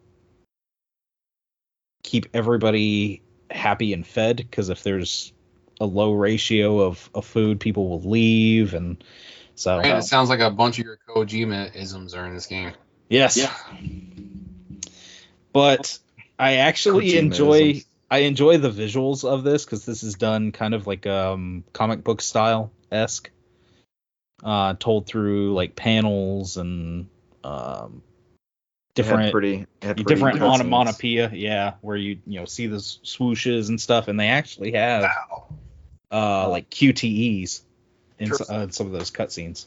keep 2.02 2.26
everybody 2.34 3.22
happy 3.50 3.92
and 3.92 4.06
fed 4.06 4.36
because 4.36 4.68
if 4.68 4.82
there's 4.82 5.32
a 5.80 5.86
low 5.86 6.12
ratio 6.12 6.80
of, 6.80 7.10
of 7.14 7.24
food 7.24 7.59
people 7.59 7.88
will 7.88 8.02
leave 8.02 8.74
and 8.74 9.02
so 9.54 9.78
Right, 9.78 9.96
it 9.96 10.02
sounds 10.02 10.28
like 10.28 10.40
a 10.40 10.50
bunch 10.50 10.78
of 10.78 10.84
your 10.84 10.98
Kojima 11.09 11.74
isms 11.76 12.14
are 12.14 12.26
in 12.26 12.34
this 12.34 12.46
game. 12.46 12.72
Yes. 13.09 13.36
But 15.53 15.99
I 16.39 16.55
actually 16.57 17.07
Kojima 17.11 17.19
enjoy. 17.19 17.83
I 18.11 18.19
enjoy 18.19 18.59
the 18.59 18.70
visuals 18.70 19.24
of 19.24 19.43
this 19.43 19.65
because 19.65 19.87
this 19.87 20.03
is 20.03 20.15
done 20.15 20.53
kind 20.53 20.74
of 20.74 20.87
like 20.87 21.07
um 21.07 21.65
comic 21.73 22.05
book 22.05 22.20
style 22.20 22.70
esque, 22.91 23.31
uh, 24.43 24.74
told 24.79 25.07
through 25.07 25.55
like 25.55 25.74
panels 25.77 26.57
and 26.57 27.09
um 27.45 28.03
It 28.95 29.05
had 29.05 29.05
different 29.07 29.33
pretty, 29.33 29.55
it 29.55 29.66
had 29.83 29.97
pretty 29.97 30.15
different 30.15 30.39
cutscenes. 30.41 30.61
onomatopoeia, 30.61 31.31
yeah, 31.35 31.74
where 31.81 31.97
you 31.97 32.19
you 32.27 32.41
know 32.41 32.45
see 32.45 32.66
the 32.66 32.77
swooshes 32.79 33.69
and 33.69 33.81
stuff, 33.81 34.09
and 34.09 34.19
they 34.20 34.29
actually 34.29 34.73
have 34.73 35.11
uh 36.11 36.49
like 36.51 36.69
QTEs 36.70 37.62
in, 38.19 38.33
s- 38.33 38.51
uh, 38.51 38.61
in 38.61 38.70
some 38.73 38.87
of 38.87 38.93
those 38.93 39.11
cutscenes. 39.11 39.66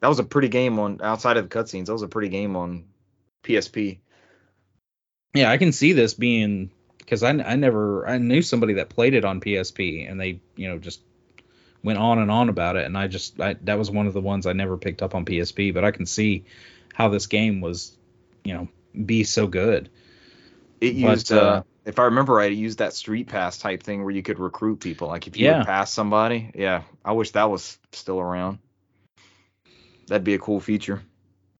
That 0.00 0.06
was 0.08 0.20
a 0.20 0.24
pretty 0.24 0.48
game 0.48 0.78
on 0.78 1.00
outside 1.02 1.36
of 1.36 1.48
the 1.48 1.58
cutscenes. 1.58 1.86
That 1.86 1.92
was 1.92 2.02
a 2.02 2.08
pretty 2.08 2.28
game 2.28 2.54
on 2.54 2.84
PSP. 3.42 3.98
Yeah, 5.34 5.50
I 5.50 5.58
can 5.58 5.72
see 5.72 5.92
this 5.92 6.14
being 6.14 6.70
because 6.98 7.22
I, 7.22 7.30
I 7.30 7.56
never 7.56 8.06
I 8.08 8.18
knew 8.18 8.42
somebody 8.42 8.74
that 8.74 8.88
played 8.88 9.14
it 9.14 9.24
on 9.24 9.40
PSP 9.40 10.10
and 10.10 10.20
they 10.20 10.40
you 10.56 10.68
know 10.68 10.78
just 10.78 11.00
went 11.82 11.98
on 11.98 12.18
and 12.18 12.30
on 12.30 12.48
about 12.48 12.76
it 12.76 12.86
and 12.86 12.98
I 12.98 13.06
just 13.06 13.40
I, 13.40 13.54
that 13.62 13.78
was 13.78 13.90
one 13.90 14.06
of 14.06 14.14
the 14.14 14.20
ones 14.20 14.46
I 14.46 14.52
never 14.52 14.76
picked 14.76 15.02
up 15.02 15.14
on 15.14 15.24
PSP 15.24 15.72
but 15.72 15.84
I 15.84 15.90
can 15.90 16.06
see 16.06 16.44
how 16.94 17.08
this 17.08 17.26
game 17.26 17.60
was 17.60 17.96
you 18.44 18.54
know 18.54 18.68
be 19.04 19.24
so 19.24 19.46
good. 19.46 19.90
It 20.80 20.94
But, 20.94 21.08
used, 21.10 21.32
uh, 21.32 21.36
uh, 21.36 21.62
if 21.84 21.98
I 21.98 22.04
remember 22.04 22.34
right, 22.34 22.52
it 22.52 22.56
used 22.56 22.78
that 22.78 22.92
street 22.92 23.28
pass 23.28 23.58
type 23.58 23.82
thing 23.82 24.02
where 24.04 24.12
you 24.14 24.22
could 24.22 24.38
recruit 24.38 24.80
people. 24.80 25.08
Like 25.08 25.26
if 25.26 25.36
you 25.36 25.46
Yeah. 25.46 25.58
would 25.58 25.66
pass 25.66 25.92
somebody, 25.92 26.50
yeah. 26.54 26.82
I 27.04 27.12
wish 27.12 27.32
that 27.32 27.50
was 27.50 27.78
still 27.92 28.20
around. 28.20 28.58
That'd 30.08 30.24
be 30.24 30.34
a 30.34 30.38
cool 30.38 30.60
feature. 30.60 31.02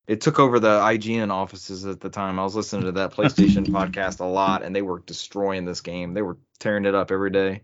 It 0.09 0.23
took 0.23 0.41
over 0.41 0.59
the 0.59 0.81
IGN 0.81 1.31
offices 1.31 1.85
at 1.85 2.01
the 2.01 2.09
time. 2.09 2.41
I 2.41 2.43
was 2.43 2.57
listening 2.57 2.87
to 2.87 2.93
that 2.93 3.13
PlayStation 3.13 3.67
podcast 3.69 4.21
a 4.21 4.25
lot, 4.25 4.63
and 4.63 4.75
they 4.75 4.83
were 4.83 5.01
destroying 5.01 5.67
this 5.67 5.83
game. 5.83 6.15
They 6.15 6.23
were 6.23 6.39
tearing 6.59 6.87
it 6.87 6.95
up 6.95 7.13
every 7.13 7.31
day. 7.31 7.61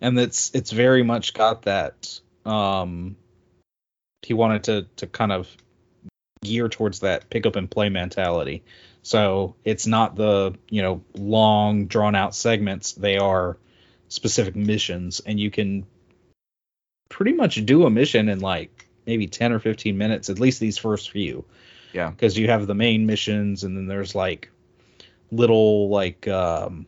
and 0.00 0.18
it's 0.18 0.50
it's 0.54 0.70
very 0.70 1.02
much 1.02 1.34
got 1.34 1.62
that 1.62 2.20
um 2.46 3.16
he 4.22 4.34
wanted 4.34 4.64
to 4.64 4.86
to 4.96 5.06
kind 5.06 5.32
of 5.32 5.48
gear 6.42 6.68
towards 6.68 7.00
that 7.00 7.28
pick 7.30 7.46
up 7.46 7.56
and 7.56 7.70
play 7.70 7.88
mentality 7.88 8.62
so 9.02 9.54
it's 9.64 9.86
not 9.86 10.16
the 10.16 10.54
you 10.70 10.82
know 10.82 11.02
long 11.14 11.86
drawn 11.86 12.14
out 12.14 12.34
segments 12.34 12.92
they 12.92 13.18
are 13.18 13.58
specific 14.08 14.54
missions 14.56 15.20
and 15.26 15.38
you 15.38 15.50
can 15.50 15.84
pretty 17.08 17.32
much 17.32 17.64
do 17.66 17.84
a 17.84 17.90
mission 17.90 18.28
in 18.28 18.40
like 18.40 18.87
maybe 19.08 19.26
10 19.26 19.52
or 19.52 19.58
15 19.58 19.96
minutes 19.96 20.28
at 20.28 20.38
least 20.38 20.60
these 20.60 20.76
first 20.76 21.10
few. 21.10 21.44
Yeah. 21.94 22.10
because 22.10 22.36
you 22.36 22.48
have 22.48 22.66
the 22.66 22.74
main 22.74 23.06
missions 23.06 23.64
and 23.64 23.74
then 23.74 23.86
there's 23.86 24.14
like 24.14 24.50
little 25.30 25.88
like 25.88 26.28
um 26.28 26.86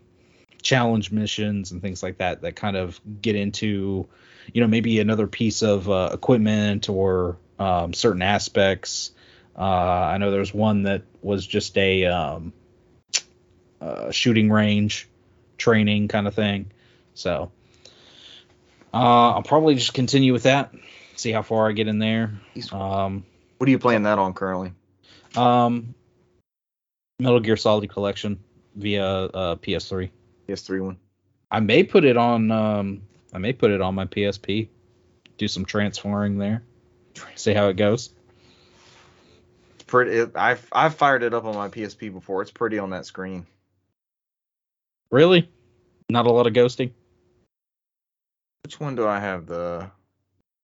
challenge 0.61 1.11
missions 1.11 1.73
and 1.73 1.81
things 1.81 2.03
like 2.03 2.19
that 2.19 2.43
that 2.43 2.55
kind 2.55 2.77
of 2.77 3.01
get 3.23 3.35
into 3.35 4.07
you 4.53 4.61
know 4.61 4.67
maybe 4.67 5.01
another 5.01 5.27
piece 5.27 5.63
of 5.63 5.89
uh, 5.89 6.11
equipment 6.13 6.91
or 6.91 7.39
um, 7.59 7.95
certain 7.95 8.21
aspects. 8.21 9.13
Uh, 9.57 9.63
i 9.63 10.19
know 10.19 10.31
there's 10.31 10.53
one 10.53 10.83
that 10.83 11.03
was 11.23 11.47
just 11.47 11.79
a 11.79 12.05
um, 12.05 12.53
uh, 13.81 14.11
shooting 14.11 14.51
range 14.51 15.09
training 15.57 16.09
kind 16.09 16.27
of 16.27 16.35
thing. 16.35 16.71
So 17.15 17.51
uh, 18.93 19.33
i'll 19.33 19.43
probably 19.43 19.77
just 19.77 19.95
continue 19.95 20.35
with 20.35 20.43
that 20.43 20.75
see 21.21 21.33
how 21.33 21.43
far 21.43 21.69
i 21.69 21.73
get 21.73 21.89
in 21.89 21.99
there 21.99 22.33
um, 22.73 23.25
What 23.59 23.69
are 23.69 23.71
you 23.71 23.79
playing 23.79 24.05
that 24.05 24.19
on 24.19 24.33
currently? 24.35 24.73
um, 25.37 25.95
metal 27.19 27.41
gear 27.41 27.57
solid 27.57 27.89
collection 27.91 28.41
via 28.75 29.05
uh, 29.05 29.57
ps3 29.57 30.11
PS3 30.49 30.85
one. 30.85 30.97
I 31.51 31.61
may 31.61 31.85
put 31.85 32.05
it 32.05 32.17
on 32.17 32.51
um 32.51 33.03
I 33.33 33.39
may 33.39 33.53
put 33.53 33.71
it 33.71 33.81
on 33.81 33.95
my 33.95 34.07
PSP. 34.07 34.69
Do 35.39 35.47
some 35.47 35.65
transferring 35.65 36.39
there. 36.39 36.65
See 37.37 37.55
how 37.55 37.69
it 37.69 37.77
goes. 37.77 38.13
It's 39.75 39.85
pretty. 39.85 40.29
I've 40.35 40.67
I've 40.73 40.95
fired 40.97 41.23
it 41.23 41.33
up 41.33 41.45
on 41.45 41.55
my 41.55 41.69
PSP 41.69 42.13
before. 42.13 42.43
It's 42.43 42.51
pretty 42.51 42.79
on 42.81 42.91
that 42.91 43.07
screen. 43.07 43.47
Really? 45.13 45.49
Not 46.09 46.27
a 46.27 46.33
lot 46.33 46.49
of 46.49 46.53
ghosting. 46.53 46.91
Which 48.65 48.81
one 48.81 48.97
do 48.97 49.07
I 49.07 49.21
have? 49.21 49.47
The 49.47 49.91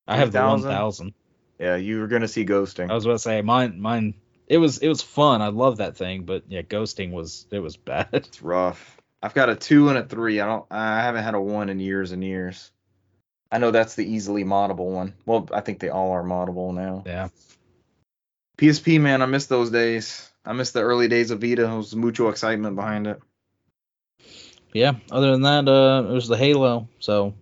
I 0.06 0.16
have 0.16 0.32
the 0.32 0.40
1000? 0.40 0.68
1000. 0.68 1.14
yeah, 1.58 1.76
you 1.76 2.00
were 2.00 2.06
gonna 2.06 2.28
see 2.28 2.44
ghosting. 2.44 2.90
I 2.90 2.94
was 2.94 3.04
about 3.04 3.14
to 3.14 3.18
say 3.18 3.42
mine 3.42 3.80
mine 3.80 4.14
it 4.46 4.58
was 4.58 4.78
it 4.78 4.88
was 4.88 5.02
fun. 5.02 5.42
I 5.42 5.48
love 5.48 5.78
that 5.78 5.96
thing, 5.96 6.24
but 6.24 6.44
yeah, 6.48 6.62
ghosting 6.62 7.12
was 7.12 7.46
it 7.50 7.58
was 7.58 7.76
bad. 7.76 8.08
It's 8.12 8.42
rough. 8.42 8.96
I've 9.22 9.34
got 9.34 9.48
a 9.48 9.56
two 9.56 9.88
and 9.88 9.98
a 9.98 10.04
three. 10.04 10.40
I 10.40 10.46
don't. 10.46 10.66
I 10.70 11.02
haven't 11.02 11.24
had 11.24 11.34
a 11.34 11.40
one 11.40 11.68
in 11.68 11.80
years 11.80 12.12
and 12.12 12.22
years. 12.22 12.70
I 13.50 13.58
know 13.58 13.70
that's 13.70 13.94
the 13.94 14.04
easily 14.04 14.44
moddable 14.44 14.90
one. 14.90 15.14
Well, 15.24 15.48
I 15.52 15.60
think 15.60 15.78
they 15.78 15.88
all 15.88 16.12
are 16.12 16.22
moddable 16.22 16.74
now. 16.74 17.04
yeah. 17.06 17.28
PSP, 18.58 19.00
man, 19.00 19.22
I 19.22 19.26
miss 19.26 19.46
those 19.46 19.70
days. 19.70 20.30
I 20.44 20.52
miss 20.52 20.70
the 20.70 20.80
early 20.80 21.08
days 21.08 21.30
of 21.30 21.40
Vita. 21.40 21.62
There 21.62 21.76
was 21.76 21.94
mucho 21.94 22.28
excitement 22.28 22.76
behind 22.76 23.06
it. 23.06 23.20
Yeah, 24.72 24.92
other 25.10 25.32
than 25.32 25.42
that 25.42 25.68
uh 25.68 26.04
it 26.08 26.12
was 26.12 26.28
the 26.28 26.36
Halo. 26.36 26.88
So 26.98 27.34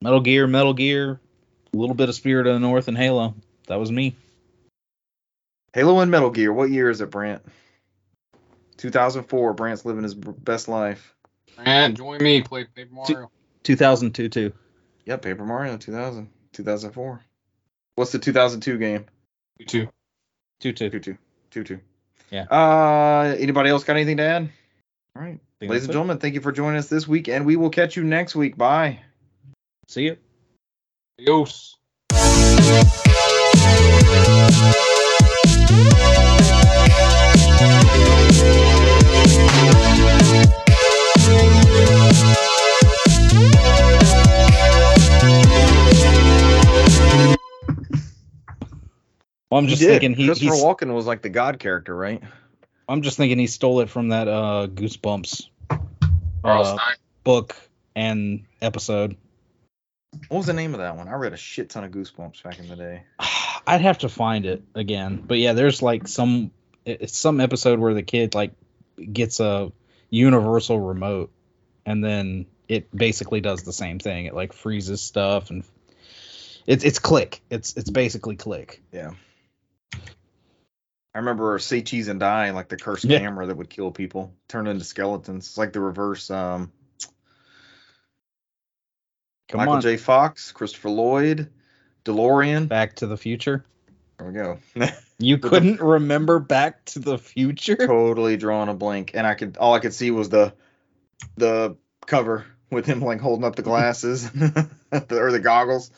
Metal 0.00 0.20
Gear, 0.20 0.46
Metal 0.46 0.74
Gear, 0.74 1.20
a 1.74 1.76
little 1.76 1.94
bit 1.94 2.08
of 2.08 2.14
Spirit 2.14 2.46
of 2.46 2.54
the 2.54 2.60
North 2.60 2.88
and 2.88 2.96
Halo. 2.96 3.34
That 3.68 3.78
was 3.78 3.90
me. 3.90 4.14
Halo 5.72 6.00
and 6.00 6.10
Metal 6.10 6.30
Gear. 6.30 6.52
What 6.52 6.70
year 6.70 6.90
is 6.90 7.00
it, 7.00 7.10
Brant? 7.10 7.42
2004. 8.76 9.54
Brant's 9.54 9.84
living 9.84 10.02
his 10.02 10.14
best 10.14 10.68
life. 10.68 11.14
Grant, 11.56 11.96
join 11.96 12.22
me. 12.22 12.42
Play 12.42 12.64
Paper 12.64 12.94
Mario. 12.94 13.30
2002 13.62 14.28
too. 14.28 14.52
Yep, 15.06 15.22
Paper 15.22 15.44
Mario 15.44 15.76
2000, 15.76 16.28
2004. 16.52 17.20
What's 17.94 18.12
the 18.12 18.18
2002 18.18 18.78
game? 18.78 19.06
You 19.58 19.66
too. 19.66 19.88
2 20.60 20.72
2. 20.72 20.90
2 20.90 21.00
2. 21.00 21.18
2 21.50 21.64
2. 21.64 21.80
Yeah. 22.30 22.44
Uh, 22.44 23.34
anybody 23.38 23.70
else 23.70 23.84
got 23.84 23.96
anything 23.96 24.16
to 24.18 24.22
add? 24.22 24.48
All 25.14 25.22
right. 25.22 25.38
Think 25.60 25.70
Ladies 25.70 25.82
that's 25.82 25.84
and 25.84 25.90
it. 25.90 25.92
gentlemen, 25.92 26.18
thank 26.18 26.34
you 26.34 26.40
for 26.40 26.52
joining 26.52 26.78
us 26.78 26.88
this 26.88 27.06
week, 27.06 27.28
and 27.28 27.44
we 27.44 27.56
will 27.56 27.70
catch 27.70 27.96
you 27.96 28.04
next 28.04 28.34
week. 28.34 28.56
Bye. 28.56 29.00
See 29.88 30.04
you. 30.04 30.16
Adios. 31.18 31.76
Well, 49.50 49.58
I'm 49.58 49.66
just 49.66 49.82
He 49.82 49.88
thinking 49.88 50.14
he, 50.14 50.24
Christopher 50.24 50.54
he's, 50.54 50.64
Walken 50.64 50.94
was 50.94 51.04
like 51.04 51.20
the 51.20 51.28
God 51.28 51.58
character, 51.58 51.94
right? 51.94 52.22
I'm 52.88 53.02
just 53.02 53.18
thinking 53.18 53.38
he 53.38 53.46
stole 53.46 53.80
it 53.80 53.90
from 53.90 54.08
that 54.08 54.26
uh 54.26 54.68
Goosebumps 54.72 55.48
uh, 56.42 56.78
book 57.22 57.54
and 57.94 58.44
episode. 58.62 59.16
What 60.28 60.38
was 60.38 60.46
the 60.46 60.52
name 60.52 60.74
of 60.74 60.80
that 60.80 60.96
one? 60.96 61.08
I 61.08 61.14
read 61.14 61.32
a 61.32 61.36
shit 61.38 61.70
ton 61.70 61.84
of 61.84 61.90
Goosebumps 61.90 62.42
back 62.42 62.58
in 62.58 62.68
the 62.68 62.76
day. 62.76 63.02
I'd 63.66 63.80
have 63.80 63.98
to 63.98 64.08
find 64.08 64.44
it 64.44 64.62
again. 64.74 65.22
But 65.26 65.38
yeah, 65.38 65.52
there's 65.52 65.82
like 65.82 66.08
some 66.08 66.50
it's 66.84 67.16
some 67.16 67.40
episode 67.40 67.78
where 67.78 67.94
the 67.94 68.02
kid 68.02 68.34
like 68.34 68.52
gets 69.12 69.40
a 69.40 69.72
universal 70.10 70.78
remote 70.78 71.30
and 71.86 72.04
then 72.04 72.46
it 72.68 72.94
basically 72.94 73.40
does 73.40 73.62
the 73.62 73.72
same 73.72 73.98
thing. 73.98 74.26
It 74.26 74.34
like 74.34 74.52
freezes 74.52 75.00
stuff 75.00 75.50
and 75.50 75.64
it's 76.66 76.84
it's 76.84 76.98
click. 76.98 77.40
It's 77.50 77.76
it's 77.76 77.90
basically 77.90 78.36
click. 78.36 78.82
Yeah. 78.92 79.12
I 81.14 81.18
remember 81.18 81.58
Say 81.58 81.82
Cheese 81.82 82.08
and 82.08 82.18
Die, 82.20 82.50
like 82.50 82.68
the 82.68 82.76
cursed 82.76 83.04
Yeah. 83.04 83.18
camera 83.18 83.46
that 83.46 83.56
would 83.56 83.68
kill 83.70 83.90
people, 83.90 84.32
turn 84.48 84.66
into 84.66 84.84
skeletons. 84.84 85.46
It's 85.46 85.58
like 85.58 85.72
the 85.72 85.80
reverse 85.80 86.30
um 86.30 86.70
Come 89.52 89.58
Michael 89.58 89.74
on. 89.74 89.80
J. 89.82 89.98
Fox, 89.98 90.50
Christopher 90.50 90.90
Lloyd, 90.90 91.50
DeLorean. 92.06 92.68
Back 92.68 92.96
to 92.96 93.06
the 93.06 93.18
future. 93.18 93.64
There 94.18 94.26
we 94.26 94.32
go. 94.32 94.58
You 95.22 95.38
couldn't 95.38 95.80
remember 95.80 96.40
Back 96.40 96.84
to 96.86 96.98
the 96.98 97.16
Future? 97.16 97.76
totally 97.86 98.36
drawing 98.36 98.68
a 98.68 98.74
blank. 98.74 99.12
And 99.14 99.24
I 99.24 99.34
could 99.34 99.56
all 99.56 99.72
I 99.72 99.78
could 99.78 99.94
see 99.94 100.10
was 100.10 100.28
the 100.30 100.52
the 101.36 101.76
cover 102.06 102.44
with 102.70 102.86
him 102.86 103.00
like 103.00 103.20
holding 103.20 103.44
up 103.44 103.54
the 103.54 103.62
glasses 103.62 104.24
or 104.92 105.30
the 105.30 105.40
goggles. 105.40 105.92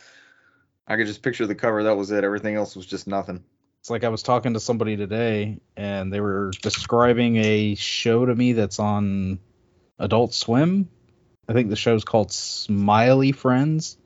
I 0.87 0.97
could 0.97 1.07
just 1.07 1.23
picture 1.23 1.47
the 1.47 1.55
cover. 1.55 1.85
That 1.85 1.97
was 1.97 2.11
it. 2.11 2.23
Everything 2.23 2.55
else 2.55 2.77
was 2.77 2.85
just 2.85 3.07
nothing. 3.07 3.43
It's 3.81 3.89
like 3.89 4.05
I 4.05 4.11
was 4.11 4.23
talking 4.23 4.53
to 4.53 4.61
somebody 4.61 4.99
today 4.99 5.61
and 5.75 6.13
they 6.13 6.21
were 6.21 6.51
describing 6.61 7.37
a 7.37 7.77
show 7.77 8.27
to 8.27 8.35
me 8.35 8.53
that's 8.53 8.79
on 8.79 9.39
Adult 9.99 10.35
Swim. 10.35 10.91
I 11.49 11.53
think 11.53 11.69
the 11.71 11.77
show's 11.77 12.05
called 12.05 12.33
Smiley 12.33 13.33
Friends. 13.33 13.97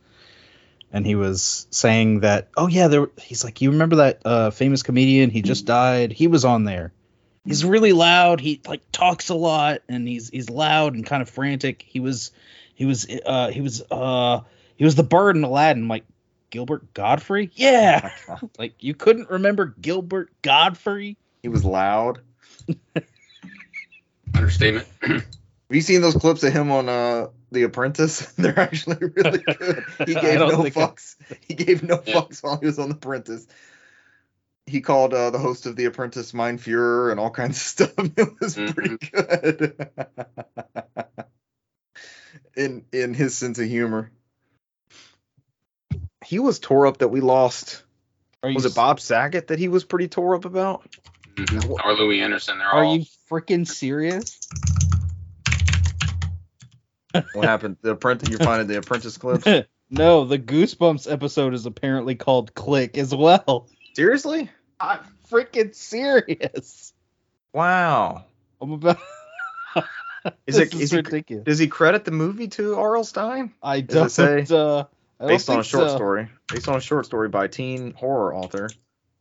And 0.90 1.05
he 1.05 1.15
was 1.15 1.66
saying 1.70 2.20
that, 2.20 2.48
oh 2.56 2.66
yeah, 2.66 2.89
there 2.89 3.09
he's 3.19 3.44
like, 3.44 3.60
you 3.60 3.73
remember 3.73 3.97
that 3.97 4.23
uh, 4.24 4.51
famous 4.51 4.82
comedian? 4.82 5.28
He 5.28 5.43
just 5.43 5.66
died. 5.66 6.12
He 6.12 6.28
was 6.28 6.47
on 6.47 6.65
there. 6.65 6.93
He's 7.44 7.65
really 7.65 7.93
loud. 7.93 8.40
He 8.40 8.60
like 8.66 8.81
talks 8.90 9.28
a 9.28 9.35
lot 9.35 9.82
and 9.89 10.09
he's 10.09 10.28
he's 10.31 10.51
loud 10.51 10.94
and 10.94 11.05
kind 11.05 11.23
of 11.23 11.28
frantic. 11.28 11.82
He 11.86 12.01
was 12.01 12.31
he 12.74 12.86
was 12.86 13.06
uh 13.24 13.51
he 13.51 13.60
was 13.60 13.82
uh 13.90 14.40
he 14.77 14.85
was 14.85 14.94
the 14.94 15.02
bird 15.02 15.36
in 15.36 15.44
Aladdin. 15.44 15.85
I'm 15.85 15.89
like 15.89 16.05
Gilbert 16.51 16.94
Gottfried? 16.94 17.51
Yeah. 17.55 18.10
Like 18.59 18.74
you 18.81 18.94
couldn't 18.94 19.31
remember 19.31 19.74
Gilbert 19.81 20.31
Gottfried? 20.43 21.16
He 21.43 21.48
was 21.48 21.65
loud. 21.65 22.20
Understatement. 24.35 24.86
Have 25.70 25.74
you 25.76 25.80
seen 25.82 26.00
those 26.00 26.14
clips 26.14 26.42
of 26.44 26.52
him 26.52 26.70
on 26.70 26.88
uh 26.88 27.26
The 27.52 27.64
Apprentice? 27.64 28.20
They're 28.38 28.58
actually 28.58 28.96
really 29.00 29.38
good. 29.58 29.84
He 30.06 30.14
gave 30.14 30.38
no 30.40 30.62
think 30.62 30.76
I- 30.76 30.80
fucks. 30.86 31.16
He 31.46 31.54
gave 31.54 31.82
no 31.82 32.02
Yeah. 32.06 32.14
fucks 32.14 32.42
while 32.42 32.58
he 32.58 32.66
was 32.66 32.78
on 32.78 32.88
The 32.88 32.94
Apprentice. 32.94 33.46
He 34.66 34.82
called 34.82 35.14
uh, 35.14 35.30
the 35.30 35.38
host 35.38 35.64
of 35.64 35.76
The 35.76 35.86
Apprentice 35.86 36.34
Mein 36.34 36.58
Fuhrer 36.58 37.10
and 37.10 37.18
all 37.18 37.30
kinds 37.30 37.56
of 37.56 37.62
stuff. 37.62 37.92
It 37.98 38.40
was 38.40 38.54
pretty 38.54 38.96
good. 38.98 39.88
in 42.56 42.84
in 42.92 43.14
his 43.14 43.36
sense 43.36 43.58
of 43.58 43.66
humor. 43.66 44.10
He 46.24 46.38
was 46.38 46.58
tore 46.58 46.86
up 46.86 46.98
that 46.98 47.08
we 47.08 47.20
lost. 47.20 47.82
Are 48.42 48.52
Was 48.52 48.64
you 48.64 48.70
it 48.70 48.74
Bob 48.74 49.00
Saget 49.00 49.48
that 49.48 49.58
he 49.58 49.68
was 49.68 49.84
pretty 49.84 50.08
tore 50.08 50.34
up 50.34 50.44
about? 50.44 50.86
Mhm. 51.36 51.70
Or 51.84 51.94
Louie 51.94 52.20
Anderson. 52.20 52.58
They're 52.58 52.66
Are 52.68 52.84
all. 52.84 52.96
you 52.96 53.04
freaking 53.30 53.66
serious? 53.66 54.38
What 57.32 57.44
happened? 57.44 57.76
The 57.82 57.92
apprentice. 57.92 58.28
You're 58.28 58.38
finding 58.38 58.66
the 58.68 58.78
Apprentice 58.78 59.16
clips. 59.16 59.46
no, 59.90 60.24
the 60.24 60.38
Goosebumps 60.38 61.10
episode 61.10 61.54
is 61.54 61.66
apparently 61.66 62.14
called 62.14 62.54
Click 62.54 62.96
as 62.98 63.14
well. 63.14 63.68
Seriously? 63.94 64.50
I'm 64.80 65.00
freaking 65.30 65.74
serious. 65.74 66.92
Wow. 67.52 68.24
I'm 68.60 68.72
about. 68.72 68.98
Is 70.46 70.58
it- 70.58 70.74
is 70.80 70.92
is 70.92 71.06
he- 71.06 71.34
Does 71.44 71.58
he 71.58 71.68
credit 71.68 72.04
the 72.04 72.10
movie 72.10 72.48
to 72.48 72.76
R.L. 72.76 73.04
Stine? 73.04 73.52
I 73.62 73.80
don't. 73.80 74.10
say- 74.10 74.46
uh, 74.50 74.84
I 75.20 75.24
don't 75.24 75.28
Based 75.28 75.50
on 75.50 75.58
a 75.60 75.64
short 75.64 75.88
so. 75.90 75.96
story. 75.96 76.28
Based 76.48 76.68
on 76.68 76.76
a 76.76 76.80
short 76.80 77.04
story 77.06 77.28
by 77.28 77.48
teen 77.48 77.92
horror 77.92 78.34
author. 78.34 78.68
Let 78.68 78.72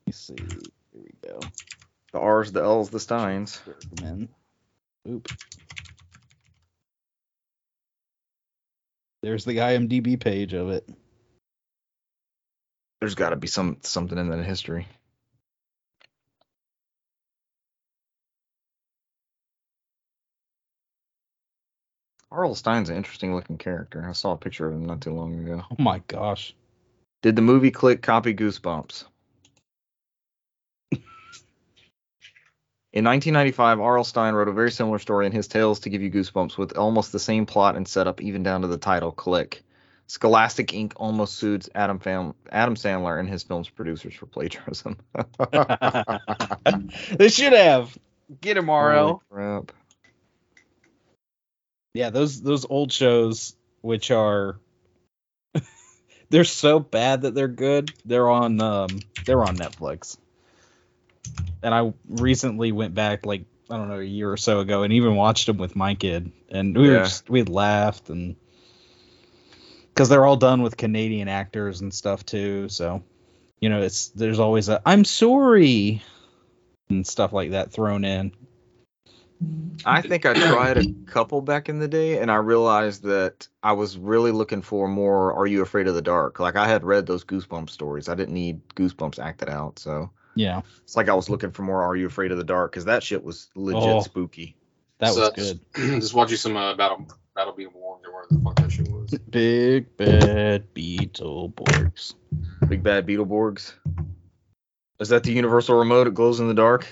me 0.06 0.14
see. 0.14 0.36
Here 0.38 1.02
we 1.04 1.10
go. 1.28 1.40
The 2.14 2.20
R's, 2.20 2.52
the 2.52 2.62
L's, 2.62 2.90
the 2.92 3.00
Stines. 3.00 3.60
Bergman. 3.66 4.30
Oop. 5.10 5.28
There's 9.28 9.44
the 9.44 9.58
IMDb 9.58 10.18
page 10.18 10.54
of 10.54 10.70
it. 10.70 10.88
There's 13.02 13.14
got 13.14 13.32
to 13.32 13.36
be 13.36 13.48
some 13.48 13.76
something 13.82 14.18
in 14.18 14.30
that 14.30 14.46
history. 14.46 14.88
R.L. 22.32 22.56
Stine's 22.56 22.90
an 22.90 22.96
interesting 22.96 23.36
looking 23.36 23.58
character. 23.58 24.08
I 24.08 24.14
saw 24.14 24.32
a 24.32 24.38
picture 24.38 24.66
of 24.66 24.74
him 24.74 24.86
not 24.86 25.02
too 25.02 25.14
long 25.14 25.36
ago. 25.36 25.62
Oh 25.72 25.84
my 25.84 26.02
gosh. 26.08 26.56
Did 27.22 27.36
the 27.36 27.42
movie 27.42 27.72
Click 27.72 28.02
copy 28.02 28.34
Goosebumps? 28.34 29.04
In 32.98 33.06
1995, 33.06 33.80
R.L. 33.80 34.04
Stine 34.04 34.34
wrote 34.34 34.48
a 34.48 34.52
very 34.52 34.72
similar 34.72 34.98
story 34.98 35.28
in 35.28 35.32
his 35.32 35.48
Tales 35.48 35.82
to 35.82 35.90
Give 35.92 36.02
You 36.02 36.10
Goosebumps 36.10 36.58
with 36.58 36.76
almost 36.80 37.12
the 37.12 37.20
same 37.20 37.46
plot 37.46 37.76
and 37.76 37.88
setup, 37.88 38.24
even 38.24 38.42
down 38.42 38.62
to 38.64 38.68
the 38.68 38.80
title, 38.80 39.12
Click. 39.12 39.62
Scholastic 40.08 40.70
Inc. 40.70 40.94
almost 40.96 41.36
sued 41.36 41.70
Adam, 41.76 42.00
Fam- 42.00 42.34
Adam 42.52 42.74
Sandler 42.74 43.20
and 43.20 43.30
his 43.30 43.44
film's 43.44 43.70
producers 43.70 44.16
for 44.16 44.26
plagiarism. 44.26 44.98
they 47.16 47.30
should 47.30 47.54
have. 47.54 47.96
Get 48.42 48.58
him, 48.58 48.72
RL. 48.72 49.22
Crap. 49.30 49.72
Yeah, 51.94 52.10
those 52.10 52.42
those 52.42 52.66
old 52.68 52.92
shows, 52.92 53.56
which 53.82 54.10
are 54.10 54.58
they're 56.32 56.46
so 56.46 56.80
bad 56.80 57.22
that 57.22 57.36
they're 57.36 57.48
good. 57.48 57.92
They're 58.06 58.28
on 58.28 58.60
um 58.60 58.88
they're 59.28 59.44
on 59.44 59.56
Netflix. 59.56 60.18
And 61.64 61.74
I 61.74 61.94
recently 62.08 62.72
went 62.72 62.94
back 62.94 63.26
like 63.26 63.46
I 63.70 63.78
don't 63.78 63.90
know 63.90 64.00
a 64.00 64.04
year 64.04 64.32
or 64.32 64.38
so 64.38 64.60
ago 64.60 64.84
and 64.84 64.94
even 64.94 65.16
watched 65.16 65.48
them 65.48 65.58
with 65.58 65.76
my 65.76 65.96
kid, 65.96 66.32
and 66.50 66.78
we 66.78 66.90
were 66.90 67.00
just 67.00 67.30
we 67.30 67.44
laughed 67.44 68.10
and 68.10 68.36
because 69.90 70.10
they're 70.10 70.26
all 70.26 70.38
done 70.38 70.62
with 70.62 70.78
Canadian 70.78 71.28
actors 71.28 71.82
and 71.82 71.94
stuff 71.94 72.26
too. 72.26 72.70
So 72.70 73.04
you 73.60 73.70
know 73.70 73.82
it's 73.82 74.10
there's 74.10 74.40
always 74.40 74.70
a 74.70 74.82
I'm 74.86 75.04
sorry 75.04 76.02
and 76.90 77.06
stuff 77.06 77.34
like 77.34 77.52
that 77.52 77.72
thrown 77.72 78.06
in. 78.06 78.32
I 79.86 80.02
think 80.02 80.26
I 80.26 80.34
tried 80.34 80.78
a 80.78 80.94
couple 81.06 81.42
back 81.42 81.70
in 81.70 81.80
the 81.80 81.88
day, 81.88 82.20
and 82.20 82.32
I 82.32 82.38
realized 82.38 83.04
that 83.04 83.48
I 83.62 83.74
was 83.74 83.98
really 83.98 84.32
looking 84.32 84.64
for 84.64 84.88
more 84.88 85.34
Are 85.34 85.46
You 85.46 85.62
Afraid 85.62 85.88
of 85.88 85.94
the 85.94 86.02
Dark? 86.02 86.40
Like, 86.40 86.56
I 86.56 86.68
had 86.68 86.84
read 86.84 87.06
those 87.06 87.24
Goosebumps 87.24 87.70
stories. 87.70 88.10
I 88.10 88.16
didn't 88.16 88.34
need 88.34 88.68
Goosebumps 88.70 89.20
acted 89.20 89.50
out. 89.50 89.78
So 89.78 90.10
Yeah, 90.38 90.62
it's 90.84 90.96
like 90.96 91.10
I 91.10 91.14
was 91.14 91.30
looking 91.30 91.52
for 91.52 91.64
more 91.64 91.84
Are 91.84 91.96
You 91.96 92.06
Afraid 92.08 92.32
of 92.32 92.38
the 92.38 92.44
Dark? 92.44 92.72
Because 92.72 92.86
that 92.86 93.04
shit 93.04 93.24
was 93.24 93.50
legit 93.56 93.84
Oh. 93.84 94.02
spooky. 94.02 94.56
that 95.00 95.14
So 95.14 95.20
was 95.22 95.30
that's- 95.32 95.54
good. 95.74 96.02
Just 96.02 96.14
watch 96.14 96.32
you 96.32 96.38
some 96.38 96.56
uh, 96.58 96.76
Battle 96.76 97.06
Battle 97.36 97.54
Beetleborgs 97.54 98.06
or 98.06 98.14
whatever 98.14 98.28
the 98.32 98.40
fuck 98.44 98.56
that 98.56 98.72
shit 98.72 98.88
was. 98.88 99.10
Big 99.30 99.96
bad 99.98 100.74
Beetleborgs. 100.74 102.14
Big 102.68 102.82
Bad 102.84 103.06
Beetleborgs. 103.06 103.74
Is 105.00 105.10
that 105.10 105.24
the 105.24 105.32
Universal 105.32 105.78
remote? 105.78 106.08
It 106.08 106.14
glows 106.16 106.40
in 106.40 106.48
the 106.48 106.54
dark? 106.56 106.88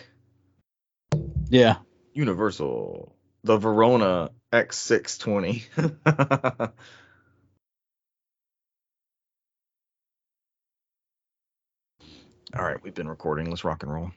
Yeah. 1.49 1.77
Universal 2.13 3.15
the 3.43 3.57
Verona 3.57 4.29
X620. 4.53 5.63
All 12.57 12.63
right, 12.63 12.81
we've 12.81 12.93
been 12.93 13.09
recording. 13.09 13.49
Let's 13.49 13.65
rock 13.65 13.83
and 13.83 13.91
roll. 13.91 14.11